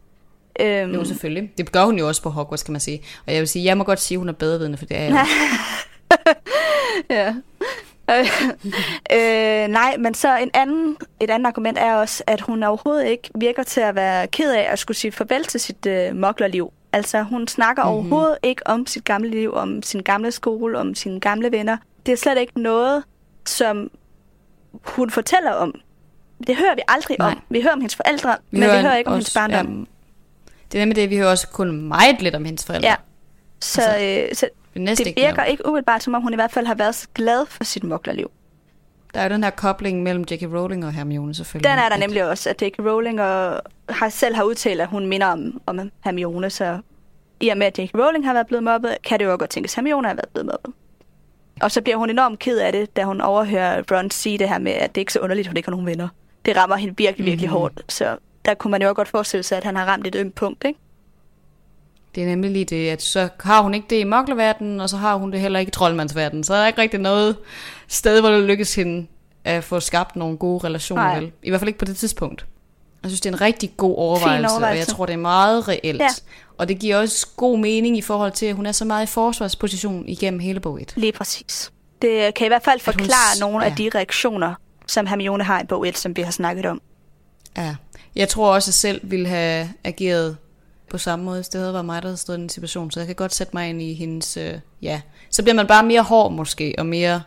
Øhm, 0.61 0.93
Jo, 0.93 1.05
selvfølgelig. 1.05 1.53
Det 1.59 1.73
gør 1.73 1.85
hun 1.85 1.99
jo 1.99 2.09
også 2.09 2.23
på 2.23 2.31
Hogwarts, 2.31 2.63
kan 2.63 2.73
man 2.73 2.81
sige. 2.81 3.03
Og 3.27 3.33
jeg 3.33 3.41
vil 3.41 3.49
sige, 3.49 3.65
jeg 3.65 3.79
må 3.79 3.85
godt 3.85 4.01
sige, 4.01 4.17
at 4.17 4.19
hun 4.19 4.29
er 4.29 4.33
bedrevidende, 4.33 4.79
for 4.79 4.85
det 4.87 4.97
er 4.97 5.03
jeg 5.05 5.27
ja. 7.11 7.35
Øh, 8.11 8.27
øh, 9.13 9.69
nej, 9.69 9.97
men 9.99 10.15
så 10.15 10.37
en 10.37 10.51
anden, 10.55 10.97
et 11.21 11.31
andet 11.31 11.47
argument 11.47 11.79
er 11.79 11.95
også, 11.95 12.23
at 12.27 12.41
hun 12.41 12.63
overhovedet 12.63 13.07
ikke 13.07 13.31
virker 13.35 13.63
til 13.63 13.81
at 13.81 13.95
være 13.95 14.27
ked 14.27 14.53
af 14.53 14.67
at 14.73 14.79
skulle 14.79 14.97
sige 14.97 15.13
farvel 15.13 15.45
til 15.45 15.61
sit 15.61 15.87
øh, 15.87 16.17
moklerliv. 16.17 16.73
Altså, 16.93 17.23
hun 17.23 17.49
snakker 17.49 17.85
Mhm. 17.85 17.93
mm-hmm. 17.93 18.13
overhovedet 18.13 18.39
ikke 18.43 18.67
om 18.67 18.87
sit 18.87 19.05
gamle 19.05 19.31
liv, 19.31 19.55
om 19.55 19.83
sin 19.83 20.03
gamle 20.03 20.33
skole, 20.33 20.79
om 20.79 20.95
sine 20.95 21.21
gamle 21.21 21.53
venner. 21.53 21.77
Det 22.07 22.13
er 22.13 22.17
slet 22.17 22.39
ikke 22.39 22.61
noget, 22.61 23.05
som 23.47 23.91
hun 24.83 25.11
fortæller 25.11 25.51
om. 25.53 25.75
Det 26.47 26.57
hører 26.57 26.75
vi 26.75 26.81
aldrig 26.89 27.17
Nej. 27.19 27.29
om. 27.31 27.41
Vi 27.49 27.61
hører 27.63 27.73
om 27.73 27.81
hendes 27.81 27.97
forældre, 27.97 28.37
vi 28.51 28.59
men 28.61 28.69
vi 28.71 28.75
hører 28.75 28.97
ikke 28.97 29.09
om 29.09 29.15
hendes 29.15 29.35
barndom. 29.35 29.67
Ja, 29.67 29.85
det 30.73 30.79
er 30.79 30.83
nemlig 30.83 30.97
det, 30.97 31.11
vi 31.11 31.17
hører 31.17 31.31
også 31.31 31.49
kun 31.49 31.71
meget 31.83 32.23
lidt 32.23 32.35
om 32.35 32.45
hendes 32.45 32.65
forældre. 32.65 32.89
Ja. 32.89 32.95
Så, 33.61 33.83
Altså, 33.83 34.05
øh, 34.29 34.35
så 34.35 34.49
Det, 34.75 35.01
er 35.01 35.13
virker 35.29 35.45
ikke 35.45 35.67
umiddelbart, 35.69 36.03
som 36.03 36.15
om 36.15 36.23
hun 36.23 36.33
i 36.33 36.37
hvert 36.37 36.51
fald 36.53 36.67
har 36.67 36.75
været 36.75 36.95
så 36.95 37.09
glad 37.15 37.47
for 37.47 37.65
sit 37.65 37.85
moklerliv. 37.85 38.31
Der 39.15 39.21
er 39.21 39.25
jo 39.29 39.35
den 39.35 39.43
her 39.45 39.51
kobling 39.51 40.03
mellem 40.03 40.25
J.K. 40.31 40.43
Rowling 40.43 40.87
og 40.87 40.93
Hermione, 40.93 41.35
selvfølgelig. 41.35 41.71
Den 41.71 41.79
er 41.79 41.89
der 41.89 41.95
At- 41.95 42.01
nemlig 42.01 42.25
også, 42.29 42.51
at 42.51 42.63
J.K. 42.63 42.79
Rowling 42.79 43.21
og 43.21 43.61
har 43.89 44.09
selv 44.09 44.35
har 44.35 44.43
udtalt, 44.43 44.81
at 44.81 44.89
hun 44.89 45.07
minder 45.07 45.27
om, 45.27 45.61
om 45.67 45.91
Hermione, 46.05 46.51
så 46.51 46.79
i 47.41 47.49
og 47.49 47.59
med, 47.59 47.67
at 47.67 47.79
J.K. 47.79 47.95
Rowling 47.95 48.27
har 48.27 48.33
været 48.33 48.47
blevet 48.47 48.65
mobbet, 48.65 48.97
kan 49.05 49.19
det 49.19 49.25
jo 49.25 49.31
godt 49.39 49.51
tænkes, 49.51 49.73
at 49.73 49.77
Hermione 49.77 50.09
har 50.09 50.15
været 50.15 50.29
blevet 50.29 50.47
mobbet. 50.47 50.73
Og 51.61 51.71
så 51.71 51.81
bliver 51.83 51.97
hun 51.97 52.11
enormt 52.11 52.39
ked 52.39 52.59
af 52.59 52.73
det, 52.73 52.97
da 52.97 53.05
hun 53.05 53.21
overhører 53.21 53.83
Ron 53.93 54.11
sige 54.11 54.39
det 54.39 54.49
her 54.49 54.59
med, 54.59 54.73
at 54.73 54.95
det 54.95 55.01
ikke 55.01 55.11
er 55.11 55.13
så 55.13 55.19
underligt, 55.19 55.47
at 55.47 55.51
hun 55.51 55.57
ikke 55.57 55.67
har 55.67 55.71
nogen 55.71 55.87
venner. 55.87 56.09
Det 56.45 56.57
rammer 56.57 56.77
hende 56.77 56.95
virkelig, 56.97 57.27
virkelig 57.27 57.49
Mhm. 57.51 57.55
mm-hmm. 57.57 57.61
hårdt. 57.61 57.93
Så 57.93 58.17
der 58.45 58.55
kunne 58.55 58.71
man 58.71 58.83
jo 58.83 58.89
også 58.89 58.95
godt 58.95 59.09
forestille 59.09 59.43
sig, 59.43 59.59
at 59.59 59.65
han 59.65 59.77
har 59.77 59.85
ramt 59.85 60.07
et 60.07 60.15
ømt 60.15 60.35
punkt, 60.35 60.65
ikke? 60.65 60.79
Det 62.15 62.23
er 62.23 62.27
nemlig 62.27 62.51
lige 62.51 62.65
det, 62.65 62.89
at 62.91 63.03
så 63.03 63.29
har 63.41 63.63
hun 63.63 63.75
ikke 63.75 63.87
det 63.91 63.97
i 64.01 64.05
moklerverdenen, 64.05 64.81
og 64.81 64.89
så 64.89 64.97
har 64.97 65.17
hun 65.17 65.33
det 65.33 65.41
heller 65.41 65.59
ikke 65.59 65.71
i 65.71 65.73
troldmandsverdenen. 65.73 66.45
Så 66.45 66.55
er 66.55 66.59
der 66.61 66.67
ikke 66.67 66.81
rigtig 66.81 67.01
noget 67.01 67.37
sted, 67.89 68.21
hvor 68.21 68.31
det 68.31 68.43
lykkes 68.45 68.75
hende 68.75 69.07
at 69.45 69.65
få 69.65 69.81
skabt 69.81 70.17
nogle 70.17 70.37
gode 70.37 70.65
relationer. 70.67 71.03
Nej. 71.03 71.19
Vel? 71.21 71.33
I 71.43 71.49
hvert 71.51 71.61
fald 71.61 71.69
ikke 71.69 71.79
på 71.79 71.85
det 71.85 71.97
tidspunkt. 71.97 72.47
Jeg 73.03 73.11
synes, 73.11 73.21
det 73.21 73.29
er 73.31 73.35
en 73.35 73.41
rigtig 73.41 73.73
god 73.77 73.97
overvejelse, 73.97 74.47
og 74.47 74.53
overvejelse. 74.53 74.79
jeg 74.91 74.97
tror, 74.97 75.07
det 75.07 75.13
er 75.13 75.17
meget 75.17 75.69
reelt. 75.69 76.01
Ja. 76.01 76.09
Og 76.59 76.69
det 76.69 76.79
giver 76.79 76.97
også 76.97 77.27
god 77.37 77.59
mening 77.59 77.97
i 77.99 78.01
forhold 78.01 78.33
til, 78.33 78.47
at 78.47 78.55
hun 78.55 78.67
er 78.67 78.73
så 78.73 78.85
meget 78.85 79.03
i 79.03 79.07
forsvarsposition 79.07 80.09
igennem 80.09 80.41
hele 80.41 80.61
bog 80.61 80.83
1. 80.83 80.93
Lige 80.97 81.13
præcis. 81.13 81.73
Det 82.03 82.35
kan 82.35 82.45
i 82.45 82.49
hvert 82.49 82.63
fald 82.63 82.81
hun 82.87 82.93
forklare 82.93 83.35
s- 83.37 83.41
nogle 83.41 83.59
ja. 83.65 83.71
af 83.71 83.77
de 83.77 83.91
reaktioner, 83.95 84.55
som 84.87 85.07
Hermione 85.07 85.45
har 85.45 85.61
i 85.63 85.65
bog 85.67 85.89
1, 85.89 85.99
som 85.99 86.17
vi 86.17 86.23
har 86.23 86.31
snakket 86.31 86.67
om. 86.67 86.81
Ja. 87.57 87.75
Jeg 88.17 88.29
tror 88.29 88.55
også, 88.55 88.71
at 88.71 88.75
selv 88.75 89.01
ville 89.03 89.29
have 89.29 89.69
ageret 89.85 90.37
på 90.91 90.99
samme 90.99 91.25
måde, 91.25 91.37
hvis 91.37 91.49
det 91.49 91.61
havde 91.61 91.73
været 91.73 91.85
mig, 91.85 92.03
der 92.03 92.09
havde 92.09 92.17
stået 92.17 92.39
i 92.39 92.41
den 92.41 92.49
situation. 92.49 92.91
Så 92.91 93.01
jeg 93.01 93.07
kan 93.07 93.17
godt 93.17 93.35
sætte 93.35 93.51
mig 93.57 93.69
ind 93.71 93.83
i 93.83 93.95
hendes... 93.95 94.37
Øh, 94.37 94.55
ja. 94.83 95.01
Så 95.31 95.43
bliver 95.43 95.55
man 95.55 95.67
bare 95.67 95.83
mere 95.83 96.03
hård 96.03 96.33
måske, 96.33 96.75
og 96.79 96.87
mere 96.87 97.23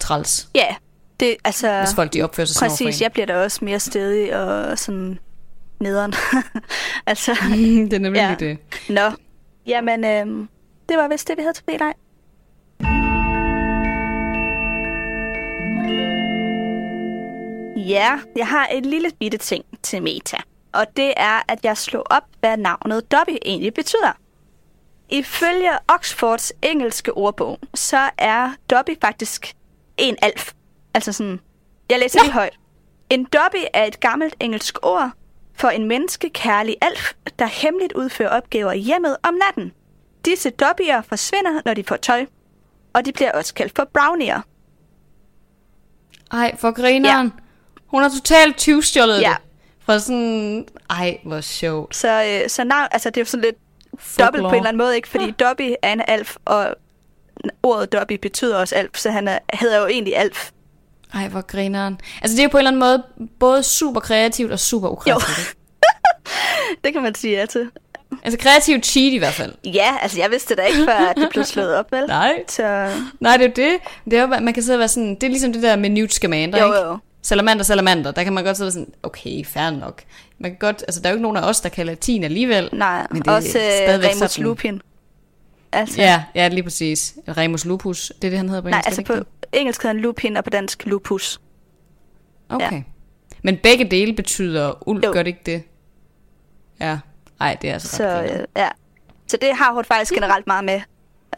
træls, 0.00 0.48
Ja, 0.54 0.74
det 1.20 1.36
altså... 1.44 1.78
hvis 1.78 1.94
folk 1.94 2.12
de 2.12 2.22
opfører 2.22 2.46
sig 2.46 2.54
sådan 2.56 2.70
Præcis, 2.70 3.00
en. 3.00 3.02
jeg 3.02 3.12
bliver 3.12 3.26
da 3.26 3.36
også 3.42 3.64
mere 3.64 3.80
stedig 3.80 4.36
og 4.36 4.78
sådan 4.78 5.18
nederen. 5.80 6.12
altså, 7.06 7.36
det 7.50 7.92
er 7.92 7.98
nemlig 7.98 8.20
Ja. 8.20 8.34
det. 8.38 8.58
nå. 8.88 9.10
Jamen, 9.66 10.04
øhm, 10.04 10.48
det 10.88 10.96
var 10.96 11.08
vist 11.08 11.28
det, 11.28 11.36
vi 11.36 11.42
havde 11.42 11.54
til 11.54 11.78
dig. 11.78 11.92
Ja, 17.76 18.18
jeg 18.36 18.46
har 18.46 18.68
et 18.72 18.86
lille 18.86 19.08
bitte 19.20 19.38
ting 19.38 19.64
til 19.82 20.02
Meta. 20.02 20.36
Og 20.76 20.86
det 20.96 21.14
er, 21.16 21.40
at 21.48 21.58
jeg 21.62 21.76
slog 21.76 22.04
op, 22.10 22.22
hvad 22.40 22.56
navnet 22.56 23.12
Dobby 23.12 23.36
egentlig 23.44 23.74
betyder. 23.74 24.12
ifølge 25.08 25.70
Oxfords 25.88 26.52
engelske 26.62 27.12
ordbog, 27.16 27.58
så 27.74 28.10
er 28.18 28.52
Dobby 28.70 28.90
faktisk 29.00 29.54
en 29.96 30.16
alf. 30.22 30.52
Altså 30.94 31.12
sådan, 31.12 31.40
jeg 31.90 31.98
læser 31.98 32.22
lige 32.22 32.32
højt. 32.32 32.58
En 33.10 33.24
Dobby 33.24 33.64
er 33.74 33.84
et 33.84 34.00
gammelt 34.00 34.34
engelsk 34.40 34.78
ord 34.82 35.10
for 35.54 35.68
en 35.68 35.84
menneskekærlig 35.88 36.76
alf, 36.80 37.12
der 37.38 37.46
hemmeligt 37.46 37.92
udfører 37.92 38.28
opgaver 38.36 38.72
i 38.72 38.78
hjemmet 38.78 39.16
om 39.22 39.34
natten. 39.34 39.72
Disse 40.24 40.50
Dobbyer 40.50 41.02
forsvinder, 41.02 41.60
når 41.64 41.74
de 41.74 41.84
får 41.84 41.96
tøj, 41.96 42.26
og 42.92 43.04
de 43.06 43.12
bliver 43.12 43.32
også 43.32 43.54
kaldt 43.54 43.72
for 43.76 43.84
brownier. 43.94 44.40
Ej, 46.32 46.56
for 46.56 46.70
grineren. 46.70 47.26
Ja. 47.26 47.42
Hun 47.86 48.02
har 48.02 48.08
totalt 48.08 48.56
20 48.56 48.82
stjålet 48.82 49.20
Ja. 49.20 49.28
det. 49.28 49.45
Fra 49.86 49.98
sådan... 49.98 50.66
Ej, 50.90 51.18
hvor 51.24 51.40
sjovt. 51.40 51.96
Så, 51.96 52.24
øh, 52.24 52.50
så 52.50 52.64
navn, 52.64 52.88
altså 52.90 53.10
det 53.10 53.16
er 53.16 53.20
jo 53.20 53.26
sådan 53.26 53.44
lidt 53.44 53.56
dobbelt 54.18 54.42
på 54.42 54.48
en 54.48 54.54
eller 54.54 54.68
anden 54.68 54.78
måde, 54.78 54.96
ikke? 54.96 55.08
Fordi 55.08 55.30
Dobby 55.30 55.74
er 55.82 55.92
en 55.92 56.02
alf, 56.08 56.36
og 56.44 56.74
ordet 57.62 57.92
Dobby 57.92 58.12
betyder 58.12 58.56
også 58.56 58.74
alf, 58.74 58.96
så 58.96 59.10
han 59.10 59.28
er, 59.28 59.38
hedder 59.54 59.80
jo 59.80 59.86
egentlig 59.86 60.16
alf. 60.16 60.50
Ej, 61.14 61.28
hvor 61.28 61.40
grineren. 61.40 62.00
Altså, 62.22 62.36
det 62.36 62.40
er 62.40 62.44
jo 62.44 62.48
på 62.48 62.56
en 62.56 62.60
eller 62.60 62.70
anden 62.70 62.80
måde 62.80 63.02
både 63.38 63.62
super 63.62 64.00
kreativt 64.00 64.52
og 64.52 64.58
super 64.60 64.88
ukreativt. 64.88 65.56
Det 66.84 66.92
kan 66.92 67.02
man 67.02 67.14
sige 67.14 67.38
ja 67.38 67.46
til. 67.46 67.70
Altså, 68.24 68.38
kreativt 68.38 68.86
cheat 68.86 69.12
i 69.12 69.16
hvert 69.16 69.32
fald. 69.32 69.52
Ja, 69.64 69.96
altså 70.02 70.20
jeg 70.20 70.30
vidste 70.30 70.54
da 70.54 70.62
ikke, 70.62 70.84
før 70.84 70.94
at 70.94 71.16
det 71.16 71.28
blev 71.30 71.44
slået 71.54 71.74
op, 71.74 71.92
vel? 71.92 72.06
Nej. 72.06 72.44
Så 72.48 72.90
Nej, 73.20 73.36
det 73.36 73.44
er 73.58 73.64
jo 73.64 73.70
det. 73.70 73.80
det 74.04 74.18
er 74.18 74.20
jo, 74.20 74.26
man 74.26 74.54
kan 74.54 74.62
sidde 74.62 74.76
og 74.76 74.78
være 74.78 74.88
sådan... 74.88 75.14
Det 75.14 75.22
er 75.22 75.28
ligesom 75.28 75.52
det 75.52 75.62
der 75.62 75.76
med 75.76 75.90
Newt 75.90 76.14
Scamander, 76.14 76.66
jo, 76.66 76.66
ikke? 76.66 77.02
Salamander, 77.26 77.64
salamander. 77.64 78.10
Der 78.10 78.24
kan 78.24 78.32
man 78.32 78.44
godt 78.44 78.56
sidde 78.56 78.72
sådan, 78.72 78.92
okay, 79.02 79.44
fair 79.44 79.70
nok. 79.70 80.02
Man 80.38 80.50
kan 80.50 80.58
godt, 80.58 80.82
altså, 80.88 81.00
der 81.00 81.06
er 81.08 81.12
jo 81.12 81.16
ikke 81.16 81.22
nogen 81.22 81.36
af 81.36 81.48
os, 81.48 81.60
der 81.60 81.68
kan 81.68 81.86
latin 81.86 82.24
alligevel. 82.24 82.68
Nej, 82.72 83.06
Men 83.10 83.22
det 83.22 83.28
er 83.28 83.32
også 83.32 83.48
øh, 83.58 83.64
stadigvæk 83.64 84.10
Remus 84.10 84.30
sådan- 84.30 84.44
Lupin. 84.44 84.80
Altså, 85.72 86.02
Ja, 86.02 86.24
ja, 86.34 86.48
lige 86.48 86.62
præcis. 86.62 87.14
Remus 87.28 87.64
lupus, 87.64 88.12
det 88.22 88.24
er 88.26 88.30
det, 88.30 88.38
han 88.38 88.48
hedder 88.48 88.62
på 88.62 88.68
nej, 88.68 88.78
engelsk, 88.78 88.98
altså 88.98 89.12
er 89.12 89.16
det 89.16 89.26
på 89.26 89.30
engelsk 89.52 89.82
hedder 89.82 89.94
han 89.94 90.02
Lupin, 90.02 90.36
og 90.36 90.44
på 90.44 90.50
dansk 90.50 90.86
Lupus. 90.86 91.40
Okay. 92.48 92.72
ja. 92.72 92.82
Men 93.42 93.56
begge 93.62 93.84
dele 93.90 94.12
betyder 94.12 94.88
ulv, 94.88 95.04
Jo. 95.04 95.12
gør 95.12 95.22
det 95.22 95.26
ikke 95.26 95.42
det? 95.46 95.62
Ja. 96.80 96.98
Ej, 97.40 97.56
det 97.62 97.70
er 97.70 97.74
altså 97.74 97.88
Så, 97.96 98.04
ret 98.08 98.30
øh, 98.40 98.46
ja. 98.56 98.68
så 99.28 99.36
det 99.40 99.56
har 99.56 99.72
hun 99.72 99.84
faktisk 99.84 100.12
generelt 100.14 100.46
meget 100.46 100.64
med 100.64 100.80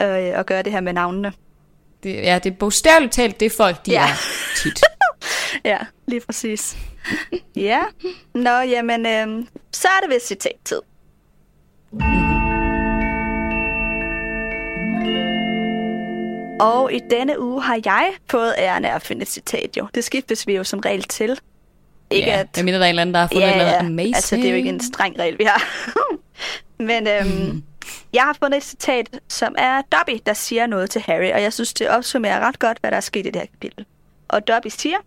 øh, 0.01 0.39
at 0.39 0.45
gøre 0.45 0.63
det 0.63 0.71
her 0.71 0.81
med 0.81 0.93
navnene. 0.93 1.33
det, 2.03 2.13
ja, 2.15 2.39
det 2.43 2.51
er 2.51 2.55
bogstaveligt 2.57 3.13
talt 3.13 3.39
det 3.39 3.51
folk, 3.51 3.85
de 3.85 3.91
Ja. 3.91 4.03
er 4.03 4.13
tit. 4.63 4.79
Ja, 5.65 5.77
lige 6.07 6.21
præcis. 6.21 6.77
ja. 7.55 7.83
Nå, 8.33 8.49
jamen, 8.49 9.05
øh, 9.05 9.45
så 9.71 9.87
er 9.87 10.01
det 10.01 10.15
vist 10.15 10.27
citat-tid. 10.27 10.81
Og 16.59 16.93
i 16.93 16.99
denne 17.09 17.39
uge 17.39 17.61
har 17.61 17.79
jeg 17.85 18.13
fået 18.29 18.53
æren 18.57 18.85
af 18.85 18.95
at 18.95 19.01
finde 19.01 19.21
et 19.21 19.27
citat, 19.27 19.77
jo. 19.77 19.87
Det 19.95 20.03
skiftes 20.03 20.47
vi 20.47 20.55
jo 20.55 20.63
som 20.63 20.79
regel 20.79 21.03
til. 21.03 21.39
Ikke 22.11 22.29
ja, 22.29 22.39
at... 22.39 22.47
jeg 22.57 22.65
mener, 22.65 22.77
der 22.77 22.85
er 22.85 22.89
en 22.89 22.91
eller 22.91 23.01
anden, 23.01 23.13
der 23.13 23.19
har 23.19 23.27
fundet 23.27 23.47
ja, 23.47 23.57
noget 23.57 23.71
ja. 23.71 23.79
amazing. 23.79 24.15
Altså, 24.15 24.35
det 24.35 24.45
er 24.45 24.49
jo 24.49 24.55
ikke 24.55 24.69
en 24.69 24.79
streng 24.79 25.19
regel, 25.19 25.39
vi 25.39 25.43
har. 25.43 25.63
Men 26.89 27.07
øhm, 27.07 27.63
jeg 28.13 28.23
har 28.23 28.35
fundet 28.43 28.57
et 28.57 28.63
citat, 28.63 29.19
som 29.27 29.55
er 29.57 29.81
Dobby, 29.81 30.21
der 30.25 30.33
siger 30.33 30.67
noget 30.67 30.89
til 30.89 31.01
Harry, 31.01 31.31
og 31.31 31.41
jeg 31.41 31.53
synes, 31.53 31.73
det 31.73 31.89
opsummerer 31.89 32.39
ret 32.39 32.59
godt, 32.59 32.77
hvad 32.81 32.91
der 32.91 32.97
er 32.97 33.01
sket 33.01 33.25
i 33.25 33.29
det 33.29 33.35
her 33.35 33.45
kapitel. 33.45 33.85
Og 34.29 34.47
Dobby 34.47 34.67
siger, 34.67 34.97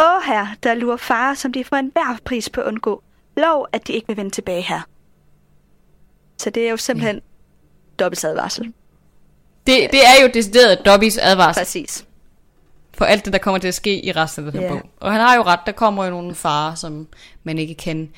Åh 0.00 0.22
her, 0.26 0.46
der 0.62 0.74
lurer 0.74 0.96
far, 0.96 1.34
som 1.34 1.52
de 1.52 1.64
får 1.64 1.76
enhver 1.76 2.18
pris 2.24 2.50
på 2.50 2.60
at 2.60 2.66
undgå. 2.66 3.02
Lov, 3.36 3.66
at 3.72 3.86
de 3.86 3.92
ikke 3.92 4.06
vil 4.08 4.16
vende 4.16 4.30
tilbage 4.30 4.62
her. 4.62 4.80
Så 6.38 6.50
det 6.50 6.66
er 6.66 6.70
jo 6.70 6.76
simpelthen 6.76 7.16
ja. 7.16 8.04
Dobbys 8.04 8.24
advarsel. 8.24 8.64
Det, 9.66 9.88
det 9.92 10.00
er 10.06 10.22
jo 10.22 10.30
decideret 10.34 10.84
Dobbys 10.86 11.18
advarsel 11.18 11.60
Præcis. 11.60 12.06
for 12.94 13.04
alt 13.04 13.24
det, 13.24 13.32
der 13.32 13.38
kommer 13.38 13.58
til 13.58 13.68
at 13.68 13.74
ske 13.74 14.04
i 14.04 14.12
resten 14.12 14.46
af 14.46 14.52
den 14.52 14.60
her 14.60 14.68
Ja. 14.68 14.72
bog. 14.74 14.90
Og 14.96 15.12
han 15.12 15.20
har 15.20 15.36
jo 15.36 15.42
ret, 15.42 15.60
der 15.66 15.72
kommer 15.72 16.04
jo 16.04 16.10
nogle 16.10 16.34
farer, 16.34 16.74
som 16.74 17.08
man 17.44 17.58
ikke 17.58 17.74
kan 17.74 18.10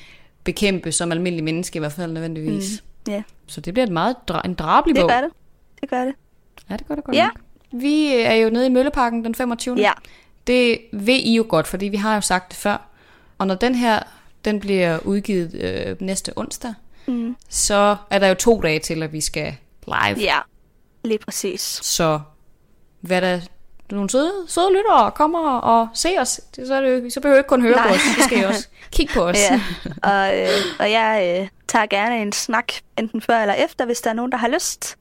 bekæmpe 0.43 0.91
som 0.91 1.11
almindelig 1.11 1.43
menneske, 1.43 1.77
i 1.77 1.79
hvert 1.79 1.91
fald 1.91 2.11
nødvendigvis. 2.11 2.83
Mm. 3.07 3.11
Ja, 3.11 3.23
Så 3.47 3.61
det 3.61 3.73
bliver 3.73 3.85
et 3.85 3.91
meget 3.93 4.15
dra- 4.31 4.41
en 4.45 4.53
drabelig 4.53 4.95
det 4.95 5.01
bog. 5.01 5.09
gør 5.09 5.21
det. 5.21 5.29
Det 5.81 5.89
gør 5.89 6.05
det. 6.05 6.13
Ja, 6.69 6.77
det 6.77 6.87
gør 6.87 6.95
det 6.95 7.03
godt 7.03 7.15
Ja. 7.17 7.25
nok. 7.25 7.37
Vi 7.73 8.15
er 8.15 8.33
jo 8.33 8.49
nede 8.49 8.65
i 8.65 8.69
Mølleparken 8.69 9.25
den 9.25 9.35
25. 9.35 9.75
Ja. 9.77 9.91
Det 10.47 10.77
ved 10.93 11.13
I 11.15 11.35
jo 11.35 11.45
godt, 11.49 11.67
fordi 11.67 11.85
vi 11.87 11.97
har 11.97 12.15
jo 12.15 12.21
sagt 12.21 12.49
det 12.51 12.57
før. 12.57 12.77
Og 13.37 13.47
når 13.47 13.55
den 13.55 13.75
her, 13.75 13.99
den 14.45 14.59
bliver 14.59 14.99
udgivet 15.05 15.53
øh, 15.55 15.95
næste 16.01 16.31
onsdag, 16.35 16.73
Mm. 17.07 17.35
så 17.49 17.95
er 18.09 18.19
der 18.19 18.27
jo 18.27 18.33
to 18.33 18.61
dage 18.61 18.79
til, 18.79 19.03
at 19.03 19.13
vi 19.13 19.21
skal 19.21 19.55
live. 19.87 20.17
Ja, 20.19 20.37
lige 21.03 21.17
præcis. 21.19 21.61
Så 21.83 22.19
hvad 23.01 23.21
der 23.21 23.39
nogle 23.91 24.09
søde, 24.09 24.31
søde 24.47 24.69
lyttere 24.73 25.11
kommer 25.11 25.49
og 25.49 25.87
se 25.93 26.09
os, 26.19 26.41
så, 26.67 26.73
er 26.75 26.81
det 26.81 27.03
jo, 27.03 27.09
så 27.09 27.19
behøver 27.21 27.37
I 27.37 27.39
ikke 27.39 27.47
kun 27.47 27.61
høre 27.61 27.75
Nej. 27.75 27.87
på 27.87 27.93
os, 27.93 27.99
så 27.99 28.23
skal 28.23 28.39
I 28.39 28.43
også 28.43 28.67
kigge 28.95 29.13
på 29.13 29.21
os. 29.21 29.37
Ja, 29.37 29.61
og, 30.03 30.39
øh, 30.39 30.47
og 30.79 30.91
jeg 30.91 31.37
øh, 31.41 31.47
tager 31.67 31.85
gerne 31.85 32.21
en 32.21 32.31
snak, 32.31 32.73
enten 32.97 33.21
før 33.21 33.37
eller 33.41 33.53
efter, 33.53 33.85
hvis 33.85 34.01
der 34.01 34.09
er 34.09 34.13
nogen, 34.13 34.31
der 34.31 34.37
har 34.37 34.47
lyst. 34.47 34.95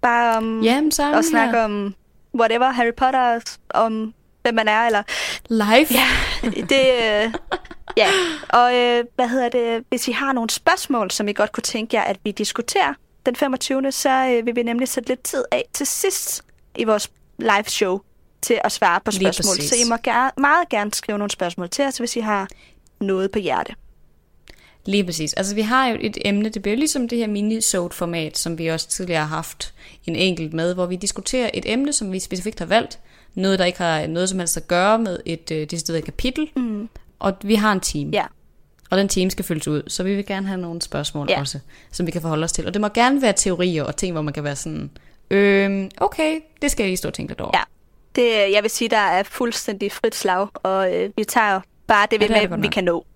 Bare 0.00 0.36
om 0.36 0.62
Jamen, 0.62 0.92
at 1.14 1.24
snakke 1.24 1.60
om 1.64 1.94
whatever, 2.40 2.70
Harry 2.70 2.94
Potter, 2.96 3.40
om 3.70 4.14
hvem 4.42 4.54
man 4.54 4.68
er, 4.68 4.86
eller 4.86 5.02
live. 5.48 5.86
ja, 5.90 6.06
det, 6.42 7.24
øh, 7.26 7.34
ja. 8.02 8.08
Og 8.48 8.74
øh, 8.76 9.04
hvad 9.14 9.28
hedder 9.28 9.48
det, 9.48 9.84
hvis 9.88 10.08
I 10.08 10.12
har 10.12 10.32
nogle 10.32 10.50
spørgsmål, 10.50 11.10
som 11.10 11.28
I 11.28 11.32
godt 11.32 11.52
kunne 11.52 11.62
tænke 11.62 11.96
jer, 11.96 12.02
at 12.02 12.16
vi 12.24 12.30
diskuterer 12.30 12.94
den 13.26 13.36
25. 13.36 13.92
så 13.92 14.10
øh, 14.10 14.46
vil 14.46 14.56
vi 14.56 14.62
nemlig 14.62 14.88
sætte 14.88 15.08
lidt 15.08 15.22
tid 15.22 15.44
af 15.52 15.64
til 15.72 15.86
sidst 15.86 16.42
i 16.76 16.84
vores 16.84 17.10
live 17.38 17.64
show 17.66 18.00
til 18.42 18.60
at 18.64 18.72
svare 18.72 19.00
på 19.04 19.10
spørgsmål. 19.10 19.56
Så 19.60 19.74
I 19.86 19.88
må 19.88 19.96
ger- 19.96 20.40
meget 20.40 20.68
gerne 20.70 20.94
skrive 20.94 21.18
nogle 21.18 21.30
spørgsmål 21.30 21.70
til 21.70 21.84
os, 21.84 21.98
hvis 21.98 22.16
I 22.16 22.20
har 22.20 22.48
noget 23.00 23.30
på 23.30 23.38
hjerte. 23.38 23.74
Lige 24.86 25.04
præcis. 25.04 25.32
Altså, 25.32 25.54
vi 25.54 25.60
har 25.60 25.88
jo 25.88 25.96
et 26.00 26.18
emne, 26.24 26.48
det 26.48 26.62
bliver 26.62 26.76
ligesom 26.76 27.08
det 27.08 27.18
her 27.18 27.26
mini 27.26 27.60
format 27.92 28.38
som 28.38 28.58
vi 28.58 28.66
også 28.66 28.88
tidligere 28.88 29.20
har 29.20 29.36
haft 29.36 29.74
en 30.06 30.16
enkelt 30.16 30.52
med, 30.52 30.74
hvor 30.74 30.86
vi 30.86 30.96
diskuterer 30.96 31.50
et 31.54 31.72
emne, 31.72 31.92
som 31.92 32.12
vi 32.12 32.18
specifikt 32.18 32.58
har 32.58 32.66
valgt. 32.66 32.98
Noget, 33.34 33.58
der 33.58 33.64
ikke 33.64 33.78
har 33.78 34.06
noget 34.06 34.28
som 34.28 34.38
helst 34.38 34.56
at 34.56 34.68
gøre 34.68 34.98
med 34.98 35.18
et 35.24 35.50
øh, 35.50 35.66
decideret 35.70 36.04
kapitel. 36.04 36.48
Mm. 36.56 36.88
Og 37.18 37.32
vi 37.42 37.54
har 37.54 37.72
en 37.72 37.80
team. 37.80 38.10
Ja. 38.10 38.24
Og 38.90 38.98
den 38.98 39.08
team 39.08 39.30
skal 39.30 39.44
fyldes 39.44 39.68
ud, 39.68 39.82
så 39.88 40.02
vi 40.02 40.14
vil 40.14 40.26
gerne 40.26 40.46
have 40.46 40.60
nogle 40.60 40.82
spørgsmål 40.82 41.26
Ja. 41.30 41.40
også, 41.40 41.58
som 41.92 42.06
vi 42.06 42.10
kan 42.10 42.20
forholde 42.22 42.44
os 42.44 42.52
til. 42.52 42.66
Og 42.66 42.74
det 42.74 42.80
må 42.80 42.88
gerne 42.88 43.22
være 43.22 43.32
teorier 43.36 43.84
og 43.84 43.96
ting, 43.96 44.12
hvor 44.12 44.22
man 44.22 44.34
kan 44.34 44.44
være 44.44 44.56
sådan, 44.56 44.90
øhm, 45.30 45.90
okay, 45.98 46.40
det 46.62 46.70
skal 46.70 46.82
jeg 46.84 46.88
lige 46.88 46.96
stå 46.96 47.08
og 47.08 47.14
tænke 47.14 47.30
lidt 47.30 47.40
over. 47.40 47.50
Ja. 47.54 47.62
Det, 48.16 48.54
jeg 48.54 48.62
vil 48.62 48.70
sige, 48.70 48.88
der 48.88 48.96
er 48.96 49.22
fuldstændig 49.22 49.92
frit 49.92 50.14
slag, 50.14 50.46
og 50.54 50.94
øh, 50.94 51.10
vi 51.16 51.24
tager 51.24 51.60
bare 51.86 52.06
det, 52.10 52.20
vi, 52.20 52.24
Ja, 52.24 52.28
det 52.34 52.42
det 52.42 52.50
med, 52.50 52.56
godt 52.58 52.62
vi 52.62 52.68
kan 52.68 52.84
nå. 52.84 53.06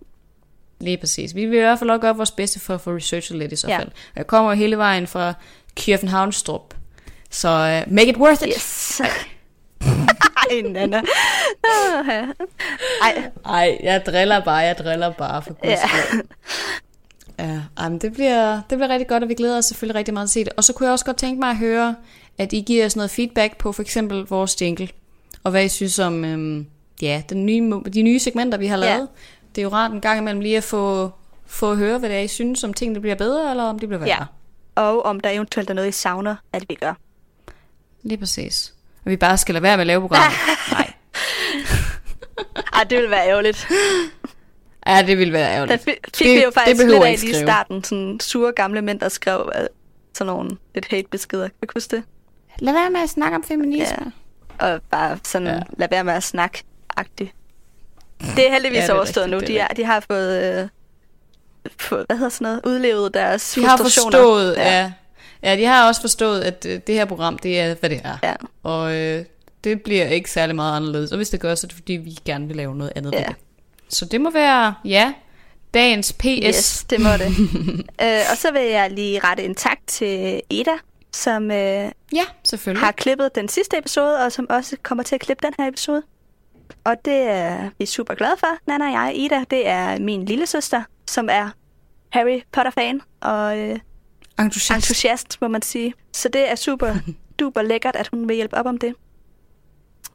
Lige 0.80 0.96
præcis. 0.96 1.34
Vi 1.34 1.46
vil 1.46 1.56
i 1.58 1.60
hvert 1.60 1.78
fald 1.78 1.90
også 1.90 2.00
gøre 2.00 2.16
vores 2.16 2.30
bedste 2.30 2.60
for 2.60 2.74
at 2.74 2.80
få 2.80 2.90
researchet 2.96 3.36
lidt 3.38 3.52
i 3.52 3.56
så 3.56 3.68
Ja. 3.68 3.78
fald. 3.78 3.88
Jeg 4.16 4.26
kommer 4.26 4.54
hele 4.54 4.76
vejen 4.78 5.06
fra 5.06 5.34
Kjørfenhavnstrup. 5.74 6.74
Så 7.30 7.48
uh, 7.86 7.92
make 7.92 8.08
it 8.10 8.16
worth 8.16 8.42
it. 8.42 8.54
Yes. 8.56 9.00
Ej, 10.50 10.60
Nana. 10.70 11.02
Ej, 13.02 13.30
Ej, 13.44 13.78
jeg 13.82 14.02
driller 14.06 14.40
bare, 14.44 14.56
jeg 14.56 14.78
driller 14.78 15.10
bare 15.10 15.42
for 15.42 15.52
guds 15.52 15.64
Ja. 15.72 15.78
Ja, 17.38 17.60
ej, 17.76 17.88
men 17.88 17.98
det 17.98 18.12
bliver, 18.12 18.54
det 18.70 18.78
bliver 18.78 18.88
rigtig 18.88 19.08
godt, 19.08 19.22
og 19.22 19.28
vi 19.28 19.34
glæder 19.34 19.58
os 19.58 19.64
selvfølgelig 19.64 19.94
rigtig 19.94 20.14
meget 20.14 20.30
til 20.30 20.40
at 20.40 20.44
se 20.46 20.50
det. 20.50 20.52
Og 20.56 20.64
så 20.64 20.72
kunne 20.72 20.86
jeg 20.86 20.92
også 20.92 21.04
godt 21.04 21.16
tænke 21.16 21.40
mig 21.40 21.50
at 21.50 21.56
høre, 21.56 21.94
at 22.38 22.52
I 22.52 22.60
giver 22.60 22.86
os 22.86 22.96
noget 22.96 23.10
feedback 23.10 23.56
på 23.56 23.72
for 23.72 23.82
eksempel 23.82 24.26
vores 24.28 24.62
jingle, 24.62 24.88
og 25.44 25.50
hvad 25.50 25.64
I 25.64 25.68
synes 25.68 25.98
om 25.98 26.24
øhm, 26.24 26.66
ja, 27.02 27.22
den 27.28 27.46
nye, 27.46 27.72
de 27.94 28.02
nye 28.02 28.18
segmenter, 28.18 28.58
vi 28.58 28.66
har 28.66 28.78
Ja. 28.78 29.00
Det 29.54 29.60
er 29.60 29.62
jo 29.62 29.68
rart 29.68 29.90
en 29.92 30.00
gang 30.00 30.18
imellem 30.18 30.40
lige 30.40 30.56
at 30.56 30.64
få, 30.64 31.10
få 31.46 31.70
at 31.70 31.76
høre, 31.76 31.98
hvad 31.98 32.08
det 32.08 32.16
er, 32.18 32.20
I 32.22 32.28
synes, 32.28 32.64
om 32.64 32.74
tingene 32.74 33.00
bliver 33.00 33.14
bedre, 33.14 33.50
eller 33.50 33.64
om 33.64 33.78
det 33.78 33.88
bliver 33.88 34.00
værre. 34.00 34.08
Ja. 34.76 34.82
og 34.82 35.04
om 35.04 35.20
der 35.20 35.30
eventuelt 35.30 35.70
er 35.70 35.74
noget, 35.74 35.88
I 35.88 35.92
savner, 35.92 36.36
at 36.52 36.64
vi 36.68 36.74
gør. 36.74 36.94
Lige 38.02 38.18
præcis. 38.18 38.74
Og 39.04 39.10
vi 39.10 39.16
bare 39.16 39.38
skal 39.38 39.52
lade 39.54 39.62
være 39.62 39.76
med 39.76 39.80
at 39.80 39.86
lave 39.86 40.00
programmer. 40.00 40.30
Nej. 40.72 40.92
Ej, 42.74 42.84
det 42.84 42.96
ville 42.98 43.10
være 43.10 43.28
ærgerligt. 43.28 43.68
Ja, 44.86 45.02
det 45.06 45.18
ville 45.18 45.32
være 45.32 45.48
Der 45.50 45.56
ærgerligt. 45.56 45.82
fik 45.84 45.98
fik 46.14 46.26
Det- 46.26 46.34
vi 46.36 46.40
jo 46.42 46.46
det 46.46 46.54
faktisk 46.54 46.80
behøver 46.86 47.06
lidt 47.06 47.22
I 47.22 47.26
af 47.26 47.32
lige 47.32 47.42
i 47.42 47.44
starten. 47.46 47.84
Sådan 47.84 48.20
sure 48.20 48.52
gamle 48.52 48.82
mænd, 48.82 49.00
der 49.00 49.08
skrev 49.08 49.52
øh, 49.58 49.66
sådan 50.14 50.26
nogle 50.32 50.50
lidt 50.74 50.88
hate-beskeder. 50.90 51.48
Kan 51.48 51.54
du 51.62 51.72
huske 51.74 51.96
det? 51.96 52.04
Lad 52.58 52.72
være 52.72 52.90
med 52.90 53.00
at 53.00 53.08
snakke 53.10 53.36
om 53.36 53.42
feminisme. 53.44 54.12
Ja. 54.60 54.66
Og 54.66 54.80
bare 54.90 55.18
sådan, 55.24 55.46
Ja. 55.48 55.54
ja. 55.54 55.60
lad 55.78 55.88
være 55.90 56.04
med 56.04 56.12
at 56.12 56.22
snakke 56.22 56.62
agtigt. 56.96 57.32
Det 58.36 58.46
er 58.48 58.52
heldigvis 58.52 58.76
Ja, 58.78 58.82
det 58.82 58.90
er 58.90 58.94
overstået 58.94 59.24
rigtigt, 59.32 59.48
nu. 59.48 59.54
De, 59.54 59.58
er 59.58 59.68
de 59.68 59.84
har 59.84 60.00
fået, 60.10 60.60
øh, 60.62 60.68
fået, 61.78 62.06
hvad 62.08 62.16
hedder 62.16 62.30
sådan 62.30 62.44
noget, 62.44 62.60
udlevet 62.66 63.14
deres 63.14 63.52
De 63.52 63.60
har 63.66 63.76
frustrationer. 63.76 64.18
forstået, 64.18 64.56
ja. 64.56 64.80
ja. 64.80 64.92
Ja, 65.42 65.56
de 65.56 65.64
har 65.64 65.88
også 65.88 66.00
forstået, 66.00 66.40
at 66.40 66.66
øh, 66.68 66.80
det 66.86 66.94
her 66.94 67.04
program, 67.04 67.38
det 67.38 67.60
er, 67.60 67.74
hvad 67.74 67.90
det 67.90 68.00
er. 68.04 68.16
Ja. 68.22 68.34
Og 68.62 68.94
øh, 68.96 69.24
det 69.64 69.82
bliver 69.82 70.06
ikke 70.08 70.30
særlig 70.30 70.56
meget 70.56 70.76
anderledes. 70.76 71.10
Og 71.12 71.16
hvis 71.16 71.30
det 71.30 71.40
gør, 71.40 71.54
så 71.54 71.66
er 71.66 71.68
det 71.68 71.76
fordi, 71.76 71.92
vi 71.92 72.18
gerne 72.24 72.46
vil 72.46 72.56
lave 72.56 72.76
noget 72.76 72.92
andet 72.96 73.12
Ja. 73.12 73.18
ved 73.18 73.26
det. 73.26 73.34
Så 73.88 74.04
det 74.04 74.20
må 74.20 74.30
være, 74.30 74.74
ja, 74.84 75.12
Dagens 75.74 76.12
PS. 76.12 76.24
Yes, 76.26 76.84
det 76.90 77.00
må 77.00 77.08
det. 77.12 77.28
øh, 78.04 78.20
og 78.30 78.36
så 78.36 78.52
vil 78.52 78.62
jeg 78.62 78.90
lige 78.90 79.20
rette 79.24 79.44
en 79.44 79.54
tak 79.54 79.78
til 79.86 80.40
Eda, 80.50 80.70
som 81.12 81.50
øh, 81.50 81.90
Ja, 82.12 82.24
selvfølgelig. 82.44 82.84
har 82.86 82.92
klippet 82.92 83.34
den 83.34 83.48
sidste 83.48 83.78
episode, 83.78 84.16
og 84.24 84.32
som 84.32 84.46
også 84.50 84.76
kommer 84.82 85.04
til 85.04 85.14
at 85.14 85.20
klippe 85.20 85.46
den 85.46 85.54
her 85.58 85.68
episode. 85.68 86.02
Og 86.84 86.96
det 87.04 87.14
er 87.22 87.70
vi 87.78 87.86
super 87.86 88.14
glade 88.14 88.36
for, 88.38 88.46
Nana 88.66 88.84
og 88.86 88.92
jeg. 88.92 89.12
Ida, 89.16 89.44
det 89.50 89.68
er 89.68 89.98
min 89.98 90.24
lille 90.24 90.46
søster, 90.46 90.82
som 91.06 91.28
er 91.30 91.50
Harry 92.12 92.40
Potter-fan 92.52 93.00
og 93.20 93.58
øh, 93.58 93.78
Entusiast. 94.40 94.70
entusiast, 94.90 95.38
må 95.40 95.48
man 95.48 95.62
sige. 95.62 95.94
Så 96.12 96.28
det 96.28 96.50
er 96.50 96.54
super 96.54 96.94
duper 97.40 97.62
lækkert, 97.62 97.96
at 97.96 98.08
hun 98.08 98.28
vil 98.28 98.36
hjælpe 98.36 98.56
op 98.56 98.66
om 98.66 98.78
det. 98.78 98.94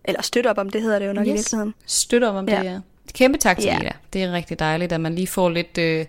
Eller 0.05 0.21
støtte 0.21 0.47
op 0.49 0.57
om 0.57 0.69
det, 0.69 0.81
hedder 0.81 0.99
det 0.99 1.07
jo 1.07 1.13
nok 1.13 1.27
yes. 1.27 1.31
i 1.31 1.35
virkeligheden. 1.35 1.73
Støtter 1.85 2.29
om 2.29 2.49
Ja. 2.49 2.57
det, 2.59 2.63
ja. 2.65 2.79
Kæmpe 3.13 3.37
tak 3.37 3.57
til 3.57 3.65
Ja. 3.65 3.79
Ida. 3.79 3.91
Det 4.13 4.23
er 4.23 4.31
rigtig 4.31 4.59
dejligt, 4.59 4.91
at 4.91 5.01
man 5.01 5.15
lige 5.15 5.27
får 5.27 5.49
lidt... 5.49 5.77
Øh, 5.77 6.05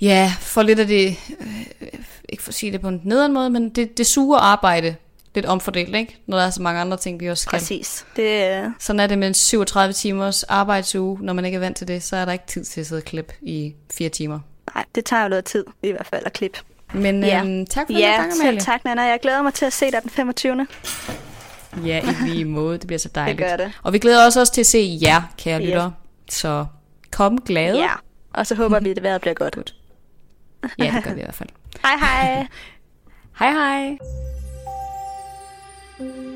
ja, 0.00 0.32
får 0.40 0.62
lidt 0.62 0.78
af 0.78 0.86
det... 0.86 1.16
Øh, 1.40 1.88
ikke 2.28 2.42
for 2.42 2.50
at 2.50 2.54
sige 2.54 2.72
det 2.72 2.80
på 2.80 2.88
en 2.88 3.00
nederen 3.04 3.32
måde, 3.32 3.50
men 3.50 3.68
det, 3.70 3.98
det 3.98 4.06
sure 4.06 4.40
arbejde 4.40 4.96
lidt 5.34 5.46
omfordelt, 5.46 5.96
ikke? 5.96 6.16
Når 6.26 6.36
der 6.38 6.44
er 6.44 6.50
så 6.50 6.62
mange 6.62 6.80
andre 6.80 6.96
ting, 6.96 7.20
vi 7.20 7.26
også 7.30 7.42
skal. 7.42 7.58
Præcis. 7.58 8.06
Det, 8.16 8.62
øh, 8.62 8.70
Sådan 8.78 9.00
er 9.00 9.06
det 9.06 9.18
med 9.18 9.28
en 9.28 9.34
37 9.34 9.92
timers 9.92 10.42
arbejdsuge. 10.42 11.18
Når 11.22 11.32
man 11.32 11.44
ikke 11.44 11.56
er 11.56 11.60
vant 11.60 11.76
til 11.76 11.88
det, 11.88 12.02
så 12.02 12.16
er 12.16 12.24
der 12.24 12.32
ikke 12.32 12.46
tid 12.46 12.64
til 12.64 12.80
at 12.80 12.86
sidde 12.86 13.00
og 13.00 13.04
klippe 13.04 13.34
i 13.42 13.74
fire 13.92 14.08
timer. 14.08 14.40
nej, 14.74 14.84
det 14.94 15.04
tager 15.04 15.22
jo 15.22 15.28
noget 15.28 15.44
tid, 15.44 15.64
i 15.82 15.90
hvert 15.90 16.06
fald, 16.06 16.22
at 16.26 16.32
klippe. 16.32 16.58
Men 16.94 17.24
Ja. 17.24 17.40
øhm, 17.44 17.66
tak 17.66 17.86
for 17.86 17.92
Ja, 17.98 17.98
den 18.22 18.30
gang, 18.30 18.40
Amalie. 18.42 18.60
tak, 18.60 18.84
Nana. 18.84 19.02
Jeg 19.02 19.18
glæder 19.22 19.42
mig 19.42 19.54
til 19.54 19.64
at 19.64 19.72
se 19.72 19.90
dig 19.90 20.02
den 20.02 20.10
25. 20.10 20.66
Ja, 21.84 22.00
i 22.10 22.28
lige 22.28 22.44
måde. 22.44 22.78
Det 22.78 22.86
bliver 22.86 22.98
så 22.98 23.08
dejligt. 23.14 23.38
gør 23.48 23.56
det. 23.56 23.72
Og 23.82 23.92
vi 23.92 23.98
glæder 23.98 24.26
os 24.26 24.36
også 24.36 24.52
til 24.52 24.60
at 24.60 24.66
se 24.66 24.98
jer, 25.02 25.22
kære 25.38 25.60
Yes. 25.60 25.66
lyttere. 25.66 25.92
Så 26.30 26.66
kom 27.12 27.40
glade. 27.40 27.78
Ja. 27.78 27.90
Og 28.34 28.46
så 28.46 28.54
håber 28.54 28.80
vi, 28.80 28.90
at 28.90 28.96
det 28.96 29.02
vejret 29.02 29.20
bliver 29.20 29.34
godt. 29.34 29.74
ja, 30.78 30.92
det 30.96 31.04
gør 31.04 31.14
vi 31.14 31.20
i 31.20 31.24
hvert 31.24 31.34
fald. 31.34 31.48
Hej 31.82 31.96
hej. 31.96 32.46
Hej 33.38 33.50
hej. 33.52 33.98
Mm-hmm. 36.00 36.29